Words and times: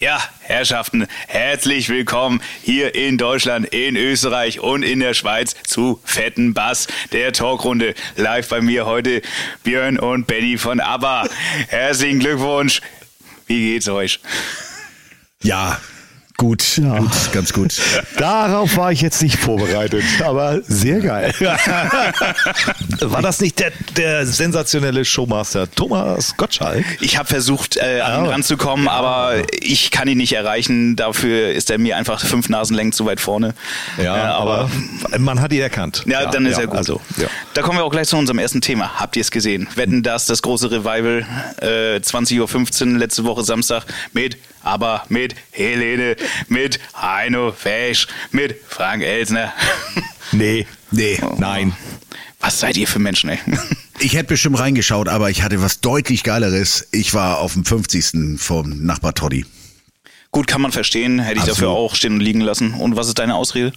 Ja, 0.00 0.22
Herrschaften, 0.42 1.08
herzlich 1.26 1.88
willkommen 1.88 2.40
hier 2.62 2.94
in 2.94 3.18
Deutschland, 3.18 3.66
in 3.66 3.96
Österreich 3.96 4.60
und 4.60 4.84
in 4.84 5.00
der 5.00 5.12
Schweiz 5.12 5.56
zu 5.64 6.00
Fetten 6.04 6.54
Bass, 6.54 6.86
der 7.10 7.32
Talkrunde. 7.32 7.96
Live 8.14 8.48
bei 8.48 8.60
mir 8.60 8.86
heute 8.86 9.22
Björn 9.64 9.98
und 9.98 10.28
Benny 10.28 10.56
von 10.56 10.78
ABBA. 10.78 11.28
Herzlichen 11.66 12.20
Glückwunsch. 12.20 12.80
Wie 13.48 13.72
geht's 13.72 13.88
euch? 13.88 14.20
Ja, 15.42 15.80
Gut, 16.40 16.76
ja. 16.76 16.98
gut, 16.98 17.32
ganz 17.32 17.52
gut. 17.52 17.80
Darauf 18.16 18.76
war 18.76 18.92
ich 18.92 19.00
jetzt 19.00 19.20
nicht 19.24 19.36
vorbereitet, 19.36 20.04
aber 20.24 20.60
sehr 20.62 21.00
geil. 21.00 21.34
war 23.00 23.22
das 23.22 23.40
nicht 23.40 23.58
der, 23.58 23.72
der 23.96 24.24
sensationelle 24.24 25.04
Showmaster 25.04 25.68
Thomas 25.68 26.36
Gottschalk? 26.36 26.84
Ich 27.00 27.18
habe 27.18 27.26
versucht, 27.26 27.76
äh, 27.76 28.02
an 28.02 28.24
ihn 28.24 28.30
ranzukommen, 28.30 28.86
ja. 28.86 28.92
aber 28.92 29.42
ich 29.60 29.90
kann 29.90 30.06
ihn 30.06 30.18
nicht 30.18 30.32
erreichen. 30.32 30.94
Dafür 30.94 31.50
ist 31.50 31.72
er 31.72 31.78
mir 31.78 31.96
einfach 31.96 32.20
fünf 32.20 32.48
Nasenlängen 32.48 32.92
zu 32.92 33.04
weit 33.04 33.18
vorne. 33.18 33.54
Ja, 34.00 34.16
äh, 34.16 34.20
aber, 34.20 34.70
aber, 35.02 35.18
man 35.18 35.40
hat 35.40 35.52
ihn 35.52 35.60
erkannt. 35.60 36.04
Ja, 36.06 36.22
ja 36.22 36.30
dann 36.30 36.46
ist 36.46 36.58
er 36.58 36.68
gut. 36.68 36.76
Also, 36.76 37.00
da 37.54 37.62
kommen 37.62 37.80
wir 37.80 37.84
auch 37.84 37.90
gleich 37.90 38.06
zu 38.06 38.16
unserem 38.16 38.38
ersten 38.38 38.60
Thema. 38.60 39.00
Habt 39.00 39.16
ihr 39.16 39.22
es 39.22 39.32
gesehen? 39.32 39.66
Wetten 39.74 40.04
das, 40.04 40.26
das 40.26 40.40
große 40.42 40.70
Revival, 40.70 41.26
äh, 41.60 41.96
20.15 41.96 42.92
Uhr 42.92 42.98
letzte 42.98 43.24
Woche 43.24 43.42
Samstag 43.42 43.86
mit 44.12 44.38
aber 44.68 45.02
mit 45.08 45.34
Helene, 45.50 46.16
mit 46.48 46.80
Heino 46.94 47.52
Fesch, 47.52 48.06
mit 48.30 48.56
Frank 48.68 49.02
Elsner. 49.02 49.52
Nee, 50.30 50.66
nee, 50.90 51.18
oh. 51.22 51.36
nein. 51.38 51.72
Was 52.38 52.60
seid 52.60 52.76
ihr 52.76 52.86
für 52.86 52.98
Menschen, 52.98 53.30
ey? 53.30 53.38
Ich 54.00 54.14
hätte 54.14 54.28
bestimmt 54.28 54.60
reingeschaut, 54.60 55.08
aber 55.08 55.28
ich 55.28 55.42
hatte 55.42 55.60
was 55.60 55.80
deutlich 55.80 56.22
Geileres. 56.22 56.86
Ich 56.92 57.14
war 57.14 57.38
auf 57.38 57.54
dem 57.54 57.64
50. 57.64 58.38
vom 58.38 58.84
Nachbar 58.84 59.12
Toddy. 59.12 59.44
Gut, 60.30 60.46
kann 60.46 60.60
man 60.60 60.70
verstehen. 60.70 61.18
Hätte 61.18 61.36
ich 61.36 61.40
Absolut. 61.40 61.56
dafür 61.58 61.70
auch 61.70 61.96
stehen 61.96 62.12
und 62.12 62.20
liegen 62.20 62.40
lassen. 62.40 62.74
Und 62.74 62.94
was 62.94 63.08
ist 63.08 63.18
deine 63.18 63.34
Ausrede? 63.34 63.72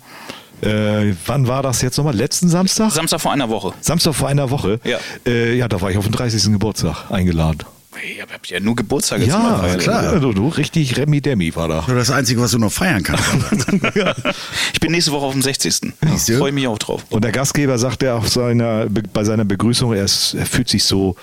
Äh, 0.62 1.16
wann 1.26 1.48
war 1.48 1.64
das 1.64 1.82
jetzt 1.82 1.98
nochmal? 1.98 2.16
Letzten 2.16 2.50
Samstag? 2.50 2.92
Samstag 2.92 3.20
vor 3.20 3.32
einer 3.32 3.50
Woche. 3.50 3.74
Samstag 3.82 4.14
vor 4.14 4.28
einer 4.28 4.52
Woche? 4.52 4.80
Ja. 4.84 5.00
Äh, 5.26 5.58
ja, 5.58 5.68
da 5.68 5.82
war 5.82 5.90
ich 5.90 5.98
auf 5.98 6.06
den 6.06 6.14
30. 6.14 6.52
Geburtstag 6.52 7.10
eingeladen. 7.10 7.64
Ich 8.04 8.22
habe 8.22 8.32
ja 8.46 8.60
nur 8.60 8.76
Geburtstag 8.76 9.20
jetzt 9.20 9.30
Ja, 9.30 9.68
ja 9.68 9.76
klar. 9.76 10.04
Also, 10.04 10.32
du, 10.32 10.48
richtig 10.48 10.98
Remi 10.98 11.22
Demi 11.22 11.54
war 11.56 11.68
da. 11.68 11.86
Das 11.88 12.10
Einzige, 12.10 12.42
was 12.42 12.52
du 12.52 12.58
noch 12.58 12.72
feiern 12.72 13.04
kannst. 13.04 13.24
ich 14.74 14.80
bin 14.80 14.92
nächste 14.92 15.12
Woche 15.12 15.26
auf 15.26 15.34
dem 15.34 15.42
60. 15.42 15.94
Ja. 16.28 16.38
Freue 16.38 16.52
mich 16.54 16.68
auch 16.68 16.78
drauf. 16.78 17.06
Und 17.10 17.24
der 17.24 17.32
Gastgeber 17.32 17.78
sagt 17.78 18.02
ja 18.02 18.16
auf 18.16 18.30
seiner, 18.30 18.88
bei 18.88 19.24
seiner 19.24 19.44
Begrüßung, 19.44 19.94
er, 19.94 20.06
ist, 20.06 20.34
er 20.34 20.46
fühlt 20.46 20.70
sich 20.70 20.86
so, 20.86 21.16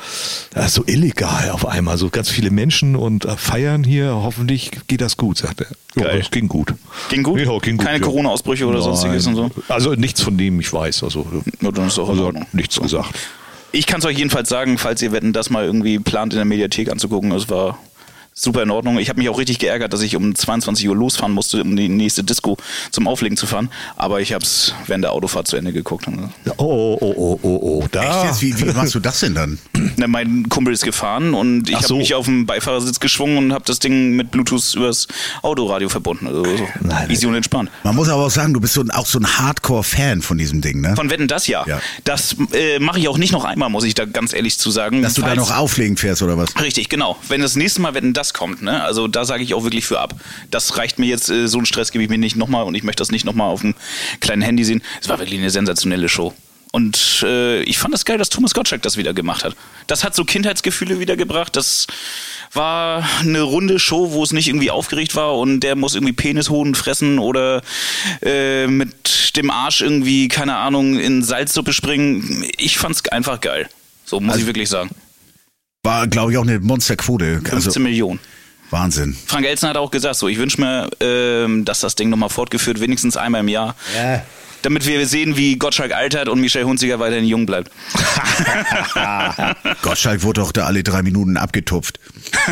so 0.66 0.84
illegal 0.86 1.50
auf 1.50 1.66
einmal. 1.66 1.97
So 1.97 2.10
ganz 2.10 2.28
viele 2.28 2.50
Menschen 2.50 2.97
und 2.97 3.25
äh, 3.25 3.36
feiern 3.36 3.82
hier. 3.82 4.14
Hoffentlich 4.14 4.70
geht 4.88 5.00
das 5.00 5.16
gut, 5.16 5.38
sagt 5.38 5.62
er. 5.62 5.69
Ja, 5.97 6.16
das 6.16 6.30
ging 6.30 6.48
gut. 6.48 6.75
Ging 7.08 7.22
gut? 7.22 7.41
Ja, 7.41 7.58
ging 7.58 7.78
gut 7.78 7.86
Keine 7.86 7.98
ja. 7.98 8.05
Corona-Ausbrüche 8.05 8.66
oder 8.66 8.78
Nein. 8.78 8.84
sonstiges 8.84 9.27
und 9.27 9.36
so? 9.36 9.50
Also 9.69 9.94
nichts 9.94 10.20
von 10.20 10.36
dem 10.36 10.60
ich 10.60 10.72
weiß. 10.72 11.03
Also, 11.03 11.27
ja, 11.60 11.72
dann 11.72 11.86
ist 11.88 11.98
auch 11.98 12.10
also 12.10 12.32
nichts 12.53 12.78
gesagt. 12.78 13.14
Ich 13.70 13.86
kann 13.86 14.00
es 14.00 14.06
euch 14.06 14.19
jedenfalls 14.19 14.48
sagen, 14.48 14.78
falls 14.78 15.02
ihr 15.02 15.12
wetten, 15.12 15.33
das 15.33 15.50
mal 15.50 15.64
irgendwie 15.64 15.98
plant 15.98 16.33
in 16.33 16.38
der 16.38 16.47
Mediathek 16.47 16.91
anzugucken. 16.91 17.33
Es 17.33 17.50
war 17.50 17.78
super 18.39 18.62
in 18.62 18.70
Ordnung. 18.70 18.98
Ich 18.98 19.08
habe 19.08 19.19
mich 19.19 19.28
auch 19.28 19.39
richtig 19.39 19.58
geärgert, 19.58 19.92
dass 19.92 20.00
ich 20.00 20.17
um 20.17 20.34
22 20.34 20.89
Uhr 20.89 20.97
losfahren 20.97 21.33
musste, 21.33 21.62
um 21.62 21.75
die 21.75 21.89
nächste 21.89 22.22
Disco 22.22 22.56
zum 22.91 23.08
Auflegen 23.08 23.36
zu 23.36 23.47
fahren. 23.47 23.70
Aber 23.97 24.20
ich 24.20 24.33
habe 24.33 24.44
es 24.44 24.75
während 24.86 25.05
der 25.05 25.12
Autofahrt 25.12 25.48
zu 25.48 25.56
Ende 25.56 25.72
geguckt. 25.72 26.06
Oh, 26.08 26.55
oh, 26.59 26.98
oh, 27.00 27.14
oh, 27.16 27.39
oh, 27.42 27.59
oh. 27.62 27.89
Da. 27.91 28.31
Echt 28.31 28.41
Wie, 28.41 28.59
wie 28.61 28.72
machst 28.72 28.94
du 28.94 29.00
das 29.00 29.20
denn 29.20 29.34
dann? 29.34 29.59
Na, 29.97 30.06
mein 30.06 30.48
Kumpel 30.48 30.72
ist 30.72 30.84
gefahren 30.84 31.34
und 31.34 31.69
ich 31.69 31.78
so. 31.78 31.83
habe 31.83 31.94
mich 31.97 32.14
auf 32.14 32.27
dem 32.27 32.47
Beifahrersitz 32.47 33.00
geschwungen 33.00 33.39
und 33.39 33.53
habe 33.53 33.64
das 33.66 33.81
Ding 33.81 34.14
mit 34.14 34.31
Bluetooth 34.31 34.75
übers 34.75 35.09
Autoradio 35.42 35.89
verbunden. 35.89 36.28
Also 36.28 36.44
so 36.44 36.69
Nein, 36.81 37.11
easy 37.11 37.27
und 37.27 37.34
entspannt. 37.34 37.70
Man 37.83 37.97
muss 37.97 38.09
aber 38.09 38.27
auch 38.27 38.31
sagen, 38.31 38.55
du 38.55 38.61
bist 38.61 38.75
so, 38.75 38.84
auch 38.92 39.06
so 39.06 39.19
ein 39.19 39.27
Hardcore-Fan 39.27 40.22
von 40.22 40.39
diesem 40.39 40.61
Ding, 40.61 40.81
ne? 40.81 40.94
Von 40.94 41.11
Wetten, 41.11 41.27
das 41.27 41.47
ja. 41.48 41.64
ja. 41.66 41.81
Das 42.05 42.36
äh, 42.53 42.78
mache 42.78 43.00
ich 43.00 43.09
auch 43.09 43.19
nicht 43.19 43.32
noch 43.32 43.44
einmal, 43.44 43.69
muss 43.69 43.84
ich 43.84 43.94
da 43.94 44.04
ganz 44.04 44.32
ehrlich 44.32 44.59
zu 44.59 44.71
sagen. 44.71 45.03
Dass 45.03 45.15
du 45.15 45.22
Falls, 45.22 45.34
da 45.34 45.41
noch 45.41 45.56
auflegen 45.56 45.97
fährst 45.97 46.22
oder 46.22 46.37
was? 46.38 46.60
Richtig, 46.60 46.88
genau. 46.88 47.16
Wenn 47.28 47.41
das 47.41 47.56
nächste 47.56 47.81
Mal 47.81 47.94
Wetten, 47.94 48.12
das 48.12 48.28
das 48.28 48.34
kommt. 48.34 48.62
Ne? 48.62 48.83
Also 48.83 49.09
da 49.09 49.25
sage 49.25 49.43
ich 49.43 49.55
auch 49.55 49.65
wirklich 49.65 49.87
für 49.87 50.00
ab. 50.00 50.15
Das 50.50 50.77
reicht 50.77 50.99
mir 50.99 51.06
jetzt, 51.06 51.31
äh, 51.31 51.49
so 51.49 51.59
einen 51.59 51.66
Stress 51.66 51.93
gebe 51.93 52.05
ich 52.05 52.11
mir 52.11 52.19
nicht 52.19 52.37
nochmal 52.37 52.65
und 52.65 52.75
ich 52.75 52.83
möchte 52.83 53.00
das 53.00 53.11
nicht 53.11 53.25
nochmal 53.25 53.49
auf 53.50 53.62
dem 53.62 53.75
kleinen 54.21 54.43
Handy 54.43 54.65
sehen. 54.65 54.83
Es 55.00 55.09
war 55.09 55.19
wirklich 55.19 55.39
eine 55.39 55.50
sensationelle 55.50 56.09
Show. 56.09 56.34
Und 56.71 57.22
äh, 57.22 57.62
ich 57.62 57.78
fand 57.78 57.94
es 57.94 58.00
das 58.00 58.05
geil, 58.05 58.19
dass 58.19 58.28
Thomas 58.28 58.53
Gottschalk 58.53 58.83
das 58.83 58.99
wieder 58.99 59.15
gemacht 59.15 59.43
hat. 59.43 59.56
Das 59.87 60.05
hat 60.05 60.15
so 60.15 60.25
Kindheitsgefühle 60.25 61.00
wiedergebracht. 61.00 61.56
Das 61.56 61.87
war 62.53 63.09
eine 63.21 63.41
runde 63.41 63.78
Show, 63.78 64.12
wo 64.12 64.22
es 64.22 64.33
nicht 64.33 64.49
irgendwie 64.49 64.71
aufgeregt 64.71 65.15
war 65.15 65.39
und 65.39 65.60
der 65.60 65.77
muss 65.77 65.95
irgendwie 65.95 66.12
Penishoden 66.12 66.75
fressen 66.75 67.19
oder 67.19 67.62
äh, 68.22 68.66
mit 68.66 69.37
dem 69.37 69.50
Arsch 69.50 69.81
irgendwie, 69.81 70.28
keine 70.28 70.56
Ahnung, 70.56 70.99
in 70.99 71.22
Salzsuppe 71.22 71.72
springen. 71.72 72.45
Ich 72.59 72.77
fand 72.77 72.97
es 72.97 73.09
einfach 73.09 73.41
geil. 73.41 73.69
So 74.05 74.21
muss 74.21 74.33
also, 74.33 74.43
ich 74.43 74.47
wirklich 74.47 74.69
sagen. 74.69 74.91
War, 75.88 76.06
glaube 76.06 76.32
ich, 76.32 76.37
auch 76.37 76.43
eine 76.43 76.60
Monsterquote. 76.60 77.37
15 77.37 77.54
also, 77.54 77.81
Millionen. 77.81 78.21
Wahnsinn. 78.69 79.16
Frank 79.25 79.47
Elsen 79.47 79.71
hat 79.71 79.78
auch 79.78 79.91
gesagt, 79.91 80.16
so, 80.16 80.28
ich 80.28 80.37
wünsche 80.37 80.60
mir, 80.60 80.91
ähm, 81.00 81.65
dass 81.65 81.81
das 81.81 81.94
Ding 81.94 82.10
nochmal 82.10 82.28
fortgeführt, 82.28 82.78
wenigstens 82.81 83.16
einmal 83.16 83.41
im 83.41 83.49
Jahr. 83.49 83.75
Ja. 83.97 84.22
Damit 84.60 84.87
wir 84.87 85.06
sehen, 85.06 85.38
wie 85.38 85.56
Gottschalk 85.56 85.94
altert 85.94 86.28
und 86.28 86.43
Michel 86.43 86.65
Hunziger 86.65 86.98
weiterhin 86.98 87.25
jung 87.25 87.47
bleibt. 87.47 87.71
Gottschalk 89.82 90.22
wurde 90.25 90.43
doch 90.43 90.53
da 90.53 90.66
alle 90.66 90.82
drei 90.82 91.03
Minuten 91.03 91.38
abgetupft. 91.38 91.98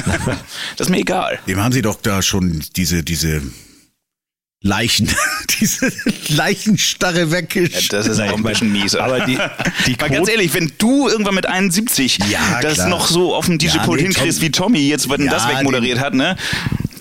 das 0.78 0.86
ist 0.86 0.88
mir 0.88 1.00
egal. 1.00 1.38
Dem 1.46 1.62
haben 1.62 1.72
sie 1.72 1.82
doch 1.82 2.00
da 2.00 2.22
schon 2.22 2.64
diese, 2.74 3.02
diese 3.02 3.42
Leichen, 4.62 5.08
diese 5.60 5.92
Leichenstarre 6.28 7.30
weggeschickt. 7.30 7.92
Ja, 7.92 7.98
das 7.98 8.06
ist 8.08 8.20
auch 8.20 8.36
ein 8.36 8.42
bisschen 8.42 8.72
mies. 8.72 8.94
Aber 8.94 9.20
die, 9.20 9.38
die 9.86 9.96
Mal 10.00 10.10
ganz 10.10 10.28
ehrlich, 10.28 10.52
wenn 10.54 10.72
du 10.78 11.08
irgendwann 11.08 11.34
mit 11.34 11.46
71 11.46 12.18
ja, 12.30 12.60
das 12.62 12.74
klar. 12.74 12.88
noch 12.88 13.06
so 13.06 13.34
auf 13.34 13.46
dem 13.46 13.58
DJ-Pult 13.58 14.00
ja, 14.00 14.08
nee, 14.08 14.14
hinkriegst, 14.14 14.40
wie 14.40 14.50
Tommy 14.50 14.80
jetzt, 14.80 15.08
wenn 15.08 15.24
ja, 15.24 15.30
das 15.30 15.48
wegmoderiert 15.48 16.00
hat, 16.00 16.14
ne? 16.14 16.36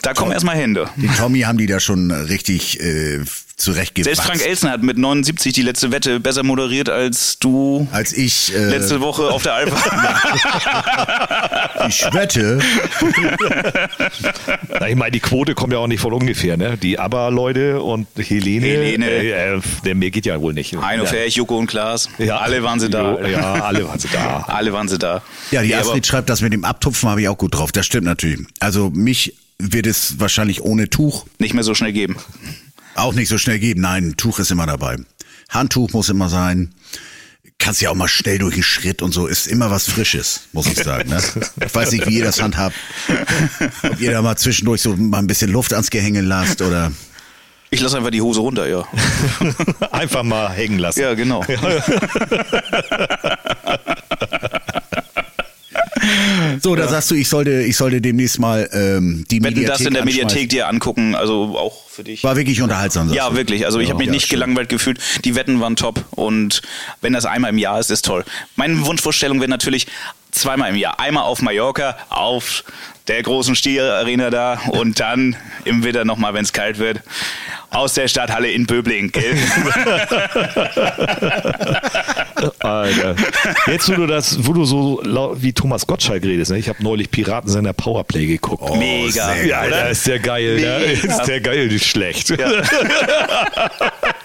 Da 0.05 0.13
kommen 0.13 0.31
erstmal 0.31 0.55
Hände. 0.55 0.87
Die 0.97 1.07
Tommy 1.07 1.41
haben 1.41 1.57
die 1.57 1.65
da 1.65 1.79
schon 1.79 2.11
richtig 2.11 2.79
äh, 2.79 3.21
zurechtgebracht. 3.55 4.15
Selbst 4.15 4.27
Frank 4.27 4.45
Elsner 4.45 4.69
hat 4.69 4.83
mit 4.83 4.99
79 4.99 5.51
die 5.51 5.63
letzte 5.63 5.91
Wette 5.91 6.19
besser 6.19 6.43
moderiert 6.43 6.89
als 6.89 7.39
du. 7.39 7.87
Als 7.91 8.13
ich. 8.13 8.53
Äh, 8.53 8.69
letzte 8.69 9.01
Woche 9.01 9.29
auf 9.29 9.41
der 9.41 9.55
Alpha. 9.55 9.77
ich 11.87 12.05
wette. 12.13 12.59
Na, 14.79 14.89
ich 14.89 14.95
meine, 14.95 15.09
die 15.09 15.21
Quote 15.21 15.55
kommt 15.55 15.73
ja 15.73 15.79
auch 15.79 15.87
nicht 15.87 16.01
von 16.01 16.13
ungefähr, 16.13 16.55
ne? 16.55 16.77
Die 16.77 16.99
ABBA-Leute 16.99 17.81
und 17.81 18.05
Helene. 18.15 18.67
Helene. 18.67 19.09
Äh, 19.09 19.59
äh, 19.85 19.93
mehr 19.95 20.11
geht 20.11 20.27
ja 20.27 20.39
wohl 20.39 20.53
nicht. 20.53 20.79
Heino 20.79 21.05
ja. 21.05 21.09
Ferch, 21.09 21.33
Joko 21.33 21.57
und 21.57 21.65
Klaas. 21.65 22.09
Ja. 22.19 22.37
Alle 22.37 22.61
waren 22.61 22.79
sie 22.79 22.91
da. 22.91 23.19
Ja, 23.25 23.55
alle 23.55 23.87
waren 23.87 23.97
sie 23.97 24.09
da. 24.09 24.41
alle 24.47 24.71
waren 24.71 24.87
sie 24.87 24.99
da. 24.99 25.23
Ja, 25.49 25.63
die 25.63 25.73
Astrid 25.73 26.05
schreibt, 26.05 26.29
das 26.29 26.41
mit 26.41 26.53
dem 26.53 26.63
Abtupfen 26.63 27.09
habe 27.09 27.21
ich 27.21 27.27
auch 27.27 27.39
gut 27.39 27.55
drauf. 27.55 27.71
Das 27.71 27.87
stimmt 27.87 28.05
natürlich. 28.05 28.45
Also 28.59 28.91
mich 28.91 29.33
wird 29.59 29.87
es 29.87 30.19
wahrscheinlich 30.19 30.61
ohne 30.61 30.89
Tuch 30.89 31.25
nicht 31.39 31.53
mehr 31.53 31.63
so 31.63 31.73
schnell 31.73 31.93
geben. 31.93 32.17
Auch 32.95 33.13
nicht 33.13 33.29
so 33.29 33.37
schnell 33.37 33.59
geben. 33.59 33.81
Nein, 33.81 34.15
Tuch 34.17 34.39
ist 34.39 34.51
immer 34.51 34.65
dabei. 34.65 34.97
Handtuch 35.49 35.91
muss 35.93 36.09
immer 36.09 36.29
sein. 36.29 36.73
Kannst 37.57 37.81
ja 37.81 37.89
auch 37.89 37.95
mal 37.95 38.07
schnell 38.07 38.37
durch 38.37 38.55
den 38.55 38.63
Schritt 38.63 39.01
und 39.01 39.13
so. 39.13 39.27
Ist 39.27 39.47
immer 39.47 39.71
was 39.71 39.89
Frisches, 39.89 40.41
muss 40.51 40.67
ich 40.67 40.75
sagen. 40.75 41.09
Ne? 41.09 41.21
Ich 41.65 41.73
weiß 41.73 41.91
nicht, 41.91 42.05
wie 42.07 42.17
ihr 42.17 42.25
das 42.25 42.41
handhabt. 42.41 42.75
Ob 43.83 43.99
ihr 43.99 44.11
da 44.11 44.21
mal 44.21 44.35
zwischendurch 44.35 44.81
so 44.81 44.95
mal 44.95 45.19
ein 45.19 45.27
bisschen 45.27 45.51
Luft 45.51 45.73
ans 45.73 45.89
Gehänge 45.89 46.21
lasst 46.21 46.61
oder. 46.61 46.91
Ich 47.69 47.81
lasse 47.81 47.97
einfach 47.97 48.11
die 48.11 48.21
Hose 48.21 48.41
runter, 48.41 48.67
ja. 48.67 48.85
einfach 49.91 50.23
mal 50.23 50.51
hängen 50.51 50.79
lassen. 50.79 50.99
Ja, 51.01 51.13
genau. 51.13 51.43
So, 56.61 56.75
da 56.75 56.83
ja. 56.83 56.89
sagst 56.89 57.11
du, 57.11 57.15
ich 57.15 57.27
sollte, 57.27 57.63
ich 57.63 57.77
sollte 57.77 58.01
demnächst 58.01 58.39
mal 58.39 58.69
ähm, 58.73 59.25
die 59.29 59.43
Wenn 59.43 59.53
Mediathek 59.53 59.77
das 59.77 59.81
in 59.81 59.93
der 59.93 60.05
Mediathek 60.05 60.49
dir 60.49 60.67
angucken, 60.67 61.15
also 61.15 61.57
auch 61.57 61.89
für 61.89 62.03
dich. 62.03 62.23
War 62.23 62.35
wirklich 62.35 62.61
unterhaltsam. 62.61 63.11
Ja, 63.13 63.29
du. 63.29 63.35
wirklich. 63.35 63.65
Also 63.65 63.79
ich 63.79 63.87
ja, 63.87 63.93
habe 63.93 63.99
mich 63.99 64.07
ja, 64.07 64.13
nicht 64.13 64.27
schön. 64.27 64.39
gelangweilt 64.39 64.69
gefühlt. 64.69 64.99
Die 65.23 65.35
Wetten 65.35 65.59
waren 65.59 65.75
top 65.75 66.03
und 66.11 66.61
wenn 67.01 67.13
das 67.13 67.25
einmal 67.25 67.51
im 67.51 67.57
Jahr 67.57 67.79
ist, 67.79 67.91
ist 67.91 68.05
toll. 68.05 68.23
Meine 68.55 68.85
Wunschvorstellung 68.85 69.39
wäre 69.39 69.49
natürlich 69.49 69.87
zweimal 70.35 70.69
im 70.69 70.75
Jahr. 70.75 70.99
Einmal 70.99 71.23
auf 71.23 71.41
Mallorca, 71.41 71.97
auf 72.09 72.63
der 73.07 73.21
großen 73.21 73.55
Stierarena 73.55 74.29
da 74.29 74.59
und 74.69 74.99
dann 74.99 75.35
im 75.63 75.83
Winter 75.83 76.05
nochmal, 76.05 76.33
wenn 76.33 76.43
es 76.43 76.53
kalt 76.53 76.79
wird, 76.79 77.01
aus 77.69 77.93
der 77.93 78.07
Stadthalle 78.07 78.49
in 78.49 78.65
Böbling. 78.65 79.11
Gell? 79.11 79.35
Alter. 82.59 83.15
Jetzt, 83.67 83.89
wo 83.89 83.93
du 83.93 84.07
das, 84.07 84.45
wo 84.45 84.53
du 84.53 84.65
so 84.65 85.01
wie 85.35 85.53
Thomas 85.53 85.85
Gottschalk 85.85 86.23
redest, 86.23 86.51
ne? 86.51 86.57
ich 86.57 86.67
habe 86.69 86.81
neulich 86.83 87.11
Piraten 87.11 87.49
seiner 87.49 87.73
Powerplay 87.73 88.25
geguckt. 88.25 88.63
Oh, 88.65 88.75
Mega. 88.75 89.35
Ja, 89.35 89.63
ist 89.63 90.07
der 90.07 90.19
geil, 90.19 90.55
ne? 90.59 90.77
Ist 90.85 91.25
der 91.25 91.41
geil, 91.41 91.67
nicht 91.67 91.85
schlecht. 91.85 92.29
Ja. 92.29 92.37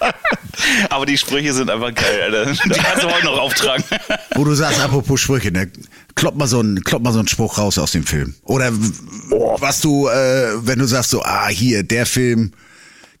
Aber 0.89 1.05
die 1.05 1.17
Sprüche 1.17 1.53
sind 1.53 1.69
einfach 1.69 1.93
geil, 1.93 2.21
Alter. 2.21 2.51
Die 2.65 2.69
kannst 2.69 3.03
du 3.03 3.09
heute 3.09 3.25
noch 3.25 3.39
auftragen. 3.39 3.83
Wo 4.35 4.43
du 4.43 4.53
sagst, 4.53 4.79
apropos 4.79 5.19
Sprüche, 5.19 5.51
ne? 5.51 5.71
Klopp 6.15 6.35
mal 6.35 6.47
so 6.47 6.59
einen, 6.59 6.83
klopp 6.83 7.03
mal 7.03 7.13
so 7.13 7.19
einen 7.19 7.27
Spruch 7.27 7.57
raus 7.57 7.77
aus 7.77 7.91
dem 7.91 8.03
Film. 8.03 8.35
Oder 8.43 8.71
was 8.71 9.81
du, 9.81 10.07
äh, 10.07 10.65
wenn 10.65 10.79
du 10.79 10.85
sagst 10.85 11.11
so, 11.11 11.23
ah, 11.23 11.47
hier, 11.47 11.83
der 11.83 12.05
Film, 12.05 12.51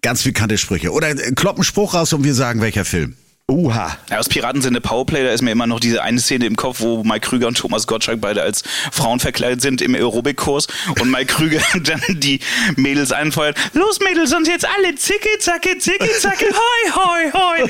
ganz 0.01 0.23
bekannte 0.23 0.57
Sprüche. 0.57 0.91
Oder 0.91 1.09
äh, 1.11 1.31
klopp 1.33 1.55
einen 1.55 1.63
Spruch 1.63 1.93
raus 1.93 2.13
und 2.13 2.23
wir 2.23 2.33
sagen, 2.33 2.61
welcher 2.61 2.85
Film. 2.85 3.15
Uha. 3.51 3.97
Ja, 4.09 4.17
aus 4.19 4.29
Piraten 4.29 4.61
sind 4.61 4.71
eine 4.71 4.81
Powerplay, 4.81 5.23
da 5.23 5.31
ist 5.31 5.41
mir 5.41 5.51
immer 5.51 5.67
noch 5.67 5.79
diese 5.79 6.01
eine 6.01 6.19
Szene 6.19 6.45
im 6.45 6.55
Kopf, 6.55 6.79
wo 6.79 7.03
Mike 7.03 7.27
Krüger 7.27 7.47
und 7.47 7.57
Thomas 7.57 7.85
Gottschalk 7.85 8.21
beide 8.21 8.41
als 8.41 8.63
Frauen 8.91 9.19
verkleidet 9.19 9.61
sind 9.61 9.81
im 9.81 9.93
Aerobikkurs 9.93 10.67
und 10.99 11.11
Mike 11.11 11.33
Krüger 11.33 11.61
dann 11.83 12.01
die 12.09 12.39
Mädels 12.77 13.11
anfeuert. 13.11 13.57
Los 13.73 13.99
Mädels, 13.99 14.33
und 14.33 14.47
jetzt 14.47 14.65
alle 14.65 14.95
zicke, 14.95 15.27
zacke, 15.39 15.77
zicke, 15.77 16.09
zacke, 16.19 16.45
hoi, 16.45 16.91
hoi, 16.95 17.31
hoi. 17.33 17.61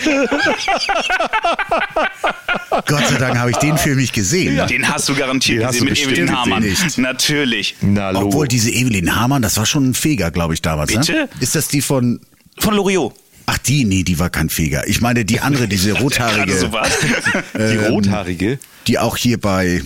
Gott 2.85 3.07
sei 3.07 3.17
Dank 3.17 3.37
habe 3.37 3.51
ich 3.51 3.57
den 3.57 3.77
Film 3.77 3.97
nicht 3.97 4.13
gesehen. 4.13 4.65
Den 4.67 4.87
hast 4.87 5.09
du 5.09 5.15
garantiert 5.15 5.61
Den 5.61 5.67
hast 5.67 5.79
gesehen 5.79 5.87
du 5.87 5.91
mit 5.91 6.19
Evelyn 6.19 6.37
Hamann. 6.37 6.63
nicht. 6.63 6.97
Natürlich. 6.97 7.75
Na. 7.81 8.13
Obwohl 8.15 8.47
diese 8.47 8.69
Evelyn 8.69 9.15
Hamann, 9.15 9.41
das 9.41 9.57
war 9.57 9.65
schon 9.65 9.89
ein 9.89 9.93
Feger, 9.93 10.31
glaube 10.31 10.53
ich, 10.53 10.61
damals. 10.61 10.93
Bitte? 10.93 11.11
Ne? 11.13 11.29
Ist 11.39 11.55
das 11.55 11.67
die 11.67 11.81
von, 11.81 12.21
Von 12.59 12.75
Loriot. 12.75 13.13
Ach 13.51 13.57
die, 13.57 13.83
nee, 13.83 14.03
die 14.03 14.17
war 14.17 14.29
kein 14.29 14.49
Feger. 14.49 14.87
Ich 14.87 15.01
meine 15.01 15.25
die 15.25 15.41
andere, 15.41 15.67
diese 15.67 15.91
rothaarige, 15.93 16.57
so. 16.57 16.71
Die 17.53 17.77
rothaarige. 17.77 18.59
die 18.87 18.97
auch 18.97 19.17
hier 19.17 19.39
bei, 19.39 19.83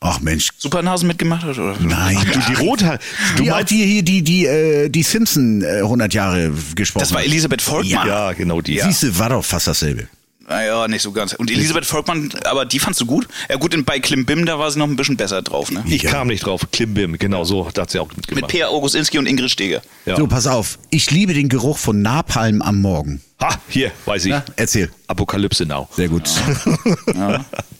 ach 0.00 0.20
Mensch, 0.20 0.48
Supernasen 0.56 1.06
mitgemacht 1.08 1.44
hat? 1.44 1.58
Oder? 1.58 1.76
nein. 1.80 2.16
Du, 2.32 2.40
die 2.48 2.54
rothaarige. 2.54 3.04
Du 3.36 3.44
meinst, 3.44 3.70
die 3.70 3.84
hier, 3.84 4.02
die, 4.02 4.22
die, 4.22 4.46
äh, 4.46 4.88
die 4.88 5.02
Simpson 5.02 5.62
äh, 5.62 5.80
100 5.80 6.14
Jahre 6.14 6.52
gesprochen 6.74 7.02
Das 7.02 7.12
war. 7.12 7.22
Elisabeth 7.22 7.60
Volkmann. 7.60 8.08
ja, 8.08 8.32
genau 8.32 8.62
die. 8.62 8.80
Siehst 8.80 9.02
du, 9.02 9.18
war 9.18 9.28
doch 9.28 9.44
fast 9.44 9.66
dasselbe. 9.66 10.08
Naja, 10.46 10.88
nicht 10.88 11.02
so 11.02 11.10
ganz. 11.12 11.32
Und 11.32 11.50
Elisabeth 11.50 11.86
Volkmann, 11.86 12.30
aber 12.44 12.66
die 12.66 12.78
fandst 12.78 13.00
du 13.00 13.06
gut? 13.06 13.26
Ja 13.48 13.56
gut, 13.56 13.72
in- 13.72 13.84
bei 13.84 13.98
Klimbim, 13.98 14.44
da 14.44 14.58
war 14.58 14.70
sie 14.70 14.78
noch 14.78 14.86
ein 14.88 14.96
bisschen 14.96 15.16
besser 15.16 15.40
drauf, 15.42 15.70
ne? 15.70 15.82
Ich 15.86 16.02
Ja. 16.02 16.10
kam 16.10 16.28
nicht 16.28 16.44
drauf. 16.44 16.66
Klimbim, 16.70 17.16
genau 17.18 17.44
so. 17.44 17.68
Da 17.72 17.82
hat 17.82 17.90
sie 17.90 17.98
auch 17.98 18.08
Mit 18.08 18.18
mitgemacht. 18.18 18.50
Peer 18.50 18.68
Augustinski 18.70 19.16
und 19.18 19.26
Ingrid 19.26 19.50
Steger. 19.50 19.80
Ja. 20.04 20.16
So, 20.16 20.26
pass 20.26 20.46
auf. 20.46 20.78
Ich 20.90 21.10
liebe 21.10 21.32
den 21.32 21.48
Geruch 21.48 21.78
von 21.78 22.02
Napalm 22.02 22.60
am 22.60 22.80
Morgen. 22.82 23.22
Ha, 23.42 23.58
hier, 23.68 23.90
weiß 24.04 24.26
ich. 24.26 24.30
Na, 24.32 24.44
erzähl. 24.56 24.90
Apokalypse 25.06 25.64
Now. 25.66 25.88
Sehr 25.92 26.08
gut. 26.08 26.28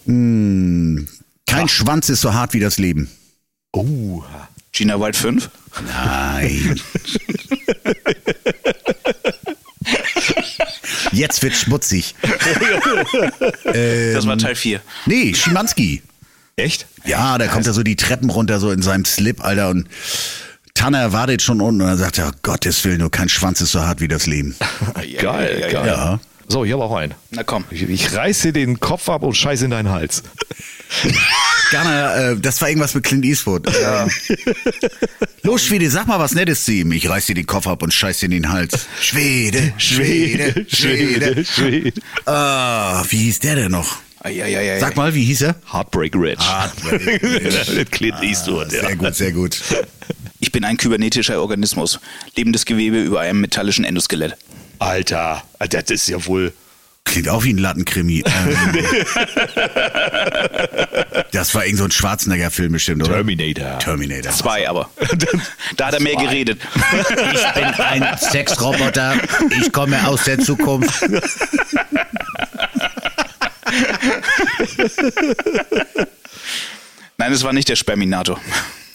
Hm, 0.07 1.09
kein 1.47 1.69
Schwanz 1.69 2.09
ist 2.09 2.21
so 2.23 2.33
hart 2.35 2.53
wie 2.55 2.61
das 2.61 2.79
Leben. 2.79 3.11
Uha. 3.75 4.49
Gina 4.73 4.99
Wild 5.01 5.17
5? 5.17 5.51
Nein. 5.87 6.81
Jetzt 11.15 11.43
wird 11.43 11.55
schmutzig. 11.55 12.15
Das 13.65 14.27
war 14.27 14.39
Teil 14.39 14.55
4. 14.55 14.81
Nee, 15.07 15.35
Schimanski. 15.35 16.03
Echt? 16.57 16.87
Ja, 17.05 17.37
da 17.39 17.49
kommt 17.49 17.67
er 17.67 17.73
so 17.73 17.83
die 17.83 17.97
Treppen 17.97 18.31
runter, 18.31 18.61
so 18.61 18.71
in 18.71 18.83
seinem 18.83 19.05
Slip, 19.05 19.45
Alter, 19.45 19.71
und 19.71 19.89
Tanner 20.75 21.13
wartet 21.13 21.43
schon 21.43 21.61
unten 21.61 21.81
und 21.83 21.89
dann 21.89 21.99
sagt 21.99 22.19
er, 22.19 22.33
Gottes 22.43 22.85
Willen, 22.85 22.99
nur 22.99 23.11
kein 23.11 23.29
Schwanz 23.29 23.61
ist 23.61 23.73
so 23.73 23.81
hart 23.81 24.01
wie 24.01 24.09
das 24.09 24.27
Leben. 24.27 24.55
Geil, 25.19 25.69
geil. 25.73 25.87
Ja. 25.87 26.21
So, 26.49 26.67
habe 26.67 26.85
auch 26.85 26.94
einen. 26.94 27.14
Na 27.31 27.43
komm. 27.43 27.64
Ich, 27.70 27.82
ich 27.82 28.14
reiße 28.14 28.52
den 28.52 28.81
Kopf 28.81 29.08
ab 29.08 29.23
und 29.23 29.35
scheiße 29.35 29.64
in 29.64 29.70
deinen 29.70 29.91
Hals. 29.91 30.23
Gerne, 31.70 32.35
äh, 32.35 32.41
das 32.41 32.61
war 32.61 32.69
irgendwas 32.69 32.94
mit 32.94 33.05
Clint 33.05 33.25
Eastwood. 33.25 33.69
Ja. 33.81 34.06
Los, 35.43 35.64
Schwede, 35.64 35.91
sag 35.91 36.06
mal 36.06 36.19
was 36.19 36.35
Nettes 36.35 36.64
zu 36.64 36.73
ihm. 36.73 36.93
Ich 36.93 37.08
reiß 37.08 37.26
dir 37.26 37.35
den 37.35 37.46
Kopf 37.46 37.67
ab 37.67 37.82
und 37.82 37.93
scheiß 37.93 38.20
dir 38.20 38.26
in 38.26 38.32
den 38.32 38.52
Hals. 38.52 38.87
Schwede, 39.00 39.73
Schwede, 39.79 40.67
Schwede. 40.69 41.44
Schwede. 41.44 42.00
Ah, 42.26 43.02
wie 43.08 43.19
hieß 43.19 43.41
der 43.41 43.56
denn 43.56 43.73
noch? 43.73 43.96
Eieieiei. 44.20 44.79
Sag 44.79 44.96
mal, 44.96 45.14
wie 45.14 45.25
hieß 45.25 45.43
er? 45.43 45.56
Heartbreak 45.70 46.14
Rich. 46.14 46.38
Heartbreak 46.38 47.23
Ridge. 47.23 47.85
Clint 47.91 48.23
Eastwood, 48.23 48.73
ja. 48.73 48.87
Sehr 48.87 48.96
gut, 48.96 49.14
sehr 49.14 49.32
gut. 49.32 49.61
Ich 50.41 50.52
bin 50.52 50.64
ein 50.64 50.76
kybernetischer 50.76 51.41
Organismus. 51.41 51.99
Lebendes 52.37 52.64
Gewebe 52.64 53.02
über 53.02 53.20
einem 53.20 53.41
metallischen 53.41 53.85
Endoskelett. 53.85 54.37
Alter, 54.85 55.43
Alter, 55.59 55.83
das 55.83 55.91
ist 55.91 56.09
ja 56.09 56.25
wohl. 56.27 56.53
Klingt 57.05 57.29
auch 57.29 57.45
wie 57.45 57.53
ein 57.53 57.59
Lattenkrimi. 57.59 58.23
Ähm, 58.35 58.79
das 61.33 61.55
war 61.55 61.65
irgend 61.65 61.79
so 61.79 61.85
ein 61.85 61.91
Schwarzenegger-Film 61.91 62.73
bestimmt, 62.73 63.03
oder? 63.03 63.15
Terminator. 63.15 63.79
Terminator. 63.79 64.33
Zwei 64.33 64.69
aber. 64.69 64.91
Da 65.77 65.87
hat 65.87 65.95
er 65.95 66.01
mehr 66.01 66.17
geredet. 66.17 66.61
Ich 66.93 67.55
bin 67.55 67.65
ein 67.65 68.19
Sexroboter. 68.19 69.17
Ich 69.61 69.73
komme 69.73 70.07
aus 70.07 70.25
der 70.25 70.39
Zukunft. 70.39 71.03
Nein, 77.17 77.33
es 77.33 77.43
war 77.43 77.53
nicht 77.53 77.69
der 77.69 77.77
Sperminator. 77.77 78.41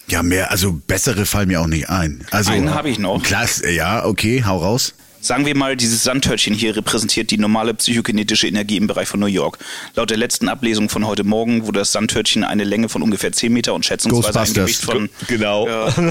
Ja, 0.08 0.24
mehr, 0.24 0.52
also 0.52 0.74
bessere 0.74 1.26
fallen 1.26 1.50
mir 1.50 1.62
auch 1.62 1.68
nicht 1.68 1.90
ein. 1.90 2.26
Also, 2.32 2.52
Einen 2.52 2.74
habe 2.74 2.90
ich 2.90 3.00
noch. 3.00 3.22
Klar, 3.22 3.48
ja, 3.70 4.06
okay, 4.06 4.44
hau 4.46 4.58
raus. 4.58 4.94
Sagen 5.22 5.46
wir 5.46 5.56
mal, 5.56 5.76
dieses 5.76 6.04
Sandtörtchen 6.04 6.54
hier 6.54 6.76
repräsentiert 6.78 7.30
die 7.32 7.38
normale 7.38 7.74
psychokinetische 7.74 8.48
Energie 8.48 8.78
im 8.78 8.88
Bereich 8.88 9.08
von 9.10 9.20
New 9.20 9.26
York. 9.26 9.58
Laut 9.96 10.10
der 10.10 10.18
letzten 10.18 10.48
Ablesung 10.48 10.88
von 10.90 11.06
heute 11.06 11.24
Morgen 11.26 11.66
wurde 11.66 11.80
das 11.80 11.92
Sandtörtchen 11.92 12.44
eine 12.44 12.64
Länge 12.64 12.88
von 12.88 13.02
ungefähr 13.02 13.32
10 13.32 13.52
Meter 13.52 13.74
und 13.74 13.86
schätzungsweise 13.86 14.40
ein. 14.40 14.54
Gewicht 14.54 14.82
von... 14.82 15.10
Genau. 15.28 15.68
Ja. 15.68 15.94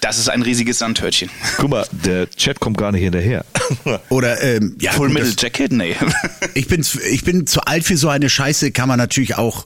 Das 0.00 0.18
ist 0.18 0.28
ein 0.28 0.42
riesiges 0.42 0.80
Sandtörtchen. 0.80 1.30
Guck 1.56 1.70
mal, 1.70 1.86
der 1.90 2.28
Chat 2.28 2.60
kommt 2.60 2.76
gar 2.76 2.92
nicht 2.92 3.00
hinterher. 3.02 3.46
Oder, 4.10 4.42
ähm, 4.42 4.76
ja, 4.78 4.92
Full 4.92 5.06
gut, 5.08 5.14
Metal 5.14 5.30
das, 5.32 5.42
Jacket? 5.42 5.72
Nee. 5.72 5.96
ich, 6.54 6.68
bin, 6.68 6.82
zu- 6.82 7.00
ich 7.00 7.24
bin 7.24 7.46
zu 7.46 7.62
alt 7.62 7.84
für 7.84 7.96
so 7.96 8.10
eine 8.10 8.28
Scheiße, 8.28 8.70
kann 8.70 8.86
man 8.86 8.98
natürlich 8.98 9.36
auch. 9.36 9.64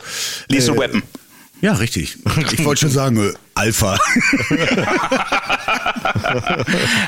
Lethal 0.48 0.76
äh, 0.76 0.78
Weapon. 0.78 1.02
Ja, 1.60 1.72
richtig. 1.72 2.18
Ich 2.52 2.64
wollte 2.64 2.82
schon 2.82 2.90
sagen, 2.90 3.30
äh, 3.30 3.32
Alpha. 3.58 3.98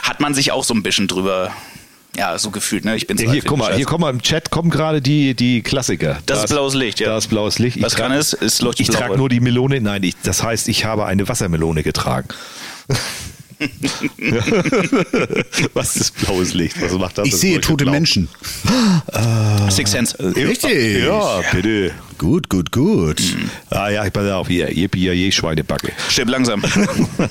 Hat 0.03 0.21
man 0.21 0.35
sich 0.35 0.51
auch 0.53 0.65
so 0.65 0.75
ein 0.75 0.83
bisschen 0.83 1.07
drüber, 1.07 1.53
ja, 2.17 2.37
so 2.39 2.51
gefühlt, 2.51 2.85
ne? 2.85 2.97
Ich 2.97 3.07
bin 3.07 3.17
Ja, 3.19 3.31
hier, 3.31 3.43
guck 3.43 3.59
mal, 3.59 3.75
hier 3.75 3.87
kommen 3.87 4.09
im 4.11 4.21
Chat 4.21 4.51
kommen 4.51 4.71
gerade 4.71 5.01
die, 5.01 5.35
die 5.35 5.63
Klassiker. 5.63 6.19
Das 6.27 6.39
Da 6.39 6.45
ist 6.45 6.51
blaues 6.51 6.75
Licht, 6.75 7.01
ja. 7.01 7.09
Da 7.09 7.19
ist 7.19 7.29
blaues 7.29 7.59
Licht. 7.59 7.77
Ich 7.77 7.83
Was 7.83 7.95
dran 7.95 8.13
ist, 8.13 8.33
ist 8.33 8.63
leuchtet 8.63 8.89
Ich 8.89 8.95
trage 8.95 9.17
nur 9.17 9.29
die 9.29 9.41
Melone. 9.41 9.81
Nein, 9.81 10.03
ich, 10.03 10.17
das 10.23 10.43
heißt, 10.43 10.69
ich 10.69 10.85
habe 10.85 11.07
eine 11.07 11.29
Wassermelone 11.29 11.83
getragen. 11.83 12.29
Was 15.75 15.97
ist 15.97 16.17
blaues 16.17 16.55
Licht? 16.55 16.81
Was 16.81 16.93
macht 16.93 17.19
das? 17.19 17.27
Ich 17.27 17.33
Das 17.33 17.41
sehe 17.41 17.61
tote 17.61 17.85
blau. 17.85 17.93
Menschen. 17.93 18.29
Six 19.69 19.91
Sense. 19.91 20.17
Richtig. 20.19 21.05
Ja, 21.05 21.41
bitte. 21.53 21.93
Gut, 22.19 22.49
gut, 22.49 22.71
gut. 22.73 23.21
Ah 23.71 23.89
ja, 23.89 24.07
ich 24.07 24.13
pass 24.13 24.31
auf 24.31 24.49
hier. 24.49 24.71
Yippie, 24.73 25.11
je 25.11 25.31
Schweinebacke. 25.33 25.93
Stirb 26.09 26.29
langsam. 26.29 26.63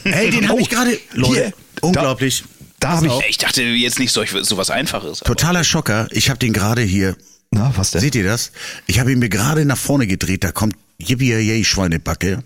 Hey, 0.03 0.29
den 0.31 0.47
habe 0.49 0.61
ich 0.61 0.69
gerade. 0.69 0.97
Leute, 1.13 1.33
hier. 1.33 1.53
unglaublich. 1.81 2.43
Da 2.79 2.89
habe 2.97 3.07
ich. 3.07 3.13
ich 3.29 3.37
dachte 3.37 3.61
jetzt 3.63 3.99
nicht 3.99 4.11
solch, 4.11 4.31
so 4.41 4.57
was 4.57 4.69
Einfaches. 4.69 5.21
aber- 5.21 5.27
Totaler 5.27 5.63
Schocker. 5.63 6.07
Ich 6.11 6.29
habe 6.29 6.39
den 6.39 6.53
gerade 6.53 6.81
hier. 6.81 7.15
Na, 7.51 7.73
was 7.75 7.91
denn? 7.91 8.01
Seht 8.01 8.15
ihr 8.15 8.23
das? 8.23 8.51
Ich 8.87 8.99
habe 8.99 9.11
ihn 9.11 9.19
mir 9.19 9.29
gerade 9.29 9.65
nach 9.65 9.77
vorne 9.77 10.07
gedreht. 10.07 10.43
Da 10.43 10.51
kommt 10.51 10.75
Yippie 10.99 11.63
Schweinebacke. 11.65 12.43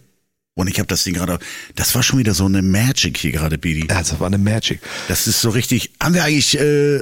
Und 0.55 0.67
ich 0.69 0.77
habe 0.77 0.88
das 0.88 1.03
Ding 1.03 1.15
gerade. 1.15 1.39
Das 1.75 1.95
war 1.95 2.03
schon 2.03 2.19
wieder 2.19 2.33
so 2.36 2.45
eine 2.45 2.62
Magic 2.62 3.17
hier 3.17 3.31
gerade, 3.31 3.57
Bidi. 3.57 3.88
Ja, 3.89 4.00
das 4.00 4.19
war 4.19 4.27
eine 4.27 4.38
Magic. 4.38 4.79
Das 5.07 5.25
ist 5.25 5.41
so 5.41 5.50
richtig. 5.50 5.91
Haben 6.01 6.13
wir 6.13 6.24
eigentlich 6.24 6.60
äh, 6.60 7.00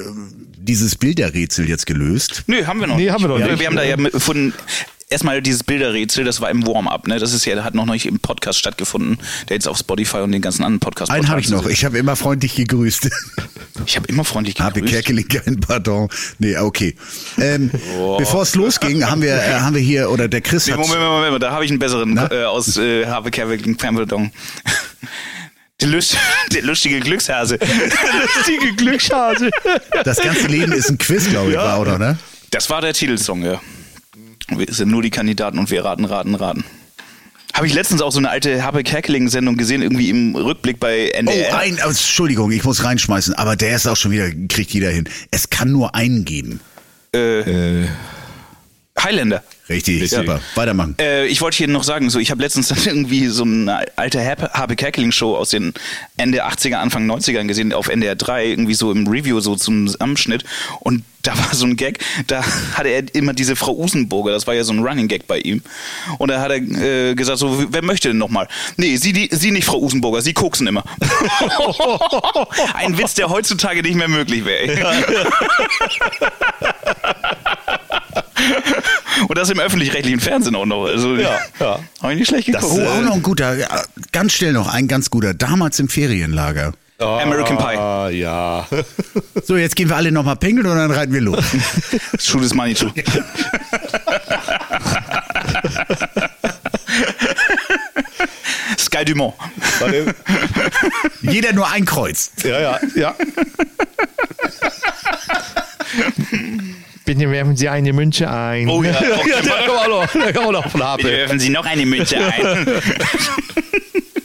dieses 0.58 0.96
Bilderrätsel 0.96 1.68
jetzt 1.68 1.86
gelöst? 1.86 2.44
Nö, 2.48 2.66
haben 2.66 2.80
wir 2.80 2.88
noch 2.88 2.96
Nee, 2.96 3.04
nicht. 3.06 3.12
haben 3.14 3.24
wir 3.24 3.28
noch 3.28 3.40
Ja, 3.40 3.48
nicht. 3.48 3.60
Wir 3.60 3.68
haben 3.68 3.76
da 3.76 3.84
ja 3.84 3.98
mit- 3.98 4.14
von 4.22 4.54
erstmal 5.12 5.42
dieses 5.42 5.64
Bilderrätsel, 5.64 6.24
das 6.24 6.42
war 6.42 6.50
im 6.50 6.66
Warm-up, 6.66 7.08
ne? 7.08 7.20
Das 7.20 7.34
ist 7.34 7.46
ja, 7.46 7.64
hat 7.64 7.76
noch 7.76 7.86
nicht 7.86 8.06
im 8.06 8.20
Podcast 8.20 8.60
stattgefunden, 8.60 9.20
der 9.50 9.56
jetzt 9.58 9.68
auf 9.68 9.78
Spotify 9.78 10.18
und 10.18 10.32
den 10.32 10.42
ganzen 10.42 10.64
anderen 10.64 10.80
Podcasts. 10.80 11.14
Einen 11.14 11.30
habe 11.30 11.42
ich 11.42 11.50
noch. 11.50 11.66
Ich 11.68 11.86
habe 11.86 11.98
immer 11.98 12.16
freundlich 12.16 12.56
gegrüßt. 12.56 13.10
Ich 13.88 13.96
habe 13.96 14.06
immer 14.10 14.24
freundlich 14.24 14.60
Habe 14.60 14.82
gegrüßt. 14.82 14.94
Kerkeling 14.94 15.28
kein 15.28 15.60
Pardon. 15.60 16.08
Nee, 16.38 16.56
okay. 16.58 16.96
Ähm, 17.40 17.72
bevor 18.20 18.44
es 18.44 18.54
losging, 18.54 19.04
haben 19.06 19.24
wir, 19.24 19.34
äh, 19.34 19.60
haben 19.60 19.74
wir 19.74 19.82
hier, 19.82 20.12
oder 20.12 20.28
der 20.28 20.42
Chris 20.42 20.68
Nee. 20.68 20.74
Moment, 20.74 21.00
Moment, 21.00 21.26
Moment, 21.26 21.44
da 21.44 21.52
habe 21.52 21.66
ich 21.66 21.72
einen 21.72 21.80
besseren 21.80 22.18
äh, 22.18 22.44
aus 22.44 22.78
äh, 22.78 23.08
Habe 23.08 23.32
Kerkeling 23.32 23.78
Pampeldong. 23.78 24.32
Der, 25.80 25.88
lust, 25.88 26.16
der 26.54 26.62
lustige 26.62 27.00
Glückshase. 27.00 27.58
Lustige 28.36 28.74
Glückshase. 28.76 29.50
Das 30.04 30.22
ganze 30.22 30.48
Leben 30.48 30.74
ist 30.74 30.90
ein 30.90 30.98
Quiz, 31.00 31.30
glaube 31.30 31.52
ich, 31.52 31.58
war, 31.58 31.80
oder? 31.80 31.98
Ne? 31.98 32.20
Das 32.52 32.70
war 32.70 32.82
der 32.82 32.94
Titelsong, 32.94 33.44
ja. 33.44 33.60
Wir 34.60 34.68
sind 34.74 34.90
nur 34.90 35.02
die 35.02 35.10
Kandidaten 35.10 35.60
und 35.60 35.70
wir 35.72 35.84
raten, 35.86 36.06
raten, 36.06 36.36
raten. 36.36 36.64
Habe 37.54 37.68
ich 37.68 37.74
letztens 37.74 38.02
auch 38.02 38.12
so 38.12 38.20
eine 38.20 38.30
alte 38.30 38.64
Habe 38.64 38.82
Kerkeling-Sendung 38.84 39.58
gesehen, 39.58 39.82
irgendwie 39.82 40.10
im 40.10 40.36
Rückblick 40.36 40.80
bei 40.80 41.10
Oh, 41.14 41.18
NDR. 41.18 41.58
ein, 41.58 41.78
oh, 41.84 41.90
Entschuldigung, 41.90 42.50
ich 42.52 42.64
muss 42.64 42.84
reinschmeißen, 42.84 43.34
aber 43.36 43.56
der 43.58 43.76
ist 43.76 43.88
auch 43.88 43.98
schon 43.98 44.12
wieder, 44.12 44.30
kriegt 44.48 44.72
jeder 44.72 44.90
hin. 44.90 45.04
Es 45.32 45.50
kann 45.50 45.72
nur 45.72 45.94
einen 45.94 46.24
geben. 46.24 46.62
äh, 47.14 47.82
Äh, 47.84 47.88
Highlander. 49.00 49.44
Richtig, 49.70 50.10
super. 50.10 50.42
Weitermachen. 50.56 50.96
Äh, 51.00 51.28
ich 51.28 51.42
wollte 51.42 51.58
hier 51.58 51.68
noch 51.68 51.84
sagen, 51.84 52.10
so 52.10 52.20
ich 52.20 52.32
habe 52.32 52.42
letztens 52.42 52.68
dann 52.70 52.84
irgendwie 52.84 53.28
so 53.28 53.44
eine 53.44 53.86
alte 53.96 54.24
Habe 54.54 54.76
Kerkeling 54.76 55.12
Show 55.12 55.36
aus 55.36 55.50
den 55.50 55.74
Ende 56.18 56.46
80er, 56.46 56.76
Anfang 56.76 57.10
90ern 57.10 57.48
gesehen 57.48 57.74
auf 57.74 57.88
NDR 57.88 58.16
3, 58.16 58.48
irgendwie 58.48 58.74
so 58.74 58.92
im 58.92 59.08
Review, 59.08 59.40
so 59.40 59.56
zum 59.56 59.88
Zusammenschnitt. 59.88 60.44
Und 60.80 61.04
da 61.22 61.38
war 61.38 61.54
so 61.54 61.66
ein 61.66 61.76
Gag, 61.76 62.00
da 62.28 62.44
hatte 62.74 62.90
er 62.90 63.04
immer 63.14 63.34
diese 63.34 63.56
Frau 63.56 63.76
Usenburger, 63.76 64.32
das 64.32 64.48
war 64.48 64.56
ja 64.56 64.64
so 64.64 64.74
ein 64.74 64.80
Running 64.80 65.08
Gag 65.08 65.28
bei 65.28 65.38
ihm. 65.40 65.62
Und 66.18 66.30
da 66.30 66.42
hat 66.42 66.52
er 66.52 66.58
äh, 66.58 67.16
gesagt, 67.16 67.40
so, 67.40 67.66
wer 67.70 67.84
möchte 67.84 68.10
denn 68.10 68.18
nochmal? 68.18 68.48
Nee, 68.78 68.98
sie, 68.98 69.14
die, 69.14 69.30
sie 69.32 69.52
nicht, 69.52 69.66
Frau 69.66 69.80
Usenburger, 69.80 70.22
sie 70.22 70.34
koksen 70.34 70.68
immer. 70.68 70.84
ein 72.74 72.98
Witz, 72.98 73.14
der 73.14 73.30
heutzutage 73.30 73.82
nicht 73.84 73.96
mehr 73.96 74.08
möglich 74.08 74.44
wäre. 74.46 74.98
Und 79.28 79.38
das 79.38 79.50
im 79.50 79.60
öffentlich-rechtlichen 79.60 80.20
Fernsehen 80.20 80.56
auch 80.56 80.66
noch. 80.66 80.86
Also, 80.86 81.16
Ja, 81.16 81.40
ja. 81.60 81.80
Habe 82.02 82.14
ich 82.14 82.20
nicht 82.20 82.28
schlecht 82.30 82.48
geguckt. 82.48 82.66
Oh, 82.68 82.86
auch 82.88 83.02
noch 83.02 83.14
ein 83.16 83.24
guter, 83.24 83.56
ganz 84.12 84.34
schnell 84.34 84.54
noch, 84.54 84.74
ein 84.74 84.88
ganz 84.88 85.10
guter. 85.10 85.34
Damals 85.34 85.80
im 85.80 85.90
Ferienlager. 85.90 86.74
American 87.00 87.58
Pie. 87.58 87.78
Ah, 87.78 88.10
ja. 88.10 88.68
So, 89.44 89.58
jetzt 89.58 89.76
gehen 89.76 89.90
wir 89.90 89.96
alle 89.96 90.12
nochmal 90.12 90.36
pinkeln 90.36 90.68
und 90.68 90.78
dann 90.78 90.92
reiten 90.92 91.14
wir 91.14 91.22
los. 91.22 91.44
Shoot 92.20 92.44
is 92.44 92.54
money 92.54 92.76
too. 92.76 92.92
Sky 98.78 99.04
Dumont. 99.06 99.34
Warte. 99.80 100.14
Jeder 101.22 101.54
nur 101.54 101.70
ein 101.70 101.86
Kreuz. 101.86 102.32
Ja, 102.44 102.60
ja, 102.60 102.80
ja. 102.96 103.16
Bitte 107.14 107.30
werfen 107.30 107.58
Sie 107.58 107.68
eine 107.68 107.92
Münze 107.92 108.30
ein. 108.32 108.70
Oh 108.70 108.82
ja. 108.84 108.92
ja 109.02 109.42
da 109.44 109.66
kann 109.66 109.76
man 109.76 109.90
noch, 109.90 110.08
da 110.14 110.32
kann 110.32 110.44
man 110.46 110.54
noch 110.54 110.64
von 110.70 110.80
Bitte 110.80 110.86
haben. 110.86 111.04
werfen 111.04 111.40
Sie 111.40 111.50
noch 111.50 111.66
eine 111.66 111.86
Münze 111.86 112.18
ein. 112.18 112.68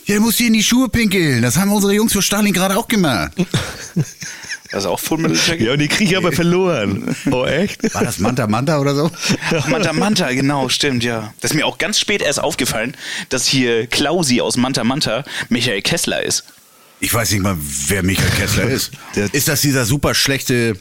Ja, 0.04 0.14
du 0.14 0.20
musst 0.20 0.38
dir 0.38 0.46
in 0.46 0.52
die 0.52 0.62
Schuhe 0.62 0.88
pinkeln. 0.88 1.42
Das 1.42 1.56
haben 1.56 1.72
unsere 1.72 1.92
Jungs 1.92 2.12
für 2.12 2.22
Stalin 2.22 2.52
gerade 2.52 2.76
auch 2.76 2.88
gemacht. 2.88 3.32
Das 4.72 4.82
ist 4.82 4.90
auch 4.90 4.98
Full 4.98 5.18
Metal 5.18 5.36
Jacket. 5.36 5.60
Ja, 5.60 5.72
und 5.72 5.78
die 5.78 5.86
kriege 5.86 6.10
ich 6.10 6.16
aber 6.16 6.32
verloren. 6.32 7.14
Oh, 7.30 7.44
echt? 7.44 7.94
War 7.94 8.04
das 8.04 8.18
Manta 8.18 8.48
Manta 8.48 8.80
oder 8.80 8.96
so? 8.96 9.10
Manta 9.68 9.92
Manta, 9.92 10.32
genau, 10.32 10.68
stimmt, 10.68 11.04
ja. 11.04 11.32
Das 11.40 11.52
ist 11.52 11.56
mir 11.56 11.64
auch 11.64 11.78
ganz 11.78 12.00
spät 12.00 12.20
erst 12.20 12.40
aufgefallen, 12.42 12.96
dass 13.28 13.46
hier 13.46 13.86
Klausi 13.86 14.40
aus 14.40 14.56
Manta 14.56 14.82
Manta 14.82 15.24
Michael 15.48 15.82
Kessler 15.82 16.20
ist. 16.20 16.44
Ich 16.98 17.14
weiß 17.14 17.30
nicht 17.30 17.42
mal, 17.42 17.56
wer 17.58 18.02
Michael 18.02 18.28
Kessler 18.30 18.64
ist. 18.64 18.90
Der- 19.14 19.32
ist 19.32 19.46
das 19.46 19.60
dieser 19.60 19.84
super 19.84 20.14
schlechte 20.14 20.76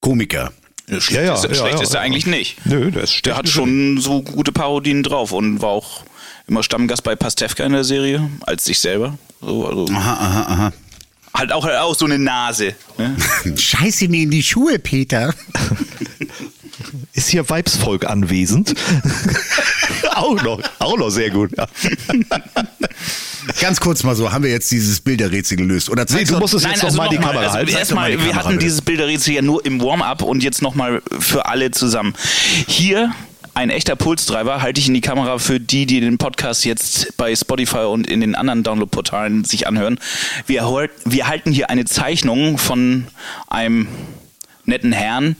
Komiker? 0.00 0.52
Schlecht, 0.88 1.10
Ja, 1.12 1.22
ja, 1.22 1.34
ist, 1.34 1.44
ja, 1.44 1.54
schlecht 1.54 1.80
ist 1.80 1.94
er 1.94 2.00
eigentlich 2.00 2.26
nicht. 2.26 2.64
Nö, 2.66 2.90
der 2.90 3.04
ist 3.04 3.24
Der 3.24 3.36
hat 3.36 3.48
schon 3.48 3.98
so 3.98 4.22
gute 4.22 4.52
Parodien 4.52 5.02
drauf 5.02 5.32
und 5.32 5.62
war 5.62 5.70
auch 5.70 6.04
immer 6.46 6.62
Stammgast 6.62 7.02
bei 7.02 7.16
Pastewka 7.16 7.64
in 7.64 7.72
der 7.72 7.84
Serie, 7.84 8.28
als 8.42 8.64
sich 8.64 8.78
selber. 8.78 9.18
So, 9.40 9.66
also 9.66 9.86
Aha, 9.92 10.12
aha, 10.12 10.42
aha. 10.52 10.72
halt 11.32 11.52
auch, 11.52 11.64
halt 11.64 11.78
auch 11.78 11.94
so 11.94 12.04
eine 12.04 12.18
Nase. 12.18 12.74
Ne? 12.98 13.16
Scheiße 13.56 14.08
mir 14.08 14.22
in 14.24 14.30
die 14.30 14.42
Schuhe, 14.42 14.78
Peter. 14.78 15.34
Ist 17.12 17.28
hier 17.28 17.48
Weibsvolk 17.48 18.06
anwesend? 18.06 18.74
auch 20.14 20.42
noch, 20.42 20.60
auch 20.78 20.96
noch 20.96 21.10
sehr 21.10 21.30
gut. 21.30 21.50
Ja. 21.56 21.66
Ganz 23.60 23.80
kurz 23.80 24.02
mal 24.02 24.16
so, 24.16 24.32
haben 24.32 24.44
wir 24.44 24.50
jetzt 24.50 24.70
dieses 24.70 25.00
Bilderrätsel 25.00 25.56
gelöst? 25.56 25.90
Oder 25.90 26.06
Nee, 26.08 26.24
du 26.24 26.38
musst 26.38 26.54
es 26.54 26.64
jetzt 26.64 26.82
noch 26.82 26.94
mal 26.94 27.08
die 27.08 27.16
noch 27.16 27.22
mal, 27.22 27.28
Kamera 27.28 27.44
also 27.46 27.58
halten. 27.58 27.72
Erstmal, 27.72 28.12
die 28.12 28.24
wir 28.24 28.34
hatten 28.34 28.48
bitte. 28.50 28.60
dieses 28.60 28.82
Bilderrätsel 28.82 29.34
ja 29.34 29.42
nur 29.42 29.64
im 29.64 29.80
Warm-up 29.80 30.22
und 30.22 30.42
jetzt 30.42 30.62
nochmal 30.62 31.02
für 31.18 31.46
alle 31.46 31.70
zusammen. 31.70 32.14
Hier 32.66 33.12
ein 33.54 33.70
echter 33.70 33.94
Pulstreiber, 33.96 34.62
halte 34.62 34.80
ich 34.80 34.88
in 34.88 34.94
die 34.94 35.00
Kamera 35.00 35.38
für 35.38 35.60
die, 35.60 35.86
die 35.86 36.00
den 36.00 36.18
Podcast 36.18 36.64
jetzt 36.64 37.16
bei 37.16 37.34
Spotify 37.34 37.84
und 37.86 38.06
in 38.08 38.20
den 38.20 38.34
anderen 38.34 38.64
Download-Portalen 38.64 39.44
sich 39.44 39.68
anhören. 39.68 39.98
Wir, 40.46 40.62
wir 41.04 41.28
halten 41.28 41.52
hier 41.52 41.70
eine 41.70 41.84
Zeichnung 41.84 42.58
von 42.58 43.06
einem 43.46 43.86
netten 44.64 44.92
Herrn 44.92 45.36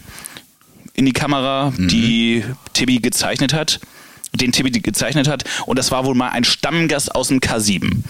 in 0.94 1.04
die 1.06 1.12
Kamera, 1.12 1.72
Mhm. 1.76 1.88
die 1.88 2.44
Tibi 2.72 2.98
gezeichnet 2.98 3.52
hat. 3.52 3.80
Den 4.32 4.50
Tibi 4.50 4.70
gezeichnet 4.70 5.28
hat. 5.28 5.44
Und 5.66 5.78
das 5.78 5.92
war 5.92 6.04
wohl 6.06 6.14
mal 6.16 6.30
ein 6.30 6.42
Stammgast 6.42 7.14
aus 7.14 7.28
dem 7.28 7.38
K7. 7.40 8.02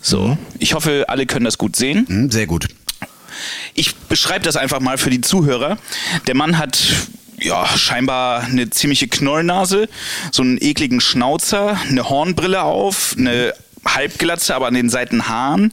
So. 0.00 0.36
Ich 0.58 0.74
hoffe, 0.74 1.04
alle 1.08 1.26
können 1.26 1.44
das 1.44 1.58
gut 1.58 1.76
sehen. 1.76 2.06
Hm, 2.08 2.30
sehr 2.30 2.46
gut. 2.46 2.66
Ich 3.74 3.94
beschreibe 3.94 4.44
das 4.44 4.56
einfach 4.56 4.80
mal 4.80 4.98
für 4.98 5.10
die 5.10 5.20
Zuhörer. 5.20 5.78
Der 6.26 6.34
Mann 6.34 6.58
hat 6.58 6.78
ja 7.40 7.66
scheinbar 7.76 8.42
eine 8.44 8.70
ziemliche 8.70 9.06
Knollnase, 9.08 9.88
so 10.32 10.42
einen 10.42 10.58
ekligen 10.60 11.00
Schnauzer, 11.00 11.78
eine 11.88 12.08
Hornbrille 12.08 12.62
auf, 12.62 13.14
eine 13.18 13.52
Halbglatze, 13.84 14.54
aber 14.54 14.66
an 14.68 14.74
den 14.74 14.88
Seiten 14.88 15.28
Haaren, 15.28 15.72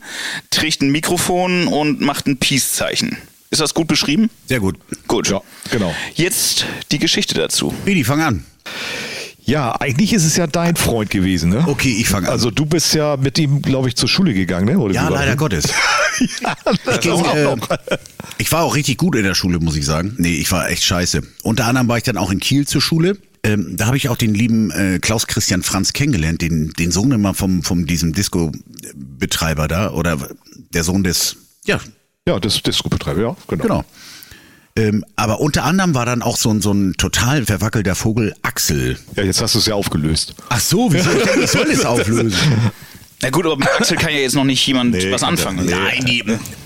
trägt 0.50 0.82
ein 0.82 0.92
Mikrofon 0.92 1.68
und 1.68 2.02
macht 2.02 2.28
ein 2.28 2.38
Peace-Zeichen. 2.38 3.18
Ist 3.52 3.60
das 3.60 3.74
gut 3.74 3.88
beschrieben? 3.88 4.30
Sehr 4.48 4.62
gut. 4.62 4.78
Gut. 5.08 5.30
Ja, 5.30 5.42
genau. 5.70 5.94
Jetzt 6.16 6.66
die 6.92 7.00
Geschichte 7.00 7.36
dazu. 7.36 7.74
Bidi, 7.84 8.06
fang 8.06 8.22
an. 8.22 8.46
Ja, 9.44 9.76
eigentlich 9.82 10.14
ist 10.14 10.24
es 10.24 10.38
ja 10.38 10.48
dein 10.48 10.78
Freund 10.78 11.10
gewesen, 11.10 11.50
ne? 11.50 11.66
Okay, 11.68 11.98
ich 12.00 12.08
fang 12.08 12.24
an. 12.24 12.32
Also 12.32 12.50
du 12.50 12.66
bist 12.66 12.94
ja 12.94 13.18
mit 13.18 13.38
ihm, 13.38 13.62
glaube 13.62 13.90
ich, 13.90 13.98
zur 13.98 14.08
Schule 14.08 14.34
gegangen, 14.34 14.68
ne? 14.68 14.80
Oder 14.80 14.94
ja, 14.94 15.10
leider? 15.10 15.36
Gottes. 15.36 15.66
ja, 16.42 16.56
das 16.86 17.00
ging, 17.02 17.26
äh. 17.26 17.58
Ich 18.38 18.50
war 18.54 18.64
auch 18.64 18.74
richtig 18.74 18.98
gut 18.98 19.18
in 19.18 19.24
der 19.24 19.36
Schule, 19.36 19.60
muss 19.60 19.76
ich 19.76 19.86
sagen. 19.86 20.16
Nee, 20.18 20.36
ich 20.36 20.50
war 20.54 20.70
echt 20.70 20.86
scheiße. 20.86 21.22
Unter 21.44 21.66
anderem 21.66 21.90
war 21.90 21.98
ich 21.98 22.04
dann 22.04 22.16
auch 22.16 22.32
in 22.32 22.40
Kiel 22.40 22.66
zur 22.66 22.82
Schule. 22.82 23.18
Ähm, 23.44 23.76
da 23.76 23.88
habe 23.88 23.98
ich 23.98 24.08
auch 24.08 24.16
den 24.16 24.34
lieben 24.34 24.72
äh, 24.72 25.00
Klaus 25.00 25.28
Christian 25.28 25.62
Franz 25.62 25.92
kennengelernt, 25.92 26.42
den, 26.42 26.72
den 26.72 26.92
Sohn 26.92 27.12
immer 27.12 27.34
vom, 27.34 27.64
vom 27.64 27.86
diesem 27.86 28.14
Disco-Betreiber 28.14 29.68
da 29.68 29.92
oder 29.92 30.18
der 30.74 30.84
Sohn 30.86 31.04
des, 31.04 31.36
ja, 31.66 31.82
Ja, 32.28 32.40
das 32.40 32.62
Disco-Betreiber, 32.62 33.22
ja, 33.22 33.36
genau. 33.48 33.64
genau. 33.64 33.86
Ähm, 34.76 35.04
aber 35.16 35.40
unter 35.40 35.64
anderem 35.64 35.96
war 35.96 36.06
dann 36.06 36.22
auch 36.22 36.38
so 36.38 36.52
ein, 36.52 36.62
so 36.62 36.72
ein 36.72 36.94
total 36.94 37.46
verwackelter 37.46 37.96
Vogel 37.96 38.34
Axel. 38.44 38.98
Ja, 39.16 39.24
jetzt 39.24 39.42
hast 39.42 39.56
du 39.56 39.60
es 39.60 39.66
ja 39.66 39.74
aufgelöst. 39.76 40.36
Ach 40.50 40.60
so, 40.60 40.94
wie 40.94 41.00
soll 41.00 41.18
ich, 41.18 41.24
denn- 41.24 41.44
ich 41.44 41.50
soll 41.52 41.68
es 41.70 41.84
auflösen? 41.86 42.34
Na 43.24 43.30
gut, 43.32 43.46
aber 43.46 43.58
mit 43.58 43.68
Axel 43.68 43.98
kann 43.98 44.12
ja 44.14 44.20
jetzt 44.20 44.36
noch 44.36 44.44
nicht 44.46 44.66
jemand 44.66 44.92
Nee, 44.92 45.12
was 45.12 45.24
anfangen. 45.24 45.66
der- 45.68 45.78
Nein, 45.80 46.06
die, 46.06 46.24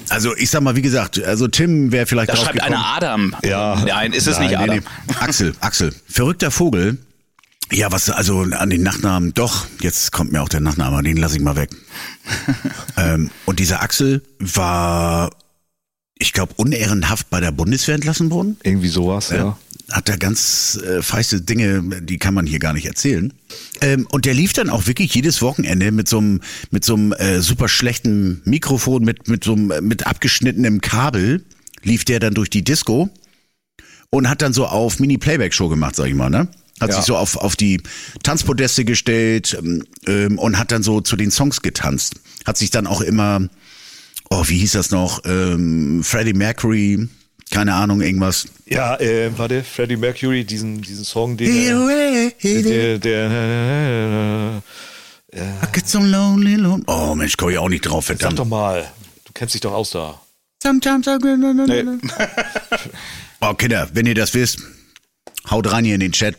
also 0.10 0.36
ich 0.36 0.50
sag 0.52 0.62
mal, 0.62 0.76
wie 0.76 0.82
gesagt, 0.82 1.24
also 1.24 1.48
Tim 1.48 1.92
wäre 1.94 2.06
vielleicht 2.06 2.30
Da 2.30 2.34
drauf 2.36 2.46
schreibt 2.46 2.62
einer 2.62 2.86
Adam. 2.86 3.34
Ja. 3.44 3.82
Nein, 3.88 4.12
ist 4.14 4.28
es 4.28 4.38
Nein, 4.38 4.50
nicht 4.50 4.58
nee, 4.58 4.64
Adam. 4.64 4.78
nee. 5.08 5.14
Axel, 5.22 5.56
Axel. 5.62 5.96
Verrückter 6.08 6.52
Vogel. 6.52 6.98
Ja, 7.72 7.92
was, 7.92 8.10
also 8.12 8.42
an 8.42 8.70
den 8.70 8.84
Nachnamen, 8.84 9.34
doch, 9.34 9.66
jetzt 9.82 10.12
kommt 10.12 10.32
mir 10.32 10.44
auch 10.44 10.50
der 10.50 10.60
Nachname, 10.60 11.02
den 11.02 11.18
lasse 11.18 11.38
ich 11.38 11.42
mal 11.42 11.56
weg. 11.56 11.72
ähm, 12.98 13.32
und 13.46 13.60
dieser 13.60 13.82
Axel 13.82 14.22
war, 14.38 15.32
ich 16.17 16.34
glaube, 16.34 16.53
unehrenhaft 16.55 17.29
bei 17.29 17.39
der 17.41 17.51
Bundeswehr 17.51 17.95
entlassen 17.95 18.31
worden. 18.31 18.57
Irgendwie 18.63 18.88
sowas, 18.88 19.29
ja. 19.29 19.57
Hat 19.91 20.10
da 20.10 20.15
ganz 20.15 20.79
äh, 20.84 21.03
feiste 21.03 21.41
Dinge, 21.41 22.01
die 22.01 22.17
kann 22.17 22.34
man 22.34 22.48
hier 22.48 22.57
gar 22.60 22.74
nicht 22.74 22.88
erzählen. 22.88 23.31
Ähm, 23.81 24.07
und 24.12 24.25
der 24.25 24.34
lief 24.34 24.53
dann 24.53 24.69
auch 24.69 24.88
wirklich 24.88 25.13
jedes 25.13 25.41
Wochenende 25.43 25.91
mit 25.91 26.07
so 26.07 26.17
einem 26.17 26.41
mit 26.72 26.84
so 26.86 26.95
einem 26.95 27.12
äh, 27.13 27.39
super 27.41 27.67
schlechten 27.67 28.41
Mikrofon 28.45 29.03
mit 29.03 29.27
mit 29.27 29.43
so 29.43 29.53
einem 29.53 29.69
äh, 29.72 29.81
mit 29.81 30.07
abgeschnittenem 30.07 30.81
Kabel 30.81 31.43
lief 31.84 32.03
der 32.03 32.19
dann 32.19 32.34
durch 32.34 32.50
die 32.50 32.63
Disco 32.63 33.10
und 34.10 34.27
hat 34.27 34.41
dann 34.41 34.53
so 34.53 34.65
auf 34.65 35.00
Mini 35.00 35.19
Playback 35.19 35.53
Show 35.53 35.69
gemacht, 35.69 35.95
sag 35.95 36.07
ich 36.07 36.15
mal, 36.15 36.29
ne? 36.31 36.48
Hat 36.79 36.89
Ja. 36.89 36.95
sich 36.95 37.05
so 37.05 37.15
auf 37.15 37.38
auf 37.38 37.55
die 37.55 37.81
Tanzpodeste 38.24 38.86
gestellt 38.86 39.55
ähm, 39.60 39.84
ähm, 40.07 40.39
und 40.39 40.57
hat 40.57 40.72
dann 40.72 40.81
so 40.81 41.00
zu 41.01 41.15
den 41.15 41.29
Songs 41.29 41.62
getanzt. 41.62 42.15
Hat 42.45 42.57
sich 42.57 42.72
dann 42.72 42.88
auch 42.88 43.01
immer 43.01 43.48
oh, 44.29 44.44
wie 44.48 44.58
hieß 44.60 44.74
das 44.74 44.91
noch? 44.91 45.22
Ähm, 45.25 46.03
Freddie 46.03 46.34
Mercury, 46.34 47.08
keine 47.51 47.74
Ahnung, 47.74 48.01
irgendwas. 48.01 48.48
Ja, 48.65 48.96
äh, 49.00 49.32
warte, 49.38 49.63
Freddie 49.63 49.98
Mercury, 49.98 50.44
diesen, 50.44 50.82
diesen 50.82 51.05
Song, 51.05 51.38
den 51.38 51.51
er, 51.55 52.32
der, 52.63 53.00
der, 53.00 54.62
äh, 55.34 55.39
I 55.39 55.67
get 55.72 55.88
so 55.88 56.00
lonely, 56.00 56.55
lonely. 56.55 56.84
Oh 56.88 57.13
Mensch, 57.15 57.36
komm 57.38 57.50
ich 57.50 57.58
auch 57.58 57.70
nicht 57.70 57.82
drauf, 57.82 58.05
sag 58.08 58.17
verdammt. 58.17 58.39
doch 58.39 58.46
mal, 58.46 58.89
du 59.25 59.34
kennst 59.34 59.53
dich 59.53 59.62
doch 59.62 59.74
aus 59.74 59.91
da. 59.91 60.20
Sometimes 60.63 61.05
I 61.08 61.17
get- 61.20 62.00
Oh 63.41 63.53
Kinder, 63.53 63.89
wenn 63.94 64.05
ihr 64.05 64.15
das 64.15 64.34
wisst, 64.34 64.60
haut 65.50 65.72
rein 65.72 65.86
hier 65.86 65.96
in 65.96 66.00
den 66.00 66.12
Chat. 66.13 66.36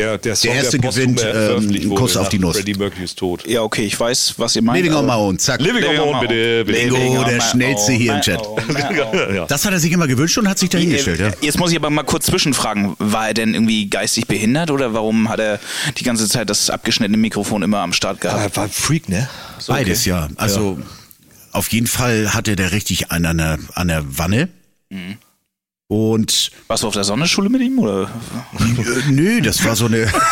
Der, 0.00 0.18
der 0.18 0.36
Song, 0.36 0.54
erste 0.54 0.78
posthum 0.78 1.14
gewinnt, 1.14 1.84
ähm, 1.84 1.94
Kuss 1.94 2.16
auf 2.16 2.28
die 2.28 2.38
Nuss. 2.38 2.56
Freddie 2.56 2.74
Mercurys 2.74 3.14
Tod. 3.14 3.46
Ja, 3.46 3.62
okay, 3.62 3.84
ich 3.84 3.98
weiß, 3.98 4.34
was 4.38 4.56
ihr 4.56 4.62
meint. 4.62 4.82
Living 4.82 4.96
on 4.96 5.06
my 5.06 5.12
own, 5.12 5.38
zack. 5.38 5.60
Living 5.60 5.84
on 5.84 5.94
my 5.94 6.00
own, 6.00 6.20
bitte, 6.20 6.64
bitte. 6.64 6.88
Bingo, 6.90 7.24
der 7.24 7.40
schnellste 7.40 7.92
hier 7.92 8.14
im 8.14 8.20
Chat. 8.20 8.40
ja. 9.34 9.46
Das 9.46 9.64
hat 9.64 9.72
er 9.72 9.80
sich 9.80 9.92
immer 9.92 10.06
gewünscht 10.06 10.38
und 10.38 10.48
hat 10.48 10.58
sich 10.58 10.70
dahingestellt, 10.70 11.20
ja. 11.20 11.30
Jetzt 11.40 11.58
muss 11.58 11.70
ich 11.70 11.76
aber 11.76 11.90
mal 11.90 12.02
kurz 12.02 12.26
zwischenfragen. 12.26 12.96
War 12.98 13.28
er 13.28 13.34
denn 13.34 13.54
irgendwie 13.54 13.88
geistig 13.88 14.26
behindert 14.26 14.70
oder 14.70 14.94
warum 14.94 15.28
hat 15.28 15.40
er 15.40 15.60
die 15.98 16.04
ganze 16.04 16.28
Zeit 16.28 16.50
das 16.50 16.70
abgeschnittene 16.70 17.18
Mikrofon 17.18 17.62
immer 17.62 17.78
am 17.78 17.92
Start 17.92 18.20
gehabt? 18.20 18.42
Er 18.42 18.56
war 18.56 18.64
ein 18.64 18.70
Freak, 18.70 19.08
ne? 19.08 19.28
Beides, 19.66 20.04
ja. 20.04 20.28
Also 20.36 20.78
auf 21.52 21.68
jeden 21.68 21.86
Fall 21.86 22.32
hatte 22.32 22.56
der 22.56 22.72
richtig 22.72 23.10
einen 23.10 23.26
an 23.26 23.38
der, 23.38 23.58
an 23.74 23.88
der 23.88 24.18
Wanne. 24.18 24.48
Und 25.90 26.52
Warst 26.68 26.84
du 26.84 26.86
auf 26.86 26.94
der 26.94 27.02
Sonderschule 27.02 27.48
mit 27.50 27.60
ihm? 27.62 27.80
Oder? 27.80 28.08
äh, 28.60 29.10
nö, 29.10 29.40
das 29.40 29.64
war 29.64 29.74
so 29.74 29.86
eine. 29.86 30.06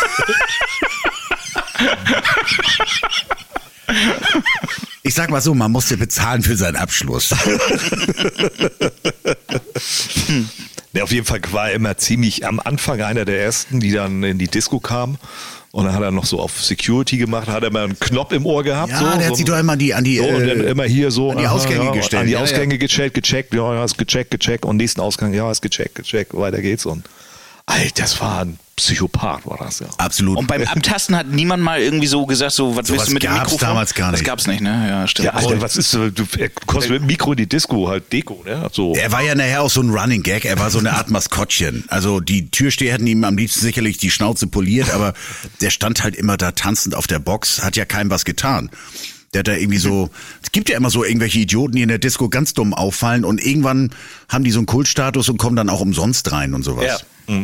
Ich 5.01 5.15
sag 5.15 5.31
mal 5.31 5.41
so, 5.41 5.55
man 5.55 5.71
musste 5.71 5.97
bezahlen 5.97 6.43
für 6.43 6.55
seinen 6.55 6.75
Abschluss. 6.75 7.33
Der 10.93 11.03
auf 11.03 11.11
jeden 11.11 11.25
Fall 11.25 11.41
war 11.51 11.69
er 11.69 11.75
immer 11.75 11.97
ziemlich 11.97 12.45
am 12.45 12.59
Anfang 12.59 13.01
einer 13.01 13.25
der 13.25 13.41
ersten, 13.41 13.79
die 13.79 13.91
dann 13.91 14.21
in 14.23 14.37
die 14.37 14.47
Disco 14.47 14.79
kamen. 14.79 15.17
Und 15.71 15.85
dann 15.85 15.93
hat 15.93 16.01
er 16.01 16.11
noch 16.11 16.25
so 16.25 16.39
auf 16.39 16.63
Security 16.63 17.17
gemacht, 17.17 17.47
hat 17.47 17.63
er 17.63 17.71
mal 17.71 17.83
einen 17.83 17.99
Knopf 17.99 18.31
im 18.31 18.45
Ohr 18.45 18.63
gehabt. 18.63 18.91
Ja, 18.91 18.97
so, 18.97 19.05
der 19.05 19.13
so 19.19 19.25
hat 19.25 19.35
sich 19.35 19.45
doch 19.45 19.59
immer 19.59 19.77
die, 19.77 19.93
an 19.93 20.03
die, 20.03 20.17
So, 20.17 20.23
und 20.23 20.47
dann 20.47 20.61
äh, 20.61 20.71
immer 20.71 20.85
hier 20.85 21.11
so 21.11 21.29
an 21.29 21.37
die 21.37 21.45
Ausgänge 21.45 21.85
ja, 21.85 21.91
gestellt. 21.91 22.21
An 22.21 22.27
die 22.27 22.33
Ja, 22.33 22.41
Ausgänge 22.41 22.73
ja. 22.73 22.79
gecheckt, 22.79 23.13
gecheckt, 23.13 23.53
ja, 23.53 23.75
ja, 23.75 23.85
ist 23.85 23.97
gecheckt, 23.97 24.31
gecheckt 24.31 24.65
und 24.65 24.77
nächsten 24.77 24.99
Ausgang, 24.99 25.31
ja, 25.31 25.51
ist 25.51 25.61
gecheckt, 25.61 25.95
gecheckt, 25.95 26.33
weiter 26.33 26.61
geht's 26.61 26.87
und 26.87 27.05
Alter, 27.69 28.01
das 28.01 28.19
war 28.19 28.41
ein 28.45 28.59
Psychopath, 28.75 29.45
war 29.45 29.57
das 29.57 29.79
ja. 29.79 29.87
Absolut. 29.97 30.37
Und 30.37 30.47
beim 30.47 30.63
Abtasten 30.63 31.15
hat 31.15 31.27
niemand 31.27 31.61
mal 31.61 31.79
irgendwie 31.81 32.07
so 32.07 32.25
gesagt, 32.25 32.53
so, 32.53 32.75
was 32.75 32.87
Sowas 32.87 32.89
willst 32.89 33.07
du 33.09 33.13
mit 33.13 33.23
dem 33.23 33.27
gab's 33.31 33.51
Mikrofon? 33.51 33.67
damals 33.67 33.93
gar 33.93 34.11
Das 34.11 34.21
nicht. 34.21 34.27
gab's 34.27 34.47
nicht, 34.47 34.61
ne? 34.61 34.87
Ja, 34.89 35.07
stimmt. 35.07 35.25
Ja, 35.27 35.33
Alter, 35.33 35.61
was 35.61 35.75
ist, 35.77 35.93
du, 35.93 36.11
du 36.11 36.25
kommst 36.65 36.89
mit 36.89 37.01
dem 37.01 37.05
Mikro 37.07 37.31
in 37.33 37.37
die 37.37 37.47
Disco, 37.49 37.89
halt 37.89 38.11
Deko, 38.11 38.41
ne? 38.45 38.67
So. 38.71 38.95
Er 38.95 39.11
war 39.11 39.21
ja 39.21 39.35
nachher 39.35 39.61
auch 39.61 39.69
so 39.69 39.81
ein 39.81 39.89
Running 39.89 40.23
Gag, 40.23 40.45
er 40.45 40.57
war 40.59 40.71
so 40.71 40.79
eine 40.79 40.93
Art 40.93 41.09
Maskottchen. 41.11 41.83
Also 41.89 42.21
die 42.21 42.49
Türsteher 42.49 42.93
hätten 42.93 43.05
ihm 43.07 43.23
am 43.23 43.37
liebsten 43.37 43.59
sicherlich 43.59 43.97
die 43.97 44.11
Schnauze 44.11 44.47
poliert, 44.47 44.89
aber 44.91 45.13
der 45.61 45.69
stand 45.69 46.01
halt 46.03 46.15
immer 46.15 46.37
da 46.37 46.51
tanzend 46.53 46.95
auf 46.95 47.05
der 47.05 47.19
Box, 47.19 47.61
hat 47.63 47.75
ja 47.75 47.85
keinem 47.85 48.09
was 48.09 48.25
getan. 48.25 48.69
Der 49.33 49.39
hat 49.39 49.47
da 49.47 49.53
irgendwie 49.53 49.77
so, 49.77 50.09
es 50.41 50.51
gibt 50.51 50.69
ja 50.69 50.77
immer 50.77 50.89
so 50.89 51.03
irgendwelche 51.03 51.37
Idioten, 51.37 51.75
die 51.75 51.83
in 51.83 51.89
der 51.89 51.99
Disco 51.99 52.29
ganz 52.29 52.55
dumm 52.55 52.73
auffallen 52.73 53.23
und 53.25 53.45
irgendwann 53.45 53.91
haben 54.27 54.43
die 54.43 54.49
so 54.49 54.57
einen 54.59 54.65
Kultstatus 54.65 55.29
und 55.29 55.37
kommen 55.37 55.55
dann 55.55 55.69
auch 55.69 55.81
umsonst 55.81 56.31
rein 56.31 56.55
und 56.55 56.63
sowas. 56.63 56.85
Ja. 56.85 56.97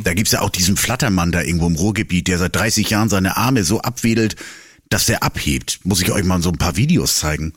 Da 0.04 0.14
gibt's 0.14 0.32
ja 0.32 0.42
auch 0.42 0.50
diesen 0.50 0.78
Flattermann 0.78 1.32
da 1.32 1.42
irgendwo 1.42 1.68
im 1.68 1.76
Ruhrgebiet, 1.76 2.28
der 2.28 2.40
seit 2.40 2.56
30 2.56 2.90
Jahren 2.90 3.10
seine 3.10 3.38
Arme 3.38 3.64
so 3.64 3.82
abwedelt, 3.82 4.36
dass 4.90 5.06
der 5.06 5.24
abhebt. 5.24 5.80
Muss 5.84 6.02
ich 6.02 6.12
euch 6.12 6.24
mal 6.24 6.42
so 6.42 6.50
ein 6.50 6.58
paar 6.58 6.76
Videos 6.76 7.16
zeigen. 7.16 7.54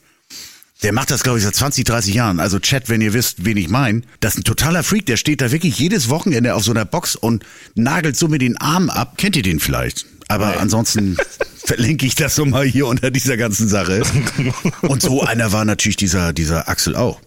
Der 0.82 0.92
macht 0.92 1.10
das, 1.10 1.22
glaube 1.22 1.38
ich, 1.38 1.44
seit 1.44 1.54
20, 1.54 1.84
30 1.84 2.14
Jahren. 2.14 2.38
Also 2.38 2.58
Chat, 2.60 2.88
wenn 2.88 3.00
ihr 3.00 3.12
wisst, 3.12 3.44
wen 3.44 3.56
ich 3.56 3.68
mein. 3.68 4.04
Das 4.20 4.34
ist 4.34 4.40
ein 4.40 4.44
totaler 4.44 4.84
Freak. 4.84 5.06
Der 5.06 5.16
steht 5.16 5.40
da 5.40 5.50
wirklich 5.50 5.78
jedes 5.78 6.08
Wochenende 6.08 6.54
auf 6.54 6.62
so 6.62 6.70
einer 6.70 6.84
Box 6.84 7.16
und 7.16 7.44
nagelt 7.74 8.16
so 8.16 8.28
mit 8.28 8.42
den 8.42 8.56
Armen 8.58 8.90
ab. 8.90 9.16
Kennt 9.16 9.34
ihr 9.34 9.42
den 9.42 9.58
vielleicht? 9.58 10.06
Aber 10.28 10.60
ansonsten 10.60 11.16
verlinke 11.64 12.06
ich 12.06 12.14
das 12.14 12.34
so 12.34 12.44
mal 12.44 12.64
hier 12.64 12.86
unter 12.86 13.10
dieser 13.10 13.36
ganzen 13.36 13.68
Sache. 13.68 14.02
Und 14.82 15.02
so 15.02 15.22
einer 15.22 15.52
war 15.52 15.64
natürlich 15.64 15.96
dieser, 15.96 16.32
dieser 16.32 16.68
Axel 16.68 16.94
auch. 16.94 17.20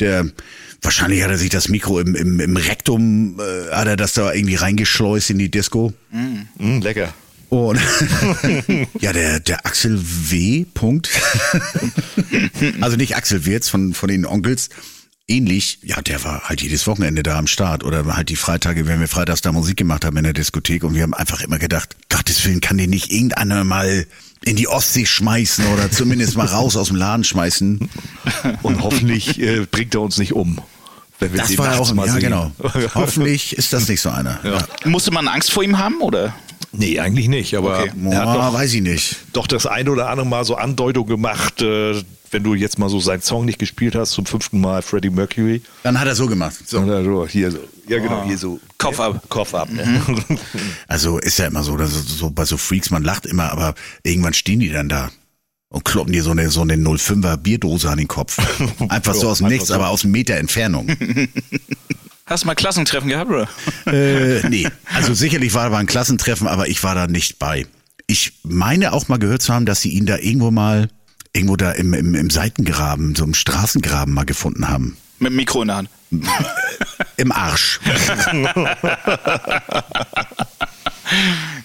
Der, 0.00 0.26
wahrscheinlich 0.82 1.22
hat 1.22 1.30
er 1.30 1.38
sich 1.38 1.50
das 1.50 1.68
Mikro 1.68 2.00
im, 2.00 2.14
im, 2.14 2.40
im 2.40 2.56
Rektum, 2.56 3.40
äh, 3.40 3.74
hat 3.74 3.88
er 3.88 3.96
das 3.96 4.14
da 4.14 4.32
irgendwie 4.32 4.56
reingeschleust 4.56 5.30
in 5.30 5.38
die 5.38 5.50
Disco. 5.50 5.92
Mm, 6.10 6.80
lecker. 6.80 7.12
Und 7.48 7.80
ja, 9.00 9.12
der, 9.12 9.40
der 9.40 9.64
Axel 9.64 9.98
W. 10.02 10.66
Punkt. 10.74 11.08
also 12.80 12.96
nicht 12.96 13.16
Axel 13.16 13.46
Wirz 13.46 13.68
von, 13.68 13.94
von 13.94 14.08
den 14.08 14.26
Onkels. 14.26 14.68
Ähnlich, 15.26 15.78
ja, 15.82 16.00
der 16.00 16.24
war 16.24 16.48
halt 16.48 16.62
jedes 16.62 16.86
Wochenende 16.86 17.22
da 17.22 17.38
am 17.38 17.46
Start 17.46 17.84
oder 17.84 18.04
halt 18.16 18.30
die 18.30 18.36
Freitage, 18.36 18.86
wenn 18.86 19.00
wir 19.00 19.08
freitags 19.08 19.42
da 19.42 19.52
Musik 19.52 19.76
gemacht 19.76 20.04
haben 20.04 20.16
in 20.16 20.24
der 20.24 20.32
Diskothek 20.32 20.84
und 20.84 20.94
wir 20.94 21.02
haben 21.02 21.12
einfach 21.12 21.42
immer 21.42 21.58
gedacht, 21.58 21.96
Gottes 22.08 22.42
Willen, 22.44 22.60
kann 22.62 22.78
den 22.78 22.88
nicht 22.90 23.12
irgendeiner 23.12 23.62
mal 23.62 24.06
in 24.48 24.56
die 24.56 24.68
Ostsee 24.68 25.04
schmeißen 25.06 25.66
oder 25.72 25.90
zumindest 25.90 26.36
mal 26.36 26.46
raus 26.46 26.76
aus 26.76 26.88
dem 26.88 26.96
Laden 26.96 27.24
schmeißen. 27.24 27.88
Und 28.62 28.82
hoffentlich 28.82 29.38
äh, 29.40 29.66
bringt 29.70 29.94
er 29.94 30.00
uns 30.00 30.18
nicht 30.18 30.32
um. 30.32 30.58
Wenn 31.18 31.32
wir 31.32 31.40
Das 31.40 31.58
war 31.58 31.74
ja 31.74 31.78
auch, 31.78 31.92
mal 31.94 32.06
ja 32.06 32.12
sehen. 32.12 32.22
genau. 32.22 32.52
Hoffentlich 32.94 33.56
ist 33.56 33.72
das 33.72 33.88
nicht 33.88 34.00
so 34.00 34.08
einer. 34.10 34.38
Ja. 34.44 34.58
Musste 34.88 35.10
man 35.10 35.26
Angst 35.26 35.50
vor 35.50 35.62
ihm 35.64 35.76
haben, 35.78 36.00
oder? 36.00 36.32
Nee, 36.72 36.98
eigentlich 37.00 37.28
nicht, 37.28 37.54
aber 37.56 37.80
Okay. 37.80 37.92
er 38.10 38.26
hat 38.26 38.36
doch, 38.36 38.52
weiß 38.52 38.74
ich 38.74 38.82
nicht. 38.82 39.16
doch 39.32 39.46
das 39.46 39.66
eine 39.66 39.90
oder 39.90 40.10
andere 40.10 40.26
Mal 40.26 40.44
so 40.44 40.54
Andeutung 40.56 41.06
gemacht, 41.06 41.62
äh, 41.62 41.94
wenn 42.30 42.42
du 42.42 42.54
jetzt 42.54 42.78
mal 42.78 42.90
so 42.90 43.00
seinen 43.00 43.22
Song 43.22 43.46
nicht 43.46 43.58
gespielt 43.58 43.94
hast, 43.94 44.10
zum 44.10 44.26
fünften 44.26 44.60
Mal 44.60 44.82
Freddie 44.82 45.08
Mercury. 45.08 45.62
Dann 45.82 45.98
hat 45.98 46.06
er 46.06 46.14
so 46.14 46.26
gemacht. 46.26 46.56
So. 46.66 46.84
Dann 46.84 47.04
so, 47.04 47.26
hier 47.26 47.50
so. 47.50 47.58
Ja, 47.88 48.00
genau, 48.00 48.22
hier 48.26 48.36
so. 48.36 48.60
Kopf 48.76 49.00
ab. 49.00 49.22
Kopf 49.30 49.54
ab. 49.54 49.70
Ne? 49.72 50.02
Also 50.88 51.18
ist 51.18 51.38
ja 51.38 51.46
immer 51.46 51.62
so, 51.64 51.78
dass 51.78 51.90
so 51.92 52.28
bei 52.30 52.44
so 52.44 52.58
Freaks, 52.58 52.90
man 52.90 53.02
lacht 53.02 53.24
immer, 53.24 53.50
aber 53.50 53.74
irgendwann 54.02 54.34
stehen 54.34 54.60
die 54.60 54.68
dann 54.68 54.90
da 54.90 55.10
und 55.70 55.86
kloppen 55.86 56.12
dir 56.12 56.22
so 56.22 56.32
eine, 56.32 56.50
so 56.50 56.60
eine 56.60 56.74
05er 56.76 57.38
Bierdose 57.38 57.88
an 57.88 57.96
den 57.96 58.08
Kopf. 58.08 58.36
Einfach 58.90 59.14
so 59.14 59.30
aus 59.30 59.38
dem 59.38 59.48
Nichts, 59.48 59.70
aber 59.70 59.88
aus 59.88 60.04
einem 60.04 60.12
Meter 60.12 60.34
Entfernung. 60.36 60.86
Hast 62.28 62.42
du 62.44 62.46
mal 62.46 62.54
Klassentreffen 62.54 63.08
gehabt, 63.08 63.30
oder? 63.30 63.48
äh, 63.86 64.46
nee, 64.48 64.66
also 64.94 65.14
sicherlich 65.14 65.54
war 65.54 65.70
da 65.70 65.76
ein 65.78 65.86
Klassentreffen, 65.86 66.46
aber 66.46 66.68
ich 66.68 66.82
war 66.84 66.94
da 66.94 67.06
nicht 67.06 67.38
bei. 67.38 67.66
Ich 68.06 68.34
meine 68.42 68.92
auch 68.92 69.08
mal 69.08 69.18
gehört 69.18 69.42
zu 69.42 69.52
haben, 69.54 69.66
dass 69.66 69.80
sie 69.80 69.90
ihn 69.90 70.06
da 70.06 70.18
irgendwo 70.18 70.50
mal, 70.50 70.88
irgendwo 71.32 71.56
da 71.56 71.72
im, 71.72 71.94
im, 71.94 72.14
im 72.14 72.30
Seitengraben, 72.30 73.14
so 73.14 73.24
im 73.24 73.34
Straßengraben 73.34 74.12
mal 74.12 74.24
gefunden 74.24 74.68
haben. 74.68 74.96
Mit 75.18 75.30
dem 75.30 75.36
Mikro 75.36 75.62
in 75.62 75.68
der 75.68 75.76
Hand. 75.78 75.88
Im 77.18 77.32
Arsch. 77.32 77.80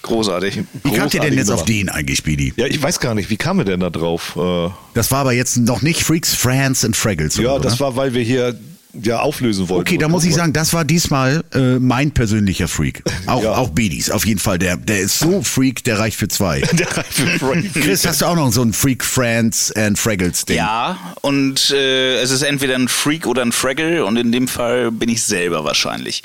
Großartig. 0.01 0.63
Wie 0.83 0.91
kamt 0.93 1.13
ihr 1.13 1.21
denn 1.21 1.33
jetzt 1.33 1.51
auf 1.51 1.63
den 1.65 1.89
eigentlich, 1.89 2.17
Speedy? 2.17 2.53
Ja, 2.57 2.65
ich 2.65 2.81
weiß 2.81 2.99
gar 2.99 3.13
nicht, 3.15 3.29
wie 3.29 3.37
kamen 3.37 3.59
wir 3.59 3.65
denn 3.65 3.79
da 3.79 3.89
drauf? 3.89 4.35
Äh, 4.35 4.69
Das 4.93 5.11
war 5.11 5.19
aber 5.19 5.33
jetzt 5.33 5.57
noch 5.57 5.81
nicht 5.81 6.01
Freaks, 6.03 6.33
Friends 6.33 6.83
and 6.83 6.95
Fraggles. 6.97 7.37
ja, 7.37 7.51
oder? 7.53 7.63
das 7.63 7.79
war, 7.79 7.95
weil 7.95 8.13
wir 8.13 8.23
hier 8.23 8.59
ja 9.01 9.19
auflösen 9.21 9.69
wollten. 9.69 9.81
Okay, 9.81 9.97
da 9.97 10.07
muss 10.07 10.23
ich 10.23 10.35
sagen, 10.35 10.53
das 10.53 10.73
war 10.73 10.85
diesmal 10.85 11.43
äh, 11.53 11.79
mein 11.79 12.11
persönlicher 12.11 12.67
Freak. 12.67 13.01
Auch, 13.25 13.41
Ja. 13.43 13.53
auch 13.55 13.69
Beatties, 13.69 14.11
auf 14.11 14.25
jeden 14.25 14.39
Fall. 14.39 14.59
Der, 14.59 14.77
der 14.77 14.99
ist 15.01 15.17
so 15.19 15.41
Freak, 15.41 15.83
der 15.83 15.97
reicht 15.99 16.17
für 16.17 16.27
zwei. 16.27 16.61
Der 16.73 16.87
reife 16.95 17.25
Freak. 17.39 17.73
Chris, 17.73 18.05
hast 18.05 18.21
du 18.21 18.25
auch 18.25 18.35
noch 18.35 18.51
so 18.51 18.61
ein 18.61 18.73
Freak 18.73 19.03
Friends 19.03 19.71
and 19.71 19.97
Fraggles 19.97 20.45
Ding? 20.45 20.57
Ja, 20.57 20.97
und 21.21 21.71
äh, 21.71 22.15
es 22.21 22.29
ist 22.31 22.41
entweder 22.43 22.75
ein 22.75 22.87
Freak 22.87 23.25
oder 23.25 23.41
ein 23.41 23.51
Fraggle 23.51 24.05
und 24.05 24.17
in 24.17 24.31
dem 24.31 24.47
Fall 24.47 24.91
bin 24.91 25.09
ich 25.09 25.23
selber 25.23 25.63
wahrscheinlich. 25.63 26.21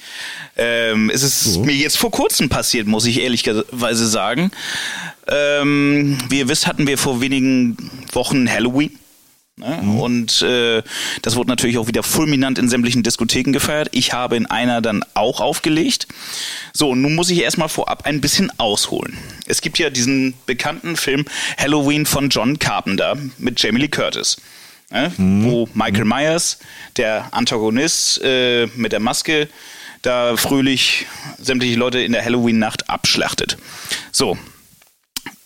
Ähm, 0.56 1.10
es 1.14 1.22
ist 1.22 1.58
mir 1.64 1.74
jetzt 1.74 1.96
vor 1.96 2.10
kurzem 2.10 2.48
passiert, 2.48 2.86
muss 2.86 3.06
ich 3.06 3.20
ehrlicherweise 3.20 4.06
sagen. 4.06 4.50
Ähm, 5.26 6.18
wie 6.28 6.38
ihr 6.40 6.48
wisst, 6.48 6.66
hatten 6.66 6.86
wir 6.86 6.98
vor 6.98 7.20
wenigen 7.20 7.76
Wochen 8.12 8.50
Halloween. 8.50 8.90
Ne? 9.58 9.80
Und 10.00 10.42
äh, 10.42 10.82
das 11.22 11.36
wurde 11.36 11.48
natürlich 11.48 11.78
auch 11.78 11.88
wieder 11.88 12.02
fulminant 12.02 12.58
in 12.58 12.68
sämtlichen 12.68 13.02
Diskotheken 13.02 13.52
gefeiert. 13.52 13.88
Ich 13.92 14.12
habe 14.12 14.36
in 14.36 14.46
einer 14.46 14.80
dann 14.80 15.04
auch 15.14 15.40
aufgelegt. 15.40 16.06
So, 16.72 16.90
und 16.90 17.02
nun 17.02 17.14
muss 17.14 17.30
ich 17.30 17.40
erstmal 17.40 17.68
vorab 17.68 18.06
ein 18.06 18.20
bisschen 18.20 18.52
ausholen. 18.58 19.16
Es 19.46 19.60
gibt 19.60 19.78
ja 19.78 19.90
diesen 19.90 20.34
bekannten 20.46 20.96
Film 20.96 21.24
Halloween 21.56 22.06
von 22.06 22.28
John 22.28 22.58
Carpenter 22.58 23.16
mit 23.38 23.60
Jamie 23.60 23.80
Lee 23.80 23.88
Curtis. 23.88 24.36
Ne? 24.90 25.12
Wo 25.16 25.68
Michael 25.74 26.04
Myers, 26.04 26.58
der 26.96 27.28
Antagonist 27.32 28.20
äh, 28.22 28.66
mit 28.76 28.92
der 28.92 29.00
Maske, 29.00 29.48
da 30.02 30.36
fröhlich 30.36 31.06
sämtliche 31.38 31.76
Leute 31.76 32.00
in 32.00 32.12
der 32.12 32.24
Halloween-Nacht 32.24 32.88
abschlachtet. 32.88 33.58
So, 34.12 34.38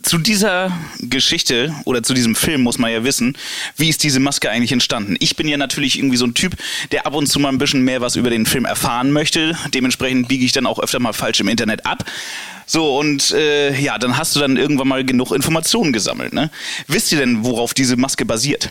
zu 0.02 0.18
dieser 0.18 0.72
Geschichte 1.00 1.74
oder 1.84 2.02
zu 2.02 2.14
diesem 2.14 2.34
Film 2.34 2.62
muss 2.62 2.78
man 2.78 2.90
ja 2.90 3.04
wissen, 3.04 3.36
wie 3.76 3.88
ist 3.88 4.02
diese 4.02 4.20
Maske 4.20 4.50
eigentlich 4.50 4.72
entstanden. 4.72 5.16
Ich 5.20 5.36
bin 5.36 5.48
ja 5.48 5.56
natürlich 5.56 5.98
irgendwie 5.98 6.16
so 6.16 6.26
ein 6.26 6.34
Typ, 6.34 6.56
der 6.90 7.06
ab 7.06 7.14
und 7.14 7.26
zu 7.26 7.38
mal 7.38 7.48
ein 7.48 7.58
bisschen 7.58 7.82
mehr 7.82 8.00
was 8.00 8.16
über 8.16 8.30
den 8.30 8.46
Film 8.46 8.64
erfahren 8.64 9.12
möchte. 9.12 9.56
Dementsprechend 9.72 10.28
biege 10.28 10.44
ich 10.44 10.52
dann 10.52 10.66
auch 10.66 10.78
öfter 10.78 11.00
mal 11.00 11.12
falsch 11.12 11.40
im 11.40 11.48
Internet 11.48 11.86
ab. 11.86 12.04
So, 12.66 12.98
und 12.98 13.32
äh, 13.32 13.78
ja, 13.78 13.98
dann 13.98 14.16
hast 14.16 14.34
du 14.34 14.40
dann 14.40 14.56
irgendwann 14.56 14.88
mal 14.88 15.04
genug 15.04 15.32
Informationen 15.32 15.92
gesammelt. 15.92 16.32
Ne? 16.32 16.50
Wisst 16.86 17.12
ihr 17.12 17.18
denn, 17.18 17.44
worauf 17.44 17.74
diese 17.74 17.96
Maske 17.96 18.24
basiert? 18.24 18.70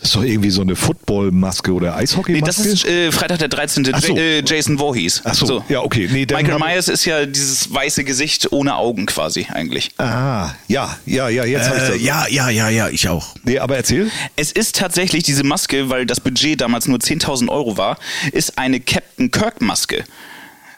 Das 0.00 0.10
ist 0.10 0.14
doch 0.16 0.22
irgendwie 0.22 0.50
so 0.50 0.62
eine 0.62 0.76
Footballmaske 0.76 1.72
oder 1.72 1.90
Nee, 1.96 2.02
Eishockeymaske. 2.02 2.46
das 2.46 2.58
ist 2.64 2.84
äh, 2.84 3.10
Freitag 3.10 3.40
der 3.40 3.48
13. 3.48 3.90
Ach 3.92 4.00
so. 4.00 4.16
Äh, 4.16 4.44
Jason 4.46 4.78
Voorhees. 4.78 5.20
Ach 5.24 5.34
so, 5.34 5.64
ja, 5.68 5.80
okay. 5.80 6.08
Nee, 6.12 6.24
dann 6.24 6.40
Michael 6.40 6.60
Myers 6.60 6.86
ist 6.86 7.04
ja 7.04 7.26
dieses 7.26 7.72
weiße 7.74 8.04
Gesicht 8.04 8.52
ohne 8.52 8.76
Augen 8.76 9.06
quasi 9.06 9.48
eigentlich. 9.52 9.90
ah, 9.98 10.50
ja, 10.68 10.96
ja, 11.04 11.28
ja, 11.28 11.44
jetzt 11.44 11.68
habe 11.68 11.78
ich 11.78 11.82
Äh, 11.82 11.88
das. 11.94 12.00
ja, 12.00 12.26
ja, 12.28 12.48
ja, 12.48 12.68
ja, 12.68 12.88
ich 12.90 13.08
auch. 13.08 13.34
Nee, 13.42 13.58
aber 13.58 13.76
erzähl. 13.76 14.08
Es 14.36 14.52
ist 14.52 14.76
tatsächlich 14.76 15.24
diese 15.24 15.42
Maske, 15.42 15.90
weil 15.90 16.06
das 16.06 16.20
Budget 16.20 16.60
damals 16.60 16.86
nur 16.86 16.98
10.000 16.98 17.48
Euro 17.48 17.76
war, 17.76 17.98
ist 18.30 18.56
eine 18.56 18.78
Captain 18.78 19.32
Kirk 19.32 19.60
Maske. 19.60 20.04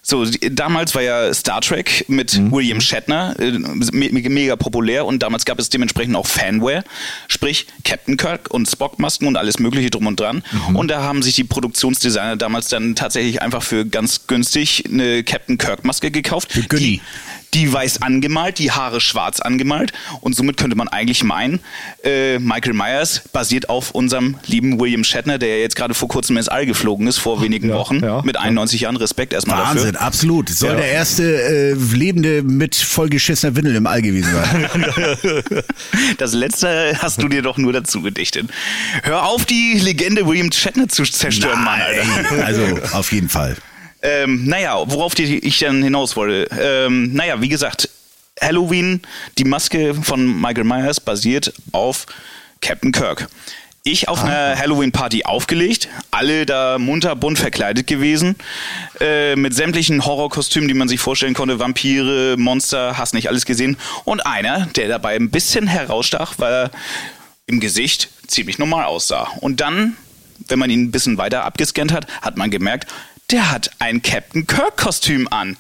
So, 0.03 0.25
damals 0.25 0.95
war 0.95 1.03
ja 1.03 1.33
Star 1.35 1.61
Trek 1.61 2.05
mit 2.09 2.39
Mhm. 2.39 2.53
William 2.53 2.81
Shatner 2.81 3.35
äh, 3.39 3.53
me 3.53 4.11
mega 4.11 4.57
populär 4.57 5.05
und 5.05 5.23
damals 5.23 5.45
gab 5.45 5.59
es 5.59 5.69
dementsprechend 5.69 6.17
auch 6.17 6.27
Fanware, 6.27 6.85
sprich 7.29 7.67
Captain 7.85 8.17
Kirk 8.17 8.51
und 8.51 8.69
Spock 8.69 8.99
Masken 8.99 9.27
und 9.27 9.37
alles 9.37 9.59
mögliche 9.59 9.91
drum 9.91 10.07
und 10.07 10.19
dran. 10.19 10.43
Mhm. 10.69 10.77
Und 10.77 10.89
da 10.89 11.03
haben 11.03 11.23
sich 11.23 11.35
die 11.35 11.45
Produktionsdesigner 11.45 12.37
damals 12.37 12.69
dann 12.69 12.95
tatsächlich 12.95 13.43
einfach 13.43 13.63
für 13.63 13.85
ganz 13.85 14.27
günstig 14.27 14.85
eine 14.91 15.23
Captain 15.23 15.59
Kirk 15.59 15.85
Maske 15.85 16.11
gekauft. 16.11 16.53
Für 16.53 16.63
Günni. 16.63 17.01
Die 17.55 17.73
weiß 17.73 18.03
angemalt, 18.03 18.59
die 18.59 18.71
Haare 18.71 19.01
schwarz 19.01 19.41
angemalt. 19.41 19.93
Und 20.21 20.37
somit 20.37 20.57
könnte 20.57 20.77
man 20.77 20.89
eigentlich 20.89 21.25
meinen, 21.25 21.61
äh, 22.05 22.39
Michael 22.39 22.75
Myers 22.75 23.23
basiert 23.33 23.69
auf 23.69 23.91
unserem 23.91 24.37
lieben 24.47 24.79
William 24.81 25.05
Shatner, 25.05 25.39
der 25.39 25.49
ja 25.49 25.57
jetzt 25.63 25.77
gerade 25.77 25.95
vor 25.95 26.09
kurzem 26.09 26.37
ins 26.37 26.49
All 26.49 26.67
geflogen 26.67 27.07
ist, 27.07 27.19
vor 27.19 27.43
wenigen 27.43 27.71
Ja, 27.71 27.75
Wochen, 27.77 28.03
ja, 28.05 28.23
mit 28.23 28.37
91 28.37 28.83
Jahren. 28.83 28.97
Respekt 28.97 29.33
erstmal 29.33 29.59
Wahnsinn, 29.59 29.93
dafür. 29.93 30.07
absolut. 30.07 30.49
Soll 30.49 30.71
Ja. 30.71 30.77
der 30.77 30.93
erste 30.93 31.23
äh, 31.25 31.73
Lebende 31.75 32.43
mit 32.43 32.75
vollgeschissener 32.77 33.57
Windel 33.57 33.75
im 33.77 33.87
All 33.87 34.03
gewesen 34.03 34.31
sein. 34.33 34.69
Das 36.19 36.33
letzte 36.35 36.95
hast 36.99 37.23
du 37.23 37.29
dir 37.29 37.43
doch 37.43 37.57
nur 37.59 37.73
dazu 37.73 38.03
gedichtet. 38.03 38.49
Hör 39.03 39.25
auf, 39.27 39.45
die 39.45 39.79
Legende 39.83 40.27
William 40.27 40.51
Shatner 40.53 40.89
zu 40.89 41.05
zerstören, 41.05 41.63
Mann, 41.65 41.81
Alter. 41.81 42.05
Nein, 42.07 42.43
also 42.43 42.63
auf 42.93 43.13
jeden 43.13 43.29
Fall. 43.29 43.57
Ähm, 44.03 44.47
naja, 44.47 44.77
worauf 44.87 45.19
ich 45.19 45.59
dann 45.59 45.83
hinaus 45.83 46.17
wollte. 46.17 46.49
Ähm, 46.59 47.13
naja, 47.13 47.41
wie 47.41 47.49
gesagt, 47.49 47.89
Halloween, 48.41 49.03
die 49.39 49.45
Maske 49.45 49.95
von 49.95 50.41
Michael 50.41 50.65
Myers 50.65 51.01
basiert 51.01 51.53
auf 51.73 52.07
Captain 52.61 52.93
Kirk. 52.93 53.29
Ich 53.83 54.09
auf 54.09 54.23
einer 54.23 54.59
Halloween-Party 54.59 55.25
aufgelegt, 55.25 55.89
alle 56.11 56.45
da 56.45 56.79
munter 56.79 57.17
bunt 57.17 57.39
verkleidet 57.39 57.87
gewesen, 57.87 58.37
äh, 59.01 59.37
mit 59.37 59.55
sämtlichen 59.55 60.05
Horrorkostümen, 60.05 60.69
die 60.69 60.75
man 60.75 60.87
sich 60.87 61.01
vorstellen 61.01 61.33
konnte, 61.33 61.59
Vampire, 61.59 62.37
Monster, 62.37 62.99
hast 62.99 63.15
nicht 63.15 63.31
alles 63.31 63.47
gesehen. 63.47 63.79
Und 64.05 64.27
einer, 64.27 64.67
der 64.77 64.89
dabei 64.89 65.17
ein 65.17 65.31
bisschen 65.31 65.67
herausstach, 65.67 66.35
weil 66.37 66.53
er 66.53 66.71
im 67.47 67.59
Gesicht 67.59 68.11
ziemlich 68.27 68.59
normal 68.59 68.85
aussah. 68.85 69.29
Und 69.41 69.63
dann, 69.63 69.97
wenn 70.49 70.59
man 70.59 70.69
ihn 70.69 70.83
ein 70.83 70.91
bisschen 70.91 71.17
weiter 71.17 71.45
abgescannt 71.45 71.91
hat, 71.91 72.07
hat 72.21 72.37
man 72.37 72.51
gemerkt, 72.51 72.87
der 73.31 73.51
hat 73.51 73.71
ein 73.79 74.03
Captain 74.03 74.47
Kirk-Kostüm 74.47 75.29
an. 75.31 75.57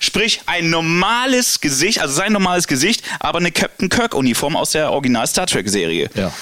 Sprich, 0.00 0.40
ein 0.46 0.70
normales 0.70 1.60
Gesicht, 1.60 2.00
also 2.00 2.14
sein 2.14 2.32
normales 2.32 2.66
Gesicht, 2.66 3.04
aber 3.20 3.38
eine 3.38 3.52
Captain 3.52 3.88
Kirk-Uniform 3.88 4.56
aus 4.56 4.72
der 4.72 4.90
Original 4.90 5.26
Star 5.26 5.46
Trek-Serie. 5.46 6.10
Ja. 6.14 6.32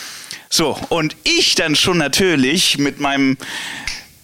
So, 0.49 0.79
und 0.91 1.17
ich 1.25 1.55
dann 1.55 1.75
schon 1.77 1.99
natürlich 1.99 2.79
mit 2.79 3.01
meinem 3.01 3.39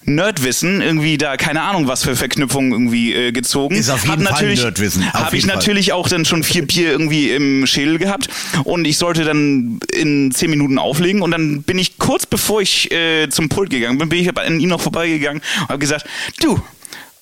Nerdwissen 0.09 0.81
irgendwie 0.81 1.19
da 1.19 1.37
keine 1.37 1.63
Ahnung 1.63 1.87
was 1.87 2.03
für 2.03 2.17
Verknüpfungen 2.17 2.73
irgendwie 2.73 3.15
äh, 3.15 3.33
gezogen. 3.33 3.75
Ist 3.75 3.91
auf 3.91 4.05
jeden 4.05 4.27
Hab 4.29 4.39
Fall 4.39 4.55
Nerdwissen, 4.55 5.13
Habe 5.13 5.37
ich 5.37 5.47
Fall. 5.47 5.55
natürlich 5.55 5.93
auch 5.93 6.09
dann 6.09 6.25
schon 6.25 6.43
vier 6.43 6.67
Bier 6.67 6.91
irgendwie 6.91 7.31
im 7.31 7.67
Schädel 7.67 7.99
gehabt 7.99 8.29
und 8.65 8.87
ich 8.87 8.99
sollte 8.99 9.25
dann 9.25 9.81
in 9.93 10.33
zehn 10.33 10.51
Minuten 10.51 10.79
auflegen 10.79 11.23
und 11.23 11.31
dann 11.31 11.63
bin 11.63 11.79
ich 11.79 11.99
kurz 11.99 12.27
bevor 12.27 12.61
ich 12.61 12.91
äh, 12.91 13.29
zum 13.29 13.49
Pult 13.49 13.71
gegangen 13.71 13.99
bin, 13.99 14.09
bin 14.09 14.21
ich 14.21 14.37
an 14.37 14.61
ihm 14.61 14.69
noch 14.69 14.81
vorbeigegangen 14.81 15.43
und 15.63 15.69
habe 15.69 15.79
gesagt, 15.79 16.07
du, 16.41 16.61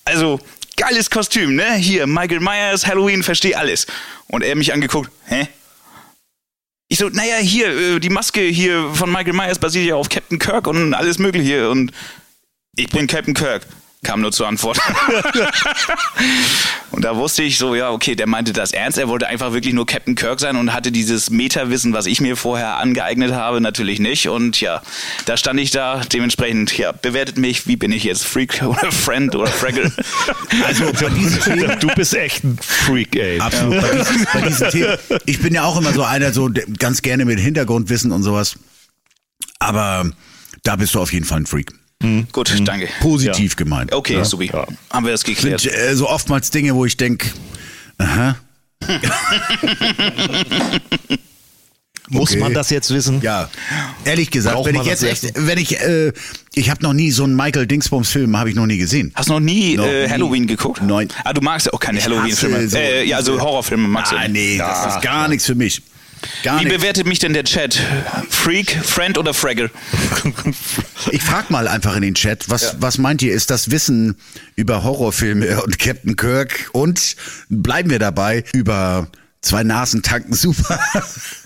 also 0.05 0.40
geiles 0.77 1.11
Kostüm, 1.11 1.55
ne? 1.55 1.75
Hier, 1.75 2.07
Michael 2.07 2.40
Myers, 2.40 2.87
Halloween, 2.87 3.22
versteh 3.22 3.55
alles. 3.55 3.87
Und 4.29 4.42
er 4.42 4.55
mich 4.55 4.72
angeguckt, 4.72 5.11
hä? 5.27 5.49
Ich 6.88 6.99
so, 6.99 7.09
naja, 7.09 7.37
hier, 7.38 7.96
äh, 7.96 8.01
die 8.01 8.11
Maske 8.11 8.42
hier 8.42 8.90
von 8.94 9.11
Michael 9.11 9.33
Myers 9.33 9.59
basiert 9.59 9.87
ja 9.87 9.96
auf 9.96 10.09
Captain 10.09 10.38
Kirk 10.38 10.68
und 10.68 10.94
alles 10.94 11.18
Mögliche. 11.18 11.68
Und 11.68 11.92
ich 12.77 12.89
bin 12.91 13.07
Captain 13.07 13.35
Kirk. 13.35 13.67
Kam 14.03 14.21
nur 14.21 14.31
zur 14.31 14.47
Antwort. 14.47 14.79
und 16.93 17.05
da 17.05 17.17
wusste 17.17 17.43
ich 17.43 17.59
so, 17.59 17.75
ja, 17.75 17.91
okay, 17.91 18.15
der 18.15 18.29
meinte 18.29 18.53
das 18.53 18.73
ernst. 18.73 18.99
Er 18.99 19.09
wollte 19.09 19.27
einfach 19.27 19.53
wirklich 19.53 19.75
nur 19.75 19.85
Captain 19.87 20.15
Kirk 20.15 20.39
sein 20.39 20.55
und 20.57 20.73
hatte 20.73 20.93
dieses 20.93 21.31
Meta-Wissen, 21.31 21.93
was 21.93 22.07
ich 22.07 22.21
mir 22.21 22.37
vorher 22.37 22.77
angeeignet 22.77 23.33
habe, 23.33 23.61
natürlich 23.61 23.99
nicht. 23.99 24.29
Und 24.29 24.61
ja, 24.61 24.83
da 25.25 25.37
stand 25.37 25.59
ich 25.59 25.73
da. 25.73 26.03
Dementsprechend, 26.12 26.77
ja, 26.79 26.93
bewertet 26.93 27.37
mich, 27.39 27.67
wie 27.67 27.77
bin 27.77 27.91
ich 27.91 28.05
jetzt? 28.05 28.25
Freak 28.25 28.62
oder 28.65 28.93
Friend 28.93 29.35
oder 29.35 29.49
Fraggle? 29.49 29.91
Also 30.65 30.93
bei 30.93 31.09
diesen 31.19 31.41
Themen, 31.41 31.81
Du 31.81 31.89
bist 31.89 32.15
echt 32.15 32.45
ein 32.45 32.59
Freak, 32.62 33.17
ey. 33.17 33.41
absolut, 33.41 33.81
bei 33.81 33.97
diesen, 33.97 34.27
bei 34.33 34.41
diesen 34.43 34.71
Themen. 34.71 34.99
Ich 35.25 35.41
bin 35.41 35.55
ja 35.55 35.65
auch 35.65 35.79
immer 35.79 35.93
so 35.93 36.05
einer, 36.05 36.33
so 36.33 36.49
der 36.49 36.67
ganz 36.79 37.03
gerne 37.03 37.25
mit 37.25 37.41
Hintergrundwissen 37.41 38.12
und 38.12 38.23
sowas. 38.23 38.57
Aber 39.59 40.09
da 40.62 40.77
bist 40.77 40.95
du 40.95 41.01
auf 41.01 41.12
jeden 41.12 41.25
Fall 41.25 41.41
ein 41.41 41.47
Freak. 41.47 41.73
Gut, 42.33 42.55
danke. 42.65 42.89
Positiv 43.01 43.57
gemeint. 43.57 43.93
Okay, 43.93 44.23
Subi. 44.23 44.51
Ja. 44.53 44.67
Haben 44.93 45.07
wir 45.07 45.13
das 45.13 45.25
geklärt. 45.25 45.61
Sind 45.61 45.73
äh, 45.75 45.97
so 45.97 46.09
oftmals 46.09 46.51
Dinge, 46.51 46.75
wo 46.75 46.85
ich 46.85 46.97
denke, 46.97 47.29
aha, 47.99 48.37
Muss 52.09 52.31
Okay. 52.31 52.39
man 52.41 52.55
das 52.55 52.71
jetzt 52.71 52.95
wissen? 52.95 53.21
ja. 53.21 53.51
Ehrlich 54.05 54.31
gesagt, 54.31 54.55
Braucht 54.55 54.67
wenn 54.69 54.77
ich 54.77 54.85
jetzt 54.85 55.03
das 55.03 55.25
echt, 55.25 55.33
wenn 55.35 55.59
ich, 55.59 55.81
äh, 55.81 56.13
ich 56.55 56.71
habe 56.71 56.81
noch 56.85 56.93
nie 56.93 57.11
so 57.11 57.25
einen 57.25 57.35
Michael 57.35 57.67
Dingsbums 57.67 58.09
Film, 58.11 58.37
habe 58.37 58.49
ich 58.49 58.55
noch 58.55 58.67
nie 58.67 58.79
gesehen. 58.79 59.11
Hast 59.17 59.29
du 59.29 59.33
noch 59.33 59.41
nie 59.41 59.77
Noch 59.77 59.87
äh, 59.87 60.05
nie. 60.05 60.11
Halloween 60.13 60.47
geguckt? 60.47 60.81
Nein. 60.83 61.09
Ah, 61.25 61.33
du 61.33 61.41
magst 61.41 61.67
ja 61.67 61.73
auch 61.73 61.81
keine 61.81 62.01
Halloween-Filme. 62.01 62.69
so 62.69 62.77
äh, 62.79 63.05
ja, 63.05 63.17
also 63.17 63.41
Horrorfilme 63.41 63.89
magst 63.89 64.13
du. 64.13 64.17
Ah, 64.17 64.29
nee, 64.29 64.57
das 64.57 64.69
Ja. 64.85 64.95
ist 64.97 65.03
gar 65.03 65.27
nichts 65.27 65.47
für 65.47 65.57
mich. 65.57 65.83
Gar 66.43 66.61
Wie 66.61 66.65
nichts. 66.65 66.79
bewertet 66.79 67.07
mich 67.07 67.19
denn 67.19 67.33
der 67.33 67.45
Chat? 67.45 67.81
Freak, 68.31 68.71
Friend 68.85 69.19
oder 69.19 69.35
Fraggle? 69.35 69.71
Ich 71.13 71.23
frag 71.23 71.51
mal 71.51 71.69
einfach 71.69 71.95
in 71.95 72.03
den 72.03 72.15
Chat, 72.15 72.49
was, 72.49 72.77
was 72.81 72.99
meint 72.99 73.23
ihr, 73.23 73.33
ist 73.33 73.51
das 73.51 73.71
Wissen 73.71 74.17
über 74.57 74.83
Horrorfilme 74.83 75.63
und 75.63 75.79
Captain 75.79 76.17
Kirk 76.17 76.69
und 76.73 77.15
bleiben 77.49 77.91
wir 77.91 78.01
dabei 78.01 78.43
über 78.53 79.09
zwei 79.41 79.63
Nasen 79.63 80.03
tanken 80.03 80.35
super. 80.35 80.81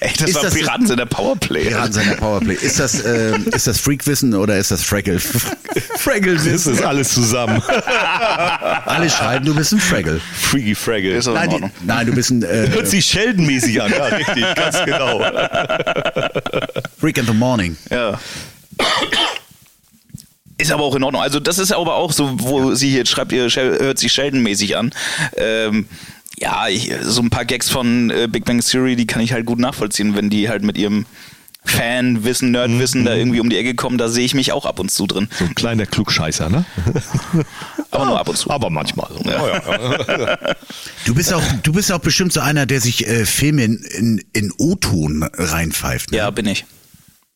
Ey, 0.00 0.10
das 0.18 0.28
Ist 0.30 0.34
war 0.36 0.42
das- 0.44 0.54
Piraten 0.54 0.90
in 0.90 0.96
der 0.96 1.06
Powerplay. 1.06 1.64
Piraten 1.68 1.92
seiner 1.92 2.14
Powerplay. 2.16 2.54
Ist 2.54 2.78
das, 2.80 3.00
äh, 3.00 3.38
ist 3.52 3.66
das 3.66 3.78
Freakwissen 3.78 4.34
oder 4.34 4.56
ist 4.56 4.70
das 4.70 4.82
Fraggle? 4.82 5.18
Fraggle 5.20 6.34
Das 6.34 6.44
Wissen. 6.44 6.74
ist 6.74 6.82
alles 6.82 7.12
zusammen. 7.14 7.62
Alle 8.86 9.08
schreiben, 9.10 9.44
du 9.44 9.54
bist 9.54 9.72
ein 9.72 9.80
Fraggle. 9.80 10.20
Freaky 10.40 10.74
Fraggle. 10.74 11.16
Ist 11.16 11.28
auch 11.28 11.32
in 11.32 11.38
Nein, 11.40 11.48
die, 11.48 11.54
Ordnung. 11.54 11.70
nein, 11.84 12.06
du 12.06 12.12
bist 12.14 12.30
ein 12.30 12.42
äh, 12.42 12.68
Hört 12.70 12.88
sich 12.88 13.04
Sheldon-mäßig 13.06 13.80
an. 13.82 13.90
Ja, 13.92 14.04
richtig, 14.06 14.44
ganz 14.54 14.84
genau. 14.84 15.20
Freak 16.98 17.18
in 17.18 17.26
the 17.26 17.32
Morning. 17.32 17.76
Ja. 17.90 18.18
Ist 20.58 20.70
aber 20.72 20.84
auch 20.84 20.94
in 20.94 21.02
Ordnung. 21.02 21.22
Also 21.22 21.40
das 21.40 21.58
ist 21.58 21.72
aber 21.72 21.94
auch 21.94 22.12
so, 22.12 22.32
wo 22.38 22.74
sie 22.74 22.90
hier 22.90 23.06
schreibt, 23.06 23.32
ihr 23.32 23.48
hört 23.48 23.98
sich 23.98 24.12
Sheldon-mäßig 24.12 24.76
an. 24.76 24.92
Ähm, 25.36 25.86
ja, 26.40 26.68
ich, 26.68 26.92
so 27.02 27.20
ein 27.20 27.30
paar 27.30 27.44
Gags 27.44 27.68
von 27.68 28.10
äh, 28.10 28.28
Big 28.30 28.44
Bang 28.44 28.60
Theory, 28.60 28.96
die 28.96 29.06
kann 29.06 29.22
ich 29.22 29.32
halt 29.32 29.46
gut 29.46 29.58
nachvollziehen, 29.58 30.16
wenn 30.16 30.30
die 30.30 30.48
halt 30.48 30.62
mit 30.62 30.78
ihrem 30.78 31.06
Fan-Wissen, 31.64 32.52
Nerd-Wissen 32.52 33.04
da 33.04 33.14
irgendwie 33.14 33.40
um 33.40 33.50
die 33.50 33.58
Ecke 33.58 33.74
kommen, 33.74 33.98
da 33.98 34.08
sehe 34.08 34.24
ich 34.24 34.34
mich 34.34 34.52
auch 34.52 34.64
ab 34.64 34.78
und 34.78 34.90
zu 34.90 35.06
drin. 35.06 35.28
So 35.38 35.44
ein 35.44 35.54
kleiner 35.54 35.84
Klugscheißer, 35.84 36.48
ne? 36.48 36.64
Aber 37.90 38.06
nur 38.06 38.18
ab 38.18 38.28
und 38.28 38.36
zu. 38.38 38.50
Aber 38.50 38.70
manchmal. 38.70 39.10
So. 39.12 39.28
Ja. 39.28 39.60
Ja, 40.08 40.38
Du 41.04 41.14
bist 41.14 41.34
auch, 41.34 41.42
du 41.62 41.72
bist 41.72 41.92
auch 41.92 41.98
bestimmt 41.98 42.32
so 42.32 42.40
einer, 42.40 42.64
der 42.64 42.80
sich 42.80 43.06
äh, 43.06 43.26
Filme 43.26 43.64
in, 43.64 43.76
in, 43.76 44.24
in 44.32 44.52
O-Ton 44.56 45.28
reinpfeift. 45.34 46.12
Ne? 46.12 46.18
Ja, 46.18 46.30
bin 46.30 46.46
ich. 46.46 46.64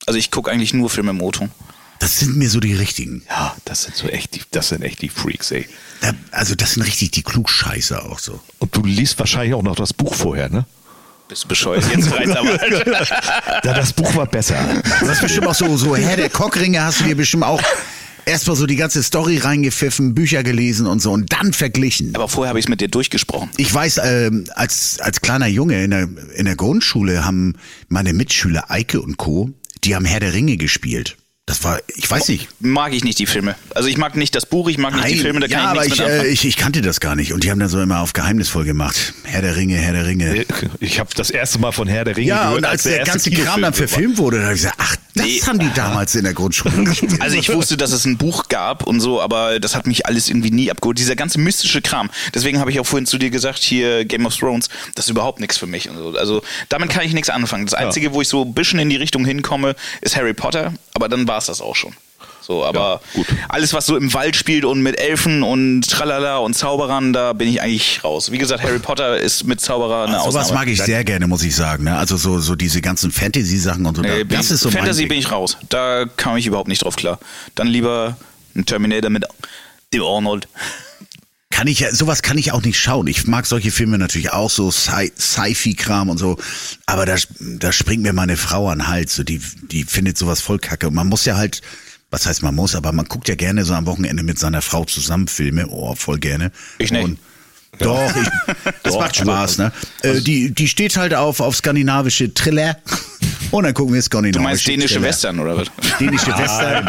Also 0.06 0.18
ich 0.18 0.30
gucke 0.30 0.50
eigentlich 0.50 0.72
nur 0.72 0.88
Filme 0.88 1.10
im 1.10 1.20
O-Ton. 1.20 1.50
Das 1.98 2.18
sind 2.18 2.36
mir 2.36 2.50
so 2.50 2.60
die 2.60 2.74
richtigen. 2.74 3.22
ja, 3.28 3.56
das 3.64 3.84
sind 3.84 3.96
so 3.96 4.08
echt 4.08 4.34
die, 4.34 4.42
das 4.50 4.68
sind 4.68 4.82
echt 4.82 5.00
die 5.02 5.08
Freaks, 5.08 5.50
ey. 5.52 5.66
Da, 6.00 6.12
also 6.32 6.54
das 6.54 6.72
sind 6.72 6.82
richtig 6.82 7.12
die 7.12 7.22
Klugscheißer 7.22 8.04
auch 8.10 8.18
so. 8.18 8.40
Und 8.58 8.76
du 8.76 8.82
liest 8.84 9.18
wahrscheinlich 9.18 9.54
auch 9.54 9.62
noch 9.62 9.76
das 9.76 9.92
Buch 9.92 10.14
vorher, 10.14 10.48
ne? 10.48 10.66
Bist 11.28 11.44
du 11.44 11.48
bescheuert? 11.48 11.84
Jetzt. 11.94 12.10
Ja, 13.64 13.72
das 13.72 13.92
Buch 13.94 14.14
war 14.14 14.26
besser. 14.26 14.56
Du 15.00 15.08
hast 15.08 15.22
bestimmt 15.22 15.46
auch 15.46 15.54
so, 15.54 15.76
so 15.76 15.96
Herr 15.96 16.16
der 16.16 16.28
Cockringe 16.28 16.82
hast 16.82 17.00
du 17.00 17.04
dir 17.04 17.14
bestimmt 17.16 17.44
auch 17.44 17.62
erstmal 18.26 18.56
so 18.56 18.66
die 18.66 18.76
ganze 18.76 19.02
Story 19.02 19.38
reingepfiffen, 19.38 20.14
Bücher 20.14 20.42
gelesen 20.42 20.86
und 20.86 21.00
so 21.00 21.12
und 21.12 21.32
dann 21.32 21.52
verglichen. 21.52 22.14
aber 22.14 22.28
vorher 22.28 22.50
habe 22.50 22.58
ich 22.58 22.66
es 22.66 22.68
mit 22.68 22.80
dir 22.80 22.88
durchgesprochen. 22.88 23.48
Ich 23.56 23.72
weiß, 23.72 24.00
ähm, 24.04 24.44
als, 24.54 24.98
als 25.00 25.20
kleiner 25.22 25.46
Junge 25.46 25.82
in 25.82 25.90
der, 25.90 26.08
in 26.34 26.44
der 26.44 26.56
Grundschule 26.56 27.24
haben 27.24 27.54
meine 27.88 28.12
Mitschüler 28.12 28.70
Eike 28.70 29.00
und 29.00 29.16
Co., 29.16 29.50
die 29.82 29.94
haben 29.94 30.04
Herr 30.04 30.20
der 30.20 30.32
Ringe 30.34 30.56
gespielt. 30.56 31.16
Das 31.46 31.62
war, 31.62 31.78
ich 31.94 32.10
weiß 32.10 32.28
nicht. 32.28 32.48
Mag 32.60 32.94
ich 32.94 33.04
nicht 33.04 33.18
die 33.18 33.26
Filme. 33.26 33.54
Also 33.74 33.88
ich 33.90 33.98
mag 33.98 34.16
nicht 34.16 34.34
das 34.34 34.46
Buch, 34.46 34.66
ich 34.68 34.78
mag 34.78 34.94
nicht 34.94 35.08
die 35.08 35.18
Filme, 35.18 35.40
da 35.40 35.48
kann 35.48 35.58
ja, 35.58 35.64
ich 35.64 35.70
aber 35.70 35.80
nichts 35.82 35.94
ich, 35.94 36.00
mit 36.00 36.08
äh, 36.08 36.12
anfangen. 36.12 36.32
ich, 36.32 36.44
ich 36.46 36.56
kannte 36.56 36.80
das 36.80 37.00
gar 37.00 37.16
nicht. 37.16 37.34
Und 37.34 37.44
die 37.44 37.50
haben 37.50 37.58
dann 37.58 37.68
so 37.68 37.82
immer 37.82 38.00
auf 38.00 38.14
geheimnisvoll 38.14 38.64
gemacht. 38.64 39.12
Herr 39.24 39.42
der 39.42 39.54
Ringe, 39.54 39.76
Herr 39.76 39.92
der 39.92 40.06
Ringe. 40.06 40.46
Ich 40.80 41.00
habe 41.00 41.10
das 41.14 41.28
erste 41.28 41.58
Mal 41.58 41.72
von 41.72 41.86
Herr 41.86 42.04
der 42.04 42.16
Ringe 42.16 42.28
Ja, 42.28 42.44
gehört, 42.44 42.58
und 42.58 42.64
als 42.64 42.84
der, 42.84 43.00
erste 43.00 43.30
ganze 43.30 43.30
Kram 43.30 43.60
dann 43.60 43.74
verfilmt 43.74 44.16
wurde, 44.16 44.38
da 44.38 44.44
habe 44.44 44.54
ich 44.54 44.62
gesagt, 44.62 44.78
ach, 44.78 44.96
das 45.14 45.24
Nee. 45.26 45.40
haben 45.46 45.58
die 45.58 45.70
damals 45.74 46.14
in 46.14 46.24
der 46.24 46.34
Grundschule 46.34 46.84
gespielt. 46.84 47.14
Also 47.20 47.36
ich 47.36 47.52
wusste, 47.52 47.76
dass 47.76 47.92
es 47.92 48.04
ein 48.04 48.18
Buch 48.18 48.48
gab 48.48 48.86
und 48.86 49.00
so, 49.00 49.20
aber 49.20 49.60
das 49.60 49.74
hat 49.74 49.86
mich 49.86 50.06
alles 50.06 50.28
irgendwie 50.28 50.50
nie 50.50 50.70
abgeholt. 50.70 50.98
Dieser 50.98 51.16
ganze 51.16 51.38
mystische 51.38 51.80
Kram. 51.82 52.10
Deswegen 52.34 52.58
habe 52.60 52.70
ich 52.70 52.80
auch 52.80 52.86
vorhin 52.86 53.06
zu 53.06 53.18
dir 53.18 53.30
gesagt, 53.30 53.58
hier 53.62 54.04
Game 54.04 54.26
of 54.26 54.36
Thrones, 54.36 54.68
das 54.94 55.06
ist 55.06 55.10
überhaupt 55.10 55.40
nichts 55.40 55.56
für 55.58 55.66
mich. 55.66 55.88
Und 55.88 55.96
so. 55.96 56.16
Also 56.18 56.42
damit 56.68 56.90
kann 56.90 57.04
ich 57.04 57.12
nichts 57.14 57.30
anfangen. 57.30 57.64
Das 57.66 57.74
Einzige, 57.74 58.12
wo 58.12 58.20
ich 58.20 58.28
so 58.28 58.42
ein 58.42 58.54
bisschen 58.54 58.78
in 58.78 58.90
die 58.90 58.96
Richtung 58.96 59.24
hinkomme, 59.24 59.74
ist 60.00 60.16
Harry 60.16 60.34
Potter, 60.34 60.72
aber 60.94 61.08
dann 61.08 61.26
war 61.28 61.38
es 61.38 61.46
das 61.46 61.60
auch 61.60 61.76
schon. 61.76 61.94
So, 62.46 62.62
aber 62.62 63.00
Ja, 63.02 63.10
gut. 63.14 63.26
alles, 63.48 63.72
was 63.72 63.86
so 63.86 63.96
im 63.96 64.12
Wald 64.12 64.36
spielt 64.36 64.66
und 64.66 64.82
mit 64.82 65.00
Elfen 65.00 65.42
und 65.42 65.88
Tralala 65.88 66.36
und 66.38 66.52
Zauberern, 66.54 67.14
da 67.14 67.32
bin 67.32 67.48
ich 67.48 67.62
eigentlich 67.62 68.04
raus. 68.04 68.30
Wie 68.32 68.36
gesagt, 68.38 68.62
Harry 68.62 68.78
Potter 68.80 69.16
ist 69.18 69.44
mit 69.44 69.62
Zauberer 69.62 70.04
eine 70.08 70.18
Sowas 70.18 70.36
Ausnahme. 70.46 70.52
mag 70.60 70.68
ich 70.68 70.82
sehr 70.82 71.04
gerne, 71.04 71.26
muss 71.26 71.42
ich 71.42 71.56
sagen. 71.56 71.84
Ne? 71.84 71.96
Also 71.96 72.18
so, 72.18 72.38
so 72.40 72.54
diese 72.54 72.82
ganzen 72.82 73.10
Fantasy-Sachen 73.10 73.86
und 73.86 73.96
so. 73.96 74.02
Nee, 74.02 74.24
da- 74.24 74.36
das 74.36 74.50
ist 74.50 74.60
so 74.60 74.70
Fantasy 74.70 75.06
bin 75.06 75.18
ich 75.18 75.30
raus. 75.32 75.56
Da 75.70 76.04
kam 76.18 76.36
ich 76.36 76.46
überhaupt 76.46 76.68
nicht 76.68 76.84
drauf 76.84 76.96
klar. 76.96 77.18
Dann 77.54 77.66
lieber 77.66 78.18
ein 78.54 78.66
Terminator 78.66 79.08
mit 79.08 79.24
dem 79.94 80.02
Arnold. 80.02 80.46
kann 81.50 81.66
ich 81.68 81.80
ja, 81.80 81.94
sowas 81.94 82.20
kann 82.22 82.36
ich 82.36 82.52
auch 82.52 82.62
nicht 82.62 82.78
schauen. 82.78 83.06
Ich 83.06 83.26
mag 83.26 83.46
solche 83.46 83.70
Filme 83.70 83.96
natürlich 83.96 84.32
auch, 84.32 84.50
so 84.50 84.68
Sci- 84.70 85.12
Sci-Fi-Kram 85.18 86.10
und 86.10 86.18
so. 86.18 86.36
Aber 86.84 87.06
da, 87.06 87.16
da 87.40 87.72
springt 87.72 88.02
mir 88.02 88.12
meine 88.12 88.36
Frau 88.36 88.68
an 88.68 88.80
den 88.80 88.88
Hals. 88.88 89.14
So, 89.14 89.22
die, 89.22 89.40
die 89.70 89.84
findet 89.84 90.18
sowas 90.18 90.40
voll 90.40 90.58
kacke. 90.58 90.88
Und 90.88 90.94
man 90.94 91.06
muss 91.08 91.24
ja 91.24 91.36
halt, 91.36 91.62
was 92.14 92.26
heißt 92.26 92.44
man 92.44 92.54
muss, 92.54 92.76
aber 92.76 92.92
man 92.92 93.06
guckt 93.06 93.28
ja 93.28 93.34
gerne 93.34 93.64
so 93.64 93.74
am 93.74 93.86
Wochenende 93.86 94.22
mit 94.22 94.38
seiner 94.38 94.62
Frau 94.62 94.84
zusammen 94.84 95.26
Filme. 95.26 95.66
Oh, 95.68 95.96
voll 95.96 96.18
gerne. 96.20 96.52
Ich 96.78 96.92
nicht. 96.92 97.02
Und 97.02 97.18
doch, 97.80 98.08
ich, 98.14 98.28
das 98.84 98.92
Doch, 98.92 99.00
macht 99.00 99.18
also- 99.18 99.22
Spaß, 99.32 99.58
ne? 99.58 99.72
Äh, 100.02 100.20
die, 100.20 100.52
die 100.54 100.68
steht 100.68 100.96
halt 100.96 101.12
auf, 101.12 101.40
auf 101.40 101.56
skandinavische 101.56 102.32
Thriller. 102.32 102.76
Und 103.50 103.64
dann 103.64 103.74
gucken 103.74 103.94
wir 103.94 104.00
skandinavische 104.00 104.38
Du 104.38 104.48
meinst 104.48 104.66
dänische 104.68 104.94
Thriller. 104.94 105.08
Western 105.08 105.40
oder 105.40 105.56
was? 105.56 105.66
Dänische 105.98 106.28
Western. 106.38 106.88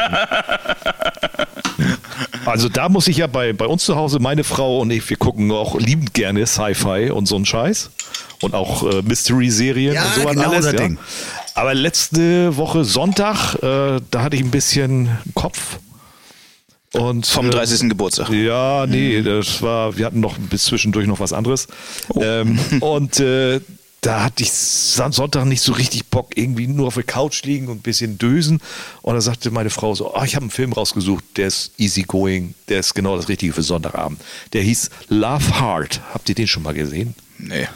Also 2.46 2.70
da 2.70 2.88
muss 2.90 3.08
ich 3.08 3.18
ja 3.18 3.26
bei, 3.28 3.54
bei 3.54 3.66
uns 3.66 3.84
zu 3.84 3.96
Hause, 3.96 4.20
meine 4.20 4.44
Frau 4.44 4.80
und 4.82 4.92
ich, 4.92 5.10
wir 5.10 5.18
gucken 5.18 5.52
auch 5.52 5.80
liebend 5.80 6.14
gerne 6.14 6.46
Sci-Fi 6.46 7.10
und 7.10 7.26
so 7.28 7.36
einen 7.36 7.46
Scheiß. 7.46 7.90
Und 8.42 8.54
auch 8.54 8.84
äh, 8.84 9.02
Mystery-Serien 9.02 9.96
Ja, 9.96 10.04
und 10.06 10.14
so 10.22 10.30
genau 10.30 10.52
alles. 10.52 10.66
ja. 10.68 10.74
Ding. 10.74 11.00
Aber 11.56 11.74
letzte 11.74 12.56
Woche 12.58 12.84
Sonntag, 12.84 13.56
äh, 13.56 14.02
da 14.12 14.22
hatte 14.22 14.36
ich 14.36 14.44
ein 14.44 14.52
bisschen 14.52 15.10
Kopf. 15.34 15.78
Und, 16.92 17.26
Vom 17.28 17.48
äh, 17.48 17.52
30. 17.52 17.90
Geburtstag. 17.90 18.30
Ja, 18.30 18.86
nee, 18.88 19.22
das 19.22 19.62
war, 19.62 19.98
wir 19.98 20.06
hatten 20.06 20.20
noch 20.20 20.38
bis 20.38 20.66
zwischendurch 20.66 21.08
noch 21.08 21.20
was 21.20 21.34
anderes. 21.34 21.68
Ähm, 22.22 22.60
und 22.82 23.20
äh, 23.20 23.62
da 24.02 24.24
hatte 24.24 24.44
ich 24.44 24.52
Son- 24.52 25.12
Sonntag 25.14 25.46
nicht 25.46 25.62
so 25.62 25.72
richtig 25.74 26.06
Bock, 26.08 26.32
irgendwie 26.36 26.68
nur 26.68 26.88
auf 26.88 26.94
der 26.96 27.04
Couch 27.04 27.44
liegen 27.44 27.68
und 27.70 27.78
ein 27.78 27.82
bisschen 27.82 28.18
dösen. 28.18 28.62
Und 29.02 29.16
da 29.16 29.22
sagte 29.22 29.50
meine 29.50 29.70
Frau 29.70 29.96
so, 29.96 30.14
oh, 30.14 30.24
ich 30.24 30.36
habe 30.36 30.44
einen 30.44 30.52
Film 30.52 30.74
rausgesucht, 30.74 31.24
der 31.38 31.48
ist 31.48 31.72
easygoing, 31.78 32.54
der 32.70 32.82
ist 32.82 32.94
genau 32.94 33.16
das 33.18 33.30
Richtige 33.30 33.52
für 33.54 33.64
Sonntagabend. 33.64 34.22
Der 34.54 34.62
hieß 34.62 34.90
Love 35.10 35.60
Heart. 35.60 36.02
Habt 36.14 36.28
ihr 36.30 36.36
den 36.36 36.48
schon 36.48 36.64
mal 36.64 36.74
gesehen? 36.74 37.16
Nee. 37.40 37.68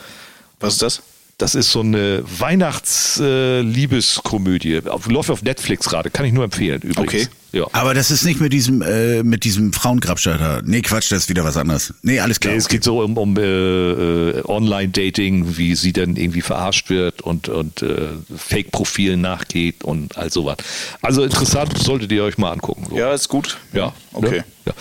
Was 0.59 0.73
ist 0.73 0.81
das? 0.81 1.01
Das 1.39 1.55
ist 1.55 1.71
so 1.71 1.79
eine 1.79 2.23
Weihnachts-Liebeskomödie. 2.39 4.81
läuft 5.07 5.31
auf 5.31 5.41
Netflix 5.41 5.87
gerade, 5.87 6.11
kann 6.11 6.25
ich 6.25 6.33
nur 6.33 6.43
empfehlen 6.43 6.81
übrigens. 6.81 7.13
Okay. 7.13 7.27
Ja. 7.51 7.65
Aber 7.71 7.95
das 7.95 8.11
ist 8.11 8.25
nicht 8.25 8.39
mit 8.41 8.53
diesem, 8.53 8.83
äh, 8.83 9.23
mit 9.23 9.43
diesem 9.43 9.73
Frauengrabscher 9.73 10.37
da. 10.37 10.61
Nee, 10.63 10.81
Quatsch, 10.81 11.11
das 11.11 11.23
ist 11.23 11.29
wieder 11.29 11.43
was 11.43 11.57
anderes. 11.57 11.95
Nee, 12.03 12.19
alles 12.19 12.39
klar. 12.39 12.51
Nee, 12.51 12.59
es 12.59 12.67
geht 12.67 12.83
so 12.83 13.01
um, 13.01 13.17
um 13.17 13.35
äh, 13.37 13.41
äh, 13.41 14.43
Online-Dating, 14.45 15.57
wie 15.57 15.73
sie 15.75 15.91
dann 15.93 16.15
irgendwie 16.15 16.41
verarscht 16.41 16.91
wird 16.91 17.21
und, 17.21 17.49
und 17.49 17.81
äh, 17.81 18.09
Fake-Profilen 18.35 19.19
nachgeht 19.21 19.83
und 19.83 20.15
all 20.17 20.31
sowas. 20.31 20.57
Also 21.01 21.23
interessant, 21.23 21.75
solltet 21.77 22.11
ihr 22.11 22.23
euch 22.23 22.37
mal 22.37 22.51
angucken. 22.51 22.85
So. 22.89 22.97
Ja, 22.97 23.13
ist 23.13 23.29
gut. 23.29 23.57
Ja, 23.73 23.93
Okay. 24.13 24.39
Ne? 24.39 24.43
Ja. 24.65 24.73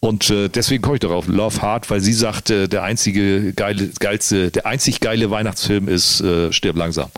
Und 0.00 0.30
äh, 0.30 0.48
deswegen 0.48 0.82
komme 0.82 0.96
ich 0.96 1.00
darauf, 1.00 1.26
Love 1.26 1.62
Hard, 1.62 1.90
weil 1.90 2.00
sie 2.00 2.12
sagt, 2.12 2.50
äh, 2.50 2.68
der 2.68 2.82
einzige 2.82 3.52
geile, 3.54 3.88
geilste, 3.98 4.50
der 4.50 4.66
einzig 4.66 5.00
geile 5.00 5.30
Weihnachtsfilm 5.30 5.88
ist 5.88 6.20
äh, 6.20 6.52
Stirb 6.52 6.76
langsam. 6.76 7.10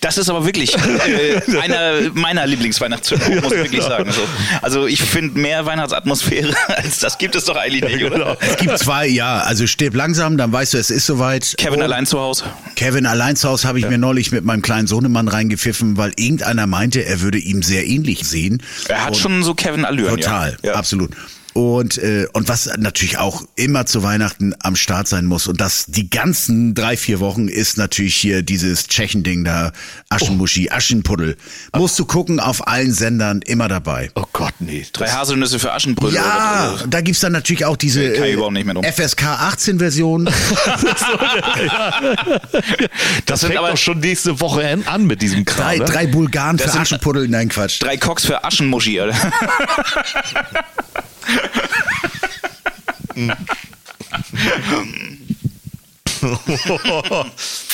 Das 0.00 0.18
ist 0.18 0.28
aber 0.28 0.46
wirklich 0.46 0.76
äh, 0.76 1.40
einer 1.60 2.10
meiner 2.12 2.46
Lieblingsweihnachtsfilme, 2.46 3.40
muss 3.40 3.52
ich 3.52 3.58
wirklich 3.58 3.82
sagen. 3.82 4.12
So. 4.12 4.20
Also 4.62 4.86
ich 4.86 5.00
finde 5.02 5.36
mehr 5.40 5.66
Weihnachtsatmosphäre 5.66 6.54
als 6.68 7.00
das 7.00 7.18
gibt 7.18 7.34
es 7.34 7.46
doch 7.46 7.56
eigentlich 7.56 7.82
nicht, 7.92 8.04
oder? 8.04 8.36
Es 8.40 8.56
gibt 8.58 8.78
zwei, 8.78 9.08
ja, 9.08 9.38
also 9.40 9.66
stirb 9.66 9.94
langsam, 9.96 10.36
dann 10.36 10.52
weißt 10.52 10.74
du, 10.74 10.78
es 10.78 10.90
ist 10.90 11.06
soweit. 11.06 11.54
Kevin 11.58 11.78
Und 11.78 11.82
allein 11.82 12.06
zu 12.06 12.20
Hause. 12.20 12.44
Kevin 12.76 13.04
allein 13.06 13.34
zu 13.34 13.48
Hause 13.48 13.66
habe 13.66 13.80
ich 13.80 13.88
mir 13.88 13.98
neulich 13.98 14.30
mit 14.30 14.44
meinem 14.44 14.62
kleinen 14.62 14.86
Sohnemann 14.86 15.26
reingepfiffen, 15.26 15.96
weil 15.96 16.12
irgendeiner 16.16 16.68
meinte, 16.68 17.04
er 17.04 17.22
würde 17.22 17.38
ihm 17.38 17.62
sehr 17.64 17.84
ähnlich 17.84 18.24
sehen. 18.28 18.62
Er 18.88 19.00
hat 19.02 19.08
Und- 19.08 19.16
schon 19.16 19.42
so 19.42 19.54
Kevin 19.54 19.84
Allüren. 19.84 20.20
Total, 20.20 20.56
ja. 20.62 20.70
Ja. 20.70 20.74
absolut. 20.76 21.10
Und, 21.54 21.98
äh, 21.98 22.26
und 22.32 22.48
was 22.48 22.68
natürlich 22.78 23.18
auch 23.18 23.44
immer 23.54 23.86
zu 23.86 24.02
Weihnachten 24.02 24.54
am 24.58 24.74
Start 24.74 25.06
sein 25.06 25.24
muss 25.24 25.46
und 25.46 25.60
das 25.60 25.84
die 25.86 26.10
ganzen 26.10 26.74
drei, 26.74 26.96
vier 26.96 27.20
Wochen 27.20 27.46
ist 27.46 27.78
natürlich 27.78 28.16
hier 28.16 28.42
dieses 28.42 28.88
Tschechen-Ding 28.88 29.44
da, 29.44 29.70
Aschenmuschi, 30.08 30.70
Aschenpuddel. 30.70 31.36
Musst 31.72 31.96
du 32.00 32.06
gucken, 32.06 32.40
auf 32.40 32.66
allen 32.66 32.92
Sendern 32.92 33.40
immer 33.42 33.68
dabei. 33.68 34.10
Oh 34.16 34.24
Gott, 34.32 34.54
nee. 34.58 34.84
Drei 34.92 35.08
Haselnüsse 35.08 35.60
für 35.60 35.72
Aschenbrödel. 35.72 36.16
Ja, 36.16 36.72
oder 36.74 36.86
da 36.88 37.00
gibt's 37.00 37.20
dann 37.20 37.30
natürlich 37.32 37.64
auch 37.64 37.76
diese 37.76 38.02
äh. 38.02 38.92
FSK 38.92 39.22
18 39.24 39.78
Version. 39.78 40.24
Das 43.26 43.40
sind 43.40 43.48
fängt 43.48 43.58
aber- 43.60 43.70
doch 43.70 43.76
schon 43.76 44.00
nächste 44.00 44.40
Woche 44.40 44.78
an- 44.86 45.06
mit 45.06 45.22
diesem 45.22 45.44
Kram. 45.44 45.66
drei, 45.66 45.76
ne? 45.78 45.84
drei 45.84 46.06
Bulgaren 46.08 46.56
Das 46.56 46.72
für 46.72 46.80
Aschenpuddel. 46.80 47.28
Nein, 47.28 47.48
Quatsch. 47.48 47.80
Drei 47.80 47.96
Cox 47.96 48.24
für 48.26 48.42
Aschenmuschi, 48.42 49.00
oder? 49.00 49.14
mm. 53.16 55.20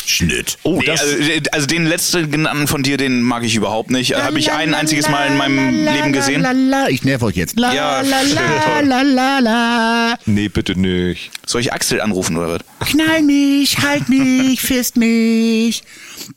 Schnitt. 0.06 0.58
Oh, 0.62 0.78
Nee, 0.80 0.86
das, 0.86 1.02
also, 1.02 1.16
also 1.52 1.66
den 1.66 1.86
letzten 1.86 2.30
genannten 2.30 2.66
von 2.66 2.82
dir, 2.82 2.96
den 2.96 3.22
mag 3.22 3.44
ich 3.44 3.54
überhaupt 3.54 3.90
nicht. 3.90 4.14
Habe 4.14 4.38
ich 4.38 4.50
ein 4.52 4.74
einziges 4.74 5.08
Mal 5.08 5.28
in 5.28 5.36
meinem 5.36 5.84
Leben 5.84 6.12
gesehen. 6.12 6.44
Ich 6.88 7.04
nerv 7.04 7.22
euch 7.22 7.36
jetzt. 7.36 7.58
La, 7.58 7.72
Ja, 7.72 8.00
la, 8.00 8.22
la, 8.22 8.80
la, 8.80 9.02
la, 9.02 9.38
la. 9.38 10.18
nee, 10.26 10.48
bitte 10.48 10.78
nicht. 10.78 11.30
Soll 11.46 11.60
ich 11.60 11.72
Axel 11.72 12.00
anrufen 12.00 12.36
oder 12.36 12.60
was? 12.80 12.88
Knall 12.88 13.22
mich, 13.22 13.78
halt 13.78 14.08
mich, 14.08 14.60
fist 14.60 14.96
mich. 14.96 15.82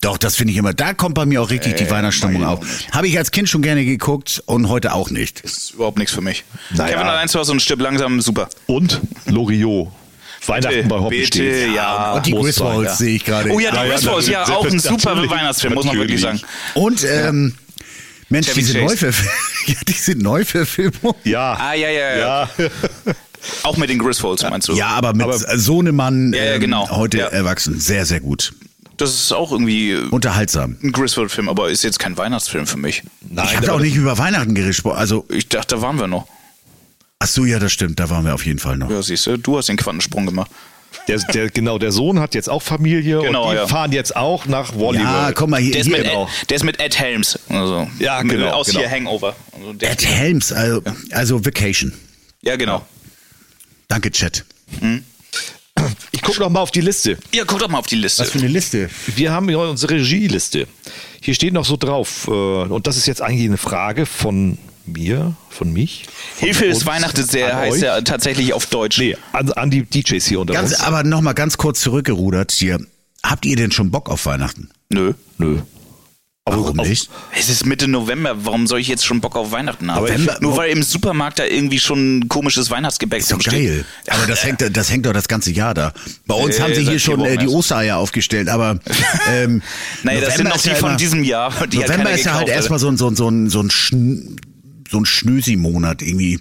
Doch, 0.01 0.17
das 0.17 0.35
finde 0.35 0.51
ich 0.53 0.57
immer. 0.57 0.73
Da 0.73 0.93
kommt 0.93 1.15
bei 1.15 1.25
mir 1.25 1.41
auch 1.41 1.49
richtig 1.49 1.75
die 1.75 1.89
Weihnachtsstimmung 1.89 2.43
auf. 2.45 2.59
Habe 2.91 3.07
ich 3.07 3.17
als 3.17 3.31
Kind 3.31 3.49
schon 3.49 3.61
gerne 3.61 3.85
geguckt 3.85 4.43
und 4.45 4.69
heute 4.69 4.93
auch 4.93 5.09
nicht. 5.09 5.41
Ist 5.41 5.71
überhaupt 5.71 5.97
nichts 5.97 6.13
für 6.13 6.21
mich. 6.21 6.43
Naja. 6.71 6.93
Kevin 6.95 7.07
allein 7.07 7.27
zu 7.27 7.39
Hause 7.39 7.51
und 7.51 7.61
stirb 7.61 7.81
langsam, 7.81 8.21
super. 8.21 8.49
Und 8.67 9.01
Loriot. 9.25 9.91
Weihnachten 10.47 10.87
bei 10.87 10.95
Hoppen 10.97 11.09
bitte, 11.09 11.27
steht. 11.27 11.73
ja. 11.75 12.13
und 12.13 12.25
die 12.25 12.31
Griswolds 12.33 12.91
ja. 12.91 12.95
sehe 12.95 13.15
ich 13.15 13.23
gerade. 13.25 13.49
Oh 13.51 13.59
ja, 13.59 13.71
die 13.71 13.77
Ja, 13.77 13.83
ja, 13.85 13.91
Griswolds, 13.93 14.27
ja, 14.27 14.43
auch 14.43 14.65
ein 14.65 14.79
super 14.79 15.15
Weihnachtsfilm, 15.29 15.73
muss 15.73 15.85
man 15.85 15.97
wirklich 15.97 16.21
sagen. 16.21 16.41
Und 16.73 17.03
ähm, 17.03 17.55
Mensch, 18.29 18.47
Chevy 18.47 18.61
diese. 18.61 18.79
Neuverfilmung. 18.79 19.33
ja, 19.67 19.75
diese 19.87 20.15
Neuverfilmung. 20.15 21.15
Ja. 21.23 21.53
Ah, 21.59 21.73
ja, 21.73 21.89
ja, 21.89 22.17
ja. 22.17 22.49
Auch 23.63 23.77
mit 23.77 23.89
den 23.89 23.99
Griswolds, 23.99 24.43
meinst 24.43 24.67
du? 24.69 24.73
Ja, 24.73 24.87
aber 24.87 25.13
mit 25.13 25.23
Aber- 25.23 25.37
Sohnemann 25.57 26.33
Ja, 26.33 26.43
ja, 26.43 26.53
ähm, 26.53 26.61
genau. 26.61 26.89
heute 26.89 27.17
Ja. 27.19 27.27
erwachsen. 27.27 27.79
Sehr, 27.79 28.05
sehr 28.05 28.19
gut. 28.21 28.53
Das 28.97 29.09
ist 29.09 29.31
auch 29.33 29.51
irgendwie 29.51 29.95
Unterhaltsam. 30.11 30.77
ein 30.83 30.91
Griswold-Film, 30.91 31.49
aber 31.49 31.69
ist 31.69 31.83
jetzt 31.83 31.99
kein 31.99 32.15
Weihnachtsfilm 32.17 32.67
für 32.67 32.77
mich. 32.77 33.03
Nein, 33.27 33.47
ich 33.49 33.57
habe 33.57 33.73
auch 33.73 33.79
nicht 33.79 33.95
über 33.95 34.17
Weihnachten 34.17 34.53
gesprochen. 34.55 34.97
Also, 34.97 35.25
Ich 35.29 35.49
dachte, 35.49 35.75
da 35.75 35.81
waren 35.81 35.99
wir 35.99 36.07
noch. 36.07 36.27
Ach 37.23 37.27
so, 37.27 37.45
ja, 37.45 37.57
das 37.57 37.71
stimmt. 37.71 37.99
Da 37.99 38.09
waren 38.09 38.25
wir 38.25 38.33
auf 38.33 38.45
jeden 38.45 38.59
Fall 38.59 38.77
noch. 38.77 38.89
Ja, 38.89 39.01
siehst 39.01 39.25
du, 39.27 39.37
du 39.37 39.57
hast 39.57 39.69
den 39.69 39.77
Quantensprung 39.77 40.25
gemacht. 40.25 40.51
Der, 41.07 41.17
der, 41.17 41.49
genau, 41.49 41.79
der 41.79 41.91
Sohn 41.91 42.19
hat 42.19 42.35
jetzt 42.35 42.49
auch 42.49 42.61
Familie 42.61 43.19
Genau, 43.21 43.45
und 43.45 43.51
die 43.53 43.57
ja. 43.57 43.67
fahren 43.67 43.91
jetzt 43.91 44.15
auch 44.15 44.45
nach 44.45 44.75
Wally 44.75 44.99
Ja, 44.99 45.31
komm 45.33 45.49
mal 45.49 45.59
hier. 45.59 45.71
Der 45.71 45.81
ist, 45.81 45.87
hier 45.87 45.97
mit, 45.97 46.05
genau. 46.05 46.29
Ed, 46.41 46.49
der 46.49 46.57
ist 46.57 46.63
mit 46.63 46.79
Ed 46.79 46.99
Helms. 46.99 47.39
Also, 47.49 47.87
Ja, 47.99 48.21
genau, 48.21 48.49
Aus 48.51 48.67
genau. 48.67 48.79
hier 48.81 48.91
Hangover. 48.91 49.35
Also 49.53 49.73
der, 49.73 49.91
Ed 49.91 50.05
Helms, 50.05 50.51
also, 50.53 50.81
also 51.11 51.45
Vacation. 51.45 51.93
ja, 52.41 52.55
genau. 52.55 52.85
Danke, 53.87 54.11
Chat. 54.11 54.45
Ich 56.11 56.21
gucke 56.21 56.39
noch 56.39 56.49
mal 56.49 56.61
auf 56.61 56.71
die 56.71 56.81
Liste. 56.81 57.17
Ja, 57.33 57.43
guck 57.45 57.59
doch 57.59 57.69
mal 57.69 57.79
auf 57.79 57.87
die 57.87 57.95
Liste. 57.95 58.25
eine 58.33 58.47
Liste. 58.47 58.89
Wir 59.15 59.31
haben 59.31 59.49
ja 59.49 59.57
unsere 59.57 59.95
Regieliste. 59.95 60.67
Hier 61.21 61.33
steht 61.33 61.53
noch 61.53 61.65
so 61.65 61.75
drauf, 61.75 62.27
äh, 62.27 62.31
und 62.31 62.87
das 62.87 62.97
ist 62.97 63.07
jetzt 63.07 63.21
eigentlich 63.21 63.47
eine 63.47 63.57
Frage 63.57 64.05
von 64.05 64.57
mir, 64.85 65.35
von 65.49 65.71
mich. 65.71 66.05
Von 66.35 66.45
Hilfe 66.47 66.65
ist 66.65 66.85
Weihnachten 66.85 67.23
sehr, 67.23 67.55
heißt 67.55 67.77
euch. 67.77 67.81
ja 67.83 68.01
tatsächlich 68.01 68.53
auf 68.53 68.65
Deutsch. 68.67 68.97
Nee, 68.99 69.15
an, 69.31 69.51
an 69.53 69.69
die 69.71 69.83
DJs 69.83 70.25
hier 70.25 70.39
unter 70.41 70.53
Ganz, 70.53 70.71
uns. 70.71 70.81
aber 70.81 71.03
noch 71.03 71.21
mal 71.21 71.33
ganz 71.33 71.57
kurz 71.57 71.81
zurückgerudert 71.81 72.51
hier. 72.51 72.79
Habt 73.23 73.45
ihr 73.45 73.55
denn 73.55 73.71
schon 73.71 73.89
Bock 73.91 74.09
auf 74.09 74.25
Weihnachten? 74.25 74.69
Nö. 74.89 75.13
Nö. 75.37 75.59
Warum 76.45 76.77
auf- 76.77 76.87
nicht? 76.89 77.09
Es 77.39 77.47
ist 77.47 77.65
Mitte 77.65 77.87
November, 77.87 78.35
warum 78.43 78.67
soll 78.67 78.81
ich 78.81 78.89
jetzt 78.89 79.05
schon 79.05 79.21
Bock 79.21 79.37
auf 79.37 79.53
Weihnachten 79.53 79.89
haben? 79.89 80.01
November- 80.03 80.37
Nur 80.41 80.57
weil 80.57 80.71
im 80.71 80.83
Supermarkt 80.83 81.39
da 81.39 81.45
irgendwie 81.45 81.79
schon 81.79 82.27
komisches 82.27 82.69
Weihnachtsgebäck 82.69 83.21
Ist 83.21 83.31
doch 83.31 83.35
rumsteht. 83.37 83.53
geil. 83.53 83.85
Aber 84.09 84.27
das 84.27 84.43
hängt, 84.43 84.59
das 84.75 84.91
hängt 84.91 85.05
doch 85.05 85.13
das 85.13 85.29
ganze 85.29 85.51
Jahr 85.53 85.73
da. 85.73 85.93
Bei 86.27 86.35
uns 86.35 86.57
Äh, 86.57 86.61
haben 86.63 86.75
sie 86.75 86.83
hier 86.83 86.99
schon 86.99 87.23
äh, 87.23 87.37
die. 87.37 87.47
Ostereier 87.47 87.95
aufgestellt, 87.95 88.49
aber 88.49 88.77
ähm, 89.31 89.61
Naja, 90.03 90.19
das 90.19 90.35
sind 90.35 90.49
noch 90.49 90.57
ist 90.57 90.65
die 90.65 90.69
ja 90.71 90.75
von 90.75 90.89
immer- 90.89 90.97
diesem 90.97 91.23
Jahr. 91.23 91.65
Die 91.67 91.77
November 91.77 92.11
ist 92.11 92.25
ja 92.25 92.33
halt 92.33 92.49
erstmal 92.49 92.77
so 92.79 92.89
ein, 92.89 92.97
so 92.97 93.07
ein, 93.09 93.15
so 93.15 93.29
ein, 93.29 93.49
so 93.49 93.61
ein, 93.61 93.71
Schn 93.71 94.35
so 94.89 94.97
ein 94.99 95.05
Schnösi-Monat 95.05 96.01
irgendwie. 96.01 96.39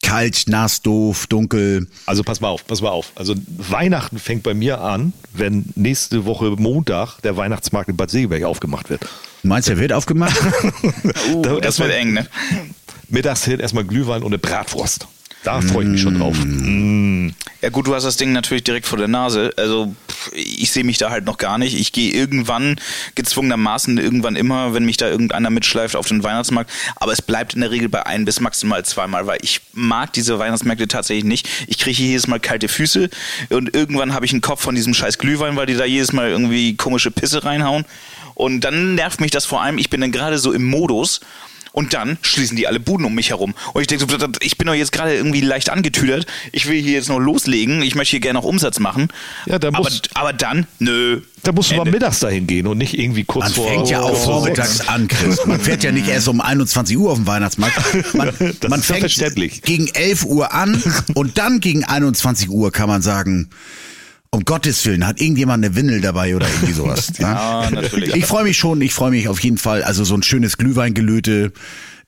Kalt, 0.00 0.44
nass, 0.46 0.80
doof, 0.80 1.26
dunkel. 1.26 1.88
Also 2.06 2.22
pass 2.22 2.40
mal 2.40 2.48
auf, 2.48 2.64
pass 2.66 2.80
mal 2.80 2.90
auf. 2.90 3.10
Also 3.16 3.34
Weihnachten 3.48 4.18
fängt 4.18 4.44
bei 4.44 4.54
mir 4.54 4.80
an, 4.80 5.12
wenn 5.32 5.64
nächste 5.74 6.24
Woche 6.24 6.50
Montag 6.56 7.20
der 7.22 7.36
Weihnachtsmarkt 7.36 7.88
in 7.90 7.96
Bad 7.96 8.08
Segeberg 8.10 8.44
aufgemacht 8.44 8.90
wird. 8.90 9.02
Meinst 9.42 9.68
du, 9.68 9.72
der 9.72 9.80
wird 9.82 9.92
aufgemacht? 9.92 10.36
Uh, 11.34 11.42
Da- 11.42 11.54
das 11.56 11.62
erstmal- 11.64 11.88
wird 11.88 11.98
eng, 11.98 12.12
ne? 12.14 12.26
Mittags 13.08 13.44
hin 13.44 13.58
erstmal 13.58 13.84
Glühwein 13.84 14.22
und 14.22 14.28
eine 14.28 14.38
Bratwurst. 14.38 15.08
Da 15.44 15.60
freue 15.60 15.84
ich 15.84 15.90
mich 15.90 16.00
schon 16.02 16.18
drauf. 16.18 16.36
Mm. 16.44 17.30
Ja 17.60 17.70
gut, 17.70 17.86
du 17.86 17.94
hast 17.94 18.04
das 18.04 18.16
Ding 18.16 18.32
natürlich 18.32 18.64
direkt 18.64 18.86
vor 18.86 18.98
der 18.98 19.08
Nase. 19.08 19.52
Also 19.56 19.94
ich 20.34 20.70
sehe 20.70 20.84
mich 20.84 20.98
da 20.98 21.10
halt 21.10 21.24
noch 21.24 21.38
gar 21.38 21.58
nicht. 21.58 21.78
Ich 21.78 21.92
gehe 21.92 22.12
irgendwann, 22.12 22.76
gezwungenermaßen, 23.14 23.98
irgendwann 23.98 24.36
immer, 24.36 24.74
wenn 24.74 24.84
mich 24.84 24.96
da 24.96 25.08
irgendeiner 25.08 25.50
mitschleift 25.50 25.96
auf 25.96 26.06
den 26.06 26.22
Weihnachtsmarkt. 26.22 26.70
Aber 26.96 27.12
es 27.12 27.22
bleibt 27.22 27.54
in 27.54 27.60
der 27.60 27.70
Regel 27.70 27.88
bei 27.88 28.06
ein 28.06 28.24
bis 28.24 28.40
maximal 28.40 28.84
zweimal, 28.84 29.26
weil 29.26 29.38
ich 29.42 29.60
mag 29.72 30.12
diese 30.12 30.38
Weihnachtsmärkte 30.38 30.86
tatsächlich 30.86 31.24
nicht. 31.24 31.48
Ich 31.66 31.78
kriege 31.78 32.02
jedes 32.02 32.26
Mal 32.26 32.40
kalte 32.40 32.68
Füße 32.68 33.10
und 33.50 33.74
irgendwann 33.74 34.14
habe 34.14 34.26
ich 34.26 34.32
einen 34.32 34.40
Kopf 34.40 34.62
von 34.62 34.74
diesem 34.74 34.94
scheiß 34.94 35.18
Glühwein, 35.18 35.56
weil 35.56 35.66
die 35.66 35.74
da 35.74 35.84
jedes 35.84 36.12
Mal 36.12 36.28
irgendwie 36.28 36.76
komische 36.76 37.10
Pisse 37.10 37.44
reinhauen. 37.44 37.84
Und 38.34 38.60
dann 38.60 38.94
nervt 38.94 39.20
mich 39.20 39.32
das 39.32 39.46
vor 39.46 39.62
allem, 39.62 39.78
ich 39.78 39.90
bin 39.90 40.00
dann 40.00 40.12
gerade 40.12 40.38
so 40.38 40.52
im 40.52 40.64
Modus. 40.64 41.20
Und 41.72 41.94
dann 41.94 42.18
schließen 42.22 42.56
die 42.56 42.66
alle 42.66 42.80
Buden 42.80 43.04
um 43.06 43.14
mich 43.14 43.30
herum. 43.30 43.54
Und 43.74 43.80
ich 43.82 43.86
denke, 43.86 44.06
so, 44.08 44.26
ich 44.40 44.58
bin 44.58 44.66
doch 44.66 44.74
jetzt 44.74 44.92
gerade 44.92 45.14
irgendwie 45.14 45.40
leicht 45.40 45.70
angetüdert. 45.70 46.26
Ich 46.52 46.66
will 46.68 46.80
hier 46.80 46.92
jetzt 46.92 47.08
noch 47.08 47.18
loslegen. 47.18 47.82
Ich 47.82 47.94
möchte 47.94 48.12
hier 48.12 48.20
gerne 48.20 48.38
noch 48.38 48.44
Umsatz 48.44 48.78
machen. 48.80 49.08
Ja, 49.46 49.58
da 49.58 49.68
aber, 49.68 49.78
muss- 49.78 50.02
aber 50.14 50.32
dann, 50.32 50.66
nö. 50.78 51.20
Da 51.44 51.52
musst 51.52 51.70
du 51.70 51.76
mal 51.76 51.82
Ende. 51.82 51.92
mittags 51.92 52.18
dahin 52.18 52.46
gehen 52.48 52.66
und 52.66 52.78
nicht 52.78 52.98
irgendwie 52.98 53.22
kurz 53.24 53.44
Man 53.44 53.52
vor. 53.52 53.68
fängt 53.68 53.88
ja 53.90 54.00
auch 54.00 54.08
vor 54.16 54.40
vormittags 54.40 54.88
an, 54.88 55.06
Chris. 55.06 55.46
Man 55.46 55.60
fährt 55.60 55.84
ja 55.84 55.92
nicht 55.92 56.08
erst 56.08 56.26
um 56.28 56.40
21 56.40 56.96
Uhr 56.98 57.10
auf 57.12 57.18
dem 57.18 57.26
Weihnachtsmarkt. 57.28 57.78
Man, 58.14 58.32
Das 58.60 58.68
man 58.70 58.82
fängt 58.82 59.00
verständlich. 59.00 59.62
gegen 59.62 59.86
11 59.88 60.24
Uhr 60.24 60.52
an 60.52 60.82
und 61.14 61.38
dann 61.38 61.60
gegen 61.60 61.84
21 61.84 62.48
Uhr 62.50 62.72
kann 62.72 62.88
man 62.88 63.02
sagen, 63.02 63.50
um 64.30 64.44
Gottes 64.44 64.84
Willen, 64.86 65.06
hat 65.06 65.20
irgendjemand 65.20 65.64
eine 65.64 65.74
Windel 65.74 66.00
dabei 66.00 66.36
oder 66.36 66.46
irgendwie 66.48 66.72
sowas. 66.72 67.12
Ja, 67.18 67.68
natürlich. 67.70 68.14
Ich 68.14 68.26
freue 68.26 68.44
mich 68.44 68.56
schon, 68.56 68.80
ich 68.80 68.92
freue 68.92 69.10
mich 69.10 69.28
auf 69.28 69.40
jeden 69.40 69.58
Fall. 69.58 69.82
Also 69.82 70.04
so 70.04 70.14
ein 70.14 70.22
schönes 70.22 70.56
Glühweingelöte 70.56 71.52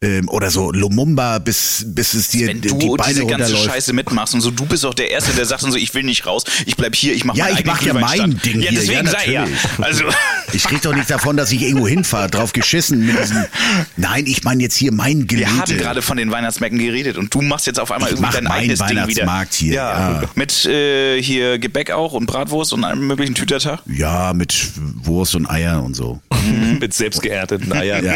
ähm, 0.03 0.29
oder 0.31 0.51
so 0.51 0.73
Lumumba, 0.73 1.39
bis, 1.39 1.85
bis 1.87 2.15
es 2.15 2.29
dir 2.29 2.49
Wenn 2.49 2.61
die 2.61 2.69
du 2.69 2.97
Beine 2.97 3.13
diese 3.13 3.27
ganze. 3.27 3.57
Scheiße 3.57 3.93
mitmachst 3.93 4.35
und 4.35 4.41
so, 4.41 4.51
du 4.51 4.65
bist 4.65 4.87
auch 4.87 4.95
der 4.95 5.11
Erste, 5.11 5.33
der 5.33 5.45
sagt 5.45 5.63
und 5.63 5.73
so, 5.73 5.79
ich 5.79 5.93
will 5.95 6.05
nicht 6.05 6.27
raus, 6.27 6.45
ich 6.65 6.77
bleib 6.77 6.97
hier, 6.97 7.15
ich 7.15 7.25
mach 7.25 7.35
Ja, 7.35 7.51
ich 7.51 7.65
mach 7.65 7.83
ja 7.83 7.93
mein. 7.93 8.41
Ding 8.45 8.61
Ja, 8.61 8.71
hier, 8.71 8.81
deswegen 8.81 9.05
ja, 9.07 9.11
sei 9.11 9.31
ja. 9.31 9.41
natürlich. 9.43 9.79
Also, 9.79 10.05
Ich 10.53 10.65
krieg 10.65 10.83
doch 10.83 10.95
nicht 10.95 11.11
davon, 11.11 11.37
dass 11.37 11.53
ich 11.53 11.63
irgendwo 11.63 11.87
hinfahre, 11.87 12.29
drauf 12.29 12.53
geschissen 12.53 13.07
mit 13.07 13.19
diesem. 13.19 13.45
Nein, 13.97 14.27
ich 14.27 14.43
meine 14.43 14.63
jetzt 14.63 14.77
hier 14.77 14.93
mein 14.93 15.27
Gelöte. 15.27 15.49
wir 15.49 15.59
haben 15.59 15.77
gerade 15.77 16.03
von 16.03 16.17
den 16.17 16.31
Weihnachtsmärkten 16.31 16.79
geredet 16.79 17.17
und 17.17 17.33
du 17.33 17.43
machst 17.43 17.67
jetzt 17.67 17.79
auf 17.79 17.93
einmal 17.93 18.11
Ich 18.11 18.17
irgendwie 18.17 18.33
dein 18.33 18.47
eigenes 18.47 18.81
Ding 18.81 19.07
wieder. 19.07 19.47
Hier, 19.51 19.75
ja. 19.75 20.23
Mit 20.35 20.65
äh, 20.67 21.23
hier 21.23 21.59
Gebäck 21.59 21.91
auch 21.91 22.13
und 22.13 22.27
Bratwurst 22.27 22.73
und 22.73 22.85
allem 22.85 23.07
möglichen 23.07 23.35
Tütertag. 23.35 23.81
Ja, 23.87 24.33
mit 24.33 24.73
Wurst 24.77 25.35
und 25.35 25.49
Eier 25.49 25.83
und 25.83 25.95
so. 25.95 26.21
mit 26.81 26.95
selbst 26.95 27.23
geerdeten 27.23 27.73
Eiern. 27.73 28.05
Ja. 28.05 28.15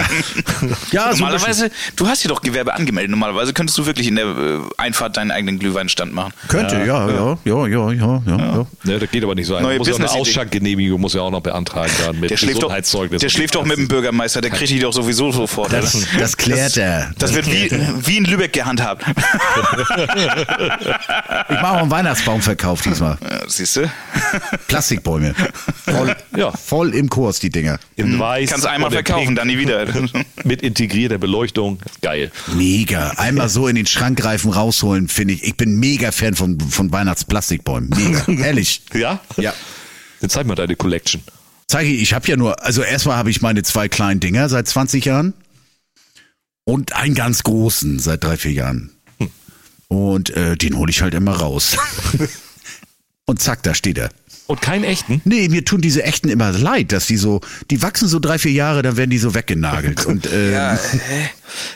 Ja, 0.91 1.13
so 1.13 1.21
Normalerweise, 1.21 1.71
du 1.97 2.07
hast 2.07 2.23
hier 2.23 2.29
doch 2.29 2.43
Gewerbe 2.43 2.75
angemeldet. 2.75 3.11
Normalerweise 3.11 3.53
könntest 3.53 3.79
du 3.79 3.87
wirklich 3.87 4.09
in 4.09 4.17
der 4.17 4.27
äh, 4.27 4.61
Einfahrt 4.77 5.17
deinen 5.17 5.31
eigenen 5.31 5.59
Glühweinstand 5.59 6.13
machen. 6.13 6.33
Könnte, 6.49 6.77
ja, 6.77 7.09
ja, 7.09 7.39
ja, 7.45 7.67
ja, 7.67 7.91
ja, 7.93 8.23
ja. 8.27 8.67
ja. 8.85 8.99
Das 8.99 9.11
geht 9.11 9.25
aber 9.25 9.35
nicht 9.35 9.47
so 9.47 9.55
einfach. 9.55 9.69
Neue 9.69 9.79
Muss 9.79 9.89
ja 9.89 9.95
eine 9.95 10.05
Business-Idee. 10.05 10.21
Ausschankgenehmig 10.21 10.91
muss 10.99 11.15
ja 11.15 11.21
auch 11.23 11.31
noch 11.31 11.41
beantragen 11.41 11.93
dann 12.05 12.21
mit 12.21 12.31
Der 12.31 12.37
schläft 12.37 12.57
doch, 12.57 12.61
Gesundheitszeugnis. 12.63 13.21
der 13.21 13.29
schläft 13.29 13.55
doch 13.55 13.65
mit 13.65 13.77
dem 13.79 13.89
Bürgermeister, 13.89 14.41
der 14.41 14.51
kriegt 14.51 14.71
die 14.71 14.79
doch 14.81 14.93
sowieso 14.93 15.33
sofort. 15.33 15.73
Das, 15.73 16.07
das 16.19 16.37
klärt 16.37 16.77
er. 16.77 17.11
Das 17.19 17.35
wird 17.35 17.47
wie, 17.47 17.71
wie 18.07 18.17
in 18.19 18.25
Lübeck 18.25 18.53
gehandhabt. 18.53 19.05
Ich 21.49 21.61
mache 21.61 21.73
auch 21.75 21.83
einen 21.83 21.91
Weihnachtsbaumverkauf 21.91 22.83
diesmal. 22.83 23.19
Ja, 23.23 23.41
Siehst 23.49 23.77
du? 23.77 23.91
Plastikbäume. 24.69 25.35
Voll, 25.85 26.17
Ja. 26.37 26.51
voll 26.53 26.95
im 26.95 27.09
Kurs, 27.09 27.39
die 27.41 27.51
Dinger. 27.51 27.79
in 27.97 28.19
weiß. 28.19 28.51
Kannst 28.51 28.67
einmal 28.67 28.91
verkaufen, 28.91 29.25
Pink 29.27 29.37
dann 29.39 29.47
nie 29.49 29.59
wieder. 29.59 29.87
Mit 30.45 30.63
integrierter 30.63 31.19
Beleuchtung. 31.19 31.64
Geil. 32.01 32.31
Mega. 32.55 33.11
Einmal 33.17 33.49
so 33.49 33.69
in 33.69 33.77
den 33.77 33.87
Schrankreifen 33.87 34.51
rausholen, 34.51 35.09
finde 35.09 35.35
ich. 35.35 35.43
Ich 35.45 35.57
bin 35.57 35.77
mega 35.79 36.13
Fan 36.13 36.35
von, 36.35 36.61
von 36.61 36.93
Weihnachtsplastikbäumen. 36.93 37.91
Mega. 37.91 38.25
Ehrlich. 38.45 38.83
Ja? 38.93 39.21
Ja. 39.37 39.53
Dann 40.21 40.31
zeig 40.31 40.47
mal 40.47 40.55
deine 40.55 40.77
Collection. 40.77 41.23
Zeige 41.67 41.91
ich, 41.91 42.03
ich 42.03 42.15
habe 42.15 42.27
ja 42.29 42.37
nur, 42.37 42.63
also 42.63 42.83
erstmal 42.83 43.17
habe 43.17 43.31
ich 43.31 43.41
meine 43.41 43.63
zwei 43.63 43.89
kleinen 43.89 44.21
Dinger 44.21 44.49
seit 44.49 44.69
20 44.69 45.05
Jahren 45.05 45.35
und 46.65 46.95
einen 46.95 47.15
ganz 47.15 47.43
großen 47.43 47.99
seit 47.99 48.25
drei, 48.25 48.37
vier 48.37 48.53
Jahren. 48.53 48.91
Und 49.89 50.31
äh, 50.31 50.57
den 50.57 50.77
hole 50.77 50.91
ich 50.91 51.03
halt 51.03 51.15
immer 51.15 51.37
raus. 51.37 51.77
und 53.27 53.41
zack, 53.41 53.63
da 53.63 53.75
steht 53.75 53.99
er. 53.99 54.11
Und 54.47 54.61
keinen 54.61 54.85
echten? 54.85 55.23
Nee, 55.25 55.49
mir 55.49 55.65
tun 55.65 55.81
diese 55.81 56.03
echten 56.03 56.29
immer 56.29 56.53
leid, 56.53 56.93
dass 56.93 57.07
die 57.07 57.17
so, 57.17 57.41
die 57.71 57.81
wachsen 57.81 58.09
so 58.09 58.19
drei, 58.19 58.39
vier 58.39 58.53
Jahre, 58.53 58.83
dann 58.83 58.99
werden 58.99 59.09
die 59.09 59.19
so 59.19 59.35
weggenagelt. 59.35 60.05
Und 60.07 60.27
äh, 60.27 60.53
Ja, 60.53 60.79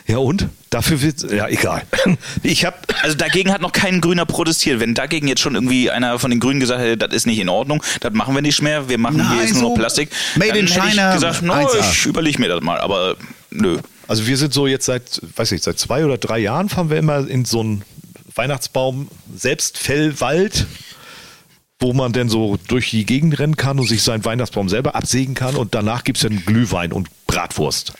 Ja 0.07 0.17
und? 0.17 0.49
Dafür 0.69 1.01
wird 1.01 1.31
ja 1.31 1.47
egal. 1.47 1.83
Ich 2.43 2.65
habe 2.65 2.77
also 3.01 3.15
dagegen 3.15 3.51
hat 3.51 3.61
noch 3.61 3.71
kein 3.71 4.01
Grüner 4.01 4.25
protestiert. 4.25 4.79
Wenn 4.79 4.93
dagegen 4.93 5.27
jetzt 5.27 5.41
schon 5.41 5.55
irgendwie 5.55 5.89
einer 5.89 6.19
von 6.19 6.29
den 6.29 6.39
Grünen 6.39 6.59
gesagt 6.59 6.81
hätte, 6.81 6.97
das 6.97 7.13
ist 7.15 7.25
nicht 7.25 7.39
in 7.39 7.49
Ordnung, 7.49 7.81
das 8.01 8.13
machen 8.13 8.35
wir 8.35 8.41
nicht 8.41 8.61
mehr, 8.61 8.87
wir 8.87 8.97
machen 8.97 9.17
Nein, 9.17 9.31
hier 9.31 9.41
jetzt 9.43 9.53
nur 9.53 9.61
so 9.61 9.69
noch 9.69 9.75
Plastik, 9.75 10.09
made 10.35 10.49
dann 10.49 10.59
in 10.59 10.67
hätte 10.67 10.81
China, 10.89 11.09
ich 11.09 11.15
gesagt, 11.15 11.41
no, 11.41 11.53
1A. 11.53 11.91
ich 11.91 12.05
überlege 12.05 12.39
mir 12.39 12.49
das 12.49 12.61
mal, 12.61 12.79
aber 12.79 13.15
nö. 13.49 13.79
Also 14.07 14.27
wir 14.27 14.37
sind 14.37 14.53
so 14.53 14.67
jetzt 14.67 14.85
seit, 14.85 15.21
weiß 15.35 15.51
ich, 15.53 15.63
seit 15.63 15.79
zwei 15.79 16.05
oder 16.05 16.17
drei 16.17 16.39
Jahren 16.39 16.69
fahren 16.69 16.89
wir 16.89 16.97
immer 16.97 17.27
in 17.27 17.45
so 17.45 17.61
einen 17.61 17.83
Weihnachtsbaum 18.35 19.07
Selbstfellwald, 19.35 20.67
wo 21.79 21.93
man 21.93 22.11
dann 22.11 22.27
so 22.29 22.57
durch 22.67 22.89
die 22.91 23.05
Gegend 23.05 23.39
rennen 23.39 23.55
kann 23.55 23.79
und 23.79 23.87
sich 23.87 24.03
seinen 24.03 24.25
Weihnachtsbaum 24.25 24.67
selber 24.69 24.95
absägen 24.95 25.33
kann 25.33 25.55
und 25.55 25.73
danach 25.73 26.03
gibt's 26.03 26.21
dann 26.21 26.43
Glühwein 26.45 26.91
und 26.91 27.07
Bratwurst. 27.25 27.93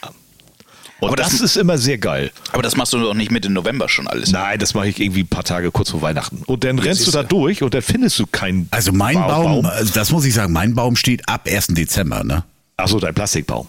Und 0.99 1.07
Aber 1.07 1.15
das, 1.15 1.31
das- 1.31 1.39
ist 1.41 1.55
immer 1.55 1.77
sehr 1.77 1.97
geil. 1.97 2.29
Aber 2.51 2.61
das 2.61 2.75
machst 2.75 2.91
du 2.91 2.99
doch 2.99 3.13
nicht 3.13 3.31
Mitte 3.31 3.49
November 3.49 3.87
schon 3.87 4.07
alles. 4.07 4.31
Nein, 4.31 4.59
das 4.59 4.73
mache 4.73 4.89
ich 4.89 4.99
irgendwie 4.99 5.21
ein 5.21 5.27
paar 5.29 5.45
Tage 5.45 5.71
kurz 5.71 5.91
vor 5.91 6.01
Weihnachten. 6.01 6.43
Und 6.45 6.65
dann 6.65 6.77
rennst 6.77 7.07
du 7.07 7.11
da 7.11 7.23
du. 7.23 7.29
durch 7.39 7.63
und 7.63 7.73
dann 7.73 7.81
findest 7.81 8.19
du 8.19 8.27
keinen 8.27 8.67
also 8.71 8.91
mein 8.91 9.15
Baum, 9.15 9.65
also 9.65 9.93
das 9.93 10.11
muss 10.11 10.25
ich 10.25 10.33
sagen, 10.33 10.51
mein 10.51 10.75
Baum 10.75 10.97
steht 10.97 11.29
ab 11.29 11.47
1. 11.49 11.67
Dezember, 11.67 12.25
ne? 12.25 12.43
Achso, 12.75 12.99
dein 12.99 13.13
Plastikbaum. 13.15 13.65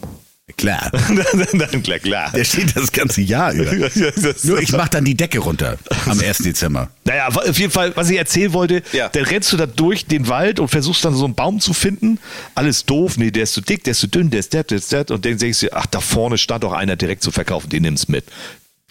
Klar. 0.57 0.91
Dann 1.71 1.83
klar, 1.83 1.99
klar. 1.99 2.33
Der 2.33 2.45
steht 2.45 2.77
das 2.77 2.93
ganze 2.93 3.21
Jahr 3.23 3.53
über. 3.53 3.71
Nur 4.45 4.61
ich 4.61 4.73
mache 4.73 4.91
dann 4.91 5.05
die 5.05 5.15
Decke 5.17 5.39
runter 5.39 5.79
am 6.07 6.19
1. 6.21 6.39
Dezember. 6.39 6.91
Naja, 7.05 7.29
auf 7.29 7.59
jeden 7.59 7.71
Fall, 7.71 7.93
was 7.97 8.11
ich 8.11 8.19
erzählen 8.19 8.53
wollte, 8.53 8.83
Ja. 8.93 9.09
dann 9.09 9.25
rennst 9.25 9.53
du 9.53 9.57
da 9.57 9.67
durch 9.67 10.07
den 10.07 10.29
Wald 10.29 10.61
und 10.61 10.69
versuchst 10.69 11.05
dann 11.05 11.15
so 11.15 11.25
einen 11.25 11.35
Baum 11.35 11.61
zu 11.61 11.73
finden. 11.73 12.19
Alles 12.55 12.85
doof, 12.85 13.17
nee, 13.17 13.31
der 13.31 13.45
ist 13.45 13.55
zu 13.55 13.61
dick, 13.61 13.85
der 13.85 13.93
ist 13.93 14.01
zu 14.01 14.09
dünn, 14.09 14.31
der 14.31 14.41
ist 14.41 14.55
das, 14.55 14.67
der 14.67 14.79
ist 14.79 14.93
das. 14.93 15.07
Und 15.11 15.25
dann 15.25 15.39
denkst 15.39 15.61
du, 15.61 15.73
ach, 15.73 15.87
da 15.87 16.01
vorne 16.01 16.39
stand 16.39 16.65
doch 16.65 16.73
einer 16.73 16.97
direkt 16.97 17.23
zu 17.23 17.31
verkaufen, 17.31 17.69
den 17.71 17.83
nimmst 17.83 18.09
mit. 18.09 18.25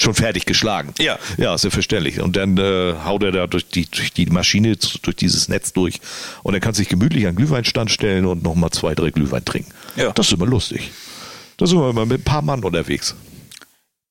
Schon 0.02 0.14
fertig 0.14 0.46
geschlagen. 0.46 0.94
Ja. 0.98 1.20
Ja, 1.38 1.54
ist 1.56 1.66
ja 1.66 1.70
verständlich. 1.72 2.22
Und 2.22 2.38
dann 2.38 2.58
äh, 2.58 2.94
haut 3.04 3.22
er 3.22 3.34
da 3.34 3.48
durch 3.48 3.68
die, 3.68 3.86
durch 3.86 4.14
die 4.14 4.28
Maschine, 4.28 4.78
durch 5.02 5.18
dieses 5.18 5.50
Netz 5.50 5.74
durch. 5.74 6.00
Und 6.42 6.54
dann 6.54 6.62
kannst 6.62 6.80
du 6.80 6.84
dich 6.84 6.90
gemütlich 6.90 7.26
an 7.28 7.34
den 7.34 7.38
Glühweinstand 7.38 7.92
stellen 7.92 8.26
und 8.26 8.42
nochmal 8.42 8.70
zwei, 8.70 8.96
drei 8.96 9.10
Glühwein 9.12 9.44
trinken. 9.44 9.72
Ja. 9.98 10.12
Das 10.14 10.28
ist 10.28 10.34
immer 10.34 10.46
lustig. 10.46 10.90
Da 11.60 11.68
sind 11.68 11.78
wir 11.78 11.90
immer 11.90 12.06
mit 12.06 12.22
ein 12.22 12.24
paar 12.24 12.42
Mann 12.42 12.64
unterwegs. 12.64 13.16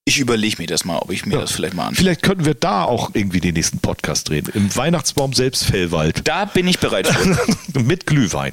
Ich 0.05 0.19
überlege 0.21 0.57
mir 0.59 0.67
das 0.67 0.85
mal, 0.85 0.99
ob 0.99 1.11
ich 1.11 1.27
mir 1.27 1.39
das 1.39 1.53
vielleicht 1.53 1.75
mal 1.75 1.87
anschaue. 1.89 2.03
Vielleicht 2.03 2.23
könnten 2.23 2.45
wir 2.45 2.55
da 2.55 2.85
auch 2.85 3.11
irgendwie 3.15 3.41
den 3.41 3.55
nächsten 3.55 3.79
Podcast 3.79 4.29
drehen. 4.29 4.49
Im 4.55 4.75
Weihnachtsbaum 4.77 5.33
Selbstfellwald. 5.33 6.27
Da 6.27 6.45
bin 6.47 6.67
ich 6.69 6.79
bereit 6.79 7.07
für. 7.09 7.81
Mit 7.81 8.07
Glühwein. 8.07 8.53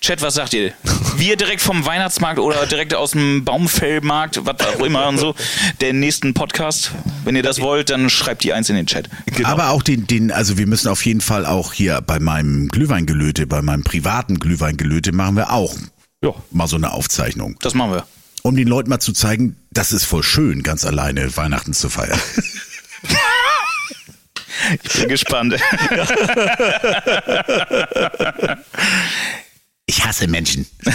Chat, 0.00 0.20
was 0.22 0.34
sagt 0.34 0.52
ihr? 0.54 0.72
Wir 1.16 1.36
direkt 1.36 1.60
vom 1.62 1.86
Weihnachtsmarkt 1.86 2.38
oder 2.38 2.66
direkt 2.66 2.94
aus 2.94 3.12
dem 3.12 3.44
Baumfellmarkt, 3.44 4.44
was 4.44 4.60
auch 4.60 4.80
immer 4.84 5.08
und 5.08 5.18
so, 5.18 5.34
den 5.80 6.00
nächsten 6.00 6.34
Podcast. 6.34 6.92
Wenn 7.24 7.34
ihr 7.34 7.42
das 7.42 7.60
wollt, 7.60 7.90
dann 7.90 8.10
schreibt 8.10 8.44
die 8.44 8.52
eins 8.52 8.68
in 8.68 8.76
den 8.76 8.86
Chat. 8.86 9.08
Genau. 9.26 9.48
Aber 9.48 9.70
auch 9.70 9.82
den, 9.82 10.06
den, 10.06 10.30
also 10.30 10.58
wir 10.58 10.66
müssen 10.66 10.88
auf 10.88 11.04
jeden 11.06 11.20
Fall 11.20 11.46
auch 11.46 11.72
hier 11.72 12.00
bei 12.00 12.20
meinem 12.20 12.68
Glühweingelöte, 12.68 13.46
bei 13.46 13.62
meinem 13.62 13.82
privaten 13.84 14.38
Glühweingelöte 14.38 15.12
machen 15.12 15.36
wir 15.36 15.50
auch 15.52 15.74
Ja. 16.22 16.32
mal 16.50 16.68
so 16.68 16.76
eine 16.76 16.92
Aufzeichnung. 16.92 17.56
Das 17.60 17.74
machen 17.74 17.92
wir. 17.92 18.06
Um 18.46 18.54
den 18.54 18.68
Leuten 18.68 18.88
mal 18.90 19.00
zu 19.00 19.12
zeigen, 19.12 19.56
das 19.72 19.90
ist 19.90 20.04
voll 20.04 20.22
schön, 20.22 20.62
ganz 20.62 20.84
alleine 20.84 21.36
Weihnachten 21.36 21.72
zu 21.72 21.88
feiern. 21.90 22.20
Ich 24.82 24.92
bin 24.94 25.08
gespannt. 25.08 25.54
Ich 29.84 30.04
hasse 30.04 30.26
Menschen. 30.28 30.66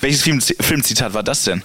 Welches 0.00 0.22
Film, 0.22 0.40
Filmzitat 0.40 1.14
war 1.14 1.22
das 1.22 1.44
denn? 1.44 1.64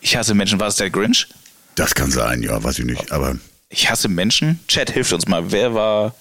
Ich 0.00 0.16
hasse 0.16 0.34
Menschen. 0.34 0.58
War 0.58 0.66
es 0.68 0.76
der 0.76 0.90
Grinch? 0.90 1.28
Das 1.76 1.94
kann 1.94 2.10
sein, 2.10 2.42
ja, 2.42 2.62
weiß 2.62 2.80
ich 2.80 2.86
nicht. 2.86 3.12
Aber 3.12 3.38
Ich 3.68 3.88
hasse 3.88 4.08
Menschen? 4.08 4.60
Chat, 4.66 4.90
hilft 4.90 5.12
uns 5.12 5.28
mal. 5.28 5.52
Wer 5.52 5.74
war 5.74 6.14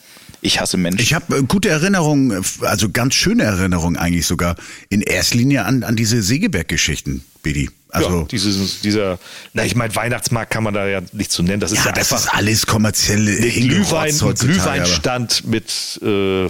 Ich 0.46 0.60
hasse 0.62 0.78
Menschen? 0.78 1.02
ich 1.02 1.14
habe 1.14 1.38
äh, 1.38 1.44
gute 1.44 1.70
Erinnerungen, 1.70 2.32
äh, 2.32 2.66
also 2.66 2.90
ganz 2.90 3.16
schöne 3.16 3.44
Erinnerungen 3.44 3.98
eigentlich 3.98 4.28
sogar 4.28 4.56
in 4.90 5.02
erster 5.02 5.38
Linie 5.38 5.66
an, 5.66 5.84
an 5.84 5.96
diese 5.96 6.22
Segeberg-Geschichten, 6.22 7.24
Bedi. 7.42 7.70
Also 7.90 8.20
ja, 8.20 8.24
dieses, 8.26 8.82
dieser, 8.82 9.18
na, 9.54 9.64
ich 9.66 9.76
meine, 9.76 9.96
Weihnachtsmarkt 9.96 10.52
kann 10.52 10.64
man 10.64 10.74
da 10.74 10.86
ja 10.88 11.02
nicht 11.14 11.32
zu 11.32 11.44
nennen. 11.44 11.62
Das 11.62 11.72
ist 11.72 11.80
ja, 11.80 11.86
ja, 11.86 11.92
das 11.94 12.12
einfach 12.12 12.26
ist 12.28 12.34
alles 12.38 12.66
kommerzielle 12.68 13.36
Glühwein, 13.38 14.14
heutzutage, 14.22 14.62
aber- 14.62 14.74
Glühweinstand 14.74 15.48
mit, 15.48 16.00
äh, 16.04 16.50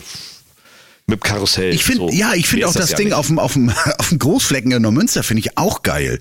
mit 1.08 1.24
Karussell. 1.24 1.74
Ich 1.74 1.84
finde, 1.84 2.00
So. 2.00 2.10
ja, 2.12 2.34
ich 2.34 2.48
finde 2.48 2.68
auch 2.68 2.74
das, 2.74 2.90
ja 2.90 2.98
Ding 2.98 3.08
nicht. 3.08 3.16
auf 3.16 3.28
dem, 3.28 3.38
auf 3.40 3.54
dem, 3.54 3.70
auf 4.00 4.10
dem 4.10 4.20
Großflecken 4.20 4.72
in 4.72 4.82
Neumünster 4.82 5.24
finde 5.24 5.42
ich 5.42 5.58
auch 5.58 5.84
geil. 5.84 6.20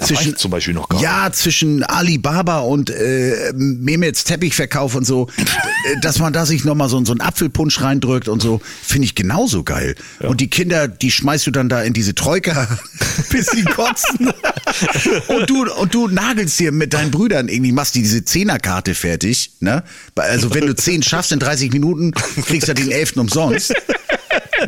Ich 0.00 0.36
zum 0.36 0.52
Beispiel 0.52 0.74
noch 0.74 0.88
gar 0.88 1.00
Ja, 1.00 1.28
zwischen 1.32 1.82
Alibaba 1.82 2.60
und 2.60 2.88
äh, 2.88 3.52
Mehmets 3.54 4.22
Teppichverkauf 4.22 4.94
und 4.94 5.04
so, 5.04 5.26
äh, 5.36 6.00
dass 6.02 6.20
man 6.20 6.32
da 6.32 6.46
sich 6.46 6.64
nochmal 6.64 6.88
so, 6.88 7.04
so 7.04 7.12
einen 7.12 7.20
Apfelpunsch 7.20 7.80
reindrückt 7.80 8.28
und 8.28 8.40
so, 8.40 8.60
finde 8.82 9.06
ich 9.06 9.16
genauso 9.16 9.64
geil. 9.64 9.96
Und 10.20 10.40
die 10.40 10.48
Kinder, 10.48 10.86
die 10.86 11.10
schmeißt 11.10 11.48
du 11.48 11.50
dann 11.50 11.68
da 11.68 11.82
in 11.82 11.94
diese 11.94 12.14
Troika, 12.14 12.78
bis 13.30 13.46
sie 13.46 13.64
kotzen. 13.64 14.32
und 15.28 15.50
du 15.50 15.68
und 15.72 15.92
du 15.92 16.06
nagelst 16.06 16.60
dir 16.60 16.70
mit 16.70 16.94
deinen 16.94 17.10
Brüdern 17.10 17.48
irgendwie, 17.48 17.72
machst 17.72 17.96
dir 17.96 18.02
diese 18.02 18.24
Zehnerkarte 18.24 18.94
fertig, 18.94 19.50
ne? 19.58 19.82
Also 20.14 20.54
wenn 20.54 20.66
du 20.66 20.76
zehn 20.76 21.02
schaffst 21.02 21.32
in 21.32 21.40
30 21.40 21.72
Minuten, 21.72 22.12
kriegst 22.12 22.68
du 22.68 22.74
den 22.74 22.92
elften 22.92 23.18
umsonst. 23.18 23.74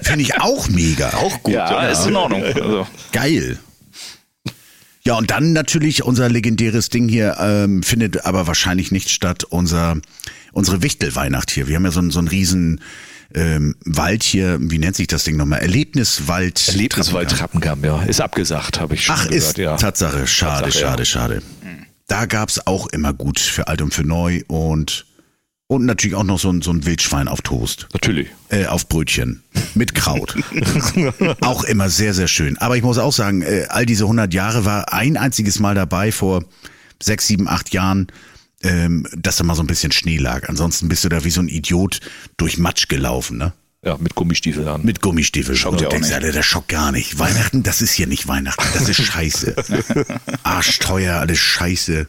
Finde 0.03 0.23
ich 0.23 0.41
auch 0.41 0.69
mega. 0.69 1.11
Auch 1.11 1.43
gut. 1.43 1.55
Ja, 1.55 1.89
ist 1.89 2.07
in 2.07 2.17
Ordnung. 2.17 2.43
Also. 2.43 2.87
Geil. 3.13 3.59
Ja, 5.03 5.15
und 5.15 5.31
dann 5.31 5.53
natürlich 5.53 6.03
unser 6.05 6.29
legendäres 6.29 6.91
Ding 6.91 7.09
hier 7.09 7.37
ähm, 7.41 7.83
findet 7.83 8.25
aber 8.27 8.47
wahrscheinlich 8.47 8.93
nicht 8.93 9.09
statt, 9.09 9.45
unser, 9.45 9.97
unsere 10.53 10.83
Wichtelweihnacht 10.83 11.51
hier. 11.51 11.69
Wir 11.69 11.77
haben 11.77 11.85
ja 11.85 11.91
so, 11.91 12.01
einen 12.01 12.11
so 12.11 12.19
einen 12.19 12.29
riesen 12.29 12.81
ähm, 13.35 13.77
Wald 13.85 14.23
hier, 14.23 14.59
wie 14.61 14.79
nennt 14.79 14.97
sich 14.97 15.07
das 15.07 15.25
Ding 15.25 15.37
nochmal? 15.37 15.61
Erlebniswald. 15.61 16.69
Erlebniswald 16.69 17.31
Trappenkamm, 17.31 17.85
ja. 17.85 18.03
Ist 18.03 18.21
abgesagt, 18.21 18.81
habe 18.81 18.95
ich 18.95 19.05
schon 19.05 19.15
Ach, 19.17 19.29
gehört, 19.29 19.35
ist 19.35 19.59
ja. 19.59 19.77
Tatsache. 19.77 20.27
Schade, 20.27 20.65
Tatsache, 20.65 20.79
schade, 20.79 21.03
ja. 21.03 21.07
schade. 21.07 21.43
Da 22.09 22.27
gab's 22.27 22.67
auch 22.67 22.89
immer 22.89 23.13
gut 23.13 23.39
für 23.39 23.69
alt 23.69 23.83
und 23.83 23.95
für 23.95 24.03
neu 24.03 24.43
und 24.49 25.07
und 25.71 25.87
natürlich 25.87 26.17
auch 26.17 26.25
noch 26.25 26.41
so 26.41 26.51
ein, 26.53 26.63
so 26.63 26.73
ein 26.73 26.85
Wildschwein 26.85 27.29
auf 27.29 27.43
Toast. 27.43 27.87
Natürlich. 27.93 28.27
Äh, 28.49 28.67
auf 28.67 28.89
Brötchen. 28.89 29.45
Mit 29.77 29.95
Kraut. 29.95 30.35
auch 31.43 31.63
immer 31.63 31.89
sehr, 31.89 32.13
sehr 32.13 32.27
schön. 32.27 32.59
Aber 32.59 32.77
ich 32.77 32.83
muss 32.83 32.99
auch 32.99 33.13
sagen, 33.13 33.43
äh, 33.43 33.67
all 33.69 33.87
diese 33.87 34.03
100 34.03 34.35
Jahre 34.35 34.65
war 34.65 34.93
ein 34.93 35.17
einziges 35.17 35.61
Mal 35.61 35.77
dabei 35.77 36.11
vor 36.11 36.43
sechs, 37.01 37.29
sieben, 37.29 37.47
acht 37.47 37.73
Jahren, 37.73 38.09
ähm, 38.65 39.07
dass 39.17 39.37
da 39.37 39.45
mal 39.45 39.55
so 39.55 39.63
ein 39.63 39.69
bisschen 39.69 39.93
Schnee 39.93 40.17
lag. 40.17 40.49
Ansonsten 40.49 40.89
bist 40.89 41.05
du 41.05 41.09
da 41.09 41.23
wie 41.23 41.31
so 41.31 41.41
ein 41.41 41.47
Idiot 41.47 42.01
durch 42.37 42.59
Matsch 42.59 42.89
gelaufen, 42.89 43.39
ne? 43.39 43.53
Ja, 43.85 43.97
mit 43.97 44.17
Gummistiefeln 44.17 44.67
an. 44.67 44.85
Mit 44.85 45.01
Gummistiefeln. 45.01 45.57
Schockt 45.57 45.75
Und 45.75 45.83
ja 45.83 45.87
auch 45.87 45.93
denkst, 45.93 46.09
nicht. 46.09 46.17
Alter, 46.17 46.33
das 46.33 46.47
schockt 46.47 46.69
gar 46.69 46.91
nicht. 46.91 47.21
Weihnachten, 47.21 47.63
das 47.63 47.81
ist 47.81 47.93
hier 47.93 48.09
nicht 48.09 48.27
Weihnachten. 48.27 48.65
Das 48.75 48.89
ist 48.89 48.97
scheiße. 49.03 49.55
Arschteuer, 50.43 51.21
alles 51.21 51.39
scheiße. 51.39 52.09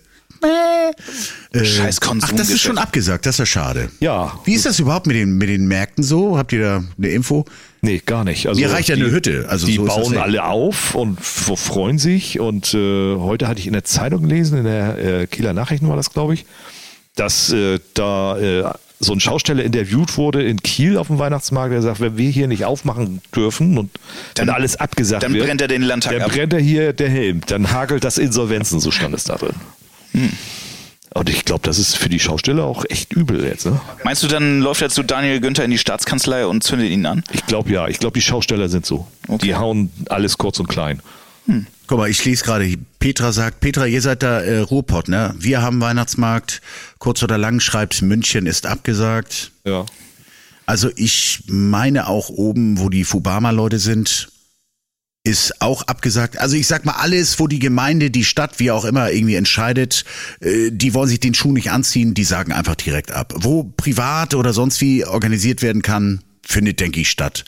Scheiß 1.53 1.99
Ach, 2.01 2.31
das 2.31 2.49
ist 2.49 2.61
schon 2.61 2.77
abgesagt, 2.77 3.25
das 3.25 3.35
ist 3.35 3.39
ja 3.39 3.45
schade. 3.45 3.89
Ja. 3.99 4.39
Wie 4.45 4.53
ist 4.53 4.65
das 4.65 4.79
überhaupt 4.79 5.07
mit 5.07 5.15
den, 5.15 5.37
mit 5.37 5.49
den 5.49 5.67
Märkten 5.67 6.03
so? 6.03 6.37
Habt 6.37 6.53
ihr 6.53 6.61
da 6.61 6.83
eine 6.97 7.07
Info? 7.09 7.45
Nee, 7.81 8.01
gar 8.05 8.23
nicht. 8.23 8.47
Also 8.47 8.59
Mir 8.61 8.71
reicht 8.71 8.89
ja 8.89 8.95
eine 8.95 9.09
Hütte. 9.11 9.47
Also 9.49 9.65
die 9.67 9.75
so 9.75 9.85
bauen 9.85 10.17
alle 10.17 10.43
auf 10.45 10.95
und 10.95 11.19
freuen 11.19 11.97
sich. 11.97 12.39
Und 12.39 12.73
äh, 12.73 13.15
heute 13.15 13.47
hatte 13.47 13.59
ich 13.59 13.67
in 13.67 13.73
der 13.73 13.83
Zeitung 13.83 14.21
gelesen, 14.23 14.59
in 14.59 14.63
der 14.65 14.97
äh, 15.21 15.27
Kieler 15.27 15.53
Nachrichten 15.53 15.87
war 15.89 15.95
das, 15.95 16.11
glaube 16.11 16.33
ich, 16.35 16.45
dass 17.15 17.51
äh, 17.51 17.79
da 17.93 18.37
äh, 18.37 18.63
so 18.99 19.13
ein 19.13 19.19
Schausteller 19.19 19.63
interviewt 19.63 20.15
wurde 20.17 20.43
in 20.43 20.61
Kiel 20.61 20.95
auf 20.97 21.07
dem 21.07 21.17
Weihnachtsmarkt, 21.17 21.73
der 21.73 21.81
sagt, 21.81 21.99
wenn 22.01 22.17
wir 22.17 22.29
hier 22.29 22.47
nicht 22.47 22.65
aufmachen 22.65 23.19
dürfen 23.35 23.77
und 23.79 23.89
dann, 24.35 24.45
Dann- 24.47 24.55
alles 24.55 24.75
abgesagt 24.75 25.23
dann 25.23 25.33
wird, 25.33 25.45
brennt 25.47 25.61
er 25.61 25.67
den 25.67 25.81
Landtag 25.81 26.13
dann 26.13 26.21
ab. 26.21 26.31
brennt 26.31 26.53
er 26.53 26.59
hier 26.59 26.93
der 26.93 27.09
Helm, 27.09 27.41
dann 27.47 27.71
hagelt 27.71 28.03
das 28.03 28.19
Insolvenzen, 28.19 28.79
so 28.79 28.91
stand 28.91 29.15
es 29.15 29.23
da 29.23 29.35
drin. 29.37 29.55
Hm. 30.13 30.31
Und 31.13 31.29
ich 31.29 31.43
glaube, 31.43 31.61
das 31.63 31.77
ist 31.77 31.97
für 31.97 32.07
die 32.07 32.19
Schausteller 32.19 32.63
auch 32.63 32.85
echt 32.89 33.11
übel 33.11 33.43
jetzt. 33.43 33.65
Ne? 33.65 33.81
Meinst 34.05 34.23
du, 34.23 34.27
dann 34.27 34.61
läuft 34.61 34.81
er 34.81 34.89
zu 34.89 35.03
Daniel 35.03 35.41
Günther 35.41 35.65
in 35.65 35.71
die 35.71 35.77
Staatskanzlei 35.77 36.45
und 36.45 36.63
zündet 36.63 36.89
ihn 36.89 37.05
an? 37.05 37.23
Ich 37.33 37.45
glaube 37.45 37.69
ja, 37.69 37.87
ich 37.89 37.99
glaube, 37.99 38.13
die 38.13 38.21
Schausteller 38.21 38.69
sind 38.69 38.85
so. 38.85 39.07
Okay. 39.27 39.47
Die 39.47 39.55
hauen 39.55 39.91
alles 40.07 40.37
kurz 40.37 40.59
und 40.59 40.67
klein. 40.67 41.01
Guck 41.87 41.97
mal, 41.97 42.09
ich 42.09 42.23
lese 42.23 42.45
gerade, 42.45 42.73
Petra 42.99 43.31
sagt, 43.31 43.59
Petra, 43.59 43.85
ihr 43.85 44.01
seid 44.01 44.23
da 44.23 44.39
äh, 44.41 44.59
Ruhrpott, 44.59 45.09
ne? 45.09 45.35
Wir 45.37 45.61
haben 45.61 45.81
Weihnachtsmarkt, 45.81 46.61
kurz 46.99 47.21
oder 47.23 47.37
lang 47.37 47.59
schreibt, 47.59 48.01
München 48.01 48.45
ist 48.45 48.65
abgesagt. 48.65 49.51
Ja. 49.65 49.85
Also 50.65 50.89
ich 50.95 51.43
meine 51.47 52.07
auch 52.07 52.29
oben, 52.29 52.79
wo 52.79 52.89
die 52.89 53.03
Fubama-Leute 53.03 53.79
sind, 53.79 54.30
ist 55.23 55.61
auch 55.61 55.83
abgesagt. 55.83 56.39
Also 56.39 56.55
ich 56.55 56.67
sag 56.67 56.83
mal, 56.85 56.93
alles, 56.93 57.39
wo 57.39 57.47
die 57.47 57.59
Gemeinde, 57.59 58.09
die 58.09 58.23
Stadt, 58.23 58.59
wie 58.59 58.71
auch 58.71 58.85
immer, 58.85 59.11
irgendwie 59.11 59.35
entscheidet, 59.35 60.03
äh, 60.39 60.71
die 60.71 60.93
wollen 60.93 61.09
sich 61.09 61.19
den 61.19 61.33
Schuh 61.33 61.51
nicht 61.51 61.71
anziehen, 61.71 62.13
die 62.13 62.23
sagen 62.23 62.51
einfach 62.51 62.75
direkt 62.75 63.11
ab. 63.11 63.33
Wo 63.37 63.63
privat 63.63 64.33
oder 64.33 64.53
sonst 64.53 64.81
wie 64.81 65.05
organisiert 65.05 65.61
werden 65.61 65.83
kann, 65.83 66.21
findet, 66.41 66.79
denke 66.79 67.01
ich, 67.01 67.11
statt. 67.11 67.45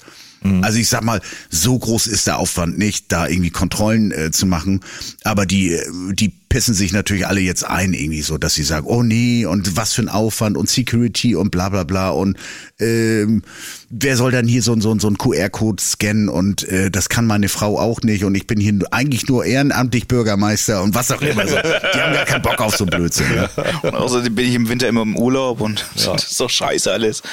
Also 0.61 0.77
ich 0.79 0.89
sag 0.89 1.03
mal, 1.03 1.21
so 1.49 1.77
groß 1.79 2.07
ist 2.07 2.27
der 2.27 2.37
Aufwand 2.37 2.77
nicht, 2.77 3.11
da 3.11 3.27
irgendwie 3.27 3.49
Kontrollen 3.51 4.11
äh, 4.11 4.31
zu 4.31 4.45
machen. 4.45 4.81
Aber 5.23 5.45
die, 5.45 5.73
äh, 5.73 5.85
die 6.13 6.33
pissen 6.49 6.73
sich 6.75 6.91
natürlich 6.93 7.25
alle 7.25 7.39
jetzt 7.39 7.65
ein, 7.65 7.93
irgendwie 7.93 8.21
so, 8.21 8.37
dass 8.37 8.53
sie 8.53 8.63
sagen, 8.63 8.85
oh 8.85 9.01
nee, 9.03 9.45
und 9.45 9.75
was 9.75 9.93
für 9.93 10.03
ein 10.03 10.09
Aufwand 10.09 10.55
und 10.57 10.69
Security 10.69 11.35
und 11.35 11.49
bla 11.49 11.69
bla 11.69 11.83
bla. 11.83 12.09
Und 12.09 12.37
ähm, 12.79 13.41
wer 13.89 14.17
soll 14.17 14.31
dann 14.31 14.47
hier 14.47 14.61
so, 14.61 14.73
ein- 14.73 14.81
so, 14.81 14.91
ein- 14.93 14.99
so 14.99 15.07
ein 15.07 15.17
QR-Code 15.17 15.81
scannen 15.81 16.29
und 16.29 16.63
äh, 16.67 16.91
das 16.91 17.09
kann 17.09 17.25
meine 17.25 17.49
Frau 17.49 17.79
auch 17.79 18.01
nicht 18.01 18.23
und 18.23 18.35
ich 18.35 18.45
bin 18.45 18.59
hier 18.59 18.73
eigentlich 18.91 19.27
nur 19.27 19.45
ehrenamtlich 19.45 20.07
Bürgermeister 20.07 20.83
und 20.83 20.93
was 20.93 21.09
auch 21.11 21.21
immer. 21.21 21.47
So. 21.47 21.55
Die 21.55 21.99
haben 22.01 22.13
gar 22.13 22.25
keinen 22.25 22.41
Bock 22.43 22.59
auf 22.59 22.75
so 22.75 22.85
Blödsinn. 22.85 23.29
Ne? 23.33 23.49
Und 23.83 23.95
außerdem 23.95 24.35
bin 24.35 24.47
ich 24.47 24.53
im 24.55 24.69
Winter 24.69 24.87
immer 24.87 25.01
im 25.03 25.15
Urlaub 25.17 25.61
und 25.61 25.85
das 25.95 26.23
ist 26.31 26.39
doch 26.39 26.49
scheiße 26.49 26.91
alles. 26.91 27.23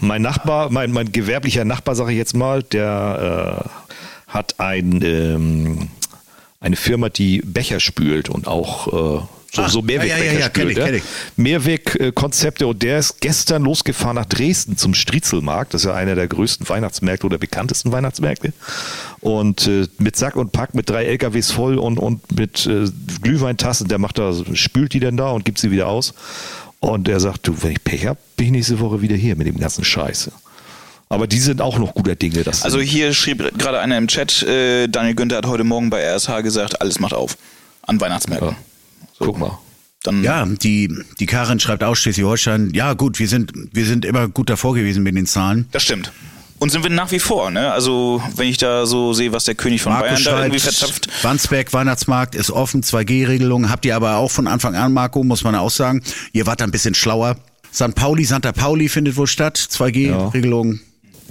Mein 0.00 0.22
Nachbar, 0.22 0.70
mein, 0.70 0.92
mein 0.92 1.12
gewerblicher 1.12 1.64
Nachbar, 1.64 1.94
sage 1.94 2.12
ich 2.12 2.18
jetzt 2.18 2.34
mal, 2.36 2.62
der 2.62 3.64
äh, 3.64 4.32
hat 4.32 4.60
ein, 4.60 5.00
ähm, 5.02 5.88
eine 6.60 6.76
Firma, 6.76 7.08
die 7.08 7.40
Becher 7.44 7.80
spült 7.80 8.28
und 8.28 8.46
auch 8.46 9.20
äh, 9.22 9.26
so, 9.54 9.62
Ah, 9.62 9.68
so 9.68 9.82
Mehrwegbecher 9.82 10.24
ja, 10.24 10.32
ja, 10.32 10.38
ja, 10.40 10.46
spült. 10.46 10.78
ich. 10.78 11.02
Mehrwegkonzepte 11.36 12.66
und 12.66 12.82
der 12.82 12.98
ist 12.98 13.20
gestern 13.20 13.62
losgefahren 13.62 14.16
nach 14.16 14.24
Dresden 14.24 14.76
zum 14.76 14.94
Striezelmarkt. 14.94 15.74
Das 15.74 15.82
ist 15.82 15.86
ja 15.86 15.94
einer 15.94 16.16
der 16.16 16.26
größten 16.26 16.68
Weihnachtsmärkte 16.68 17.26
oder 17.26 17.38
bekanntesten 17.38 17.92
Weihnachtsmärkte. 17.92 18.52
Und 19.20 19.68
äh, 19.68 19.86
mit 19.98 20.16
Sack 20.16 20.34
und 20.34 20.50
Pack, 20.50 20.74
mit 20.74 20.90
drei 20.90 21.04
LKWs 21.04 21.52
voll 21.52 21.78
und, 21.78 21.98
und 21.98 22.36
mit 22.36 22.66
äh, 22.66 22.86
Glühweintassen, 23.22 23.86
der 23.86 23.98
macht 23.98 24.18
da, 24.18 24.32
spült 24.54 24.92
die 24.92 25.00
dann 25.00 25.16
da 25.16 25.28
und 25.28 25.44
gibt 25.44 25.58
sie 25.58 25.70
wieder 25.70 25.86
aus. 25.86 26.14
Und 26.84 27.08
er 27.08 27.18
sagt, 27.18 27.46
du, 27.46 27.62
wenn 27.62 27.72
ich 27.72 27.82
Pech 27.82 28.06
hab, 28.06 28.18
bin 28.36 28.46
ich 28.46 28.52
nächste 28.52 28.78
Woche 28.78 29.00
wieder 29.00 29.16
hier 29.16 29.36
mit 29.36 29.46
dem 29.46 29.58
ganzen 29.58 29.84
Scheiße. 29.84 30.30
Aber 31.08 31.26
die 31.26 31.38
sind 31.38 31.62
auch 31.62 31.78
noch 31.78 31.94
guter 31.94 32.14
Dinge. 32.14 32.42
Das 32.42 32.62
Also 32.62 32.78
hier 32.80 33.14
schrieb 33.14 33.58
gerade 33.58 33.78
einer 33.78 33.96
im 33.96 34.06
Chat, 34.06 34.42
äh, 34.42 34.86
Daniel 34.88 35.14
Günther 35.14 35.38
hat 35.38 35.46
heute 35.46 35.64
Morgen 35.64 35.88
bei 35.88 36.02
RSH 36.02 36.42
gesagt, 36.42 36.80
alles 36.82 37.00
macht 37.00 37.14
auf. 37.14 37.38
An 37.82 38.00
Weihnachtsmärkten. 38.00 38.50
Ja. 38.50 38.56
Guck 39.18 39.38
mal. 39.38 39.58
Dann 40.02 40.22
Ja, 40.22 40.44
die, 40.44 40.94
die 41.18 41.26
Karin 41.26 41.58
schreibt 41.58 41.82
aus 41.82 41.98
Schleswig-Holstein, 42.00 42.72
ja 42.74 42.92
gut, 42.92 43.18
wir 43.18 43.28
sind, 43.28 43.52
wir 43.72 43.86
sind 43.86 44.04
immer 44.04 44.28
gut 44.28 44.50
davor 44.50 44.74
gewesen 44.74 45.02
mit 45.02 45.16
den 45.16 45.26
Zahlen. 45.26 45.66
Das 45.72 45.82
stimmt. 45.82 46.12
Und 46.64 46.70
sind 46.70 46.82
wir 46.82 46.88
nach 46.90 47.12
wie 47.12 47.18
vor, 47.18 47.50
ne? 47.50 47.72
Also, 47.72 48.22
wenn 48.36 48.48
ich 48.48 48.56
da 48.56 48.86
so 48.86 49.12
sehe, 49.12 49.32
was 49.32 49.44
der 49.44 49.54
König 49.54 49.82
von 49.82 49.92
Marco 49.92 50.06
Bayern 50.06 50.24
da 50.24 50.38
irgendwie 50.44 50.60
schreibt, 50.60 50.76
verzapft. 50.76 51.08
Wandsbek 51.22 51.74
Weihnachtsmarkt 51.74 52.34
ist 52.34 52.50
offen, 52.50 52.82
2G-Regelung. 52.82 53.68
Habt 53.68 53.84
ihr 53.84 53.94
aber 53.94 54.16
auch 54.16 54.30
von 54.30 54.46
Anfang 54.46 54.74
an, 54.74 54.94
Marco, 54.94 55.22
muss 55.24 55.44
man 55.44 55.54
auch 55.56 55.70
sagen. 55.70 56.02
Ihr 56.32 56.46
wart 56.46 56.62
ein 56.62 56.70
bisschen 56.70 56.94
schlauer. 56.94 57.36
St. 57.70 57.94
Pauli, 57.94 58.24
Santa 58.24 58.52
Pauli 58.52 58.88
findet 58.88 59.18
wohl 59.18 59.26
statt, 59.26 59.58
2G-Regelung. 59.58 60.80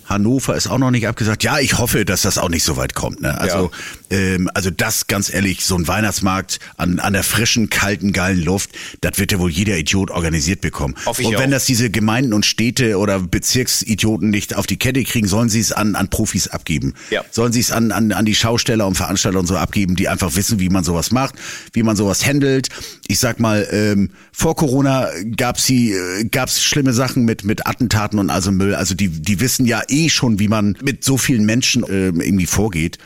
Hannover 0.05 0.55
ist 0.55 0.67
auch 0.67 0.77
noch 0.77 0.91
nicht 0.91 1.07
abgesagt. 1.07 1.43
Ja, 1.43 1.59
ich 1.59 1.77
hoffe, 1.77 2.05
dass 2.05 2.23
das 2.23 2.37
auch 2.37 2.49
nicht 2.49 2.63
so 2.63 2.77
weit 2.77 2.93
kommt. 2.93 3.21
Ne? 3.21 3.37
Also, 3.37 3.71
ähm, 4.09 4.49
also 4.53 4.69
das 4.69 5.07
ganz 5.07 5.33
ehrlich, 5.33 5.65
so 5.65 5.75
ein 5.75 5.87
Weihnachtsmarkt 5.87 6.59
an, 6.77 6.99
an 6.99 7.13
der 7.13 7.23
frischen, 7.23 7.69
kalten, 7.69 8.13
geilen 8.13 8.43
Luft, 8.43 8.71
das 9.01 9.17
wird 9.17 9.31
ja 9.31 9.39
wohl 9.39 9.49
jeder 9.49 9.77
Idiot 9.77 10.11
organisiert 10.11 10.61
bekommen. 10.61 10.95
Hoffe 11.05 11.21
ich 11.21 11.27
und 11.27 11.35
wenn 11.35 11.49
auch. 11.49 11.55
das 11.55 11.65
diese 11.65 11.89
Gemeinden 11.89 12.33
und 12.33 12.45
Städte 12.45 12.97
oder 12.97 13.19
Bezirksidioten 13.19 14.29
nicht 14.29 14.55
auf 14.55 14.67
die 14.67 14.77
Kette 14.77 15.03
kriegen, 15.03 15.27
sollen 15.27 15.49
sie 15.49 15.59
es 15.59 15.71
an, 15.71 15.95
an 15.95 16.09
Profis 16.09 16.47
abgeben. 16.47 16.93
Ja. 17.09 17.23
Sollen 17.31 17.53
sie 17.53 17.61
es 17.61 17.71
an, 17.71 17.91
an, 17.91 18.11
an 18.11 18.25
die 18.25 18.35
Schausteller 18.35 18.87
und 18.87 18.95
Veranstalter 18.95 19.39
und 19.39 19.47
so 19.47 19.57
abgeben, 19.57 19.95
die 19.95 20.09
einfach 20.09 20.35
wissen, 20.35 20.59
wie 20.59 20.69
man 20.69 20.83
sowas 20.83 21.11
macht, 21.11 21.35
wie 21.73 21.83
man 21.83 21.95
sowas 21.95 22.25
handelt. 22.25 22.69
Ich 23.13 23.19
sag 23.19 23.39
mal, 23.39 23.67
ähm, 23.69 24.09
vor 24.31 24.55
Corona 24.55 25.07
gab's 25.37 25.67
die, 25.67 25.91
äh, 25.91 26.25
gab's 26.25 26.63
schlimme 26.63 26.93
Sachen 26.93 27.25
mit 27.25 27.43
mit 27.43 27.67
Attentaten 27.67 28.17
und 28.17 28.31
also 28.31 28.51
Müll. 28.51 28.73
Also 28.73 28.95
die 28.95 29.07
die 29.09 29.39
wissen 29.39 29.67
ja 29.67 29.83
eh 29.87 30.09
schon, 30.09 30.39
wie 30.39 30.47
man 30.47 30.75
mit 30.81 31.03
so 31.03 31.19
vielen 31.19 31.45
Menschen 31.45 31.85
ähm, 31.87 32.21
irgendwie 32.21 32.47
vorgeht. 32.47 32.97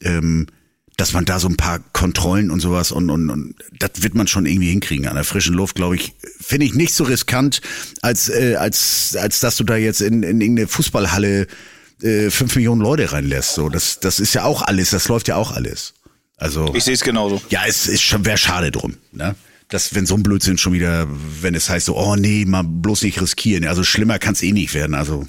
Ähm, 0.00 0.46
dass 0.96 1.12
man 1.12 1.24
da 1.24 1.40
so 1.40 1.48
ein 1.48 1.56
paar 1.56 1.80
Kontrollen 1.92 2.52
und 2.52 2.60
sowas 2.60 2.92
und, 2.92 3.10
und, 3.10 3.30
und 3.30 3.54
das 3.78 4.02
wird 4.02 4.14
man 4.14 4.28
schon 4.28 4.46
irgendwie 4.46 4.70
hinkriegen. 4.70 5.08
An 5.08 5.14
der 5.16 5.24
frischen 5.24 5.54
Luft, 5.54 5.74
glaube 5.76 5.96
ich, 5.96 6.12
finde 6.40 6.66
ich 6.66 6.74
nicht 6.74 6.92
so 6.94 7.02
riskant, 7.04 7.60
als, 8.02 8.28
äh, 8.28 8.56
als, 8.56 9.16
als 9.20 9.40
dass 9.40 9.56
du 9.56 9.64
da 9.64 9.76
jetzt 9.76 10.00
in, 10.00 10.22
in 10.22 10.40
irgendeine 10.40 10.68
Fußballhalle 10.68 11.46
äh, 12.02 12.30
fünf 12.30 12.54
Millionen 12.54 12.80
Leute 12.80 13.12
reinlässt. 13.12 13.54
So, 13.54 13.68
das, 13.68 13.98
das 14.00 14.20
ist 14.20 14.34
ja 14.34 14.44
auch 14.44 14.62
alles, 14.62 14.90
das 14.90 15.08
läuft 15.08 15.26
ja 15.28 15.36
auch 15.36 15.52
alles. 15.52 15.94
Also 16.36 16.72
Ich 16.74 16.84
sehe 16.84 16.94
es 16.94 17.02
genauso. 17.02 17.42
ja, 17.50 17.62
es 17.66 17.86
ist 17.88 18.02
schon 18.02 18.24
wäre 18.24 18.38
schade 18.38 18.70
drum, 18.70 18.94
ne? 19.12 19.34
Das, 19.68 19.94
wenn 19.94 20.06
so 20.06 20.14
ein 20.14 20.22
Blödsinn 20.22 20.58
schon 20.58 20.72
wieder, 20.72 21.06
wenn 21.42 21.54
es 21.54 21.68
heißt 21.68 21.86
so, 21.86 21.96
oh 21.96 22.16
nee, 22.16 22.44
mal 22.46 22.64
bloß 22.64 23.02
nicht 23.02 23.20
riskieren. 23.20 23.66
Also 23.66 23.84
schlimmer 23.84 24.18
kann 24.18 24.32
es 24.32 24.42
eh 24.42 24.52
nicht 24.52 24.72
werden. 24.74 24.94
Also 24.94 25.26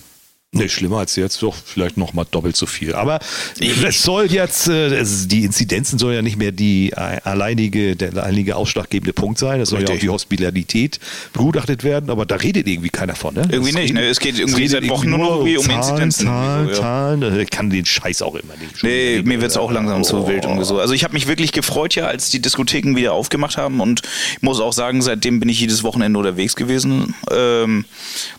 Nee, 0.52 0.68
schlimmer 0.68 0.98
als 0.98 1.16
jetzt, 1.16 1.44
doch 1.44 1.56
vielleicht 1.64 1.96
noch 1.98 2.14
mal 2.14 2.26
doppelt 2.30 2.56
so 2.56 2.66
viel. 2.66 2.96
Aber 2.96 3.20
es 3.60 4.02
soll 4.02 4.26
jetzt, 4.32 4.68
äh, 4.68 4.88
es, 4.96 5.28
die 5.28 5.44
Inzidenzen 5.44 6.00
sollen 6.00 6.16
ja 6.16 6.22
nicht 6.24 6.38
mehr 6.38 6.52
die 6.52 6.90
äh, 6.92 7.20
alleinige, 7.24 7.96
der 7.96 8.10
alleinige 8.16 8.56
ausschlaggebende 8.56 9.14
Punkt 9.14 9.38
sein. 9.38 9.62
Es 9.62 9.70
soll 9.70 9.82
ja 9.82 9.86
auch 9.86 9.90
Richtig. 9.92 10.08
die 10.08 10.10
Hospitalität 10.10 11.00
begutachtet 11.34 11.84
werden, 11.84 12.10
aber 12.10 12.26
da 12.26 12.34
redet 12.38 12.68
irgendwie 12.68 12.90
keiner 12.90 13.14
von. 13.16 13.36
Ne? 13.36 13.48
Irgendwie 13.52 13.70
Es 13.70 13.76
nicht, 13.76 13.94
ne? 13.94 14.08
Es 14.08 14.20
geht 14.20 14.40
irgendwie 14.40 14.68
seit 14.68 14.90
Wochen 14.90 15.12
nur 15.12 15.20
noch 15.20 15.30
irgendwie 15.36 15.58
um 15.58 15.66
Zahlen, 15.66 15.78
Inzidenzen. 15.84 16.26
Zahlen, 16.26 16.66
So, 16.66 16.72
ja. 16.74 16.80
Zahlen. 16.80 17.22
Äh, 17.22 17.42
Ich 17.44 17.50
kann 17.52 17.70
den 17.70 17.86
Scheiß 17.86 18.24
auch 18.24 18.34
immer 18.34 18.56
nicht. 18.60 18.82
Nee, 18.82 19.22
mir 19.24 19.42
wird's 19.42 19.56
auch 19.56 19.72
langsam 19.72 20.04
zu 20.04 20.24
Oh. 20.24 20.28
wild 20.28 20.48
und 20.48 20.64
so. 20.66 20.80
Also 20.80 20.96
ich 20.96 21.04
habe 21.04 21.14
mich 21.14 21.28
wirklich 21.28 21.52
gefreut 21.52 21.94
ja, 21.94 22.08
als 22.08 22.32
die 22.32 22.42
Diskotheken 22.42 22.96
wieder 22.96 23.14
aufgemacht 23.14 23.56
haben 23.58 23.80
und 23.82 24.02
ich 24.38 24.42
muss 24.42 24.60
auch 24.60 24.74
sagen, 24.74 25.04
seitdem 25.04 25.40
bin 25.40 25.48
ich 25.48 25.60
jedes 25.60 25.84
Wochenende 25.84 26.18
unterwegs 26.18 26.56
gewesen. 26.56 27.14
Ähm, 27.32 27.86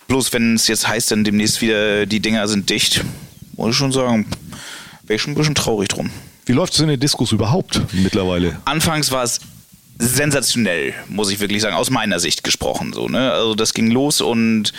bloß 0.09 0.33
wenn 0.33 0.57
es 0.57 0.67
jetzt 0.67 0.89
heißt, 0.89 1.13
dann 1.13 1.23
demnächst 1.23 1.63
wieder 1.63 2.00
die 2.07 2.21
Dinger 2.21 2.49
sind 2.49 2.71
dicht, 2.71 3.05
muss 3.57 3.71
ich 3.71 3.77
schon 3.77 3.93
sagen, 3.93 4.27
wäre 5.03 5.17
ich 5.17 5.23
schon 5.23 5.33
ein 5.33 5.37
bisschen 5.37 5.55
traurig 5.55 5.89
drum. 5.89 6.11
Wie 6.47 6.53
läuft 6.53 6.75
es 6.75 6.81
in 6.81 6.89
den 6.89 6.99
Diskos 6.99 7.33
überhaupt 7.33 7.81
mittlerweile? 7.93 8.61
Anfangs 8.65 9.11
war 9.11 9.23
es 9.23 9.41
sensationell, 9.99 10.95
muss 11.09 11.31
ich 11.31 11.41
wirklich 11.41 11.63
sagen, 11.63 11.77
aus 11.77 11.91
meiner 11.91 12.19
Sicht 12.21 12.43
gesprochen. 12.43 12.93
So, 12.93 13.09
ne? 13.09 13.33
Also 13.33 13.55
das 13.55 13.75
ging 13.75 13.91
los 13.91 14.21
und 14.21 14.73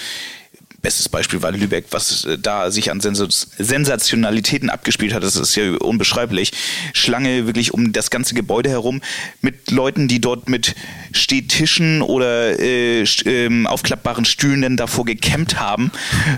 bestes 0.81 1.09
Beispiel 1.09 1.41
war 1.41 1.51
Lübeck, 1.51 1.85
was 1.91 2.25
äh, 2.25 2.37
da 2.37 2.71
sich 2.71 2.91
an 2.91 2.99
Sens 3.01 3.47
Sensationalitäten 3.57 4.69
abgespielt 4.69 5.13
hat, 5.13 5.23
das 5.23 5.35
ist 5.35 5.55
ja 5.55 5.71
unbeschreiblich. 5.77 6.51
Schlange 6.93 7.45
wirklich 7.45 7.73
um 7.73 7.91
das 7.93 8.09
ganze 8.09 8.33
Gebäude 8.33 8.69
herum 8.69 9.01
mit 9.41 9.71
Leuten, 9.71 10.07
die 10.07 10.19
dort 10.19 10.49
mit 10.49 10.75
Stehtischen 11.13 12.01
oder 12.01 12.59
äh, 12.59 13.03
ähm, 13.25 13.67
aufklappbaren 13.67 14.25
Stühlen 14.25 14.61
dann 14.61 14.77
davor 14.77 15.05
gekämmt 15.05 15.59
haben, 15.59 15.91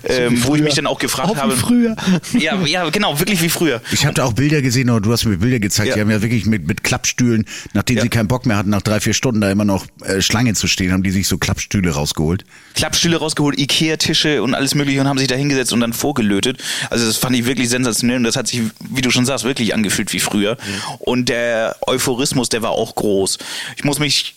ähm, 0.03 0.43
wo 0.43 0.55
ich 0.55 0.61
mich 0.61 0.73
dann 0.75 0.87
auch 0.87 0.99
gefragt 0.99 1.29
Auch 1.29 1.35
wie 1.35 1.39
habe. 1.39 1.55
früher. 1.55 1.95
Ja, 2.37 2.59
ja, 2.65 2.89
genau, 2.89 3.19
wirklich 3.19 3.41
wie 3.41 3.49
früher. 3.49 3.81
Ich 3.91 4.05
habe 4.05 4.13
da 4.13 4.25
auch 4.25 4.33
Bilder 4.33 4.61
gesehen, 4.61 4.89
oder 4.89 5.01
du 5.01 5.11
hast 5.11 5.25
mir 5.25 5.37
Bilder 5.37 5.59
gezeigt, 5.59 5.89
Ja. 5.89 5.95
die 5.95 6.01
haben 6.01 6.11
ja 6.11 6.21
wirklich 6.21 6.45
mit, 6.45 6.67
mit 6.67 6.83
Klappstühlen, 6.83 7.45
nachdem 7.73 7.97
Ja. 7.97 8.03
sie 8.03 8.09
keinen 8.09 8.27
Bock 8.27 8.45
mehr 8.45 8.57
hatten, 8.57 8.69
nach 8.69 8.81
drei, 8.81 8.99
vier 8.99 9.13
Stunden 9.13 9.41
da 9.41 9.49
immer 9.51 9.65
noch 9.65 9.85
äh, 10.03 10.21
Schlange 10.21 10.53
zu 10.53 10.67
stehen, 10.67 10.91
haben 10.91 11.03
die 11.03 11.11
sich 11.11 11.27
so 11.27 11.37
Klappstühle 11.37 11.91
rausgeholt. 11.91 12.43
Klappstühle 12.75 13.17
rausgeholt, 13.17 13.59
Ikea-Tische 13.59 14.32
und 14.39 14.55
alles 14.55 14.75
mögliche 14.75 15.01
und 15.01 15.07
haben 15.07 15.17
sich 15.17 15.27
da 15.27 15.35
hingesetzt 15.35 15.73
und 15.73 15.79
dann 15.79 15.93
vorgelötet. 15.93 16.61
Also 16.89 17.05
das 17.05 17.17
fand 17.17 17.35
ich 17.35 17.45
wirklich 17.45 17.69
sensationell 17.69 18.17
und 18.17 18.23
das 18.23 18.35
hat 18.35 18.47
sich, 18.47 18.61
wie 18.79 19.01
du 19.01 19.11
schon 19.11 19.25
sagst, 19.25 19.45
wirklich 19.45 19.73
angefühlt 19.73 20.13
wie 20.13 20.19
früher. 20.19 20.57
Und 20.99 21.29
der 21.29 21.75
Euphorismus, 21.87 22.49
der 22.49 22.61
war 22.61 22.71
auch 22.71 22.95
groß. 22.95 23.37
Ich 23.77 23.83
muss 23.83 23.99
mich 23.99 24.35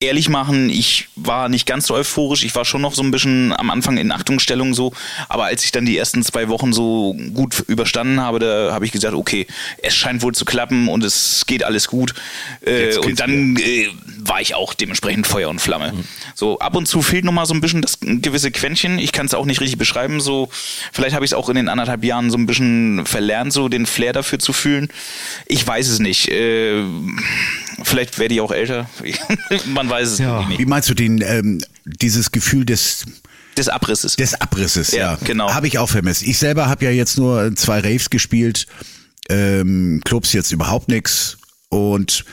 ehrlich 0.00 0.28
machen, 0.28 0.70
ich 0.70 1.08
war 1.16 1.48
nicht 1.48 1.66
ganz 1.66 1.88
so 1.88 1.94
euphorisch, 1.94 2.44
ich 2.44 2.54
war 2.54 2.64
schon 2.64 2.80
noch 2.80 2.94
so 2.94 3.02
ein 3.02 3.10
bisschen 3.10 3.52
am 3.52 3.68
Anfang 3.68 3.96
in 3.96 4.12
Achtungsstellung 4.12 4.72
so, 4.72 4.92
aber 5.28 5.46
als 5.46 5.64
ich 5.64 5.72
dann 5.72 5.86
die 5.86 5.98
ersten 5.98 6.22
zwei 6.22 6.48
Wochen 6.48 6.72
so 6.72 7.16
gut 7.34 7.64
überstanden 7.66 8.20
habe, 8.20 8.38
da 8.38 8.72
habe 8.72 8.86
ich 8.86 8.92
gesagt, 8.92 9.14
okay, 9.14 9.48
es 9.82 9.96
scheint 9.96 10.22
wohl 10.22 10.34
zu 10.34 10.44
klappen 10.44 10.86
und 10.88 11.02
es 11.02 11.44
geht 11.46 11.64
alles 11.64 11.88
gut. 11.88 12.14
Äh, 12.60 12.96
und 12.98 13.18
dann 13.18 13.56
äh, 13.56 13.88
war 14.20 14.40
ich 14.40 14.54
auch 14.54 14.72
dementsprechend 14.72 15.26
Feuer 15.26 15.50
und 15.50 15.60
Flamme. 15.60 15.92
So 16.32 16.60
ab 16.60 16.76
und 16.76 16.86
zu 16.86 17.02
fehlt 17.02 17.24
noch 17.24 17.32
mal 17.32 17.46
so 17.46 17.54
ein 17.54 17.60
bisschen 17.60 17.82
das 17.82 17.98
gewisse 18.00 18.52
Quäntchen. 18.52 19.00
Ich 19.00 19.10
kann 19.10 19.26
es 19.26 19.34
auch 19.34 19.46
nicht 19.46 19.60
richtig 19.60 19.78
beschreiben. 19.78 20.20
So 20.20 20.48
vielleicht 20.92 21.16
habe 21.16 21.24
ich 21.24 21.32
es 21.32 21.34
auch 21.34 21.48
in 21.48 21.56
den 21.56 21.68
anderthalb 21.68 22.04
Jahren 22.04 22.30
so 22.30 22.38
ein 22.38 22.46
bisschen 22.46 23.04
verlernt, 23.04 23.52
so 23.52 23.68
den 23.68 23.84
Flair 23.84 24.12
dafür 24.12 24.38
zu 24.38 24.52
fühlen. 24.52 24.90
Ich 25.46 25.66
weiß 25.66 25.88
es 25.88 25.98
nicht. 25.98 26.28
Äh, 26.28 26.84
vielleicht 27.82 28.18
werde 28.18 28.34
ich 28.34 28.40
auch 28.40 28.50
älter. 28.52 28.88
Man 29.66 29.88
weiß 29.88 30.08
es 30.08 30.18
Ja. 30.18 30.36
irgendwie 30.40 30.54
Wie 30.54 30.58
nicht. 30.58 30.68
meinst 30.68 30.88
du 30.88 30.94
den, 30.94 31.20
ähm, 31.22 31.60
dieses 31.84 32.30
Gefühl 32.32 32.64
des, 32.64 33.04
Des 33.56 33.68
Abrisses. 33.68 34.16
des 34.16 34.40
Abrisses? 34.40 34.90
Ja, 34.92 35.12
Ja, 35.12 35.18
genau. 35.24 35.52
Habe 35.52 35.66
ich 35.66 35.78
auch 35.78 35.88
vermisst. 35.88 36.22
Ich 36.22 36.38
selber 36.38 36.68
habe 36.68 36.84
ja 36.84 36.90
jetzt 36.90 37.18
nur 37.18 37.54
zwei 37.56 37.80
Raves 37.80 38.10
gespielt, 38.10 38.66
ähm, 39.28 40.00
Clubs 40.04 40.32
jetzt 40.32 40.52
überhaupt 40.52 40.88
nichts 40.88 41.36
und 41.68 42.24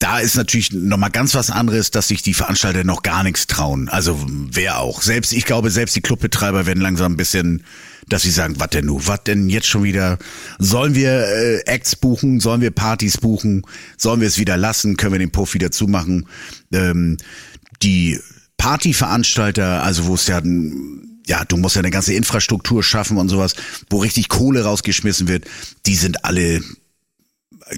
da 0.00 0.20
ist 0.20 0.36
natürlich 0.36 0.70
nochmal 0.72 1.10
ganz 1.10 1.34
was 1.34 1.50
anderes, 1.50 1.90
dass 1.90 2.06
sich 2.08 2.22
die 2.22 2.34
Veranstalter 2.34 2.84
noch 2.84 3.02
gar 3.02 3.24
nichts 3.24 3.48
trauen. 3.48 3.88
Also 3.88 4.24
wer 4.28 4.78
auch. 4.78 5.02
Selbst, 5.02 5.32
ich 5.32 5.44
glaube, 5.44 5.70
selbst 5.72 5.96
die 5.96 6.00
Clubbetreiber 6.02 6.66
werden 6.66 6.80
langsam 6.80 7.12
ein 7.14 7.16
bisschen, 7.16 7.64
dass 8.08 8.22
sie 8.22 8.30
sagen, 8.30 8.54
was 8.58 8.70
denn 8.70 8.86
nu, 8.86 9.00
was 9.04 9.24
denn 9.24 9.48
jetzt 9.48 9.66
schon 9.66 9.82
wieder? 9.82 10.18
Sollen 10.58 10.94
wir 10.94 11.10
äh, 11.10 11.58
Acts 11.66 11.96
buchen? 11.96 12.40
Sollen 12.40 12.60
wir 12.60 12.70
Partys 12.70 13.18
buchen? 13.18 13.62
Sollen 13.96 14.20
wir 14.20 14.28
es 14.28 14.38
wieder 14.38 14.56
lassen? 14.56 14.96
Können 14.96 15.12
wir 15.12 15.18
den 15.18 15.30
Puff 15.30 15.54
wieder 15.54 15.70
zumachen? 15.70 16.26
Ähm, 16.72 17.16
die 17.82 18.18
Partyveranstalter, 18.56 19.82
also 19.82 20.06
wo 20.06 20.14
es 20.14 20.26
ja 20.26 20.40
ja, 21.26 21.44
du 21.44 21.58
musst 21.58 21.76
ja 21.76 21.80
eine 21.80 21.90
ganze 21.90 22.14
Infrastruktur 22.14 22.82
schaffen 22.82 23.18
und 23.18 23.28
sowas, 23.28 23.54
wo 23.90 23.98
richtig 23.98 24.28
Kohle 24.30 24.64
rausgeschmissen 24.64 25.28
wird, 25.28 25.44
die 25.84 25.94
sind 25.94 26.24
alle 26.24 26.62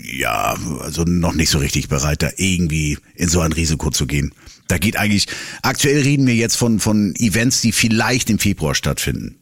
ja, 0.02 0.56
also 0.80 1.04
noch 1.04 1.34
nicht 1.34 1.50
so 1.50 1.58
richtig 1.58 1.88
bereit, 1.88 2.22
da 2.22 2.30
irgendwie 2.36 2.98
in 3.14 3.28
so 3.28 3.40
ein 3.40 3.52
Risiko 3.52 3.90
zu 3.90 4.06
gehen. 4.06 4.32
Da 4.68 4.78
geht 4.78 4.96
eigentlich, 4.96 5.26
aktuell 5.62 6.02
reden 6.02 6.26
wir 6.26 6.34
jetzt 6.34 6.56
von, 6.56 6.78
von 6.78 7.14
Events, 7.16 7.60
die 7.60 7.72
vielleicht 7.72 8.30
im 8.30 8.38
Februar 8.38 8.74
stattfinden. 8.74 9.39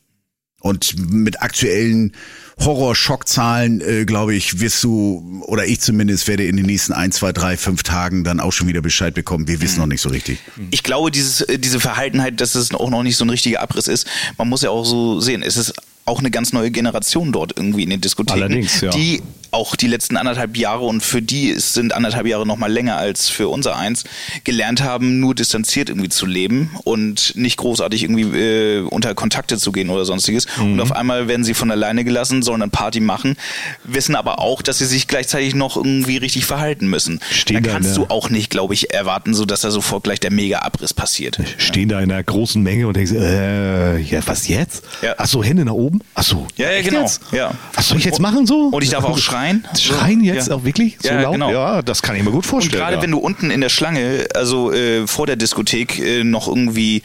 Und 0.61 0.97
mit 1.11 1.41
aktuellen 1.41 2.13
Horrorschockzahlen, 2.59 3.81
äh, 3.81 4.05
glaube 4.05 4.35
ich, 4.35 4.61
wirst 4.61 4.83
du, 4.83 5.43
oder 5.47 5.67
ich 5.67 5.81
zumindest 5.81 6.27
werde 6.27 6.45
in 6.45 6.57
den 6.57 6.67
nächsten 6.67 6.93
ein, 6.93 7.13
zwei, 7.13 7.33
drei, 7.33 7.57
fünf 7.57 7.85
Tagen 7.85 8.25
dann 8.25 8.41
auch 8.41 8.53
schon 8.53 8.67
wieder 8.67 8.81
Bescheid 8.81 9.15
bekommen. 9.15 9.47
Wir 9.47 9.61
wissen 9.61 9.79
noch 9.79 9.87
nicht 9.87 10.01
so 10.01 10.09
richtig. 10.09 10.41
ich 10.71 10.83
glaube, 10.83 11.13
dieses, 11.13 11.43
äh, 11.43 11.59
diese 11.59 11.79
Verhaltenheit, 11.79 12.41
dass 12.41 12.57
es 12.57 12.75
auch 12.75 12.91
noch 12.91 13.05
nicht 13.05 13.17
so 13.17 13.25
ein 13.25 13.31
richtiger 13.31 13.61
Abriss 13.61 13.87
ist, 13.87 14.09
man 14.37 14.49
muss 14.49 14.63
ja 14.63 14.71
auch 14.71 14.85
so 14.85 15.21
sehen, 15.21 15.43
es 15.45 15.57
ist 15.57 15.75
auch 16.05 16.19
eine 16.19 16.31
ganz 16.31 16.53
neue 16.53 16.71
Generation 16.71 17.31
dort 17.33 17.57
irgendwie 17.57 17.85
in 17.85 17.91
den 17.91 18.01
Diskotheken, 18.01 18.43
Allerdings, 18.43 18.81
ja. 18.81 18.91
die 18.91 19.23
auch 19.51 19.77
die 19.77 19.87
letzten 19.87 20.17
anderthalb 20.17 20.57
Jahre 20.57 20.85
und 20.85 21.03
für 21.03 21.23
die 21.23 21.55
sind 21.55 21.95
anderthalb 21.95 22.27
Jahre 22.27 22.47
noch 22.47 22.57
mal 22.57 22.71
länger 22.71 22.97
als 22.97 23.29
für 23.29 23.49
unser 23.49 23.77
eins, 23.77 24.05
gelernt 24.45 24.83
haben, 24.83 25.21
nur 25.21 25.35
distanziert 25.35 25.89
irgendwie 25.89 26.09
zu 26.09 26.27
leben 26.27 26.71
und 26.85 27.35
nicht 27.37 27.57
großartig 27.57 28.03
irgendwie 28.03 28.39
äh, 28.39 28.81
unter 28.83 29.15
Kontakte 29.15 29.59
zu 29.59 29.73
gehen 29.73 29.91
oder 29.91 30.05
sonstiges. 30.05 30.47
Mhm. 30.59 30.75
Und 30.75 30.81
auf 30.81 30.93
einmal 30.93 31.29
werden 31.29 31.45
sie 31.45 31.55
von 31.55 31.71
alleine 31.71 32.05
gelassen, 32.05 32.43
sollen 32.43 32.63
eine 32.63 32.71
Party 32.71 33.01
machen, 33.01 33.37
wissen 33.85 34.15
aber 34.15 34.39
auch, 34.39 34.63
dass 34.63 34.79
sie 34.79 34.87
sich 34.87 35.09
gleichzeitig 35.09 35.55
noch 35.55 35.77
irgendwie 35.77 36.19
richtig 36.19 36.45
verhalten 36.45 36.89
müssen. 36.89 37.21
Stehen 37.31 37.63
da 37.63 37.71
kannst 37.71 37.97
du 37.97 38.07
auch 38.09 38.31
nicht, 38.31 38.51
glaube 38.51 38.75
ich, 38.75 38.93
erwarten, 38.93 39.35
so 39.35 39.45
dass 39.45 39.61
da 39.63 39.71
sofort 39.71 40.05
gleich 40.05 40.21
der 40.21 40.31
Mega-Abriss 40.31 40.95
passiert. 40.95 41.39
Stehen 41.59 41.89
da 41.89 42.01
in 42.01 42.13
einer 42.13 42.23
großen 42.23 42.63
Menge 42.63 42.87
und 42.87 42.97
denken, 42.97 43.17
äh, 43.17 43.99
ja, 43.99 44.21
was 44.27 44.49
jetzt? 44.49 44.85
Ja. 45.03 45.15
Ach 45.17 45.27
so, 45.27 45.43
Hände 45.43 45.65
nach 45.65 45.73
oben? 45.73 46.01
Ach 46.15 46.23
so. 46.23 46.47
Ja, 46.57 46.71
ja, 46.71 46.83
genau. 46.83 47.03
Jetzt? 47.03 47.23
Ja. 47.33 47.53
Was 47.75 47.89
soll 47.89 47.99
ich 47.99 48.05
jetzt 48.05 48.21
machen 48.21 48.47
so? 48.47 48.69
Und 48.69 48.83
ich 48.83 48.91
darf 48.91 49.05
auch 49.05 49.19
schreien. 49.29 49.38
Schreien 49.78 50.22
jetzt 50.22 50.49
Ja. 50.49 50.55
auch 50.55 50.64
wirklich? 50.64 50.99
So 51.01 51.09
Ja, 51.09 51.22
laut? 51.22 51.32
genau. 51.32 51.51
Ja, 51.51 51.82
das 51.82 52.03
kann 52.03 52.16
ich 52.16 52.22
mir 52.22 52.30
gut 52.30 52.45
Und 52.45 52.51
vorstellen. 52.51 52.78
gerade 52.80 52.97
ja. 52.97 53.03
wenn 53.03 53.11
du 53.11 53.18
unten 53.18 53.51
in 53.51 53.61
der 53.61 53.68
Schlange, 53.68 54.26
also 54.34 54.72
äh, 54.72 55.07
vor 55.07 55.26
der 55.26 55.36
Diskothek, 55.36 55.99
äh, 55.99 56.24
noch 56.24 56.49
irgendwie 56.49 57.03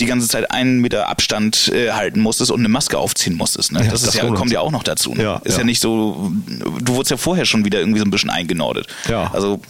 die 0.00 0.06
ganze 0.06 0.28
Zeit 0.28 0.50
einen 0.50 0.80
Meter 0.80 1.08
Abstand 1.08 1.68
äh, 1.68 1.92
halten 1.92 2.20
musstest 2.20 2.50
und 2.50 2.60
eine 2.60 2.68
Maske 2.68 2.98
aufziehen 2.98 3.34
musstest. 3.36 3.72
Ne? 3.72 3.86
Das 3.90 4.02
das 4.02 4.18
kommt 4.18 4.50
ja 4.52 4.60
auch 4.60 4.70
noch 4.70 4.82
dazu. 4.82 5.14
Ne? 5.14 5.40
Ist 5.44 5.54
ja. 5.54 5.58
ja. 5.58 5.64
nicht 5.64 5.80
so, 5.80 6.32
du 6.80 6.94
wurdest 6.94 7.10
ja 7.10 7.16
vorher 7.16 7.44
schon 7.44 7.64
wieder 7.64 7.80
irgendwie 7.80 7.98
so 8.00 8.04
ein 8.04 8.10
bisschen 8.10 8.30
eingenordet. 8.30 8.86
Ja. 9.08 9.30
Also 9.32 9.60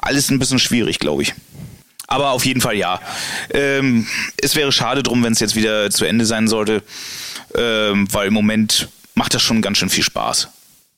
alles 0.00 0.30
ein 0.30 0.38
bisschen 0.38 0.58
schwierig, 0.58 0.98
glaube 0.98 1.22
ich. 1.22 1.34
Aber 2.08 2.32
auf 2.32 2.44
jeden 2.44 2.60
Fall 2.60 2.74
ja. 2.76 3.00
Ähm, 3.54 4.06
es 4.36 4.54
wäre 4.54 4.70
schade 4.72 5.02
drum, 5.02 5.22
wenn 5.24 5.32
es 5.32 5.40
jetzt 5.40 5.56
wieder 5.56 5.90
zu 5.90 6.04
Ende 6.04 6.26
sein 6.26 6.46
sollte, 6.46 6.82
ähm, 7.56 8.06
weil 8.12 8.28
im 8.28 8.34
Moment 8.34 8.88
macht 9.14 9.32
das 9.34 9.42
schon 9.42 9.62
ganz 9.62 9.78
schön 9.78 9.88
viel 9.88 10.04
Spaß. 10.04 10.48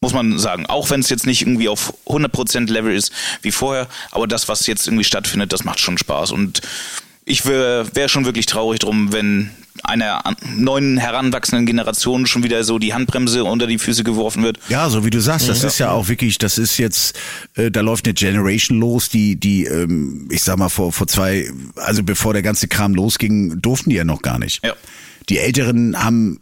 Muss 0.04 0.12
man 0.12 0.38
sagen. 0.38 0.66
Auch 0.66 0.90
wenn 0.90 1.00
es 1.00 1.08
jetzt 1.08 1.26
nicht 1.26 1.40
irgendwie 1.40 1.70
auf 1.70 1.94
100% 2.06 2.70
Level 2.70 2.94
ist 2.94 3.10
wie 3.40 3.50
vorher, 3.50 3.88
aber 4.10 4.26
das, 4.26 4.48
was 4.50 4.66
jetzt 4.66 4.86
irgendwie 4.86 5.02
stattfindet, 5.02 5.50
das 5.50 5.64
macht 5.64 5.80
schon 5.80 5.96
Spaß. 5.96 6.30
Und 6.30 6.60
ich 7.24 7.46
wäre 7.46 7.86
wär 7.94 8.08
schon 8.08 8.26
wirklich 8.26 8.44
traurig 8.44 8.80
drum, 8.80 9.14
wenn 9.14 9.48
einer 9.82 10.22
neuen 10.56 10.98
heranwachsenden 10.98 11.64
Generation 11.64 12.26
schon 12.26 12.42
wieder 12.42 12.64
so 12.64 12.78
die 12.78 12.92
Handbremse 12.92 13.44
unter 13.44 13.66
die 13.66 13.78
Füße 13.78 14.04
geworfen 14.04 14.42
wird. 14.42 14.58
Ja, 14.68 14.90
so 14.90 15.06
wie 15.06 15.10
du 15.10 15.22
sagst, 15.22 15.48
das 15.48 15.64
ist 15.64 15.78
ja 15.78 15.90
auch 15.90 16.08
wirklich, 16.08 16.36
das 16.36 16.58
ist 16.58 16.76
jetzt, 16.76 17.16
äh, 17.54 17.70
da 17.70 17.80
läuft 17.80 18.04
eine 18.04 18.12
Generation 18.12 18.78
los, 18.78 19.08
die, 19.08 19.36
die, 19.36 19.64
ähm, 19.64 20.28
ich 20.30 20.42
sag 20.42 20.58
mal, 20.58 20.68
vor, 20.68 20.92
vor 20.92 21.06
zwei, 21.06 21.50
also 21.76 22.02
bevor 22.02 22.34
der 22.34 22.42
ganze 22.42 22.68
Kram 22.68 22.94
losging, 22.94 23.62
durften 23.62 23.88
die 23.88 23.96
ja 23.96 24.04
noch 24.04 24.20
gar 24.20 24.38
nicht. 24.38 24.62
Ja. 24.62 24.74
Die 25.30 25.38
Älteren 25.38 26.04
haben 26.04 26.40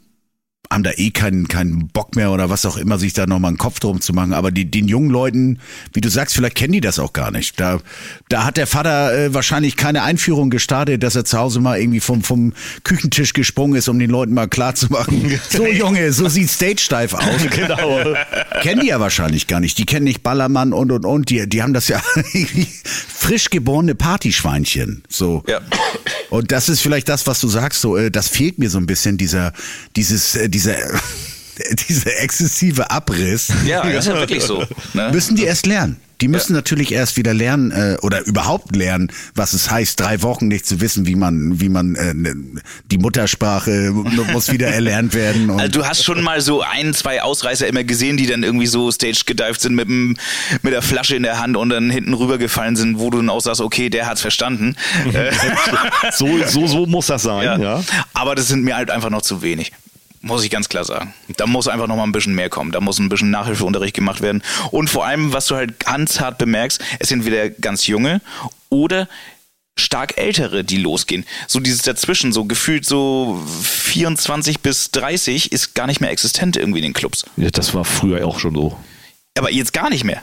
haben 0.73 0.83
da 0.83 0.91
eh 0.97 1.11
keinen, 1.11 1.49
keinen 1.49 1.89
Bock 1.89 2.17
mehr 2.17 2.31
oder 2.31 2.51
was 2.51 2.65
auch 2.67 2.77
immer, 2.77 2.99
sich 2.99 3.13
da 3.13 3.27
nochmal 3.27 3.51
einen 3.51 3.59
Kopf 3.59 3.81
drum 3.81 4.01
zu 4.01 4.13
machen. 4.13 4.33
Aber 4.33 4.51
die, 4.51 4.71
den 4.71 4.89
jungen 4.89 5.11
Leuten, 5.11 5.59
wie 5.93 6.01
du 6.01 6.09
sagst, 6.09 6.35
vielleicht 6.35 6.57
kennen 6.57 6.73
die 6.73 6.81
das 6.81 6.99
auch 6.99 7.13
gar 7.13 7.31
nicht. 7.31 7.59
Da, 7.61 7.81
da 8.29 8.45
hat 8.45 8.57
der 8.57 8.67
Vater 8.67 9.17
äh, 9.17 9.35
wahrscheinlich 9.35 9.77
keine 9.77 10.03
Einführung 10.03 10.51
gestartet, 10.51 11.03
dass 11.03 11.17
er 11.17 11.25
zu 11.25 11.39
Hause 11.39 11.61
mal 11.61 11.79
irgendwie 11.79 12.01
vom, 12.01 12.23
vom 12.23 12.53
Küchentisch 12.85 13.33
gesprungen 13.33 13.77
ist, 13.77 13.89
um 13.89 13.99
den 13.99 14.11
Leuten 14.11 14.35
mal 14.35 14.49
klar 14.49 14.75
zu 14.75 14.91
machen. 14.91 15.39
so 15.51 15.67
Junge, 15.67 16.13
so 16.13 16.29
sieht 16.29 16.51
Stage 16.51 16.81
steif 16.81 17.15
aus. 17.15 17.23
Genau. 17.53 18.15
kennen 18.63 18.81
die 18.81 18.89
ja 18.89 18.99
wahrscheinlich 18.99 19.47
gar 19.47 19.61
nicht. 19.61 19.77
Die 19.79 19.85
kennen 19.85 20.05
nicht 20.05 20.23
Ballermann 20.23 20.73
und 20.73 20.91
und 20.91 21.05
und. 21.05 21.29
Die, 21.29 21.47
die 21.49 21.63
haben 21.63 21.75
das 21.75 21.89
ja 21.89 22.01
frisch 22.85 23.51
geborene 23.51 23.95
Partyschweinchen. 23.95 25.03
So. 25.09 25.45
Ja. 25.47 25.61
Und 26.31 26.51
das 26.51 26.69
ist 26.69 26.81
vielleicht 26.81 27.09
das, 27.09 27.27
was 27.27 27.41
du 27.41 27.49
sagst, 27.49 27.81
so, 27.81 27.97
äh, 27.97 28.11
das 28.11 28.29
fehlt 28.29 28.59
mir 28.59 28.71
so 28.71 28.79
ein 28.79 28.87
bisschen, 28.87 29.19
dieser, 29.19 29.53
dieses, 29.97 30.35
äh, 30.35 30.49
dieser, 30.63 31.01
dieser 31.89 32.21
exzessive 32.21 32.91
Abriss. 32.91 33.53
Ja, 33.67 33.83
das 33.83 33.95
ist 34.07 34.13
ja 34.13 34.19
wirklich 34.19 34.43
so. 34.43 34.65
Ne? 34.95 35.11
Müssen 35.13 35.37
die 35.37 35.45
erst 35.45 35.67
lernen. 35.67 35.97
Die 36.21 36.29
müssen 36.29 36.53
natürlich 36.53 36.93
erst 36.93 37.17
wieder 37.17 37.35
lernen 37.35 37.73
äh, 37.73 37.97
oder 38.01 38.25
überhaupt 38.25 38.77
lernen, 38.77 39.11
was 39.35 39.55
es 39.55 39.73
heißt, 39.73 39.99
drei 39.99 40.23
Wochen 40.23 40.47
nicht 40.47 40.65
zu 40.65 40.81
wissen, 40.81 41.05
wie 41.05 41.17
man, 41.17 41.61
wie 41.61 41.69
man 41.69 41.97
äh, 41.97 42.15
die 42.93 42.99
Muttersprache 42.99 43.91
muss 43.91 44.53
wieder 44.53 44.69
erlernt 44.69 45.15
werden. 45.15 45.51
Und 45.51 45.59
Also 45.59 45.81
du 45.81 45.85
hast 45.85 46.05
schon 46.05 46.23
mal 46.23 46.41
so 46.41 46.63
ein, 46.63 46.95
zwei 46.95 47.23
Ausreißer 47.23 47.67
immer 47.67 47.83
gesehen, 47.83 48.19
die 48.19 48.27
dann 48.27 48.45
irgendwie 48.45 48.69
so 48.69 48.93
stage 48.93 49.23
gedived 49.27 49.61
sind 49.61 49.75
mit, 49.75 49.89
dem, 49.89 50.17
mit 50.63 50.73
der 50.73 50.83
Flasche 50.83 51.17
in 51.17 51.25
der 51.25 51.41
Hand 51.41 51.57
und 51.57 51.71
dann 51.71 51.91
hinten 51.91 52.15
rübergefallen 52.15 52.77
sind, 52.77 53.01
wo 53.01 53.11
du 53.11 53.17
dann 53.17 53.29
auch 53.29 53.41
sagst, 53.41 53.61
okay, 53.61 53.91
der 53.91 54.07
hat's 54.07 54.21
verstanden. 54.21 54.77
So, 56.13 56.29
so, 56.47 56.69
so 56.69 56.87
muss 56.87 57.09
das 57.09 57.23
sein, 57.23 57.45
ja. 57.45 57.59
ja. 57.59 57.85
Aber 58.15 58.37
das 58.37 58.47
sind 58.47 58.63
mir 58.63 58.77
halt 58.77 58.93
einfach 58.93 59.11
noch 59.11 59.23
zu 59.23 59.43
wenig. 59.43 59.73
Muss 60.23 60.45
ich 60.45 60.51
ganz 60.51 60.69
klar 60.69 60.85
sagen. 60.85 61.13
Da 61.37 61.47
muss 61.47 61.67
einfach 61.69 61.89
noch 61.89 61.97
mal 61.97 62.05
ein 62.05 62.13
bisschen 62.13 62.35
mehr 62.35 62.49
kommen. 62.49 62.71
Da 62.71 62.81
muss 62.81 62.99
ein 62.99 63.09
bisschen 63.09 63.31
Nachhilfeunterricht 63.31 63.95
gemacht 63.95 64.21
werden. 64.21 64.43
Und 64.71 64.89
vor 64.89 65.05
allem, 65.05 65.33
was 65.33 65.47
du 65.47 65.57
halt 65.57 65.81
ganz 65.81 66.21
hart 66.21 66.39
bemerkst, 66.39 66.81
es 67.01 67.09
sind 67.09 67.27
wieder 67.27 67.51
ganz 67.51 67.89
junge 67.89 68.21
oder 68.71 69.09
stark 69.77 70.19
ältere, 70.19 70.65
die 70.65 70.77
losgehen. 70.77 71.25
So 71.49 71.59
dieses 71.59 71.83
dazwischen, 71.83 72.33
so 72.33 72.45
gefühlt 72.45 72.85
so 72.85 73.43
24 73.63 74.61
bis 74.61 74.93
30 74.93 75.51
ist 75.51 75.75
gar 75.75 75.87
nicht 75.87 76.01
mehr 76.01 76.11
existent 76.11 76.57
irgendwie 76.57 76.79
in 76.79 76.85
den 76.85 76.93
Clubs. 76.93 77.25
ja. 77.37 77.51
Das 77.51 77.75
war 77.75 77.85
früher 77.85 78.27
auch 78.27 78.39
schon 78.39 78.55
so. 78.55 78.79
Aber 79.37 79.51
jetzt 79.51 79.73
gar 79.73 79.91
nicht 79.91 80.05
mehr. 80.05 80.23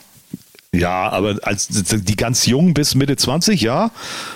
Ja, 0.76 1.10
aber 1.10 1.36
als 1.42 1.68
die 1.68 2.16
ganz 2.16 2.46
jungen 2.46 2.76
bis 2.76 2.94
Mitte 2.94 3.16
20, 3.16 3.60
ja. 3.60 3.90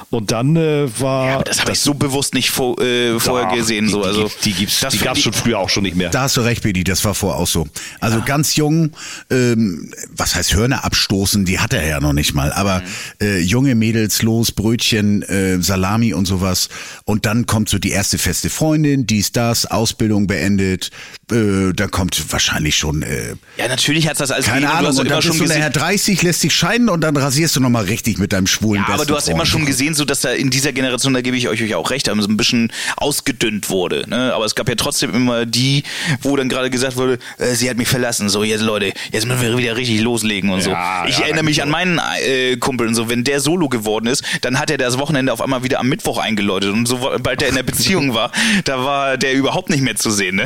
Und 0.10 0.32
dann 0.32 0.56
äh, 0.56 0.88
war. 1.00 1.28
Ja, 1.30 1.44
das 1.44 1.62
habe 1.62 1.74
ich 1.74 1.80
so 1.80 1.94
bewusst 1.94 2.34
nicht 2.34 2.50
vor, 2.50 2.80
äh, 2.82 3.20
vorher 3.20 3.50
Ach, 3.52 3.56
gesehen. 3.56 3.86
Die, 3.86 3.92
So. 3.92 4.02
die, 4.02 4.08
Also, 4.08 4.22
gibt's- 4.24 4.42
die 4.44 4.54
gibt's, 4.54 4.80
das 4.80 4.94
die 4.94 5.00
gab's 5.00 5.18
die- 5.18 5.24
schon 5.24 5.34
früher 5.34 5.60
auch 5.60 5.70
schon 5.70 5.84
nicht 5.84 5.96
mehr. 5.96 6.10
Da 6.10 6.22
hast 6.24 6.36
du 6.38 6.42
recht, 6.42 6.64
Bedi, 6.64 6.84
das 6.84 7.06
war 7.06 7.14
vorher 7.14 7.40
auch 7.40 7.46
so. 7.48 7.68
Also 8.00 8.20
ganz 8.26 8.56
jung, 8.56 8.94
ähm, 9.30 9.92
was 10.10 10.34
heißt 10.36 10.56
Hörner 10.56 10.84
abstoßen, 10.84 11.46
die 11.46 11.60
hat 11.60 11.72
er 11.74 11.86
ja 11.86 12.00
noch 12.00 12.14
nicht 12.14 12.34
mal, 12.34 12.52
aber 12.52 12.82
äh, 13.22 13.38
junge 13.40 13.76
Mädels 13.76 14.24
los, 14.24 14.52
Brötchen, 14.52 15.22
äh, 15.22 15.62
Salami 15.62 16.14
und 16.16 16.26
sowas. 16.26 16.70
Und 17.06 17.28
dann 17.28 17.46
kommt 17.46 17.70
so 17.70 17.78
die 17.78 17.92
erste 17.92 18.18
feste 18.18 18.50
Freundin, 18.50 19.06
dies, 19.06 19.32
das, 19.34 19.68
Ausbildung 19.68 20.26
beendet. 20.26 20.90
Äh, 21.32 21.74
dann 21.74 21.92
kommt 21.92 22.32
wahrscheinlich 22.32 22.76
schon, 22.76 23.04
äh, 23.04 23.36
Ja, 23.58 23.68
natürlich 23.68 24.08
hat 24.08 24.20
das 24.20 24.32
alles 24.32 24.46
keine 24.48 24.72
Ahnung, 24.72 24.98
und 24.98 25.10
dann 25.12 25.22
schon 25.22 25.38
bist 25.38 25.44
du 25.54 25.58
nachher 25.58 25.70
30, 25.70 26.23
lässt 26.24 26.44
dich 26.44 26.56
scheiden 26.56 26.90
und 26.90 27.02
dann 27.02 27.16
rasierst 27.16 27.56
du 27.56 27.60
nochmal 27.60 27.86
richtig 27.86 28.18
mit 28.18 28.34
deinem 28.34 28.48
schwulen 28.48 28.84
Ja, 28.88 28.96
aber 28.96 29.06
du 29.06 29.16
hast 29.16 29.30
immer 29.30 29.46
schon 29.46 29.66
gesehen, 29.66 29.94
so 29.94 30.06
dass 30.06 30.22
da 30.22 30.32
in 30.32 30.50
dieser 30.50 30.74
Generation, 30.74 31.14
da 31.14 31.22
gebe 31.22 31.38
ich 31.38 31.48
euch, 31.48 31.62
euch 31.62 31.76
auch 31.76 31.92
recht, 31.92 32.08
so 32.08 32.12
ein 32.14 32.38
bisschen 32.38 32.72
ausgedünnt 32.98 33.70
wurde. 33.70 34.08
Ne? 34.08 34.34
Aber 34.34 34.46
es 34.46 34.56
gab 34.56 34.70
ja 34.70 34.76
trotzdem 34.76 35.14
immer 35.14 35.46
die, 35.46 35.84
wo 36.22 36.36
dann 36.36 36.50
gerade 36.50 36.70
gesagt 36.70 36.96
wurde, 36.98 37.20
äh, 37.38 37.54
sie 37.56 37.70
hat 37.70 37.78
mich 37.78 37.88
verlassen. 37.88 38.30
So 38.30 38.44
jetzt 38.44 38.62
Leute, 38.62 38.94
jetzt 39.12 39.26
müssen 39.26 39.42
wir 39.42 39.58
wieder 39.58 39.76
richtig 39.76 40.02
loslegen 40.02 40.50
und 40.50 40.66
Ja, 40.66 41.04
so. 41.04 41.10
Ich 41.10 41.18
ja, 41.18 41.26
erinnere 41.26 41.44
mich 41.44 41.62
an 41.62 41.70
meinen 41.70 42.00
äh, 42.26 42.58
Kumpel 42.58 42.88
und 42.88 42.96
so, 42.96 43.10
wenn 43.10 43.24
der 43.24 43.40
Solo 43.40 43.70
geworden 43.70 44.08
ist, 44.08 44.24
dann 44.42 44.60
hat 44.60 44.72
er 44.72 44.78
das 44.78 44.98
Wochenende 44.98 45.34
auf 45.34 45.42
einmal 45.42 45.64
wieder 45.64 45.80
am 45.80 45.90
Mittwoch 45.90 46.18
eingeläutet 46.18 46.72
und 46.72 46.88
sobald 46.88 47.42
er 47.42 47.50
in 47.50 47.56
der 47.56 47.64
Beziehung 47.64 48.14
war, 48.14 48.32
da 48.64 48.84
war 48.84 49.18
der 49.18 49.34
überhaupt 49.34 49.70
nicht 49.70 49.82
mehr 49.82 49.96
zu 49.96 50.12
sehen. 50.12 50.38
Ne? 50.38 50.46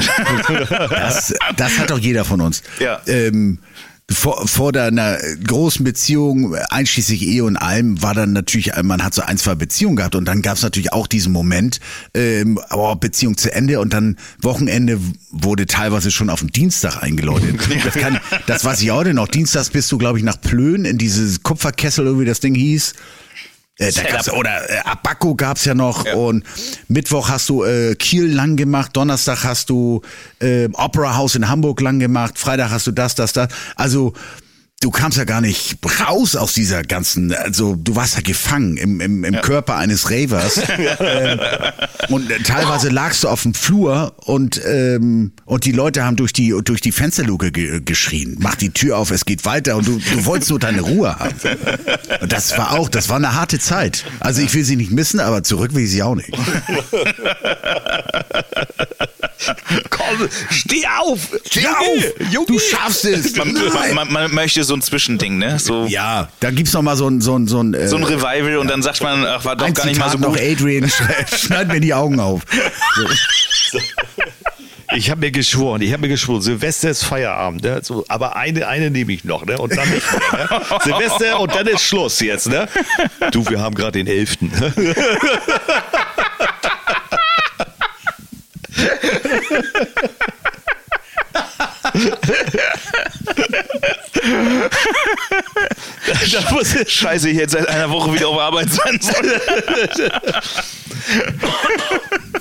Das, 0.90 1.34
das 1.56 1.78
hat 1.78 1.92
doch 1.92 2.00
jeder 2.00 2.26
von 2.26 2.42
uns. 2.42 2.64
Ja. 2.80 3.02
Ähm, 3.08 3.60
vor, 4.10 4.47
vor 4.47 4.74
einer 4.74 5.18
großen 5.43 5.84
Beziehung, 5.84 6.55
einschließlich 6.55 7.24
Ehe 7.24 7.43
und 7.43 7.58
allem, 7.58 8.01
war 8.01 8.14
dann 8.14 8.32
natürlich, 8.32 8.72
man 8.82 9.03
hat 9.03 9.14
so 9.14 9.22
ein, 9.22 9.38
zwei 9.38 9.55
Beziehungen 9.55 9.97
gehabt 9.97 10.16
und 10.16 10.26
dann 10.26 10.41
gab 10.41 10.55
es 10.55 10.64
natürlich 10.64 10.93
auch 10.93 11.08
diesen 11.08 11.34
Moment, 11.34 11.82
ähm, 12.14 12.58
oh, 12.72 12.95
Beziehung 12.95 13.36
zu 13.36 13.53
Ende 13.53 13.82
und 13.82 13.93
dann 13.93 14.16
Wochenende 14.41 14.99
wurde 15.30 15.66
teilweise 15.66 16.12
schon 16.12 16.30
auf 16.30 16.39
den 16.39 16.49
Dienstag 16.49 17.03
eingeläutet. 17.03 17.58
Das, 17.84 17.93
kann, 17.93 18.20
das 18.47 18.66
weiß 18.66 18.82
ich 18.82 18.91
heute 18.91 19.14
noch. 19.14 19.28
Dienstags 19.28 19.70
bist 19.70 19.91
du, 19.91 19.97
glaube 19.97 20.18
ich, 20.18 20.24
nach 20.24 20.39
Plön 20.41 20.84
in 20.84 20.97
dieses 20.97 21.43
Kupferkessel, 21.43 22.08
oder 22.08 22.20
wie 22.20 22.26
das 22.26 22.39
Ding 22.39 22.55
hieß. 22.55 22.93
Äh, 23.80 23.92
da 23.92 24.04
gab's, 24.04 24.30
oder 24.32 24.70
äh, 24.70 24.80
Abaco 24.86 25.36
gab's 25.36 25.66
ja 25.66 25.74
noch 25.76 26.06
Ja. 26.06 26.16
und 26.16 26.44
Mittwoch 26.88 27.30
hast 27.30 27.50
du 27.50 27.64
äh, 27.64 27.96
Kiel 27.96 28.34
lang 28.34 28.56
gemacht, 28.56 28.96
Donnerstag 28.96 29.44
hast 29.44 29.70
du 29.70 30.02
äh, 30.40 30.68
Opera 30.74 31.16
House 31.16 31.36
in 31.36 31.48
Hamburg 31.48 31.82
lang 31.82 32.00
gemacht, 32.00 32.40
Freitag 32.40 32.72
hast 32.72 32.88
du 32.88 32.92
das, 32.92 33.16
das, 33.16 33.34
das. 33.34 33.50
Also 33.76 34.14
du 34.80 34.92
kamst 34.92 35.18
ja 35.18 35.24
gar 35.24 35.42
nicht 35.42 35.78
raus 36.08 36.36
aus 36.36 36.54
dieser 36.54 36.84
ganzen, 36.84 37.34
also 37.34 37.76
du 37.76 37.96
warst 37.96 38.16
ja 38.16 38.22
gefangen 38.22 38.78
im, 38.78 39.02
im, 39.02 39.24
im 39.24 39.42
Körper 39.42 39.76
eines 39.76 40.12
Ravers. 40.12 40.58
ähm, 41.00 41.40
und 42.10 42.30
äh, 42.30 42.40
teilweise 42.44 42.90
lagst 42.90 43.24
du 43.24 43.28
auf 43.28 43.42
dem 43.42 43.56
Flur 43.56 44.14
und, 44.18 44.62
ähm, 44.66 45.32
und 45.46 45.66
die 45.66 45.72
Leute 45.72 46.04
haben 46.04 46.16
durch 46.16 46.32
die, 46.32 46.54
durch 46.64 46.82
die 46.82 46.92
Fensterluke 46.92 47.52
ge 47.52 47.82
geschrien, 47.84 48.38
mach 48.40 48.56
die 48.56 48.70
Tür 48.70 48.98
auf, 48.98 49.10
es 49.10 49.26
geht 49.26 49.46
weiter 49.46 49.78
und 49.78 49.88
du, 49.88 49.98
du 49.98 50.26
wolltest 50.26 50.52
nur 50.52 50.60
deine 50.60 50.82
Ruhe 50.82 51.18
haben. 51.18 51.36
Und 52.22 52.32
das 52.32 52.56
war 52.58 52.74
auch, 52.74 52.90
das 52.90 53.10
war 53.10 53.16
eine 53.18 53.34
harte 53.34 53.58
Zeit. 53.58 54.06
Also 54.20 54.42
ich 54.42 54.54
will 54.54 54.64
sie 54.64 54.76
nicht 54.76 54.92
missen, 54.92 55.20
aber 55.20 55.44
zurück 55.44 55.74
will 55.74 55.86
ich 55.86 55.92
sie 55.92 56.04
auch 56.04 56.16
nicht. 56.16 56.32
Komm, 59.90 60.30
steh 60.50 60.86
auf! 61.00 61.20
Steh 61.50 61.68
auf! 61.68 62.46
Du 62.48 62.60
schaffst 62.60 63.06
es! 63.06 63.36
Man, 63.36 63.54
man, 63.54 63.94
man, 63.94 64.12
man 64.12 64.34
möchte 64.34 64.64
so 64.68 64.76
ein 64.76 64.82
Zwischending, 64.82 65.38
ne? 65.39 65.57
So, 65.59 65.86
Ja, 65.86 66.28
da 66.39 66.51
gibt's 66.51 66.74
noch 66.74 66.82
mal 66.84 66.95
so 66.95 67.07
ein, 67.09 67.22
so 67.22 67.36
ein, 67.38 67.47
so 67.47 67.61
ein, 67.63 67.74
äh, 67.74 67.88
so 67.88 67.95
ein 67.97 68.03
Revival 68.03 68.57
und 68.57 68.70
dann 68.70 68.82
sagt 68.84 69.01
man, 69.01 69.26
ach, 69.26 69.43
war 69.45 69.55
doch 69.55 69.65
ein 69.65 69.74
gar 69.74 69.86
nicht 69.86 69.97
mal 69.99 70.09
so 70.09 70.18
Zitat 70.18 70.32
noch, 70.32 70.38
gut. 70.38 70.47
Adrian, 70.47 70.91
schneid- 71.38 71.68
mir 71.70 71.80
die 71.80 71.93
Augen 71.93 72.20
auf. 72.20 72.41
Ich 74.95 75.09
habe 75.09 75.20
mir 75.20 75.32
geschworen, 75.32 75.82
ich 75.82 75.91
habe 75.91 76.01
mir 76.01 76.07
geschworen, 76.07 76.41
Silvester 76.41 76.89
ist 76.89 77.03
Feierabend, 77.03 77.61
ne? 77.63 77.80
so, 77.84 78.05
aber 78.07 78.36
eine, 78.38 78.68
eine 78.68 78.89
nehme 78.89 79.11
ich 79.11 79.26
noch, 79.26 79.45
ne? 79.45 79.57
Und 79.57 79.76
dann 79.76 79.89
nicht 79.89 80.05
mehr, 80.32 80.49
ne? 80.49 80.80
Silvester 80.84 81.39
und 81.41 81.53
dann 81.53 81.68
ist 81.68 81.82
Schluss 81.82 82.20
jetzt, 82.22 82.47
ne? 82.47 82.68
Du, 83.32 83.47
wir 83.49 83.59
haben 83.59 83.76
gerade 83.76 84.01
den 84.03 84.07
11. 84.07 84.38
Da 96.07 96.13
muss 96.20 96.34
Scheiße, 96.88 97.30
ich 97.30 97.38
hätte 97.38 97.51
seit 97.53 97.68
einer 97.68 97.89
Woche 97.89 98.14
wieder 98.14 98.30
auf 98.30 98.39
Arbeit 98.39 98.70
sein 98.72 98.99
sollen. 99.01 99.32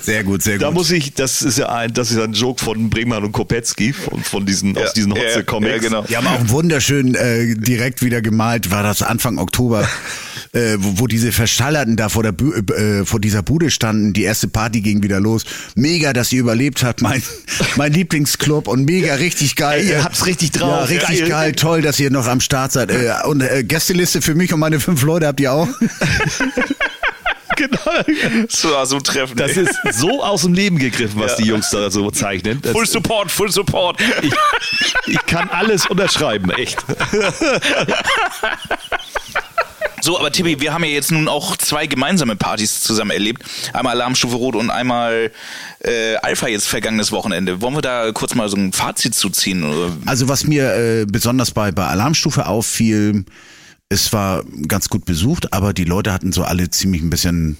Sehr 0.01 0.23
gut, 0.23 0.41
sehr 0.43 0.57
Da 0.57 0.67
gut. 0.67 0.75
muss 0.75 0.91
ich, 0.91 1.13
das 1.13 1.41
ist 1.41 1.57
ja 1.57 1.69
ein, 1.69 1.93
das 1.93 2.11
ist 2.11 2.19
ein 2.19 2.33
Joke 2.33 2.63
von 2.63 2.89
Bringmann 2.89 3.23
und 3.23 3.31
Kopetzky, 3.31 3.93
von, 3.93 4.23
von 4.23 4.45
diesen, 4.45 4.77
aus 4.77 4.93
diesen 4.93 5.15
ja, 5.15 5.21
Hotze-Comics. 5.21 5.71
ja, 5.73 5.77
genau. 5.79 6.01
Die 6.03 6.17
haben 6.17 6.27
auch 6.27 6.49
wunderschön 6.49 7.15
äh, 7.15 7.55
direkt 7.55 8.03
wieder 8.03 8.21
gemalt, 8.21 8.71
war 8.71 8.83
das 8.83 9.01
Anfang 9.01 9.37
Oktober, 9.39 9.87
äh, 10.53 10.75
wo, 10.77 10.99
wo 10.99 11.07
diese 11.07 11.31
Verschallerten 11.31 11.95
da 11.97 12.09
vor, 12.09 12.23
der 12.23 12.31
Bu 12.31 12.51
äh, 12.53 13.05
vor 13.05 13.19
dieser 13.19 13.41
Bude 13.43 13.71
standen. 13.71 14.13
Die 14.13 14.23
erste 14.23 14.47
Party 14.47 14.81
ging 14.81 15.03
wieder 15.03 15.19
los. 15.19 15.43
Mega, 15.75 16.13
dass 16.13 16.31
ihr 16.31 16.39
überlebt 16.41 16.83
habt, 16.83 17.01
mein, 17.01 17.21
mein 17.75 17.93
Lieblingsclub 17.93 18.67
und 18.67 18.85
mega 18.85 19.15
richtig 19.15 19.55
geil. 19.55 19.81
Ey, 19.81 19.89
ihr 19.89 20.03
habt's 20.03 20.25
richtig 20.25 20.51
drauf. 20.51 20.89
Ja, 20.89 20.97
richtig 20.99 21.19
Geil. 21.21 21.29
geil. 21.29 21.51
toll, 21.53 21.81
dass 21.81 21.99
ihr 21.99 22.09
noch 22.11 22.27
am 22.27 22.39
Start 22.41 22.71
seid. 22.71 22.91
Äh, 22.91 23.11
und 23.25 23.41
äh, 23.41 23.63
Gästeliste 23.63 24.21
für 24.21 24.35
mich 24.35 24.53
und 24.53 24.59
meine 24.59 24.79
fünf 24.79 25.01
Leute 25.03 25.27
habt 25.27 25.39
ihr 25.39 25.51
auch. 25.53 25.67
Genau. 27.55 27.79
So, 28.49 28.85
so 28.85 28.99
treffend. 28.99 29.39
Das 29.39 29.57
ey. 29.57 29.63
ist 29.63 29.73
so 29.99 30.23
aus 30.23 30.43
dem 30.43 30.53
Leben 30.53 30.77
gegriffen, 30.77 31.19
was 31.19 31.31
Ja. 31.31 31.37
die 31.37 31.45
Jungs 31.45 31.71
da 31.71 31.89
so 31.89 32.11
zeichnen. 32.11 32.61
Das, 32.61 32.71
Full 32.71 32.85
Support, 32.85 33.31
Full 33.31 33.51
Support. 33.51 33.99
ich, 34.21 34.31
ich 35.07 35.25
kann 35.25 35.49
alles 35.49 35.87
unterschreiben, 35.87 36.51
echt. 36.51 36.77
So, 40.01 40.19
aber 40.19 40.31
Tippi, 40.31 40.61
wir 40.61 40.73
haben 40.73 40.83
ja 40.83 40.91
jetzt 40.91 41.11
nun 41.11 41.27
auch 41.27 41.57
zwei 41.57 41.87
gemeinsame 41.87 42.35
Partys 42.35 42.81
zusammen 42.81 43.11
erlebt. 43.11 43.43
Einmal 43.73 43.93
Alarmstufe 43.95 44.35
Rot 44.35 44.55
und 44.55 44.69
einmal 44.69 45.31
äh, 45.79 46.15
Alpha 46.17 46.47
jetzt 46.47 46.67
vergangenes 46.67 47.11
Wochenende. 47.11 47.61
Wollen 47.61 47.73
wir 47.75 47.81
da 47.81 48.11
kurz 48.11 48.35
mal 48.35 48.47
so 48.47 48.57
ein 48.57 48.73
Fazit 48.73 49.15
zuziehen? 49.15 49.63
Oder? 49.63 49.97
Also 50.05 50.27
was 50.29 50.45
mir 50.45 50.73
äh, 50.75 51.05
besonders 51.05 51.51
bei, 51.51 51.71
bei 51.71 51.87
Alarmstufe 51.87 52.45
auffiel, 52.45 53.25
es 53.89 54.13
war 54.13 54.43
ganz 54.67 54.89
gut 54.89 55.05
besucht, 55.05 55.53
aber 55.53 55.73
die 55.73 55.85
Leute 55.85 56.13
hatten 56.13 56.31
so 56.31 56.43
alle 56.43 56.69
ziemlich 56.69 57.01
ein 57.01 57.09
bisschen, 57.09 57.57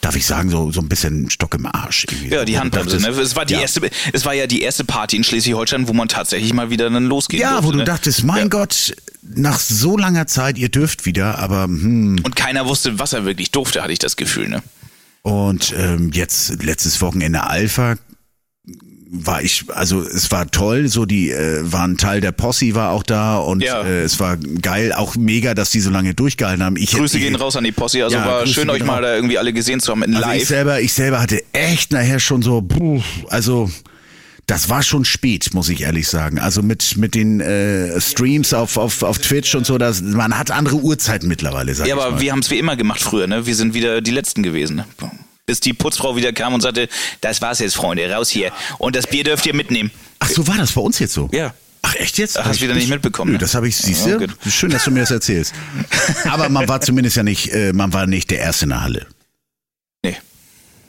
darf 0.00 0.16
ich 0.16 0.26
sagen, 0.26 0.50
so, 0.50 0.72
so 0.72 0.80
ein 0.80 0.88
bisschen 0.88 1.30
Stock 1.30 1.54
im 1.54 1.66
Arsch. 1.66 2.06
Irgendwie. 2.10 2.34
Ja, 2.34 2.44
die 2.44 2.58
Handbremse. 2.58 2.96
Ne? 2.96 3.08
Es 3.08 3.36
war 3.36 3.44
die 3.44 3.54
ja. 3.54 3.60
erste, 3.60 3.88
es 4.12 4.24
war 4.24 4.34
ja 4.34 4.46
die 4.46 4.62
erste 4.62 4.84
Party 4.84 5.16
in 5.16 5.24
Schleswig-Holstein, 5.24 5.86
wo 5.88 5.92
man 5.92 6.08
tatsächlich 6.08 6.52
mal 6.54 6.70
wieder 6.70 6.90
dann 6.90 7.04
losgehen 7.04 7.40
Ja, 7.42 7.52
durfte, 7.52 7.66
wo 7.66 7.72
du 7.72 7.78
ne? 7.78 7.84
dachtest, 7.84 8.24
mein 8.24 8.44
Ja. 8.44 8.48
Gott, 8.48 8.96
nach 9.22 9.58
so 9.58 9.96
langer 9.96 10.26
Zeit, 10.26 10.58
ihr 10.58 10.68
dürft 10.68 11.04
wieder, 11.06 11.38
aber 11.38 11.64
hm. 11.64 12.20
Und 12.24 12.36
keiner 12.36 12.66
wusste, 12.66 12.98
was 12.98 13.12
er 13.12 13.24
wirklich 13.24 13.50
durfte, 13.50 13.82
hatte 13.82 13.92
ich 13.92 13.98
das 13.98 14.16
Gefühl. 14.16 14.48
Ne? 14.48 14.62
Und 15.22 15.74
ähm, 15.76 16.10
jetzt 16.12 16.62
letztes 16.62 17.00
Wochenende 17.02 17.44
Alpha 17.44 17.96
war 19.12 19.42
ich, 19.42 19.64
also 19.74 20.02
es 20.02 20.30
war 20.30 20.48
toll, 20.52 20.86
so 20.88 21.04
die 21.04 21.30
äh, 21.32 21.60
war 21.64 21.84
ein 21.86 21.96
Teil 21.96 22.20
der 22.20 22.30
Posse 22.30 22.76
war 22.76 22.92
auch 22.92 23.02
da 23.02 23.38
und 23.38 23.60
Ja. 23.60 23.82
äh, 23.82 24.02
es 24.02 24.20
war 24.20 24.36
geil, 24.36 24.92
auch 24.92 25.16
mega, 25.16 25.54
dass 25.54 25.70
die 25.70 25.80
so 25.80 25.90
lange 25.90 26.14
durchgehalten 26.14 26.62
haben. 26.62 26.76
Ich, 26.76 26.92
Grüße 26.92 27.18
ich, 27.18 27.24
gehen 27.24 27.34
raus 27.34 27.56
an 27.56 27.64
die 27.64 27.72
Posse. 27.72 28.04
Also 28.04 28.16
Ja, 28.16 28.24
war 28.24 28.40
Grüße 28.44 28.54
schön, 28.54 28.70
euch 28.70 28.84
mal 28.84 29.02
da 29.02 29.14
irgendwie 29.16 29.36
alle 29.36 29.52
gesehen 29.52 29.80
zu 29.80 29.90
haben 29.90 30.04
in 30.04 30.14
Also 30.14 30.30
ich 30.30 30.38
live. 30.38 30.48
selber, 30.48 30.80
ich 30.80 30.92
selber 30.92 31.20
hatte 31.20 31.42
echt 31.52 31.92
nachher 31.92 32.20
schon 32.20 32.40
so, 32.42 32.62
puh, 32.62 33.02
also 33.28 33.68
das 34.50 34.68
war 34.68 34.82
schon 34.82 35.04
spät, 35.04 35.54
muss 35.54 35.68
ich 35.68 35.82
ehrlich 35.82 36.08
sagen. 36.08 36.40
Also 36.40 36.60
mit 36.60 36.96
mit 36.96 37.14
den 37.14 37.40
äh, 37.40 38.00
Streams 38.00 38.52
auf, 38.52 38.76
auf 38.78 39.04
auf 39.04 39.18
Twitch 39.20 39.54
und 39.54 39.64
so, 39.64 39.78
das, 39.78 40.02
man 40.02 40.36
hat 40.36 40.50
andere 40.50 40.76
Uhrzeiten 40.76 41.28
mittlerweile, 41.28 41.72
sag 41.72 41.86
ja, 41.86 41.94
aber 41.94 42.10
mal. 42.10 42.20
wir 42.20 42.32
haben 42.32 42.40
es 42.40 42.50
wie 42.50 42.58
immer 42.58 42.74
gemacht 42.74 43.00
früher. 43.00 43.28
Ne? 43.28 43.46
Wir 43.46 43.54
sind 43.54 43.74
wieder 43.74 44.00
die 44.00 44.10
Letzten 44.10 44.42
gewesen. 44.42 44.76
Ne? 44.76 44.86
Bis 45.46 45.60
die 45.60 45.72
Putzfrau 45.72 46.16
wieder 46.16 46.32
kam 46.32 46.52
und 46.52 46.62
sagte, 46.62 46.88
das 47.20 47.40
war's 47.40 47.60
jetzt, 47.60 47.76
Freunde, 47.76 48.10
raus 48.10 48.28
hier. 48.28 48.50
Und 48.78 48.96
das 48.96 49.06
Bier 49.06 49.22
dürft 49.22 49.46
ihr 49.46 49.54
mitnehmen. 49.54 49.92
Ach 50.18 50.28
so, 50.28 50.46
war 50.48 50.56
das 50.56 50.72
bei 50.72 50.80
uns 50.80 50.98
jetzt 50.98 51.12
so? 51.12 51.28
Ja. 51.32 51.54
Ach 51.82 51.94
echt 51.94 52.18
jetzt? 52.18 52.36
Ach, 52.36 52.44
hast 52.44 52.58
du 52.58 52.64
wieder 52.64 52.74
nicht 52.74 52.90
mitbekommen, 52.90 53.30
Nö, 53.30 53.36
ne? 53.36 53.38
das 53.38 53.54
habe 53.54 53.68
ich, 53.68 53.76
siehst 53.76 54.04
du? 54.04 54.18
Gut. 54.18 54.36
Schön, 54.48 54.70
dass 54.70 54.84
du 54.84 54.90
mir 54.90 55.00
das 55.00 55.12
erzählst. 55.12 55.54
Aber 56.24 56.48
man 56.48 56.68
war 56.68 56.80
zumindest 56.80 57.16
ja 57.16 57.22
nicht, 57.22 57.52
äh, 57.52 57.72
man 57.72 57.92
war 57.92 58.08
nicht 58.08 58.30
der 58.32 58.40
Erste 58.40 58.64
in 58.64 58.70
der 58.70 58.82
Halle. 58.82 59.06
Nee, 60.04 60.16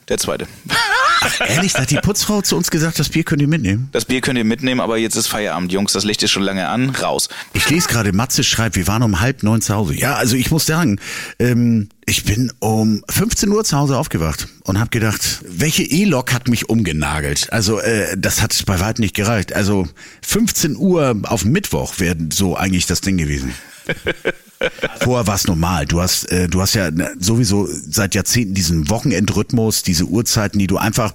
der 0.10 0.18
Zweite. 0.18 0.48
Ehrlich, 1.48 1.74
da 1.74 1.82
hat 1.82 1.92
die 1.92 1.98
Putzfrau 1.98 2.42
zu 2.42 2.56
uns 2.56 2.72
gesagt, 2.72 3.00
das 3.00 3.10
Bier 3.10 3.24
könnt 3.24 3.42
ihr 3.42 3.48
mitnehmen. 3.48 3.90
Das 3.92 4.06
Bier 4.06 4.22
könnt 4.22 4.38
ihr 4.38 4.44
mitnehmen, 4.44 4.82
aber 4.82 4.98
jetzt 4.98 5.16
ist 5.16 5.28
Feierabend, 5.28 5.72
Jungs. 5.72 5.94
Das 5.94 6.04
Licht 6.04 6.24
ist 6.24 6.32
schon 6.32 6.44
lange 6.44 6.68
an. 6.68 6.90
Raus. 6.90 7.30
Ich 7.54 7.70
lese 7.70 7.88
gerade, 7.88 8.12
Matze 8.14 8.44
schreibt, 8.44 8.76
wir 8.76 8.88
waren 8.88 9.04
um 9.04 9.20
halb 9.20 9.44
neun 9.44 9.62
zu 9.62 9.76
Hause. 9.76 9.96
Ja, 9.96 10.16
also 10.16 10.36
ich 10.36 10.52
muss 10.52 10.66
sagen, 10.66 11.00
ähm, 11.40 11.90
ich 12.06 12.24
bin 12.26 12.52
um 12.60 13.04
15 13.10 13.50
Uhr 13.50 13.64
zu 13.64 13.78
Hause 13.78 13.98
aufgewacht 13.98 14.48
und 14.64 14.80
habe 14.80 14.90
gedacht, 14.90 15.42
welche 15.48 15.84
E-Lok 15.84 16.34
hat 16.34 16.48
mich 16.48 16.70
umgenagelt? 16.70 17.52
Also 17.52 17.80
äh, 17.80 18.18
das 18.18 18.42
hat 18.42 18.64
bei 18.66 18.80
weitem 18.80 19.04
nicht 19.04 19.16
gereicht. 19.16 19.54
Also 19.54 19.88
15 20.24 20.76
Uhr 20.76 21.22
auf 21.24 21.46
Mittwoch 21.46 22.00
wäre 22.00 22.18
so 22.32 22.56
eigentlich 22.56 22.86
das 22.86 23.02
Ding 23.02 23.18
gewesen. 23.18 23.54
Vorher 25.02 25.28
war 25.28 25.36
es 25.36 25.48
normal. 25.48 25.86
Du 25.86 26.02
hast, 26.02 26.32
äh, 26.32 26.48
du 26.48 26.62
hast 26.62 26.76
ja 26.76 26.92
ne, 26.92 27.14
sowieso 27.20 27.68
seit 27.68 28.16
Jahrzehnten 28.16 28.54
diesen 28.54 28.90
Wochenendrhythmus, 28.90 29.84
diese 29.84 30.06
Uhrzeiten, 30.06 30.60
die 30.60 30.68
du 30.68 30.78
einfach, 30.78 31.14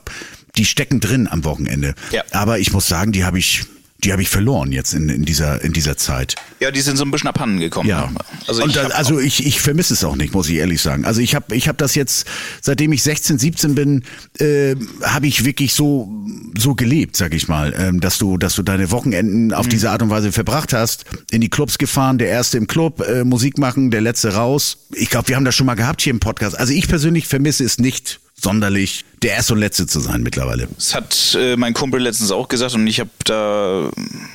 die 0.57 0.65
stecken 0.65 1.01
drin 1.01 1.29
am 1.29 1.45
Wochenende. 1.45 1.95
Ja. 2.11 2.23
Aber 2.33 2.59
ich 2.59 2.73
muss 2.73 2.89
sagen, 2.89 3.13
die 3.13 3.25
habe 3.25 3.39
ich, 3.39 3.65
die 4.05 4.13
habe 4.13 4.23
ich 4.23 4.29
verloren 4.29 4.73
jetzt 4.73 4.93
in, 4.95 5.09
in 5.09 5.25
dieser 5.25 5.63
in 5.63 5.73
dieser 5.73 5.97
Zeit. 5.97 6.35
Ja, 6.61 6.71
die 6.71 6.81
sind 6.81 6.97
so 6.97 7.05
ein 7.05 7.11
bisschen 7.11 7.29
abhanden 7.29 7.59
gekommen. 7.61 7.89
Ja. 7.89 8.11
Also 8.47 8.63
und 8.63 8.71
ich 8.71 8.75
da, 8.77 8.85
hab 8.85 8.99
also 8.99 9.19
ich, 9.19 9.47
ich 9.47 9.61
vermisse 9.61 9.95
es 9.95 10.05
auch 10.05 10.17
nicht, 10.17 10.35
muss 10.35 10.49
ich 10.49 10.57
ehrlich 10.57 10.83
sagen. 10.83 11.05
Also 11.05 11.21
ich 11.21 11.35
habe 11.35 11.55
ich 11.55 11.69
hab 11.69 11.79
das 11.79 11.95
jetzt, 11.95 12.27
seitdem 12.61 12.93
ich 12.93 13.03
16, 13.03 13.39
17 13.39 13.75
bin, 13.75 14.05
äh, 14.39 14.75
habe 15.03 15.27
ich 15.27 15.45
wirklich 15.45 15.73
so 15.73 16.13
so 16.59 16.75
gelebt, 16.75 17.17
sag 17.17 17.35
ich 17.35 17.49
mal, 17.49 17.75
ähm, 17.79 18.01
dass 18.01 18.19
du 18.19 18.39
dass 18.39 18.55
du 18.55 18.63
deine 18.63 18.91
Wochenenden 18.91 19.47
Mhm. 19.47 19.53
auf 19.53 19.69
diese 19.69 19.91
Art 19.91 20.03
und 20.03 20.11
Weise 20.11 20.33
verbracht 20.33 20.73
hast, 20.73 21.05
in 21.31 21.41
die 21.41 21.49
Clubs 21.49 21.79
gefahren, 21.79 22.19
der 22.19 22.29
erste 22.29 22.59
im 22.59 22.67
Club, 22.67 23.01
äh, 23.07 23.25
Musik 23.25 23.59
machen, 23.59 23.91
der 23.91 24.01
letzte 24.01 24.35
raus. 24.35 24.79
Ich 24.93 25.11
glaube, 25.11 25.29
wir 25.29 25.37
haben 25.37 25.45
das 25.45 25.55
schon 25.55 25.67
mal 25.67 25.75
gehabt 25.75 26.03
hier 26.03 26.13
im 26.13 26.21
Podcast. 26.21 26.59
Also 26.59 26.73
ich 26.73 26.89
persönlich 26.89 27.27
vermisse 27.27 27.65
es 27.65 27.79
nicht 27.79 28.21
sonderlich, 28.41 29.05
der 29.23 29.35
erste 29.35 29.55
und 29.55 29.61
letzte 29.61 29.87
zu 29.87 30.01
sein 30.01 30.23
mittlerweile. 30.23 30.69
Das 30.77 30.95
hat 30.95 31.37
äh, 31.41 31.57
mein 31.57 31.75
Kumpel 31.75 32.01
letztens 32.01 32.31
auch 32.31 32.49
gesagt 32.49 32.75
und 32.75 32.87
ich 32.87 33.01
habe 33.01 33.11
da 33.25 33.91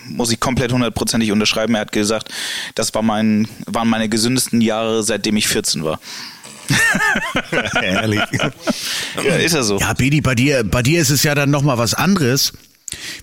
muss 0.07 0.31
ich 0.31 0.39
komplett 0.39 0.71
hundertprozentig 0.73 1.31
unterschreiben. 1.31 1.75
Er 1.75 1.81
hat 1.81 1.91
gesagt, 1.91 2.29
das 2.75 2.93
war 2.93 3.03
mein, 3.03 3.47
waren 3.67 3.87
meine 3.87 4.09
gesündesten 4.09 4.59
Jahre, 4.61 5.03
seitdem 5.03 5.37
ich 5.37 5.47
14 5.47 5.83
war. 5.83 5.99
Ehrlich. 7.81 8.21
Ja, 9.23 9.35
ist 9.35 9.53
er 9.53 9.63
so. 9.63 9.77
Ja, 9.77 9.93
Bedi, 9.93 10.21
bei 10.21 10.35
dir, 10.35 10.63
bei 10.63 10.81
dir 10.81 11.01
ist 11.01 11.09
es 11.09 11.23
ja 11.23 11.35
dann 11.35 11.51
nochmal 11.51 11.77
was 11.77 11.93
anderes, 11.93 12.53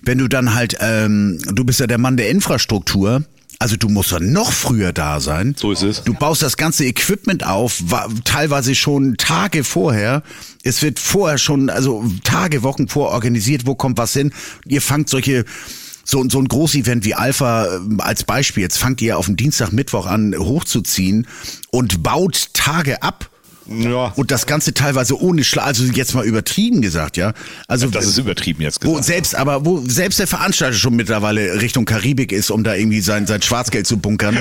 wenn 0.03 0.19
du 0.19 0.27
dann 0.27 0.53
halt, 0.53 0.77
ähm, 0.79 1.39
du 1.45 1.63
bist 1.63 1.79
ja 1.79 1.87
der 1.87 1.97
Mann 1.97 2.15
der 2.15 2.29
Infrastruktur, 2.29 3.23
also 3.57 3.75
du 3.75 3.89
musst 3.89 4.11
ja 4.11 4.19
noch 4.19 4.53
früher 4.53 4.93
da 4.93 5.19
sein. 5.19 5.55
So 5.57 5.71
ist 5.71 5.81
es. 5.81 6.03
Du 6.03 6.13
baust 6.13 6.41
das 6.41 6.55
ganze 6.55 6.85
Equipment 6.85 7.45
auf, 7.45 7.83
teilweise 8.23 8.73
schon 8.75 9.17
Tage 9.17 9.65
vorher. 9.65 10.23
Es 10.63 10.81
wird 10.81 10.99
vorher 10.99 11.37
schon, 11.37 11.69
also 11.69 12.03
Tage, 12.23 12.63
Wochen 12.63 12.87
vororganisiert, 12.87 13.65
wo 13.65 13.75
kommt 13.75 13.97
was 13.97 14.13
hin. 14.13 14.33
Ihr 14.65 14.81
fangt 14.81 15.09
solche, 15.09 15.45
so, 16.03 16.27
so 16.27 16.39
ein 16.39 16.47
Großevent 16.47 17.05
wie 17.05 17.13
Alpha 17.13 17.65
äh, 17.65 17.79
als 17.99 18.23
Beispiel, 18.23 18.63
jetzt 18.63 18.77
fangt 18.77 19.01
ihr 19.01 19.17
auf 19.17 19.27
den 19.27 19.37
Dienstag, 19.37 19.71
Mittwoch 19.71 20.05
an 20.05 20.35
hochzuziehen 20.37 21.27
und 21.71 22.03
baut 22.03 22.53
Tage 22.53 23.01
ab. 23.03 23.29
Ja, 23.69 24.11
Und 24.15 24.31
das 24.31 24.45
Ganze 24.45 24.73
teilweise 24.73 25.19
ohne 25.21 25.43
Schla 25.43 25.63
also 25.63 25.83
jetzt 25.83 26.15
mal 26.15 26.25
übertrieben 26.25 26.81
gesagt, 26.81 27.17
ja. 27.17 27.33
Also 27.67 27.87
das 27.87 28.05
ist 28.07 28.17
übertrieben 28.17 28.61
jetzt 28.63 28.83
wo 28.83 28.91
gesagt. 28.91 29.05
selbst, 29.05 29.35
aber 29.35 29.65
wo 29.65 29.81
selbst 29.85 30.19
der 30.19 30.27
Veranstalter 30.27 30.75
schon 30.77 30.95
mittlerweile 30.95 31.61
Richtung 31.61 31.85
Karibik 31.85 32.31
ist, 32.31 32.49
um 32.49 32.63
da 32.63 32.73
irgendwie 32.75 33.01
sein, 33.01 33.27
sein 33.27 33.41
Schwarzgeld 33.41 33.85
zu 33.87 33.97
bunkern. 33.97 34.39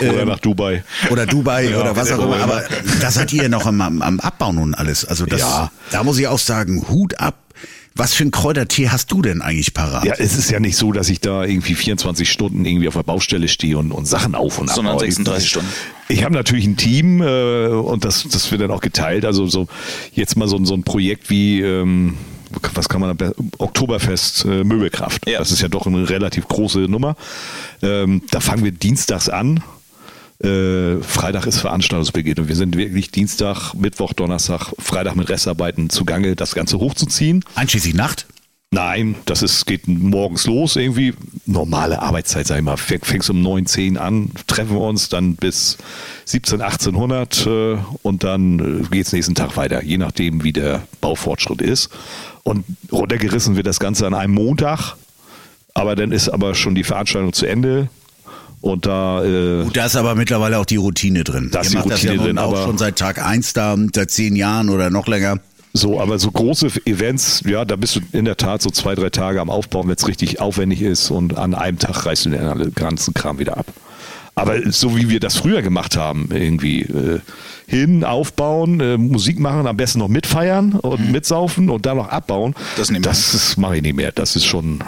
Oder 0.00 0.22
Ähm, 0.22 0.28
nach 0.28 0.38
Dubai. 0.38 0.84
oder 1.10 1.26
Dubai 1.26 1.70
Ja, 1.70 1.80
oder 1.80 1.96
was 1.96 2.12
auch 2.12 2.18
wo 2.18 2.22
immer. 2.34 2.42
Aber 2.42 2.62
da 3.00 3.10
seid 3.10 3.32
ihr 3.32 3.48
noch 3.48 3.66
am, 3.66 3.80
am, 3.80 4.20
Abbauen 4.20 4.58
und 4.58 4.74
alles. 4.74 5.04
Also 5.04 5.26
das, 5.26 5.40
Ja. 5.40 5.70
da 5.90 6.04
muss 6.04 6.18
ich 6.18 6.26
auch 6.28 6.38
sagen, 6.38 6.86
Hut 6.88 7.18
ab. 7.18 7.34
Was 7.98 8.14
für 8.14 8.24
ein 8.24 8.30
Kräutertee 8.30 8.88
hast 8.88 9.10
du 9.12 9.20
denn 9.22 9.42
eigentlich 9.42 9.74
parat? 9.74 10.04
Ja, 10.04 10.14
es 10.16 10.36
ist 10.38 10.50
ja 10.50 10.60
nicht 10.60 10.76
so, 10.76 10.92
dass 10.92 11.08
ich 11.10 11.20
da 11.20 11.44
irgendwie 11.44 11.74
24 11.74 12.30
Stunden 12.30 12.64
irgendwie 12.64 12.86
auf 12.88 12.94
der 12.94 13.02
Baustelle 13.02 13.48
stehe 13.48 13.76
und, 13.76 13.90
und 13.92 14.06
Sachen 14.06 14.34
auf 14.36 14.58
und 14.58 14.68
ab. 14.70 14.76
Sondern 14.76 14.92
Aber 14.94 15.00
36 15.00 15.42
ich, 15.44 15.50
Stunden. 15.50 15.68
Ich 16.08 16.24
habe 16.24 16.32
natürlich 16.32 16.64
ein 16.66 16.76
Team 16.76 17.20
äh, 17.20 17.66
und 17.66 18.04
das, 18.04 18.24
das 18.30 18.50
wird 18.52 18.62
dann 18.62 18.70
auch 18.70 18.80
geteilt. 18.80 19.24
Also 19.24 19.46
so 19.48 19.66
jetzt 20.14 20.36
mal 20.36 20.48
so, 20.48 20.56
ein- 20.56 20.64
so 20.64 20.74
ein 20.74 20.84
Projekt 20.84 21.28
wie 21.28 21.60
ähm, 21.60 22.16
was 22.72 22.88
kann 22.88 23.00
man 23.02 23.16
da, 23.18 23.32
Oktoberfest 23.58 24.44
äh, 24.46 24.64
Möbelkraft. 24.64 25.28
Ja. 25.28 25.38
Das 25.40 25.50
ist 25.50 25.60
ja 25.60 25.68
doch 25.68 25.86
eine 25.86 26.08
relativ 26.08 26.48
große 26.48 26.78
Nummer. 26.80 27.16
Ähm, 27.82 28.22
da 28.30 28.40
fangen 28.40 28.64
wir 28.64 28.72
dienstags 28.72 29.28
an. 29.28 29.62
Äh, 30.42 31.02
Freitag 31.02 31.46
ist 31.46 31.58
Veranstaltungsbeginn 31.58 32.38
und 32.38 32.48
wir 32.48 32.54
sind 32.56 32.76
wirklich 32.76 33.10
Dienstag, 33.10 33.74
Mittwoch, 33.74 34.12
Donnerstag, 34.12 34.72
Freitag 34.78 35.16
mit 35.16 35.28
Restarbeiten 35.28 35.90
zugange, 35.90 36.36
das 36.36 36.54
Ganze 36.54 36.78
hochzuziehen. 36.78 37.44
Einschließlich 37.56 37.94
Nacht? 37.94 38.26
Nein, 38.70 39.14
das 39.24 39.42
ist, 39.42 39.64
geht 39.66 39.88
morgens 39.88 40.46
los 40.46 40.76
irgendwie. 40.76 41.14
Normale 41.46 42.02
Arbeitszeit, 42.02 42.46
sag 42.46 42.58
ich 42.58 42.62
mal. 42.64 42.74
Fäng- 42.76 43.02
Fängst 43.04 43.30
um 43.30 43.40
9, 43.40 43.64
10 43.64 43.96
an, 43.96 44.30
treffen 44.46 44.72
wir 44.74 44.82
uns 44.82 45.08
dann 45.08 45.36
bis 45.36 45.78
17, 46.26 46.60
1800 46.60 47.46
äh, 47.46 47.76
und 48.02 48.24
dann 48.24 48.82
äh, 48.82 48.86
geht's 48.90 49.12
nächsten 49.12 49.34
Tag 49.34 49.56
weiter, 49.56 49.82
je 49.82 49.96
nachdem, 49.96 50.44
wie 50.44 50.52
der 50.52 50.82
Baufortschritt 51.00 51.62
ist. 51.62 51.88
Und 52.42 52.64
runtergerissen 52.92 53.56
wird 53.56 53.66
das 53.66 53.80
Ganze 53.80 54.06
an 54.06 54.12
einem 54.14 54.34
Montag, 54.34 54.96
aber 55.72 55.96
dann 55.96 56.12
ist 56.12 56.28
aber 56.28 56.54
schon 56.54 56.74
die 56.74 56.84
Veranstaltung 56.84 57.32
zu 57.32 57.46
Ende. 57.46 57.88
Und 58.60 58.86
da 58.86 59.24
äh, 59.24 59.64
Gut, 59.64 59.76
da 59.76 59.86
ist 59.86 59.96
aber 59.96 60.14
mittlerweile 60.14 60.58
auch 60.58 60.64
die 60.66 60.76
Routine 60.76 61.24
drin. 61.24 61.48
Da 61.52 61.60
ist 61.60 61.72
die 61.72 61.76
macht 61.76 61.90
das 61.90 62.00
Routine 62.02 62.14
ja 62.16 62.22
drin, 62.22 62.38
auch 62.38 62.52
aber- 62.52 62.64
schon 62.64 62.78
seit 62.78 62.96
Tag 62.96 63.24
eins 63.24 63.52
da, 63.52 63.76
seit 63.94 64.10
zehn 64.10 64.34
Jahren 64.36 64.68
oder 64.68 64.90
noch 64.90 65.06
länger. 65.06 65.38
So, 65.74 66.00
aber 66.00 66.18
so 66.18 66.30
große 66.30 66.68
Events, 66.86 67.42
ja, 67.46 67.64
da 67.64 67.76
bist 67.76 67.96
du 67.96 68.00
in 68.12 68.24
der 68.24 68.36
Tat 68.36 68.62
so 68.62 68.70
zwei, 68.70 68.94
drei 68.94 69.10
Tage 69.10 69.40
am 69.40 69.50
Aufbauen, 69.50 69.86
wenn 69.86 69.94
es 69.94 70.08
richtig 70.08 70.40
aufwendig 70.40 70.80
ist 70.82 71.10
und 71.10 71.36
an 71.36 71.54
einem 71.54 71.78
Tag 71.78 72.04
reißt 72.06 72.26
du 72.26 72.30
den 72.30 72.74
ganzen 72.74 73.14
Kram 73.14 73.38
wieder 73.38 73.58
ab. 73.58 73.66
Aber 74.34 74.56
so 74.72 74.96
wie 74.96 75.08
wir 75.08 75.20
das 75.20 75.36
früher 75.36 75.62
gemacht 75.62 75.96
haben, 75.96 76.30
irgendwie 76.32 76.82
äh, 76.82 77.20
hin, 77.66 78.02
aufbauen, 78.02 78.80
äh, 78.80 78.96
Musik 78.96 79.38
machen, 79.40 79.66
am 79.66 79.76
besten 79.76 79.98
noch 79.98 80.08
mitfeiern 80.08 80.72
und 80.72 81.12
mitsaufen 81.12 81.68
und 81.70 81.86
dann 81.86 81.96
noch 81.98 82.08
abbauen, 82.08 82.54
Das 82.76 82.88
das 83.02 83.56
mache 83.56 83.76
ich 83.76 83.82
nicht 83.82 83.96
mehr. 83.96 84.10
Das 84.12 84.36
ist 84.36 84.46
schon, 84.46 84.78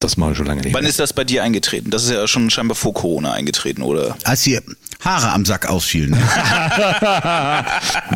das 0.00 0.16
mache 0.16 0.32
ich 0.32 0.36
schon 0.38 0.46
lange 0.46 0.62
nicht 0.62 0.74
Wann 0.74 0.82
mehr. 0.82 0.90
ist 0.90 0.98
das 0.98 1.12
bei 1.12 1.24
dir 1.24 1.42
eingetreten? 1.44 1.90
Das 1.90 2.04
ist 2.04 2.10
ja 2.10 2.26
schon 2.26 2.48
scheinbar 2.50 2.74
vor 2.74 2.94
Corona 2.94 3.32
eingetreten, 3.32 3.82
oder? 3.82 4.16
Als 4.24 4.42
die 4.42 4.58
Haare 5.00 5.30
am 5.32 5.44
Sack 5.44 5.68
ausfielen. 5.68 6.12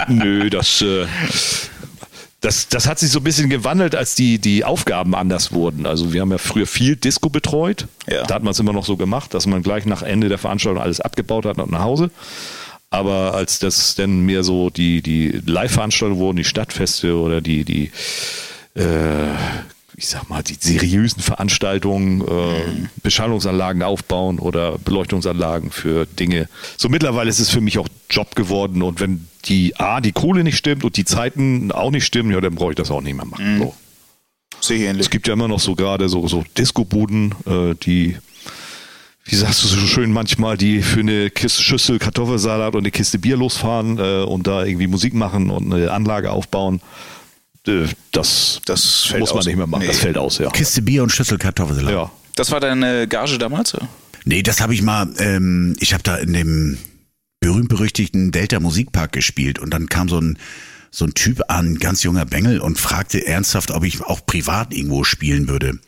Nö, 0.09 0.49
das, 0.49 0.81
äh, 0.81 1.07
das, 2.41 2.69
das 2.69 2.87
hat 2.87 2.99
sich 2.99 3.11
so 3.11 3.21
ein 3.21 3.25
bisschen 3.25 3.51
gewandelt, 3.51 3.95
als 3.95 4.15
die, 4.15 4.39
die 4.39 4.65
Aufgaben 4.65 5.15
anders 5.15 5.53
wurden. 5.53 5.87
Also 5.87 6.13
wir 6.15 6.23
haben 6.23 6.31
ja 6.31 6.39
früher 6.39 6.67
viel 6.67 6.97
Disco 6.97 7.29
betreut. 7.29 7.87
Ja. 8.11 8.25
Da 8.25 8.35
hat 8.35 8.43
man 8.43 8.53
es 8.53 8.59
immer 8.59 8.73
noch 8.73 8.87
so 8.87 8.97
gemacht, 8.97 9.35
dass 9.35 9.47
man 9.47 9.63
gleich 9.63 9.85
nach 9.85 10.03
Ende 10.03 10.29
der 10.31 10.39
Veranstaltung 10.39 10.83
alles 10.83 11.01
abgebaut 11.01 11.45
hat 11.45 11.59
und 11.59 11.71
nach 11.71 11.81
Hause. 11.83 12.11
Aber 12.89 13.35
als 13.35 13.59
das 13.59 13.95
dann 13.95 14.21
mehr 14.21 14.43
so 14.43 14.71
die, 14.71 15.03
die 15.03 15.43
Live-Veranstaltungen 15.45 16.21
wurden, 16.21 16.37
die 16.37 16.45
Stadtfeste 16.45 17.17
oder 17.17 17.41
die, 17.41 17.65
die 17.65 17.91
äh, 18.75 19.29
ich 19.97 20.09
sag 20.09 20.29
mal, 20.29 20.43
die 20.43 20.57
seriösen 20.59 21.23
Veranstaltungen, 21.23 22.21
äh, 22.23 22.89
Beschallungsanlagen 23.03 23.83
aufbauen 23.83 24.39
oder 24.39 24.79
Beleuchtungsanlagen 24.79 25.71
für 25.71 26.07
Dinge. 26.07 26.49
So 26.77 26.89
mittlerweile 26.89 27.31
ist 27.31 27.39
es 27.39 27.51
für 27.51 27.61
mich 27.61 27.79
auch 27.79 27.89
Job 28.11 28.35
geworden 28.35 28.83
und 28.83 29.01
wenn 29.01 29.29
die 29.45 29.77
A, 29.77 30.01
die 30.01 30.13
Kohle 30.13 30.43
nicht 30.43 30.57
stimmt 30.57 30.85
und 30.85 30.97
die 30.97 31.05
Zeiten 31.05 31.71
auch 31.71 31.91
nicht 31.91 32.05
stimmen, 32.05 32.33
ja, 32.33 32.41
dann 32.41 32.55
brauche 32.55 32.71
ich 32.71 32.77
das 32.77 32.91
auch 32.91 33.03
nicht 33.03 33.15
mehr 33.15 33.27
machen. 33.27 33.59
So. 33.59 33.75
Sehe 34.61 34.79
ich 34.79 34.83
ähnlich. 34.85 35.07
Es 35.07 35.11
gibt 35.11 35.29
ja 35.29 35.35
immer 35.35 35.49
noch 35.49 35.61
so 35.61 35.75
gerade 35.75 36.09
so, 36.09 36.27
so 36.27 36.43
Disco-Buden, 36.57 37.35
äh, 37.47 37.75
die, 37.75 38.17
wie 39.25 39.35
sagst 39.37 39.63
du 39.63 39.69
so 39.69 39.77
schön 39.87 40.11
manchmal, 40.11 40.57
die 40.57 40.83
für 40.83 41.01
eine 41.01 41.31
Kiste 41.31 41.63
Schüssel 41.63 41.99
Kartoffelsalat 41.99 42.75
und 42.75 42.81
eine 42.81 42.91
Kiste 42.91 43.19
Bier 43.19 43.37
losfahren 43.37 43.99
äh, 43.99 44.25
und 44.25 44.47
da 44.47 44.65
irgendwie 44.65 44.87
Musik 44.87 45.15
machen 45.15 45.51
und 45.51 45.73
eine 45.73 45.93
Anlage 45.93 46.33
aufbauen. 46.33 46.81
Äh, 47.67 47.87
das, 48.13 48.61
Das 48.65 49.05
fällt 49.05 49.21
muss 49.21 49.31
man 49.31 49.39
aus. 49.41 49.47
nicht 49.47 49.57
mehr 49.57 49.67
machen. 49.67 49.83
Nee. 49.83 49.89
Das 49.89 49.99
fällt 49.99 50.19
aus, 50.19 50.39
ja. 50.39 50.51
Kiste 50.51 50.83
Bier 50.83 51.03
und 51.03 51.11
Schüssel 51.11 51.39
Kartoffelsalat. 51.39 51.93
Ja. 51.93 52.11
Das 52.37 52.51
war 52.51 52.61
deine 52.61 53.07
Gage 53.07 53.39
damals? 53.39 53.75
oder? 53.75 53.89
Nee, 54.25 54.43
das 54.43 54.61
habe 54.61 54.75
ich 54.75 54.83
mal, 54.83 55.09
ähm, 55.19 55.77
ich 55.79 55.93
habe 55.93 56.03
da 56.03 56.17
in 56.17 56.33
dem 56.33 56.79
berühmt-berüchtigten 57.41 58.33
Delta 58.33 58.59
Musikpark 58.61 59.13
gespielt 59.13 59.59
und 59.59 59.71
dann 59.71 59.89
kam 59.89 60.09
so 60.09 60.19
ein 60.21 60.39
so 60.91 61.05
ein 61.07 61.15
Typ 61.15 61.43
an, 61.49 61.81
ganz 61.81 62.05
junger 62.05 62.25
Bengel 62.25 62.61
und 62.61 62.79
fragte 62.79 63.27
ernsthaft, 63.27 63.73
ob 63.73 63.83
ich 63.85 64.01
auch 64.03 64.25
privat 64.27 64.73
irgendwo 64.73 65.03
spielen 65.03 65.49
würde. 65.49 65.81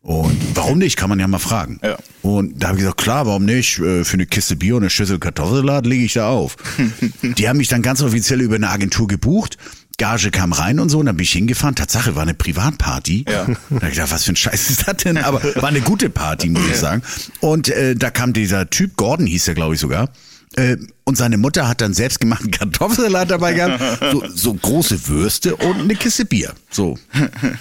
Und 0.00 0.38
warum 0.54 0.78
nicht, 0.78 0.96
kann 0.96 1.10
man 1.10 1.20
ja 1.20 1.28
mal 1.28 1.38
fragen. 1.38 1.80
Ja. 1.82 1.98
Und 2.22 2.62
da 2.62 2.68
habe 2.68 2.78
ich 2.78 2.82
gesagt, 2.82 2.98
klar, 2.98 3.26
warum 3.26 3.44
nicht? 3.44 3.78
Äh, 3.78 4.04
Für 4.04 4.14
eine 4.14 4.24
Kiste 4.24 4.56
Bier 4.56 4.76
und 4.76 4.84
eine 4.84 4.90
Schüssel 4.90 5.18
Kartoffelsalat 5.18 5.84
lege 5.84 6.02
ich 6.04 6.14
da 6.14 6.28
auf. 6.30 6.56
Die 7.22 7.46
haben 7.46 7.58
mich 7.58 7.68
dann 7.68 7.82
ganz 7.82 8.00
offiziell 8.00 8.40
über 8.40 8.54
eine 8.54 8.70
Agentur 8.70 9.06
gebucht. 9.06 9.58
Gage 9.98 10.30
kam 10.30 10.52
rein 10.52 10.80
und 10.80 10.88
so, 10.88 11.00
und 11.00 11.06
dann 11.06 11.16
bin 11.16 11.24
ich 11.24 11.32
hingefahren. 11.32 11.74
Tatsache 11.74 12.14
war 12.14 12.22
eine 12.22 12.34
Privatparty. 12.34 13.24
Ja. 13.28 13.46
Da 13.46 13.76
hab 13.76 13.82
ich 13.82 13.90
gedacht, 13.90 14.12
was 14.12 14.24
für 14.24 14.32
ein 14.32 14.36
Scheiß 14.36 14.70
ist 14.70 14.88
das 14.88 14.96
denn? 14.98 15.18
Aber 15.18 15.42
war 15.56 15.68
eine 15.68 15.80
gute 15.80 16.08
Party, 16.08 16.48
muss 16.48 16.66
ich 16.68 16.76
sagen. 16.76 17.02
Und 17.40 17.68
äh, 17.68 17.94
da 17.96 18.10
kam 18.10 18.32
dieser 18.32 18.70
Typ, 18.70 18.96
Gordon 18.96 19.26
hieß 19.26 19.48
er, 19.48 19.54
glaube 19.54 19.74
ich 19.74 19.80
sogar. 19.80 20.08
Äh, 20.56 20.76
und 21.04 21.16
seine 21.16 21.36
Mutter 21.38 21.68
hat 21.68 21.80
dann 21.80 21.94
selbstgemachten 21.94 22.50
Kartoffelsalat 22.50 23.30
dabei 23.30 23.52
gehabt, 23.54 23.80
so, 24.12 24.24
so 24.28 24.52
große 24.54 25.08
Würste 25.08 25.56
und 25.56 25.80
eine 25.80 25.94
Kiste 25.94 26.24
Bier. 26.24 26.52
So, 26.70 26.98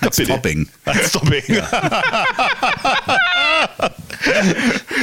als 0.01 0.17
bitte. 0.17 0.31
Topping. 0.31 0.67
Als 0.85 1.11
Topping. 1.13 1.43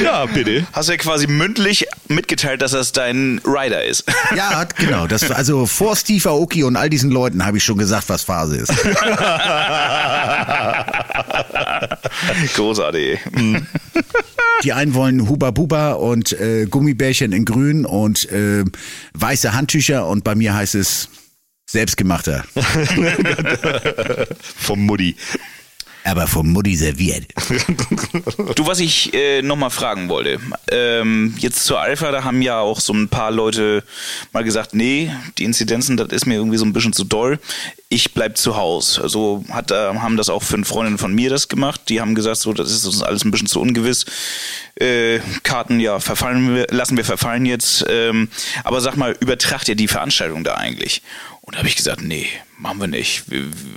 ja, 0.03 0.25
bitte. 0.27 0.67
Hast 0.73 0.89
du 0.89 0.93
ja 0.93 0.97
quasi 0.99 1.25
mündlich 1.27 1.85
mitgeteilt, 2.07 2.61
dass 2.61 2.71
das 2.71 2.91
dein 2.91 3.41
Rider 3.45 3.83
ist. 3.83 4.03
Ja, 4.35 4.49
hat- 4.57 4.75
genau. 4.75 5.07
Das, 5.07 5.31
also 5.31 5.65
vor 5.65 5.95
Steve 5.95 6.27
Aoki 6.29 6.63
und 6.63 6.75
all 6.75 6.89
diesen 6.89 7.09
Leuten 7.11 7.45
habe 7.45 7.57
ich 7.57 7.63
schon 7.63 7.77
gesagt, 7.77 8.09
was 8.09 8.23
Phase 8.23 8.57
ist. 8.57 8.73
Großartig. 12.55 13.19
Die 14.63 14.73
einen 14.73 14.93
wollen 14.93 15.27
Huba 15.27 15.51
Buba 15.51 15.93
und 15.93 16.31
äh, 16.33 16.65
Gummibärchen 16.65 17.31
in 17.33 17.45
grün 17.45 17.85
und 17.85 18.31
äh, 18.31 18.63
weiße 19.13 19.53
Handtücher 19.53 20.07
und 20.07 20.23
bei 20.23 20.35
mir 20.35 20.53
heißt 20.53 20.75
es 20.75 21.09
selbstgemachter. 21.69 22.45
Vom 24.39 24.85
Mutti. 24.85 25.15
Aber 26.05 26.27
vom 26.27 26.51
Mutti 26.51 26.75
serviert. 26.75 27.25
Du, 28.55 28.67
was 28.67 28.79
ich 28.79 29.11
äh, 29.13 29.41
nochmal 29.41 29.71
fragen 29.71 30.07
wollte. 30.07 30.39
Ähm, 30.71 31.33
jetzt 31.39 31.65
zur 31.65 31.81
Alpha, 31.81 32.11
da 32.11 32.23
haben 32.23 32.43
ja 32.43 32.59
auch 32.59 32.79
so 32.79 32.93
ein 32.93 33.09
paar 33.09 33.31
Leute 33.31 33.83
mal 34.31 34.43
gesagt, 34.43 34.75
nee, 34.75 35.11
die 35.39 35.45
Inzidenzen, 35.45 35.97
das 35.97 36.09
ist 36.09 36.27
mir 36.27 36.35
irgendwie 36.35 36.57
so 36.57 36.65
ein 36.65 36.73
bisschen 36.73 36.93
zu 36.93 37.05
doll. 37.05 37.39
Ich 37.89 38.13
bleib 38.13 38.37
zu 38.37 38.55
Hause. 38.55 39.01
Also 39.01 39.43
hat, 39.49 39.71
äh, 39.71 39.95
haben 39.95 40.15
das 40.15 40.29
auch 40.29 40.43
fünf 40.43 40.67
Freundinnen 40.67 40.99
von 40.99 41.13
mir 41.13 41.31
das 41.31 41.47
gemacht. 41.47 41.81
Die 41.89 41.99
haben 41.99 42.13
gesagt, 42.13 42.37
so, 42.37 42.53
das 42.53 42.71
ist 42.71 42.85
uns 42.85 43.01
alles 43.01 43.25
ein 43.25 43.31
bisschen 43.31 43.47
zu 43.47 43.59
ungewiss. 43.59 44.05
Äh, 44.75 45.19
Karten, 45.41 45.79
ja, 45.79 45.99
verfallen 45.99 46.53
wir, 46.53 46.67
lassen 46.69 46.97
wir 46.97 47.05
verfallen 47.05 47.45
jetzt. 47.47 47.83
Ähm, 47.89 48.29
aber 48.63 48.79
sag 48.81 48.95
mal, 48.95 49.15
übertracht 49.19 49.67
ihr 49.69 49.75
die 49.75 49.87
Veranstaltung 49.87 50.43
da 50.43 50.53
eigentlich? 50.53 51.01
Und 51.45 51.53
da 51.53 51.59
habe 51.59 51.67
ich 51.67 51.75
gesagt, 51.75 52.01
nee, 52.01 52.27
machen 52.57 52.79
wir 52.79 52.87
nicht. 52.87 53.23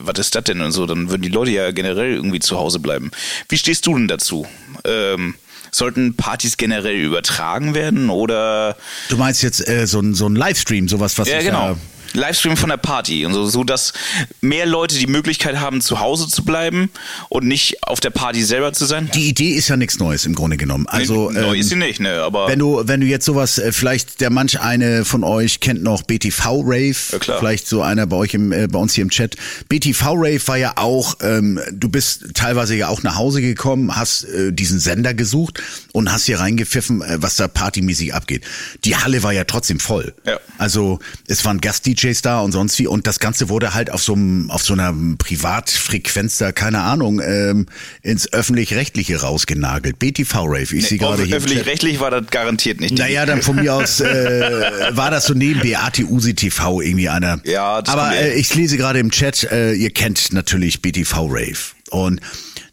Was 0.01 0.19
ist 0.19 0.35
das 0.35 0.45
denn 0.45 0.63
und 0.63 0.73
so? 0.73 0.87
Dann 0.87 1.11
würden 1.11 1.23
die 1.23 1.29
Leute 1.29 1.51
ja 1.51 1.71
generell 1.71 2.15
irgendwie 2.15 2.41
zu 2.41 2.59
Hause 2.59 2.79
bleiben. 2.79 3.11
Wie 3.49 3.59
stehst 3.59 3.87
du 3.87 3.95
denn 3.95 4.09
dazu? 4.09 4.47
Ähm, 4.85 5.35
sollten 5.71 6.17
Partys 6.17 6.57
generell 6.57 6.97
übertragen 6.97 7.75
werden 7.75 8.09
oder 8.09 8.77
Du 9.11 9.19
meinst 9.19 9.43
jetzt 9.43 9.69
äh, 9.69 9.87
so 9.87 10.01
ein 10.01 10.15
so 10.15 10.27
ein 10.27 10.35
Livestream, 10.35 10.89
sowas, 10.89 11.19
was 11.19 11.29
ja 11.29 11.39
ich 11.39 11.45
genau. 11.45 11.75
da 11.75 11.77
Livestream 12.13 12.57
von 12.57 12.71
der 12.71 12.77
Party 12.77 13.25
und 13.27 13.35
so, 13.35 13.47
so 13.47 13.65
dass 13.65 13.93
mehr 14.41 14.67
Leute 14.67 14.97
die 14.99 15.07
Möglichkeit 15.07 15.59
haben, 15.61 15.81
zu 15.81 16.01
Hause 16.01 16.29
zu 16.29 16.45
bleiben 16.45 16.91
und 17.29 17.47
nicht 17.47 17.83
auf 17.83 18.01
der 18.01 18.11
Party 18.11 18.43
selber 18.43 18.73
zu 18.73 18.85
sein. 18.87 19.11
Die 19.15 19.29
Idee 19.29 19.51
ist 19.51 19.69
ja 19.69 19.77
nichts 19.77 19.99
Neues 19.99 20.27
im 20.27 20.35
Grunde 20.35 20.57
genommen. 20.57 20.87
Also 20.89 21.31
Neu 21.31 21.55
ähm, 21.55 21.61
ist 21.61 21.69
sie 21.69 21.77
nicht, 21.77 22.01
ne? 22.01 22.23
Aber 22.23 22.49
Wenn 22.49 22.59
du, 22.59 22.83
wenn 22.85 23.01
du 23.01 23.07
jetzt 23.07 23.25
sowas, 23.25 23.59
äh, 23.59 23.73
vielleicht 23.73 24.21
der 24.21 24.31
manch 24.31 24.61
eine 24.61 25.05
von 25.05 25.25
euch 25.25 25.61
kennt 25.61 25.83
noch 25.83 26.03
BTV 26.03 26.63
Rave, 26.65 26.95
Ja, 27.13 27.19
klar. 27.19 27.39
vielleicht 27.39 27.67
so 27.69 27.83
einer 27.83 28.07
bei 28.07 28.17
euch 28.17 28.35
im, 28.35 28.53
äh, 28.53 28.67
bei 28.69 28.79
uns 28.79 28.95
hier 28.95 29.03
im 29.03 29.11
Chat. 29.11 29.37
BTV 29.69 30.13
Rave 30.15 30.41
war 30.47 30.57
ja 30.57 30.73
auch, 30.77 31.17
ähm, 31.23 31.61
du 31.73 31.89
bist 31.89 32.35
teilweise 32.35 32.75
ja 32.77 32.89
auch 32.89 33.03
nach 33.03 33.17
Hause 33.17 33.41
gekommen, 33.41 33.95
hast 33.97 34.25
äh, 34.25 34.53
diesen 34.53 34.79
Sender 34.81 35.15
gesucht 35.15 35.63
und 35.93 36.11
hast 36.13 36.25
hier 36.27 36.41
reingepfiffen, 36.41 37.03
äh, 37.03 37.19
was 37.21 37.37
da 37.37 37.49
partymäßig 37.49 38.15
abgeht. 38.15 38.45
Die 38.85 38.97
Halle 38.97 39.23
war 39.23 39.33
ja 39.33 39.45
trotzdem 39.45 39.81
voll. 39.81 40.15
Ja. 40.27 40.39
Also 40.59 40.99
es 41.27 41.45
waren 41.45 41.61
Gast-DJs 41.99 42.23
da 42.23 42.41
und 42.41 42.53
sonst 42.53 42.79
wie 42.79 42.87
und 42.87 43.07
das 43.07 43.19
Ganze 43.19 43.49
wurde 43.49 43.75
halt 43.75 43.91
auf 43.91 44.03
so 44.03 44.15
einem, 44.15 44.51
auf 44.51 44.63
so 44.63 44.73
einer 44.73 44.95
Privatfrequenz 45.19 46.39
da, 46.39 46.53
keine 46.53 46.81
Ahnung, 46.81 47.21
ähm, 47.21 47.67
ins 48.03 48.33
öffentlich-rechtliche 48.33 49.21
rausgenagelt. 49.21 49.99
BTV 49.99 50.45
Rave, 50.45 50.77
ich 50.77 50.89
sehe 50.89 50.99
gerade 50.99 51.25
hier. 51.25 51.37
öffentlich-rechtlich 51.37 52.01
war 52.01 52.11
das 52.11 52.27
garantiert 52.31 52.81
nicht. 52.81 52.97
Naja, 52.99 53.27
dann 53.27 53.43
von 53.43 53.57
mir 53.57 53.75
aus 53.75 54.01
äh, 54.01 54.61
war 54.91 55.11
das 55.11 55.27
so 55.27 55.35
neben 55.35 55.61
Beate 55.61 56.05
Usi 56.05 56.35
TV 56.35 56.81
irgendwie 56.81 57.09
einer. 57.09 57.41
Ja, 57.45 57.83
das 57.83 57.93
Aber 57.93 58.15
äh, 58.15 58.35
ich 58.35 58.55
lese 58.55 58.77
gerade 58.77 58.99
im 58.99 59.11
Chat, 59.11 59.45
äh, 59.51 59.73
ihr 59.73 59.91
kennt 59.91 60.33
natürlich 60.33 60.83
BTV 60.83 61.27
Rave. 61.29 61.59
Und 61.91 62.21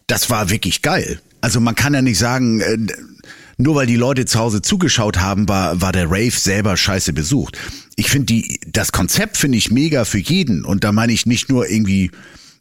das 0.07 0.29
war 0.29 0.49
wirklich 0.49 0.81
geil. 0.81 1.19
Also 1.41 1.59
man 1.59 1.75
kann 1.75 1.93
ja 1.93 2.01
nicht 2.01 2.17
sagen, 2.17 2.61
äh, 2.61 2.77
nur 3.57 3.75
weil 3.75 3.87
die 3.87 3.95
Leute 3.95 4.25
zu 4.25 4.39
Hause 4.39 4.61
zugeschaut 4.61 5.19
haben, 5.19 5.47
war, 5.47 5.81
war 5.81 5.91
der 5.91 6.05
Rave 6.05 6.31
selber 6.31 6.75
scheiße 6.77 7.13
besucht. 7.13 7.57
Ich 7.95 8.09
finde 8.09 8.25
die, 8.27 8.59
das 8.67 8.91
Konzept 8.91 9.37
finde 9.37 9.57
ich 9.57 9.71
mega 9.71 10.05
für 10.05 10.19
jeden. 10.19 10.65
Und 10.65 10.83
da 10.83 10.91
meine 10.91 11.13
ich 11.13 11.25
nicht 11.25 11.49
nur 11.49 11.69
irgendwie 11.69 12.11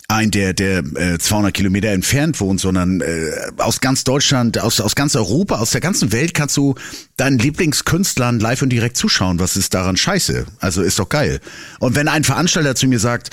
ein, 0.07 0.31
der, 0.31 0.53
der 0.53 0.79
äh, 0.97 1.19
200 1.19 1.55
Kilometer 1.55 1.89
entfernt 1.89 2.39
wohnt, 2.41 2.61
sondern 2.61 3.01
äh, 3.01 3.31
aus 3.57 3.81
ganz 3.81 4.05
Deutschland, 4.05 4.59
aus, 4.59 4.81
aus 4.81 4.95
ganz 4.95 5.17
Europa, 5.17 5.57
aus 5.57 5.71
der 5.71 5.81
ganzen 5.81 6.13
Welt 6.13 6.35
kannst 6.35 6.57
du 6.57 6.75
deinen 7.17 7.39
Lieblingskünstlern 7.39 8.39
live 8.39 8.63
und 8.63 8.69
direkt 8.69 8.97
zuschauen. 8.97 9.41
Was 9.41 9.57
ist 9.57 9.73
daran 9.73 9.97
scheiße? 9.97 10.45
Also 10.61 10.83
ist 10.83 10.99
doch 10.99 11.09
geil. 11.09 11.41
Und 11.81 11.97
wenn 11.97 12.09
ein 12.09 12.23
Veranstalter 12.23 12.75
zu 12.75 12.87
mir 12.87 12.99
sagt, 12.99 13.31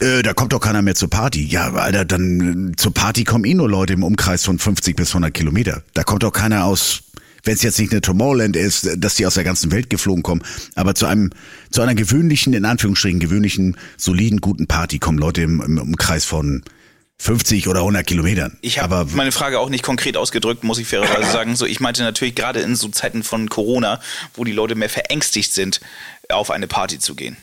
äh, 0.00 0.22
da 0.22 0.32
kommt 0.32 0.52
doch 0.52 0.60
keiner 0.60 0.82
mehr 0.82 0.94
zur 0.94 1.10
Party. 1.10 1.44
Ja, 1.44 1.72
Alter, 1.72 2.04
dann 2.04 2.72
äh, 2.72 2.76
zur 2.76 2.92
Party 2.92 3.24
kommen 3.24 3.44
eh 3.44 3.54
nur 3.54 3.68
Leute 3.68 3.92
im 3.92 4.02
Umkreis 4.02 4.44
von 4.44 4.58
50 4.58 4.96
bis 4.96 5.10
100 5.10 5.32
Kilometer. 5.32 5.82
Da 5.94 6.02
kommt 6.02 6.22
doch 6.22 6.32
keiner 6.32 6.64
aus, 6.64 7.02
wenn 7.44 7.54
es 7.54 7.62
jetzt 7.62 7.78
nicht 7.78 7.92
eine 7.92 8.00
Tomorrowland 8.00 8.56
ist, 8.56 8.88
dass 8.96 9.14
die 9.14 9.26
aus 9.26 9.34
der 9.34 9.44
ganzen 9.44 9.72
Welt 9.72 9.90
geflogen 9.90 10.22
kommen. 10.22 10.42
Aber 10.74 10.94
zu 10.94 11.06
einem, 11.06 11.30
zu 11.70 11.82
einer 11.82 11.94
gewöhnlichen, 11.94 12.52
in 12.52 12.64
Anführungsstrichen 12.64 13.20
gewöhnlichen, 13.20 13.76
soliden, 13.96 14.40
guten 14.40 14.66
Party 14.66 14.98
kommen 14.98 15.18
Leute 15.18 15.42
im, 15.42 15.60
im 15.60 15.78
Umkreis 15.78 16.24
von 16.24 16.62
50 17.18 17.68
oder 17.68 17.80
100 17.80 18.06
Kilometern. 18.06 18.56
Ich 18.62 18.80
habe 18.80 19.06
meine 19.14 19.30
Frage 19.30 19.60
auch 19.60 19.68
nicht 19.68 19.84
konkret 19.84 20.16
ausgedrückt, 20.16 20.64
muss 20.64 20.78
ich 20.78 20.88
fairerweise 20.88 21.30
sagen. 21.32 21.54
So, 21.54 21.66
ich 21.66 21.78
meinte 21.78 22.02
natürlich 22.02 22.34
gerade 22.34 22.60
in 22.60 22.76
so 22.76 22.88
Zeiten 22.88 23.22
von 23.22 23.50
Corona, 23.50 24.00
wo 24.34 24.44
die 24.44 24.52
Leute 24.52 24.74
mehr 24.74 24.88
verängstigt 24.88 25.52
sind, 25.52 25.80
auf 26.30 26.50
eine 26.50 26.66
Party 26.66 26.98
zu 26.98 27.14
gehen. 27.14 27.36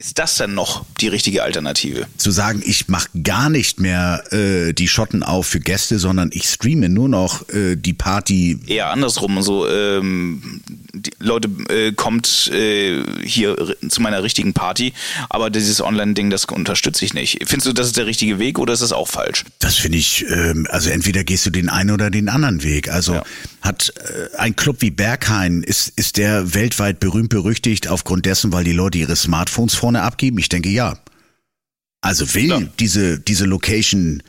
Ist 0.00 0.20
das 0.20 0.36
dann 0.36 0.54
noch 0.54 0.84
die 1.00 1.08
richtige 1.08 1.42
Alternative? 1.42 2.06
zu 2.18 2.30
sagen, 2.30 2.62
ich 2.64 2.86
mache 2.86 3.08
gar 3.24 3.50
nicht 3.50 3.80
mehr 3.80 4.22
äh, 4.32 4.72
die 4.72 4.86
Schotten 4.86 5.24
auf 5.24 5.48
für 5.48 5.58
Gäste, 5.58 5.98
sondern 5.98 6.30
ich 6.32 6.44
streame 6.48 6.88
nur 6.88 7.08
noch 7.08 7.48
äh, 7.48 7.74
die 7.74 7.94
Party 7.94 8.60
Eher 8.68 8.90
andersrum, 8.90 9.42
so 9.42 9.68
ähm, 9.68 10.60
die 10.94 11.10
Leute 11.18 11.48
äh, 11.68 11.90
kommt 11.92 12.48
äh, 12.52 13.02
hier 13.24 13.74
zu 13.88 14.00
meiner 14.00 14.22
richtigen 14.22 14.52
Party, 14.52 14.92
aber 15.30 15.50
dieses 15.50 15.80
Online-Ding, 15.80 16.30
das 16.30 16.44
unterstütze 16.44 17.04
ich 17.04 17.12
nicht. 17.12 17.40
Findest 17.46 17.66
du, 17.66 17.72
das 17.72 17.88
ist 17.88 17.96
der 17.96 18.06
richtige 18.06 18.38
Weg 18.38 18.60
oder 18.60 18.74
ist 18.74 18.82
das 18.82 18.92
auch 18.92 19.08
falsch? 19.08 19.44
Das 19.58 19.74
finde 19.76 19.98
ich, 19.98 20.24
ähm, 20.30 20.68
also 20.70 20.90
entweder 20.90 21.24
gehst 21.24 21.44
du 21.46 21.50
den 21.50 21.68
einen 21.68 21.90
oder 21.90 22.10
den 22.10 22.28
anderen 22.28 22.62
Weg. 22.62 22.88
Also 22.88 23.14
Ja. 23.14 23.24
hat 23.62 23.92
äh, 23.96 24.36
ein 24.36 24.54
Club 24.54 24.76
wie 24.80 24.92
Berghain, 24.92 25.64
ist, 25.64 25.92
ist 25.96 26.18
der 26.18 26.54
weltweit 26.54 27.00
berühmt 27.00 27.30
berüchtigt 27.30 27.88
aufgrund 27.88 28.26
dessen, 28.26 28.52
weil 28.52 28.62
die 28.62 28.72
Leute 28.72 28.98
ihre 28.98 29.16
Smartphones 29.16 29.74
vorne 29.88 30.02
abgeben? 30.02 30.38
Ich 30.38 30.50
denke 30.50 30.68
ja. 30.68 30.98
Also 32.02 32.34
will 32.34 32.48
Ja. 32.48 32.60
diese, 32.78 33.18
diese 33.18 33.46
Location, 33.46 34.22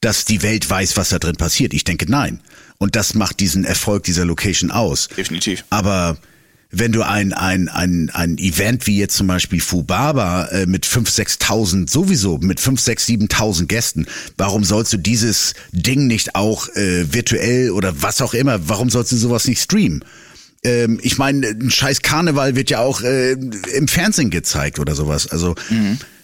dass 0.00 0.24
die 0.24 0.42
Welt 0.42 0.70
weiß, 0.70 0.96
was 0.96 1.08
da 1.10 1.18
drin 1.18 1.36
passiert? 1.36 1.74
Ich 1.74 1.82
denke 1.84 2.06
nein. 2.08 2.40
Und 2.78 2.94
das 2.96 3.14
macht 3.14 3.40
diesen 3.40 3.64
Erfolg 3.64 4.04
dieser 4.04 4.24
Location 4.24 4.70
aus. 4.70 5.08
Definitiv. 5.16 5.64
Aber 5.68 6.16
wenn 6.70 6.92
du 6.92 7.02
ein, 7.02 7.32
ein, 7.32 7.68
ein, 7.68 8.10
ein 8.14 8.38
Event 8.38 8.86
wie 8.86 8.98
jetzt 8.98 9.16
zum 9.16 9.26
Beispiel 9.26 9.60
Fubaba 9.60 10.44
äh, 10.46 10.66
mit 10.66 10.86
5.000, 10.86 11.40
6.000 11.42 11.90
sowieso, 11.90 12.38
mit 12.38 12.60
5.000, 12.60 13.28
6.000, 13.28 13.28
7.000 13.32 13.66
Gästen, 13.66 14.06
warum 14.38 14.62
sollst 14.62 14.92
du 14.92 14.96
dieses 14.96 15.54
Ding 15.72 16.06
nicht 16.06 16.36
auch 16.36 16.68
äh, 16.76 17.12
virtuell 17.12 17.72
oder 17.72 18.00
was 18.00 18.22
auch 18.22 18.32
immer, 18.32 18.68
warum 18.68 18.88
sollst 18.88 19.10
du 19.10 19.16
sowas 19.16 19.48
nicht 19.48 19.60
streamen? 19.60 20.04
Ähm, 20.62 21.00
ich 21.02 21.18
meine, 21.18 21.46
ein 21.46 21.70
scheiß 21.70 22.02
Karneval 22.02 22.56
wird 22.56 22.70
ja 22.70 22.80
auch 22.80 23.00
äh, 23.02 23.32
im 23.32 23.88
Fernsehen 23.88 24.30
gezeigt 24.30 24.78
oder 24.78 24.94
sowas. 24.94 25.26
Also 25.26 25.54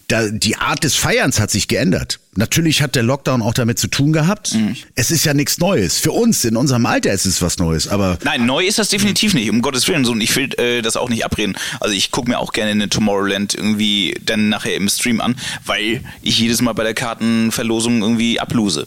da, 0.09 0.29
die 0.29 0.57
Art 0.57 0.85
des 0.85 0.95
Feierns 0.95 1.41
hat 1.41 1.51
sich 1.51 1.67
geändert. 1.67 2.21
Natürlich 2.37 2.81
hat 2.81 2.95
der 2.95 3.03
Lockdown 3.03 3.43
auch 3.43 3.55
damit 3.55 3.79
zu 3.79 3.89
tun 3.89 4.13
gehabt. 4.13 4.55
Mhm. 4.55 4.77
Es 4.95 5.11
ist 5.11 5.25
ja 5.25 5.35
nichts 5.35 5.59
Neues. 5.59 5.99
Für 5.99 6.13
uns 6.13 6.45
in 6.45 6.57
unserem 6.57 6.87
Alter 6.87 7.13
ist 7.13 7.27
es 7.27 7.43
was 7.43 7.59
Neues, 7.59 7.89
aber 7.89 8.19
Nein, 8.23 8.47
neu 8.47 8.65
ist 8.65 8.79
das 8.79 8.89
definitiv 8.89 9.35
nicht, 9.35 9.51
um 9.51 9.63
Gottes 9.63 9.89
Willen. 9.89 10.05
So, 10.05 10.13
und 10.13 10.21
ich 10.21 10.35
will 10.37 10.51
äh, 10.59 10.81
das 10.81 10.97
auch 10.97 11.09
nicht 11.09 11.25
abreden. 11.25 11.57
Also 11.81 11.95
ich 11.95 12.13
gucke 12.13 12.31
mir 12.31 12.39
auch 12.39 12.53
gerne 12.53 12.71
eine 12.71 12.89
Tomorrowland 12.89 13.55
irgendwie 13.55 14.15
dann 14.25 14.49
nachher 14.49 14.77
im 14.77 14.89
Stream 14.89 15.21
an, 15.21 15.35
weil 15.65 16.03
ich 16.23 16.39
jedes 16.39 16.61
Mal 16.61 16.75
bei 16.75 16.85
der 16.85 16.95
Kartenverlosung 16.95 18.03
irgendwie 18.03 18.39
ablose. 18.39 18.87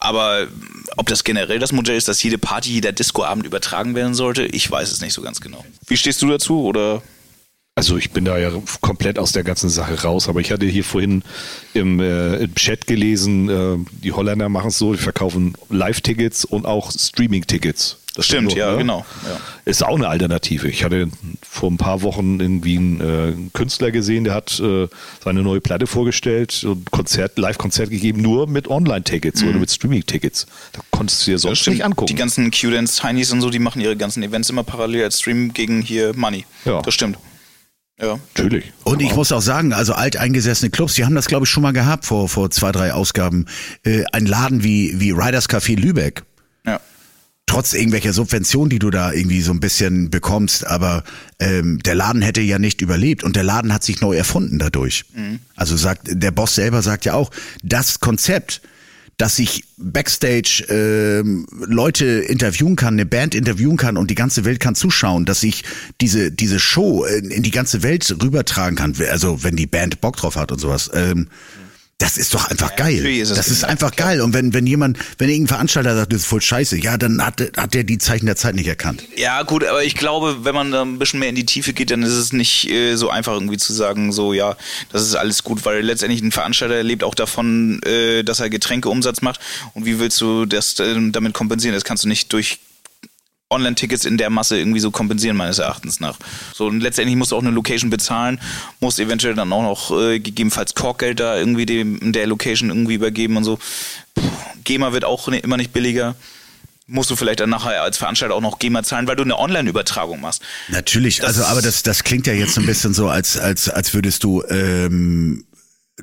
Aber 0.00 0.48
ob 1.00 1.06
das 1.06 1.24
generell 1.24 1.58
das 1.58 1.72
Modell 1.72 1.96
ist, 1.96 2.08
dass 2.08 2.22
jede 2.22 2.36
Party, 2.36 2.72
jeder 2.72 2.92
Discoabend 2.92 3.46
übertragen 3.46 3.94
werden 3.94 4.12
sollte, 4.12 4.44
ich 4.44 4.70
weiß 4.70 4.92
es 4.92 5.00
nicht 5.00 5.14
so 5.14 5.22
ganz 5.22 5.40
genau. 5.40 5.64
Wie 5.86 5.96
stehst 5.96 6.20
du 6.20 6.28
dazu? 6.28 6.62
Oder 6.62 7.00
Also 7.74 7.96
ich 7.96 8.10
bin 8.10 8.26
da 8.26 8.36
ja 8.36 8.52
komplett 8.82 9.18
aus 9.18 9.32
der 9.32 9.42
ganzen 9.42 9.70
Sache 9.70 10.02
raus, 10.02 10.28
aber 10.28 10.40
ich 10.40 10.52
hatte 10.52 10.66
hier 10.66 10.84
vorhin 10.84 11.22
im, 11.72 12.00
äh, 12.00 12.36
im 12.36 12.54
Chat 12.54 12.86
gelesen, 12.86 13.48
äh, 13.48 13.78
die 14.02 14.12
Holländer 14.12 14.50
machen 14.50 14.68
es 14.68 14.76
so, 14.76 14.92
die 14.92 14.98
verkaufen 14.98 15.54
Live-Tickets 15.70 16.44
und 16.44 16.66
auch 16.66 16.92
Streaming-Tickets. 16.92 17.96
Das 18.14 18.26
Stimmt, 18.26 18.54
ja, 18.54 18.72
ne? 18.72 18.78
genau, 18.78 19.06
ja. 19.24 19.40
Ist 19.64 19.84
auch 19.84 19.94
eine 19.94 20.08
Alternative. 20.08 20.68
Ich 20.68 20.82
hatte 20.82 21.08
vor 21.42 21.70
ein 21.70 21.76
paar 21.76 22.02
Wochen 22.02 22.40
irgendwie 22.40 22.76
einen, 22.76 23.00
äh, 23.00 23.04
einen 23.04 23.50
Künstler 23.52 23.92
gesehen, 23.92 24.24
der 24.24 24.34
hat 24.34 24.58
äh, 24.58 24.88
seine 25.22 25.42
neue 25.42 25.60
Platte 25.60 25.86
vorgestellt 25.86 26.64
und 26.64 26.90
Konzert, 26.90 27.38
Live-Konzert 27.38 27.90
gegeben, 27.90 28.20
nur 28.20 28.48
mit 28.48 28.68
Online-Tickets 28.68 29.44
oder 29.44 29.58
mit 29.58 29.70
Streaming-Tickets. 29.70 30.46
Da 30.72 30.80
konntest 30.90 31.24
du 31.26 31.30
dir 31.30 31.38
sonst 31.38 31.66
nicht 31.68 31.84
angucken. 31.84 32.08
Die 32.08 32.16
ganzen 32.16 32.50
Q-Dance 32.50 33.00
Tiny's 33.00 33.32
und 33.32 33.42
so, 33.42 33.50
die 33.50 33.60
machen 33.60 33.80
ihre 33.80 33.96
ganzen 33.96 34.24
Events 34.24 34.50
immer 34.50 34.64
parallel 34.64 35.04
als 35.04 35.20
Stream 35.20 35.52
gegen 35.52 35.80
hier 35.80 36.12
Money. 36.16 36.46
Ja. 36.64 36.82
Das 36.82 36.94
stimmt. 36.94 37.16
Ja. 38.00 38.18
Natürlich. 38.36 38.72
Und 38.84 39.02
ich 39.02 39.14
muss 39.14 39.30
auch 39.30 39.42
sagen, 39.42 39.72
also 39.72 39.92
alteingesessene 39.92 40.70
Clubs, 40.70 40.94
die 40.94 41.04
haben 41.04 41.14
das 41.14 41.26
glaube 41.26 41.44
ich 41.44 41.50
schon 41.50 41.62
mal 41.62 41.72
gehabt 41.72 42.06
vor, 42.06 42.28
vor 42.28 42.50
zwei, 42.50 42.72
drei 42.72 42.92
Ausgaben. 42.92 43.46
Äh, 43.84 44.04
ein 44.12 44.26
Laden 44.26 44.64
wie, 44.64 44.98
wie 44.98 45.10
Riders 45.10 45.48
Café 45.48 45.78
Lübeck. 45.78 46.24
Trotz 47.50 47.72
irgendwelcher 47.72 48.12
Subventionen, 48.12 48.70
die 48.70 48.78
du 48.78 48.90
da 48.90 49.12
irgendwie 49.12 49.42
so 49.42 49.50
ein 49.50 49.58
bisschen 49.58 50.08
bekommst, 50.08 50.64
aber 50.64 51.02
ähm, 51.40 51.80
der 51.80 51.96
Laden 51.96 52.22
hätte 52.22 52.40
ja 52.40 52.60
nicht 52.60 52.80
überlebt 52.80 53.24
und 53.24 53.34
der 53.34 53.42
Laden 53.42 53.72
hat 53.74 53.82
sich 53.82 54.00
neu 54.00 54.14
erfunden 54.14 54.60
dadurch. 54.60 55.04
Also 55.56 55.76
sagt, 55.76 56.02
der 56.12 56.30
Boss 56.30 56.54
selber 56.54 56.80
sagt 56.80 57.06
ja 57.06 57.14
auch, 57.14 57.32
das 57.64 57.98
Konzept, 57.98 58.60
dass 59.16 59.40
ich 59.40 59.64
Backstage 59.78 60.64
ähm, 60.68 61.44
Leute 61.66 62.06
interviewen 62.06 62.76
kann, 62.76 62.94
eine 62.94 63.04
Band 63.04 63.34
interviewen 63.34 63.76
kann 63.76 63.96
und 63.96 64.12
die 64.12 64.14
ganze 64.14 64.44
Welt 64.44 64.60
kann 64.60 64.76
zuschauen, 64.76 65.24
dass 65.24 65.42
ich 65.42 65.64
diese 66.00 66.30
diese 66.30 66.60
Show 66.60 67.04
in, 67.04 67.32
in 67.32 67.42
die 67.42 67.50
ganze 67.50 67.82
Welt 67.82 68.14
rübertragen 68.22 68.76
kann, 68.76 68.94
also 69.10 69.42
wenn 69.42 69.56
die 69.56 69.66
Band 69.66 70.00
Bock 70.00 70.16
drauf 70.16 70.36
hat 70.36 70.52
und 70.52 70.60
sowas. 70.60 70.88
Ähm, 70.94 71.26
das 72.00 72.16
ist 72.16 72.32
doch 72.32 72.48
einfach 72.48 72.76
geil. 72.76 72.96
natürlich 72.96 73.20
ist 73.20 73.36
das 73.36 73.48
ist 73.48 73.62
einfach 73.62 73.94
geil. 73.94 74.22
Und 74.22 74.32
wenn, 74.32 74.54
wenn 74.54 74.66
jemand, 74.66 74.98
wenn 75.18 75.28
irgendein 75.28 75.48
Veranstalter 75.48 75.94
sagt, 75.94 76.12
das 76.12 76.22
ist 76.22 76.26
voll 76.26 76.40
scheiße, 76.40 76.78
ja, 76.78 76.96
dann 76.96 77.24
hat, 77.24 77.40
hat 77.56 77.74
der 77.74 77.84
die 77.84 77.98
Zeichen 77.98 78.24
der 78.24 78.36
Zeit 78.36 78.54
nicht 78.54 78.66
erkannt. 78.66 79.04
Ja, 79.16 79.42
gut, 79.42 79.64
aber 79.64 79.84
ich 79.84 79.94
glaube, 79.94 80.38
wenn 80.44 80.54
man 80.54 80.72
da 80.72 80.80
ein 80.80 80.98
bisschen 80.98 81.20
mehr 81.20 81.28
in 81.28 81.34
die 81.34 81.44
Tiefe 81.44 81.74
geht, 81.74 81.90
dann 81.90 82.02
ist 82.02 82.12
es 82.12 82.32
nicht 82.32 82.70
äh, 82.70 82.96
so 82.96 83.10
einfach 83.10 83.34
irgendwie 83.34 83.58
zu 83.58 83.74
sagen, 83.74 84.12
so, 84.12 84.32
ja, 84.32 84.56
das 84.90 85.02
ist 85.02 85.14
alles 85.14 85.44
gut, 85.44 85.66
weil 85.66 85.82
letztendlich 85.82 86.22
ein 86.22 86.32
Veranstalter 86.32 86.82
lebt 86.82 87.04
auch 87.04 87.14
davon, 87.14 87.82
äh, 87.82 88.24
dass 88.24 88.40
er 88.40 88.48
Getränkeumsatz 88.48 89.20
macht. 89.20 89.40
Und 89.74 89.84
wie 89.84 89.98
willst 89.98 90.18
du 90.22 90.46
das 90.46 90.78
äh, 90.78 90.96
damit 91.10 91.34
kompensieren? 91.34 91.74
Das 91.74 91.84
kannst 91.84 92.04
du 92.04 92.08
nicht 92.08 92.32
durch 92.32 92.60
Online-Tickets 93.60 94.04
in 94.04 94.16
der 94.16 94.30
Masse 94.30 94.56
irgendwie 94.58 94.80
so 94.80 94.90
kompensieren, 94.90 95.36
meines 95.36 95.58
Erachtens 95.58 95.98
nach. 96.00 96.16
So, 96.54 96.66
und 96.66 96.80
letztendlich 96.80 97.16
musst 97.16 97.32
du 97.32 97.36
auch 97.36 97.42
eine 97.42 97.50
Location 97.50 97.90
bezahlen, 97.90 98.40
musst 98.78 99.00
eventuell 99.00 99.34
dann 99.34 99.52
auch 99.52 99.62
noch 99.62 99.90
äh, 100.00 100.20
gegebenenfalls 100.20 100.74
Korkgeld 100.74 101.18
da 101.20 101.36
irgendwie 101.36 101.66
dem, 101.66 102.12
der 102.12 102.26
Location 102.28 102.68
irgendwie 102.70 102.94
übergeben 102.94 103.36
und 103.36 103.44
so. 103.44 103.58
Puh, 104.14 104.22
GEMA 104.64 104.92
wird 104.92 105.04
auch 105.04 105.26
immer 105.28 105.56
nicht 105.56 105.72
billiger. 105.72 106.14
Musst 106.86 107.10
du 107.10 107.16
vielleicht 107.16 107.38
dann 107.40 107.50
nachher 107.50 107.82
als 107.82 107.98
Veranstalter 107.98 108.34
auch 108.34 108.40
noch 108.40 108.58
GEMA 108.58 108.82
zahlen, 108.82 109.06
weil 109.06 109.14
du 109.16 109.22
eine 109.22 109.38
Online-Übertragung 109.38 110.20
machst. 110.20 110.42
Natürlich, 110.68 111.18
Das- 111.18 111.26
also 111.38 111.44
aber 111.44 111.62
das, 111.62 111.82
das 111.82 112.04
klingt 112.04 112.26
ja 112.28 112.32
jetzt 112.32 112.54
so 112.54 112.60
ein 112.60 112.66
bisschen 112.66 112.94
so, 112.94 113.08
als, 113.08 113.36
als, 113.36 113.68
als 113.68 113.94
würdest 113.94 114.22
du 114.24 114.42
ähm, 114.48 115.44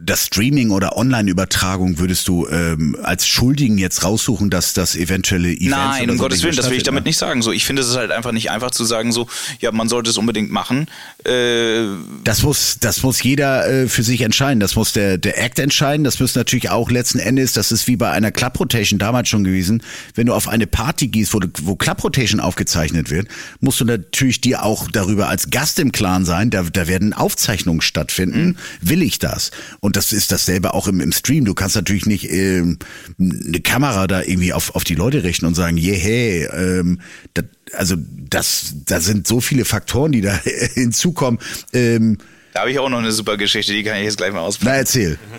das 0.02 0.26
Streaming 0.26 0.72
oder 0.72 0.98
Online-Übertragung 0.98 2.00
würdest 2.00 2.28
du 2.28 2.48
ähm, 2.48 2.98
als 3.04 3.28
Schuldigen 3.28 3.78
jetzt 3.78 4.04
raussuchen, 4.04 4.50
dass 4.50 4.74
das 4.74 4.96
eventuelle 4.96 5.52
Events 5.52 5.70
Nein, 5.70 6.10
um 6.10 6.18
so 6.18 6.24
Gottes 6.24 6.44
Willen, 6.44 6.56
das 6.56 6.70
will 6.70 6.78
ich 6.78 6.84
damit 6.84 7.06
nicht 7.06 7.18
sagen. 7.18 7.42
So, 7.42 7.52
ich 7.52 7.66
finde 7.66 7.82
es 7.82 7.90
ist 7.90 7.96
halt 7.96 8.12
einfach 8.12 8.32
nicht 8.32 8.52
einfach 8.52 8.72
zu 8.72 8.84
sagen, 8.86 9.12
so, 9.12 9.28
ja, 9.60 9.72
man 9.72 9.88
sollte 9.90 10.10
es 10.10 10.18
unbedingt 10.18 10.52
machen. 10.52 10.88
Äh, 11.26 11.84
Das 12.24 12.44
muss, 12.44 12.78
das 12.80 13.04
muss 13.04 13.22
jeder 13.24 13.68
äh, 13.68 13.88
für 13.88 14.04
sich 14.04 14.22
entscheiden. 14.22 14.60
Das 14.60 14.76
muss 14.76 14.94
der, 14.94 15.18
der 15.18 15.42
Act 15.42 15.60
entscheiden. 15.60 16.04
Das 16.04 16.20
muss 16.20 16.36
natürlich 16.36 16.70
auch 16.70 16.92
letzten 16.92 17.20
Endes, 17.20 17.54
das 17.54 17.72
ist 17.72 17.88
wie 17.88 17.96
bei 17.96 18.12
einer 18.12 18.32
Club 18.32 18.60
Rotation 18.60 19.00
damals 19.00 19.30
schon 19.30 19.44
gewesen. 19.44 19.82
Wenn 20.16 20.28
du 20.28 20.34
auf 20.34 20.48
eine 20.48 20.68
Party 20.68 21.08
gehst, 21.08 21.34
wo, 21.34 21.40
wo 21.62 21.76
Club 21.76 22.04
Rotation 22.04 22.40
aufgezeichnet 22.40 23.10
wird, 23.10 23.28
musst 23.60 23.80
du 23.80 23.86
natürlich 23.86 24.42
dir 24.42 24.64
auch 24.64 24.90
darüber 24.92 25.30
als 25.30 25.50
Gast 25.50 25.80
im 25.80 25.92
Klaren 25.92 26.26
sein. 26.26 26.50
Da, 26.50 26.64
da 26.64 26.88
werden 26.88 27.14
Aufzeichnungen 27.14 27.82
stattfinden. 27.82 28.58
Will 28.82 29.02
ich 29.02 29.20
das? 29.20 29.52
Und 29.80 29.87
das 29.96 30.12
ist 30.12 30.32
dasselbe 30.32 30.74
auch 30.74 30.88
im, 30.88 31.00
im 31.00 31.12
Stream. 31.12 31.46
Du 31.46 31.54
kannst 31.54 31.76
natürlich 31.76 32.06
nicht 32.06 32.30
ähm, 32.30 32.80
eine 33.20 33.60
Kamera 33.62 34.08
da 34.08 34.22
irgendwie 34.22 34.54
auf, 34.54 34.76
auf 34.76 34.84
die 34.84 34.96
Leute 34.96 35.24
richten 35.24 35.46
und 35.46 35.56
sagen, 35.56 35.78
yeah, 35.78 35.96
hey, 35.96 36.46
ähm, 36.46 37.02
das, 37.34 37.46
also 37.74 37.96
das, 37.98 38.74
da 38.86 39.00
sind 39.00 39.28
so 39.28 39.40
viele 39.42 39.66
Faktoren, 39.66 40.12
die 40.12 40.22
da 40.22 40.34
hinzukommen. 40.74 41.40
Ähm, 41.74 42.18
da 42.54 42.62
habe 42.62 42.72
ich 42.72 42.80
auch 42.80 42.90
noch 42.90 42.98
eine 42.98 43.12
super 43.12 43.38
Geschichte, 43.38 43.72
die 43.74 43.84
kann 43.84 43.98
ich 43.98 44.04
jetzt 44.04 44.18
gleich 44.18 44.32
mal 44.32 44.40
na, 44.40 44.46
ausprobieren. 44.46 44.78
erzähl. 44.78 45.20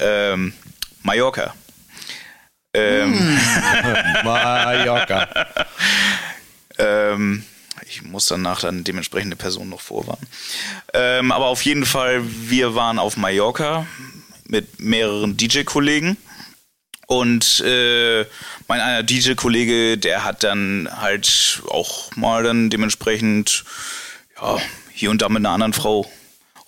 Ähm, 0.00 0.54
Mallorca. 1.02 1.54
Ähm, 2.72 3.12
Mallorca. 4.24 5.28
Ähm, 6.78 7.44
ich 7.92 8.02
muss 8.02 8.26
danach 8.26 8.60
dann 8.60 8.84
dementsprechende 8.84 9.36
Person 9.36 9.68
noch 9.68 9.80
vorwarnen. 9.80 10.26
Ähm, 10.94 11.30
aber 11.30 11.46
auf 11.46 11.62
jeden 11.62 11.84
Fall, 11.84 12.22
wir 12.24 12.74
waren 12.74 12.98
auf 12.98 13.18
Mallorca 13.18 13.86
mit 14.46 14.80
mehreren 14.80 15.36
DJ-Kollegen. 15.36 16.16
Und 17.06 17.60
äh, 17.60 18.24
mein 18.68 18.80
einer 18.80 19.02
DJ-Kollege, 19.02 19.98
der 19.98 20.24
hat 20.24 20.42
dann 20.42 20.88
halt 20.90 21.62
auch 21.68 22.16
mal 22.16 22.42
dann 22.42 22.70
dementsprechend 22.70 23.64
ja, 24.40 24.56
hier 24.90 25.10
und 25.10 25.20
da 25.20 25.28
mit 25.28 25.38
einer 25.38 25.50
anderen 25.50 25.74
Frau 25.74 26.10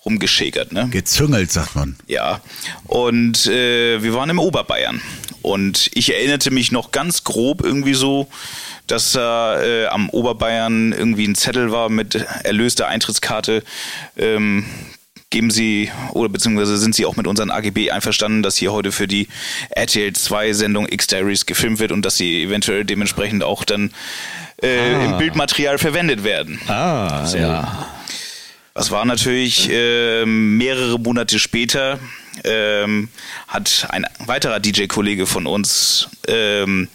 rumgeschäkert, 0.05 0.71
ne? 0.71 0.87
Gezüngelt, 0.91 1.51
sagt 1.51 1.75
man. 1.75 1.95
Ja, 2.05 2.41
und 2.83 3.47
äh, 3.47 4.03
wir 4.03 4.13
waren 4.13 4.29
im 4.29 4.37
Oberbayern. 4.37 5.01
Und 5.41 5.89
ich 5.95 6.13
erinnerte 6.13 6.51
mich 6.51 6.71
noch 6.71 6.91
ganz 6.91 7.23
grob 7.23 7.63
irgendwie 7.63 7.95
so, 7.95 8.27
dass 8.87 9.11
da 9.11 9.61
äh, 9.61 9.87
am 9.87 10.09
Oberbayern 10.09 10.91
irgendwie 10.91 11.27
ein 11.27 11.35
Zettel 11.35 11.71
war 11.71 11.89
mit 11.89 12.15
erlöster 12.43 12.87
Eintrittskarte. 12.87 13.63
Ähm, 14.17 14.65
geben 15.29 15.51
Sie 15.51 15.91
oder 16.11 16.29
beziehungsweise 16.29 16.77
sind 16.77 16.95
Sie 16.95 17.05
auch 17.05 17.15
mit 17.15 17.27
unseren 17.27 17.51
AGB 17.51 17.91
einverstanden, 17.91 18.43
dass 18.43 18.55
hier 18.55 18.71
heute 18.71 18.91
für 18.91 19.07
die 19.07 19.27
RTL 19.71 20.13
2 20.13 20.53
Sendung 20.53 20.87
X-Diaries 20.87 21.45
gefilmt 21.45 21.79
wird 21.79 21.91
und 21.91 22.05
dass 22.05 22.15
sie 22.15 22.43
eventuell 22.43 22.85
dementsprechend 22.85 23.43
auch 23.43 23.63
dann 23.65 23.91
äh, 24.61 25.05
im 25.05 25.17
Bildmaterial 25.17 25.77
verwendet 25.77 26.23
werden. 26.23 26.61
Ah, 26.67 27.27
ja. 27.35 27.87
Das 28.73 28.91
war 28.91 29.05
natürlich 29.05 29.69
ähm, 29.71 30.57
mehrere 30.57 30.99
Monate 30.99 31.39
später, 31.39 31.99
ähm, 32.43 33.09
hat 33.47 33.87
ein 33.89 34.05
weiterer 34.19 34.59
DJ-Kollege 34.59 35.25
von 35.25 35.47
uns 35.47 36.09
ähm, 36.27 36.89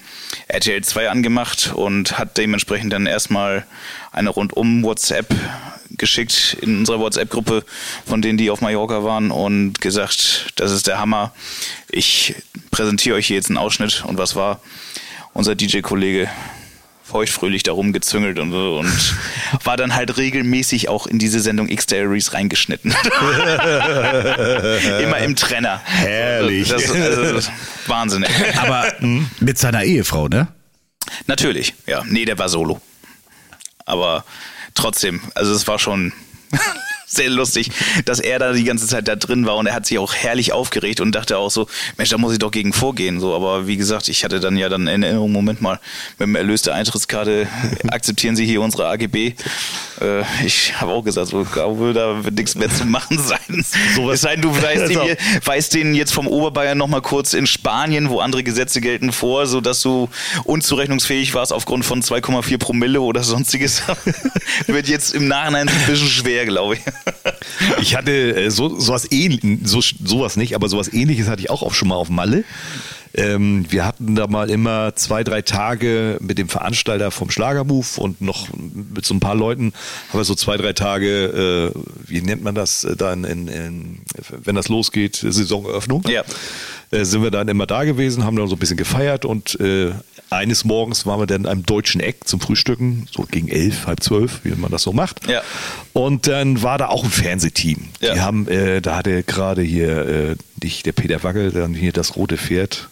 RTL 0.49 0.83
2 0.83 1.11
angemacht 1.11 1.73
und 1.75 2.19
hat 2.19 2.39
dementsprechend 2.39 2.93
dann 2.93 3.07
erstmal 3.07 3.67
eine 4.13 4.31
rundum 4.31 4.83
WhatsApp 4.83 5.35
geschickt 5.99 6.57
in 6.63 6.79
unserer 6.79 6.99
WhatsApp-Gruppe 6.99 7.65
von 8.07 8.23
denen, 8.23 8.39
die 8.39 8.51
auf 8.51 8.61
Mallorca 8.61 9.05
waren 9.05 9.31
und 9.31 9.81
gesagt, 9.81 10.53
das 10.57 10.73
ist 10.73 10.87
der 10.87 10.99
Hammer. 10.99 11.33
Ich 11.89 12.35
präsentiere 12.71 13.17
euch 13.17 13.27
hier 13.27 13.37
jetzt 13.37 13.51
einen 13.51 13.59
Ausschnitt 13.59 14.05
und 14.07 14.19
was 14.19 14.35
war? 14.35 14.61
Unser 15.33 15.55
DJ-Kollege 15.55 16.29
feuchtfröhlich 17.11 17.63
darum 17.63 17.93
gezüngelt 17.93 18.39
und 18.39 18.53
so 18.53 18.79
und 18.79 19.17
war 19.65 19.77
dann 19.77 19.95
halt 19.95 20.17
regelmäßig 20.17 20.89
auch 20.89 21.07
in 21.07 21.19
diese 21.19 21.41
Sendung 21.41 21.69
X-Diaries 21.69 22.33
reingeschnitten. 22.33 22.93
Immer 25.03 25.19
im 25.19 25.37
Trenner. 25.37 25.81
Herrlich. 25.85 26.69
Das, 26.69 26.91
also, 26.91 27.35
das, 27.35 27.51
Wahnsinn. 27.87 28.23
ey. 28.23 28.55
Aber 28.57 28.93
mit 29.41 29.59
seiner 29.59 29.83
Ehefrau, 29.85 30.29
ne? 30.29 30.49
Natürlich, 31.27 31.75
ja. 31.87 32.03
Nee, 32.07 32.25
der 32.25 32.39
war 32.39 32.49
solo. 32.49 32.81
Aber 33.85 34.25
trotzdem, 34.75 35.21
also 35.35 35.53
es 35.53 35.67
war 35.67 35.79
schon 35.79 36.13
sehr 37.11 37.29
lustig, 37.29 37.71
dass 38.05 38.21
er 38.21 38.39
da 38.39 38.53
die 38.53 38.65
ganze 38.65 38.87
Zeit 38.87 39.09
da 39.09 39.17
drin 39.17 39.45
war 39.47 39.57
und 39.57 39.67
er 39.67 39.75
hat 39.75 39.85
sich 39.87 39.99
auch 39.99 40.15
herrlich 40.15 40.53
aufgeregt 40.53 41.01
und 41.01 41.13
dachte 41.13 41.39
auch 41.39 41.51
so, 41.51 41.67
Mensch, 41.97 42.11
da 42.11 42.19
muss 42.19 42.33
ich 42.33 42.39
doch 42.39 42.53
gegen 42.53 42.73
vorgehen. 42.73 43.19
So, 43.21 43.35
aber 43.35 43.67
wie 43.67 43.77
gesagt, 43.77 44.09
ich 44.09 44.23
hatte 44.25 44.39
dann 44.39 44.57
ja 44.57 44.69
dann 44.69 44.87
in 44.87 45.03
Erinnerung, 45.03 45.33
Moment 45.33 45.61
mal, 45.61 45.81
mit 46.19 46.27
dem 46.29 46.37
Erlös 46.37 46.63
der 46.63 46.75
Eintrittskarte 46.75 47.49
akzeptieren 47.89 48.37
Sie 48.37 48.47
hier 48.47 48.63
unsere 48.63 48.87
AGB. 48.87 49.35
Äh, 50.01 50.23
ich 50.47 50.81
habe 50.81 50.93
auch 50.93 51.03
gesagt, 51.03 51.29
so 51.29 51.43
glaube, 51.45 51.93
da 51.93 52.25
wird 52.25 52.37
nichts 52.37 52.55
mehr 52.55 52.71
zu 52.71 52.85
machen 52.85 53.19
sein. 53.25 53.65
Sowas- 53.97 54.15
es 54.15 54.21
sei 54.23 54.33
denn, 54.37 54.43
du 54.43 54.63
weist 54.63 54.89
den, 54.89 54.99
weist 55.45 55.75
den 55.75 55.95
jetzt 55.95 56.13
vom 56.13 56.27
Oberbayern 56.29 56.79
nochmal 56.79 57.03
kurz 57.03 57.33
in 57.35 57.47
Spanien, 57.47 58.09
wo 58.11 58.21
andere 58.21 58.43
Gesetze 58.45 58.81
gelten, 58.81 59.13
vor, 59.13 59.47
sodass 59.47 59.83
du 59.83 60.09
unzurechnungsfähig 60.45 61.35
warst 61.35 61.53
aufgrund 61.53 61.85
von 61.85 62.03
2,4 62.03 62.59
Promille 62.59 63.01
oder 63.01 63.23
sonstiges. 63.23 63.83
wird 64.67 64.89
jetzt 64.89 65.15
im 65.15 65.27
Nachhinein 65.29 65.69
ein 65.69 65.87
bisschen 65.87 66.09
schwer, 66.09 66.45
glaube 66.47 66.75
ich. 66.75 66.81
Ich 67.81 67.95
hatte 67.95 68.13
äh, 68.13 68.51
so, 68.51 68.79
sowas 68.79 69.11
ähnlich, 69.11 69.41
so, 69.65 69.81
sowas 69.81 70.37
nicht, 70.37 70.55
aber 70.55 70.69
sowas 70.69 70.93
ähnliches 70.93 71.29
hatte 71.29 71.43
ich 71.43 71.51
auch, 71.51 71.63
auch 71.63 71.75
schon 71.75 71.89
mal 71.89 71.97
auf 71.97 72.09
Malle. 72.09 72.45
Ähm, 73.13 73.67
wir 73.69 73.85
hatten 73.85 74.15
da 74.15 74.29
mal 74.29 74.51
immer 74.51 74.95
zwei, 74.95 75.25
drei 75.25 75.43
Tage 75.43 76.19
mit 76.21 76.39
dem 76.39 76.49
Veranstalter 76.49 77.11
vom 77.11 77.31
Schlagermove 77.31 77.99
und 77.99 78.21
noch 78.21 78.49
mit 78.55 79.05
so 79.05 79.15
ein 79.15 79.21
paar 79.21 79.35
Leuten 79.35 79.73
haben 80.09 80.21
wir 80.21 80.25
so 80.25 80.37
zwei, 80.37 80.57
drei 80.57 80.73
Tage, 80.73 81.73
äh, 81.75 81.81
wie 82.07 82.23
nennt 82.23 82.43
man 82.43 82.55
das 82.55 82.85
äh, 82.85 82.97
dann, 82.97 83.25
in, 83.25 83.49
in, 83.49 83.99
wenn 84.29 84.55
das 84.55 84.69
losgeht, 84.69 85.17
Saisoneröffnung. 85.17 86.05
Ja. 86.09 86.23
Äh, 86.93 87.05
sind 87.05 87.23
wir 87.23 87.31
dann 87.31 87.49
immer 87.49 87.67
da 87.67 87.85
gewesen, 87.85 88.25
haben 88.25 88.37
dann 88.37 88.49
so 88.49 88.57
ein 88.57 88.59
bisschen 88.59 88.77
gefeiert 88.77 89.25
und 89.25 89.59
äh, 89.61 89.93
eines 90.29 90.65
Morgens 90.65 91.07
waren 91.07 91.21
wir 91.21 91.27
dann 91.27 91.43
in 91.43 91.47
einem 91.47 91.67
deutschen 91.67 92.01
Eck 92.01 92.27
zum 92.27 92.41
Frühstücken, 92.41 93.07
so 93.11 93.25
gegen 93.25 93.49
elf, 93.49 93.87
halb 93.87 94.03
zwölf, 94.03 94.41
wie 94.45 94.51
man 94.51 94.71
das 94.71 94.83
so 94.83 94.93
macht. 94.93 95.29
Ja. 95.29 95.43
Und 95.93 96.27
dann 96.27 96.63
war 96.63 96.79
da 96.79 96.89
auch 96.89 97.05
ein 97.05 97.11
Fernsehteam. 97.11 97.89
Ja. 98.01 98.15
Die 98.15 98.21
haben, 98.21 98.49
äh, 98.49 98.81
da 98.81 98.97
hatte 98.97 99.23
gerade 99.23 99.63
hier 99.63 100.07
äh, 100.07 100.37
nicht 100.63 100.87
der 100.87 100.93
Peter 100.93 101.23
Wackel, 101.23 101.51
dann 101.53 101.75
hier 101.75 101.93
das 101.93 102.17
rote 102.17 102.37
Pferd. 102.37 102.90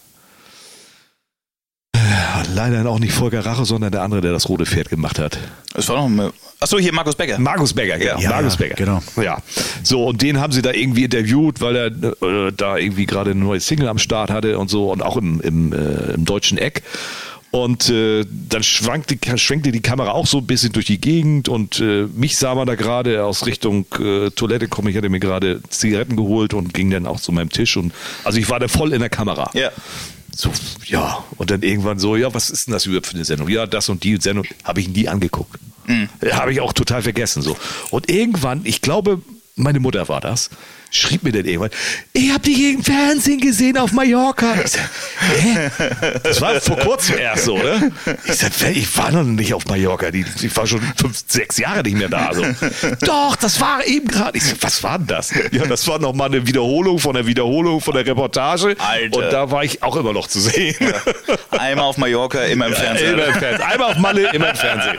Leider 2.55 2.89
auch 2.89 2.99
nicht 2.99 3.13
Volker 3.13 3.45
Rache, 3.45 3.65
sondern 3.65 3.93
der 3.93 4.03
andere, 4.03 4.21
der 4.21 4.33
das 4.33 4.49
rote 4.49 4.67
Pferd 4.67 4.89
gemacht 4.89 5.19
hat. 5.19 5.39
Das 5.75 5.89
war 5.89 6.09
noch. 6.09 6.33
Achso, 6.61 6.79
hier 6.79 6.93
Markus 6.93 7.15
Becker. 7.15 7.39
Markus 7.39 7.73
Becker, 7.73 7.99
genau. 7.99 8.19
Ja, 8.19 8.31
Markus 8.31 8.57
Becker. 8.57 8.75
genau. 8.75 9.01
Ja. 9.17 9.39
So, 9.85 10.05
und 10.07 10.23
den 10.23 10.41
haben 10.41 10.53
sie 10.53 10.61
da 10.61 10.73
irgendwie 10.73 11.05
interviewt, 11.05 11.61
weil 11.61 11.77
er 11.77 11.87
äh, 11.87 12.53
da 12.57 12.77
irgendwie 12.77 13.07
gerade 13.07 13.31
eine 13.31 13.41
neue 13.41 13.61
Single 13.61 13.89
am 13.89 13.99
Start 13.99 14.31
hatte 14.31 14.59
und 14.59 14.69
so 14.69 14.91
und 14.91 15.03
auch 15.03 15.17
im, 15.17 15.41
im, 15.41 15.73
äh, 15.73 16.15
im 16.15 16.25
deutschen 16.25 16.59
Eck. 16.59 16.83
Und 17.51 17.89
äh, 17.89 18.27
dann 18.49 18.63
schwankte, 18.63 19.17
schwenkte 19.39 19.73
die 19.73 19.81
Kamera 19.81 20.11
auch 20.11 20.27
so 20.27 20.39
ein 20.39 20.47
bisschen 20.47 20.73
durch 20.73 20.85
die 20.85 21.01
Gegend 21.01 21.49
und 21.49 21.81
äh, 21.81 22.07
mich 22.15 22.37
sah 22.37 22.55
man 22.55 22.67
da 22.67 22.75
gerade 22.75 23.25
aus 23.25 23.47
Richtung 23.47 23.87
äh, 23.99 24.31
Toilette 24.31 24.69
kommen. 24.69 24.89
Ich 24.89 24.97
hatte 24.97 25.09
mir 25.09 25.21
gerade 25.21 25.63
Zigaretten 25.71 26.17
geholt 26.17 26.53
und 26.53 26.75
ging 26.75 26.91
dann 26.91 27.07
auch 27.07 27.21
zu 27.21 27.33
meinem 27.33 27.49
Tisch 27.49 27.79
und 27.79 27.95
also 28.25 28.39
ich 28.39 28.51
war 28.51 28.61
da 28.61 28.69
voll 28.69 28.93
in 28.93 29.01
der 29.01 29.09
Kamera. 29.09 29.51
Ja. 29.55 29.71
So, 30.41 30.53
ja, 30.87 31.25
und 31.37 31.51
dann 31.51 31.63
irgendwann 31.63 31.99
so, 31.99 32.15
ja, 32.15 32.33
was 32.33 32.49
ist 32.49 32.69
denn 32.69 32.73
das 32.73 32.87
überhaupt 32.87 33.09
für 33.09 33.15
eine 33.15 33.25
Sendung? 33.25 33.49
Ja, 33.49 33.67
das 33.67 33.89
und 33.89 34.05
die 34.05 34.19
Sendung 34.19 34.47
habe 34.63 34.79
ich 34.81 34.89
nie 34.89 35.09
angeguckt. 35.09 35.59
Habe 36.31 36.53
ich 36.53 36.61
auch 36.61 36.73
total 36.73 37.03
vergessen 37.03 37.43
so. 37.43 37.57
Und 37.91 38.09
irgendwann, 38.09 38.61
ich 38.63 38.81
glaube, 38.81 39.21
meine 39.57 39.81
Mutter 39.81 40.09
war 40.09 40.21
das, 40.21 40.51
schrieb 40.91 41.23
mir 41.23 41.33
dann 41.33 41.45
irgendwann, 41.45 41.71
ich 42.13 42.31
habe 42.31 42.41
dich 42.41 42.59
im 42.61 42.83
Fernsehen 42.83 43.41
gesehen 43.41 43.77
auf 43.79 43.93
Mallorca. 43.93 44.55
Ich 44.65 44.73
sag, 44.73 44.91
hä? 45.19 45.71
Das 46.23 46.41
war 46.41 46.61
vor 46.61 46.79
kurzem 46.79 47.19
erst 47.19 47.45
so, 47.45 47.59
ne? 47.59 47.93
Ich 48.25 48.37
sag, 48.37 48.53
ich 48.73 48.97
war 48.97 49.11
noch 49.11 49.25
nicht 49.25 49.55
auf 49.55 49.67
Mallorca. 49.67 50.09
Ich 50.09 50.57
war 50.57 50.67
schon 50.67 50.81
fünf, 50.97 51.23
sechs 51.27 51.59
Jahre 51.59 51.83
nicht 51.83 51.97
mehr 51.97 52.09
da. 52.09 52.33
So. 52.33 52.45
Doch, 53.07 53.37
das 53.37 53.61
war 53.61 53.87
eben 53.87 54.09
gerade. 54.09 54.37
Ich 54.37 54.45
sag, 54.45 54.57
was 54.61 54.83
war 54.83 54.99
denn 54.99 55.09
das? 55.09 55.33
Ja, 55.53 55.67
das 55.67 55.87
war 55.87 55.99
noch 55.99 56.15
mal 56.15 56.27
eine 56.27 56.47
Wiederholung 56.47 56.99
von 56.99 57.15
der 57.15 57.27
Wiederholung 57.27 57.81
von 57.81 57.95
der 57.95 58.07
Reportage. 58.07 58.77
Alter. 58.79 59.19
Und 59.19 59.33
da 59.33 59.51
war 59.51 59.65
ich 59.65 59.83
auch 59.83 59.97
immer 59.97 60.13
noch 60.13 60.27
zu 60.27 60.41
sehen. 60.41 60.75
Einmal 61.51 61.87
auf 61.87 61.97
Mallorca, 61.97 62.43
immer 62.45 62.67
im 62.67 62.75
Fernsehen. 62.75 63.15
Immer 63.15 63.27
im 63.27 63.35
Fernsehen. 63.35 63.63
Einmal 63.63 63.91
auf 63.91 63.99
Malle, 63.99 64.31
immer 64.33 64.51
im 64.51 64.57
Fernsehen. 64.57 64.99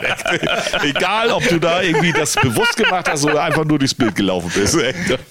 Egal, 0.82 1.30
ob 1.30 1.46
du 1.48 1.58
da 1.58 1.82
irgendwie 1.82 2.12
das 2.12 2.34
bewusst 2.34 2.76
gemacht 2.76 3.08
hast 3.08 3.24
oder 3.24 3.42
einfach 3.42 3.64
nur 3.64 3.78
durchs 3.78 3.94
Bild 3.94 4.14
gelaufen 4.14 4.50
bist. 4.54 4.76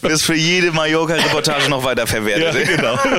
Ist 0.01 0.23
für 0.23 0.35
jede 0.49 0.71
Mallorca-Reportage 0.71 1.69
noch 1.69 1.83
weiter 1.83 2.07
verwertet. 2.07 2.67
genau. 2.67 2.97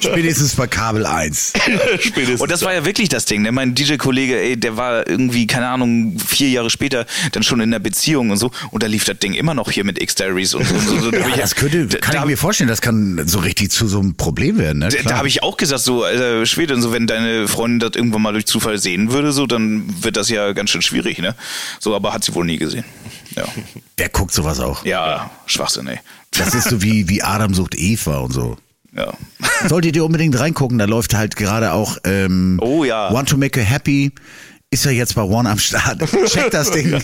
Spätestens 0.00 0.54
bei 0.56 0.66
Kabel 0.66 1.04
1. 1.06 1.52
Spätestens. 2.00 2.40
Und 2.40 2.50
das 2.50 2.62
war 2.62 2.72
ja 2.72 2.84
wirklich 2.84 3.08
das 3.08 3.24
Ding. 3.24 3.42
Ne? 3.42 3.52
Mein 3.52 3.74
DJ-Kollege, 3.74 4.38
ey, 4.40 4.56
der 4.56 4.76
war 4.76 5.06
irgendwie, 5.08 5.46
keine 5.46 5.68
Ahnung, 5.68 6.16
vier 6.24 6.48
Jahre 6.48 6.70
später 6.70 7.04
dann 7.32 7.42
schon 7.42 7.60
in 7.60 7.70
der 7.70 7.78
Beziehung 7.78 8.30
und 8.30 8.36
so. 8.38 8.50
Und 8.70 8.82
da 8.82 8.86
lief 8.86 9.04
das 9.04 9.18
Ding 9.18 9.34
immer 9.34 9.54
noch 9.54 9.70
hier 9.70 9.84
mit 9.84 10.00
X-Diaries 10.00 10.54
und 10.54 10.66
so. 10.66 10.74
und 10.74 11.02
so. 11.02 11.12
Ich- 11.12 11.36
Das 11.36 11.54
könnte, 11.54 11.98
kann 11.98 12.14
da, 12.14 12.20
ich 12.22 12.26
mir 12.28 12.36
vorstellen, 12.38 12.68
das 12.68 12.80
kann 12.80 13.22
so 13.26 13.40
richtig 13.40 13.70
zu 13.70 13.86
so 13.88 13.98
einem 14.00 14.14
Problem 14.14 14.58
werden. 14.58 14.78
Ne? 14.78 14.88
da, 14.88 14.96
Klar. 14.96 15.12
da 15.12 15.18
habe 15.18 15.28
ich 15.28 15.42
auch 15.42 15.56
gesagt, 15.56 15.82
so, 15.82 16.04
Alter, 16.04 16.46
Schwede, 16.46 16.74
und 16.74 16.82
so, 16.82 16.92
wenn 16.92 17.06
deine 17.06 17.48
Freundin 17.48 17.80
das 17.80 17.96
irgendwann 17.96 18.22
mal 18.22 18.32
durch 18.32 18.46
Zufall 18.46 18.78
sehen 18.78 19.12
würde, 19.12 19.32
so, 19.32 19.46
dann 19.46 19.84
wird 20.02 20.16
das 20.16 20.28
ja 20.28 20.52
ganz 20.52 20.70
schön 20.70 20.82
schwierig, 20.82 21.18
ne? 21.18 21.34
So, 21.80 21.94
aber 21.94 22.12
hat 22.12 22.24
sie 22.24 22.34
wohl 22.34 22.44
nie 22.46 22.56
gesehen. 22.58 22.84
Ja, 23.36 23.44
Wer 23.96 24.08
guckt 24.08 24.32
sowas 24.32 24.60
auch? 24.60 24.84
ja 24.84 25.30
Schwachsinn, 25.46 25.86
ey. 25.88 25.98
Das 26.32 26.54
ist 26.54 26.68
so 26.70 26.82
wie, 26.82 27.08
wie 27.08 27.22
Adam 27.22 27.54
sucht 27.54 27.74
Eva 27.76 28.18
und 28.18 28.32
so. 28.32 28.56
Ja. 28.96 29.12
Solltet 29.68 29.96
ihr 29.96 30.04
unbedingt 30.04 30.38
reingucken, 30.38 30.78
da 30.78 30.84
läuft 30.86 31.14
halt 31.14 31.36
gerade 31.36 31.72
auch 31.72 31.98
ähm, 32.04 32.58
Oh 32.62 32.84
ja. 32.84 33.12
Want 33.12 33.28
to 33.28 33.36
Make 33.36 33.60
Her 33.60 33.66
Happy. 33.68 34.12
Ist 34.70 34.86
ja 34.86 34.90
jetzt 34.90 35.14
bei 35.14 35.22
One 35.22 35.48
am 35.50 35.58
Start. 35.58 36.00
Checkt 36.26 36.54
das 36.54 36.70
Ding, 36.70 36.98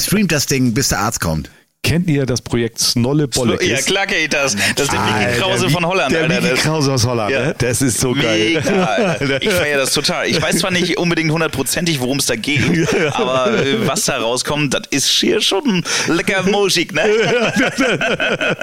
streamt 0.00 0.30
das 0.30 0.46
Ding, 0.46 0.74
bis 0.74 0.90
der 0.90 1.00
Arzt 1.00 1.20
kommt. 1.20 1.50
Kennt 1.82 2.08
ihr 2.08 2.26
das 2.26 2.42
Projekt 2.42 2.78
Snolle 2.78 3.26
Bollekes? 3.26 3.66
Ja, 3.66 3.78
klar, 3.80 4.06
geht 4.06 4.32
das. 4.34 4.54
Das 4.76 4.84
ist 4.84 4.92
der 4.92 5.00
Mickey 5.00 5.40
Krause 5.40 5.70
von 5.70 5.84
Holland, 5.84 6.12
Der 6.12 6.22
Alter. 6.24 6.40
Mickey 6.42 6.54
Krause 6.56 6.92
aus 6.92 7.06
Holland, 7.06 7.30
Ja. 7.32 7.46
ne? 7.46 7.54
Das 7.58 7.80
ist 7.82 7.98
so 7.98 8.12
geil. 8.12 8.62
Mega, 8.64 8.84
Alter. 8.84 9.42
Ich 9.42 9.48
feiere 9.50 9.78
das 9.78 9.92
total. 9.94 10.26
Ich 10.28 10.40
weiß 10.40 10.58
zwar 10.58 10.70
nicht 10.70 10.98
unbedingt 10.98 11.32
hundertprozentig, 11.32 11.98
worum 12.00 12.18
es 12.18 12.26
da 12.26 12.36
geht, 12.36 12.62
aber 13.14 13.58
äh, 13.64 13.86
was 13.88 14.04
da 14.04 14.18
rauskommt, 14.18 14.74
das 14.74 14.82
ist 14.90 15.08
hier 15.08 15.40
schon 15.40 15.82
lecker 16.06 16.42
Musik, 16.42 16.92
ne? 16.94 17.02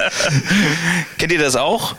Kennt 1.17 1.31
ihr 1.31 1.39
das 1.39 1.55
auch? 1.55 1.95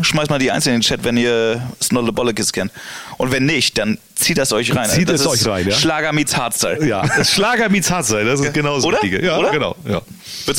Schmeißt 0.00 0.30
mal 0.30 0.38
die 0.38 0.50
Eins 0.50 0.66
in 0.66 0.72
den 0.72 0.80
Chat, 0.80 1.04
wenn 1.04 1.16
ihr 1.16 1.62
Snolle 1.82 2.12
Bollekes 2.12 2.52
kennt. 2.52 2.72
Und 3.18 3.30
wenn 3.30 3.44
nicht, 3.44 3.78
dann 3.78 3.98
zieht 4.16 4.38
das 4.38 4.52
euch 4.52 4.74
rein. 4.74 4.88
Zieht 4.88 5.08
das 5.08 5.20
es 5.20 5.26
euch 5.26 5.46
rein, 5.46 5.68
ja? 5.68 5.76
Schlager 5.76 6.12
meets 6.12 6.36
Hardstyle. 6.36 6.84
Ja, 6.86 7.04
Schlager 7.24 7.68
meets 7.68 7.90
Hardstyle, 7.90 8.24
das 8.24 8.40
ist 8.40 8.52
genau 8.54 8.74
das 8.76 8.84
Oder? 8.84 8.96
Richtige. 9.02 9.24
Ja, 9.24 9.38
Oder? 9.38 9.50
genau. 9.50 9.76
Ja. 9.88 10.00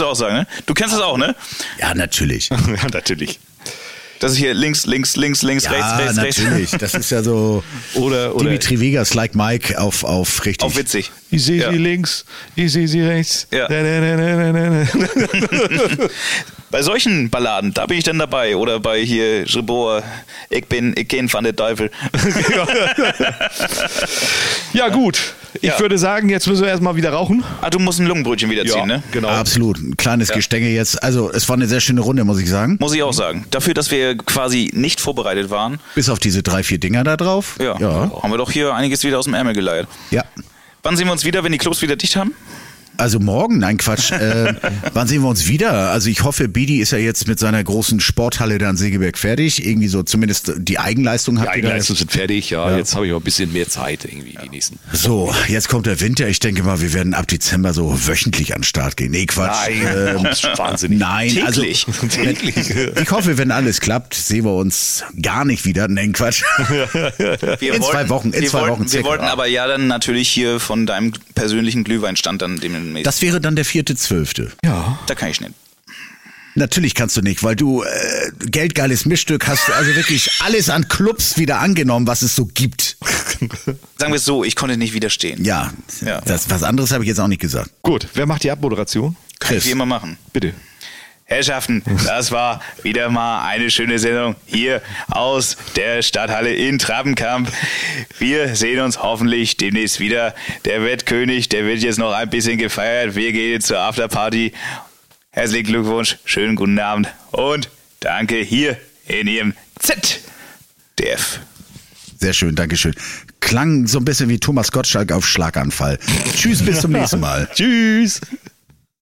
Du 0.04 0.08
auch 0.08 0.16
sagen, 0.16 0.36
ne? 0.36 0.48
Du 0.66 0.74
kennst 0.74 0.94
das 0.94 1.02
auch, 1.02 1.18
ne? 1.18 1.36
Ja, 1.80 1.94
natürlich. 1.96 2.50
ja, 2.50 2.58
natürlich. 2.92 3.40
Das 4.20 4.32
ist 4.34 4.38
hier 4.38 4.54
links, 4.54 4.86
links, 4.86 5.16
links, 5.18 5.42
links, 5.42 5.66
Ja, 5.66 5.72
rechts, 5.72 5.98
rechts, 5.98 6.18
rechts. 6.18 6.38
natürlich. 6.40 6.72
Das 6.80 6.94
ist 6.94 7.10
ja 7.10 7.22
so 7.24 7.62
Oder, 7.96 8.34
oder 8.36 8.46
Dimitri 8.46 8.80
Vegas, 8.80 9.14
like 9.16 9.36
Mike, 9.36 9.78
auf, 9.82 10.06
auf 10.06 10.46
richtig. 10.46 10.64
Auch 10.66 10.76
witzig. 10.78 11.12
ich 11.30 11.44
sehe 11.44 11.62
Ja. 11.64 11.72
sie 11.72 11.78
links, 11.78 12.24
ich 12.56 12.72
sehe 12.72 12.88
sie 12.88 13.02
rechts. 13.02 13.48
Ja. 13.52 13.68
Bei 16.74 16.82
solchen 16.82 17.30
Balladen, 17.30 17.72
da 17.72 17.86
bin 17.86 18.00
ich 18.00 18.04
dann 18.04 18.18
dabei. 18.18 18.58
Oder 18.58 18.80
bei 18.80 19.00
hier 19.00 19.44
Geboa, 19.46 20.02
ich 20.50 20.66
bin, 20.66 20.96
ich 20.98 21.08
kenn 21.08 21.32
van 21.32 21.44
der 21.44 21.56
Teufel. 21.56 21.92
ja, 24.74 24.90
gut. 24.90 25.36
Ich 25.62 25.70
Ja. 25.70 25.80
würde 25.80 26.00
sagen, 26.00 26.30
jetzt 26.30 26.48
müssen 26.48 26.64
wir 26.64 26.70
erstmal 26.70 26.96
wieder 26.96 27.12
rauchen. 27.12 27.44
ah, 27.62 27.70
du 27.70 27.78
musst 27.78 28.00
ein 28.00 28.08
Lungenbrötchen 28.08 28.50
wiederziehen, 28.50 28.88
ne? 28.88 29.04
genau. 29.12 29.28
Absolut. 29.28 29.78
Ein 29.78 29.96
kleines 29.98 30.32
Gestänge 30.32 30.68
jetzt. 30.70 31.04
Also, 31.04 31.32
es 31.32 31.48
war 31.48 31.56
eine 31.56 31.68
sehr 31.68 31.80
schöne 31.80 32.02
Runde, 32.02 32.24
muss 32.24 32.40
ich 32.40 32.50
sagen. 32.50 32.78
Muss 32.80 32.96
ich 32.96 33.04
auch 33.04 33.14
sagen. 33.14 33.46
Dafür, 33.52 33.76
dass 33.76 33.92
wir 33.92 34.18
quasi 34.18 34.72
nicht 34.74 35.00
vorbereitet 35.00 35.52
waren, 35.52 35.80
Bis 35.94 36.10
auf 36.10 36.18
diese 36.18 36.42
drei, 36.42 36.64
vier 36.64 36.80
Dinger 36.80 37.04
da 37.04 37.18
drauf. 37.18 37.56
ja, 37.60 37.78
Ja. 37.80 38.12
haben 38.24 38.32
wir 38.32 38.40
doch 38.40 38.50
hier 38.50 38.74
einiges 38.74 39.04
wieder 39.04 39.20
aus 39.20 39.26
dem 39.26 39.36
Ärmel 39.36 39.54
geleiert. 39.54 39.88
ja. 40.10 40.24
Wann 40.86 40.98
sehen 40.98 41.08
wir 41.08 41.14
uns 41.14 41.24
wieder, 41.24 41.46
wenn 41.46 41.54
die 41.54 41.58
Clubs 41.60 41.82
wieder 41.82 41.96
dicht 41.96 42.18
haben? 42.18 42.34
Also 42.98 43.20
morgen, 43.20 43.58
nein 43.60 43.78
Quatsch. 43.78 44.12
Äh, 44.24 44.54
wann 44.94 45.08
sehen 45.08 45.22
wir 45.22 45.28
uns 45.28 45.48
wieder? 45.48 45.90
Also 45.92 46.10
ich 46.10 46.24
hoffe, 46.24 46.48
Bidi 46.48 46.78
ist 46.80 46.92
ja 46.92 46.98
jetzt 46.98 47.28
mit 47.28 47.40
seiner 47.40 47.62
großen 47.64 48.00
Sporthalle 48.00 48.58
da 48.58 48.70
in 48.70 48.78
Segeberg 48.78 49.18
fertig. 49.18 49.66
Irgendwie 49.66 49.88
so 49.88 50.04
zumindest 50.04 50.54
die 50.58 50.80
Eigenleistung 50.80 51.40
hat. 51.40 51.48
Die 51.48 51.52
Eigenleistungen 51.52 51.98
sind 51.98 52.12
fertig, 52.12 52.52
ja. 52.52 52.78
Jetzt 52.78 52.96
habe 52.96 53.08
ich 53.08 53.14
auch 53.14 53.18
ein 53.18 53.24
bisschen 53.24 53.52
mehr 53.52 53.68
Zeit 53.68 54.06
irgendwie 54.06 54.38
die 54.42 54.50
nächsten. 54.50 54.78
So, 54.94 55.34
jetzt 55.48 55.68
kommt 55.68 55.88
der 55.88 56.00
Winter. 56.00 56.28
Ich 56.30 56.40
denke 56.40 56.64
mal, 56.64 56.80
wir 56.82 56.94
werden 56.94 57.14
ab 57.16 57.28
Dezember 57.28 57.74
so 57.74 58.08
wöchentlich 58.08 58.54
an 58.54 58.60
den 58.60 58.64
Start 58.66 58.96
gehen. 58.98 59.12
Nee, 59.12 59.26
Quatsch. 59.26 59.68
Nein, 59.68 60.18
Ähm, 60.18 60.24
wahnsinnig. 60.58 61.00
Nein, 61.00 61.30
Täglich. 61.30 61.88
also 61.88 62.08
Täglich. 62.08 62.70
ich 63.02 63.12
hoffe, 63.12 63.38
wenn 63.38 63.52
alles 63.52 63.82
klappt, 63.82 64.14
sehen 64.14 64.46
wir 64.46 64.54
uns 64.54 65.04
gar 65.22 65.44
nicht 65.44 65.66
wieder. 65.66 65.88
Nein, 65.88 66.14
Quatsch. 66.14 66.44
Wir 67.60 67.74
In 67.74 67.82
zwei 67.82 68.08
Wochen, 68.10 68.30
in 68.32 68.42
wir 68.42 68.50
zwei 68.50 68.60
wollten, 68.62 68.72
Wochen 68.74 68.84
Wir 68.84 68.90
circa. 68.90 69.08
wollten 69.08 69.26
aber 69.26 69.48
ja 69.48 69.68
dann 69.68 69.88
natürlich 69.88 70.30
hier 70.30 70.60
von 70.60 70.86
deinem 70.86 71.14
persönlichen 71.36 71.84
Glühweinstand 71.84 72.42
dann 72.42 72.58
demnächst. 72.84 73.08
Das 73.08 73.22
wäre 73.22 73.42
dann 73.42 73.56
der 73.56 73.66
vierte 73.66 73.96
Zwölfte. 73.96 74.52
Ja. 74.64 75.00
da 75.08 75.16
kann 75.16 75.30
ich 75.30 75.42
nicht. 75.42 75.54
Natürlich 76.56 76.94
kannst 76.94 77.18
du 77.18 77.22
nicht, 77.22 77.42
weil 77.44 77.56
du 77.56 77.82
äh, 77.82 77.88
geldgeiles 78.46 79.06
Mischstück 79.08 79.48
hast, 79.48 79.72
also 79.72 79.96
wirklich 79.96 80.30
alles 80.42 80.70
an 80.70 80.88
Clubs 80.88 81.38
wieder 81.38 81.60
angenommen, 81.60 82.06
was 82.06 82.22
es 82.22 82.36
so 82.36 82.46
gibt. 82.46 82.98
Sagen 83.98 84.12
wir 84.12 84.18
es 84.18 84.26
so, 84.26 84.44
ich 84.44 84.56
konnte 84.56 84.78
nicht 84.78 84.94
widerstehen. 84.94 85.44
Ja, 85.44 85.74
Ja. 86.02 86.22
Das, 86.22 86.50
was 86.52 86.62
anderes 86.62 86.92
habe 86.92 87.04
ich 87.04 87.08
jetzt 87.08 87.20
auch 87.20 87.28
nicht 87.28 87.42
gesagt. 87.42 87.72
Gut, 87.82 88.08
wer 88.14 88.28
macht 88.28 88.44
die 88.44 88.52
Abmoderation? 88.52 89.16
Kann 89.40 89.58
ich 89.58 89.64
Chris. 89.64 89.66
wie 89.66 89.72
immer 89.72 89.88
machen. 89.88 90.18
Bitte. 90.32 90.54
Herrschaften, 91.34 91.82
das 92.06 92.30
war 92.30 92.62
wieder 92.84 93.10
mal 93.10 93.44
eine 93.48 93.72
schöne 93.72 93.98
Sendung 93.98 94.36
hier 94.46 94.84
aus 95.10 95.58
der 95.76 96.04
Stadthalle 96.04 96.54
in 96.54 96.78
Trappenkamp. 96.78 97.52
Wir 98.20 98.56
sehen 98.56 98.80
uns 98.82 99.02
hoffentlich 99.02 99.58
demnächst 99.58 100.00
wieder. 100.00 100.36
Der 100.66 100.84
Wettkönig, 100.84 101.50
der 101.50 101.66
wird 101.66 101.80
jetzt 101.80 101.98
noch 101.98 102.14
ein 102.14 102.30
bisschen 102.30 102.60
gefeiert. 102.60 103.16
Wir 103.16 103.32
gehen 103.32 103.54
jetzt 103.54 103.66
zur 103.66 103.80
Afterparty. 103.80 104.54
Herzlichen 105.32 105.66
Glückwunsch, 105.66 106.20
schönen 106.24 106.56
guten 106.56 106.78
Abend 106.78 107.08
und 107.32 107.68
danke 108.00 108.36
hier 108.36 108.78
in 109.08 109.26
Ihrem 109.26 109.56
ZDF. 109.80 111.40
Sehr 112.20 112.34
schön, 112.34 112.54
Dankeschön. 112.54 112.94
Klang 113.40 113.88
so 113.88 113.98
ein 113.98 114.06
bisschen 114.06 114.30
wie 114.30 114.40
Thomas 114.40 114.72
Gottschalk 114.72 115.12
auf 115.12 115.28
Schlaganfall. 115.28 115.98
Tschüss, 116.36 116.64
bis 116.64 116.82
zum 116.82 116.92
nächsten 116.92 117.20
Mal. 117.20 117.50
Tschüss. 117.56 118.22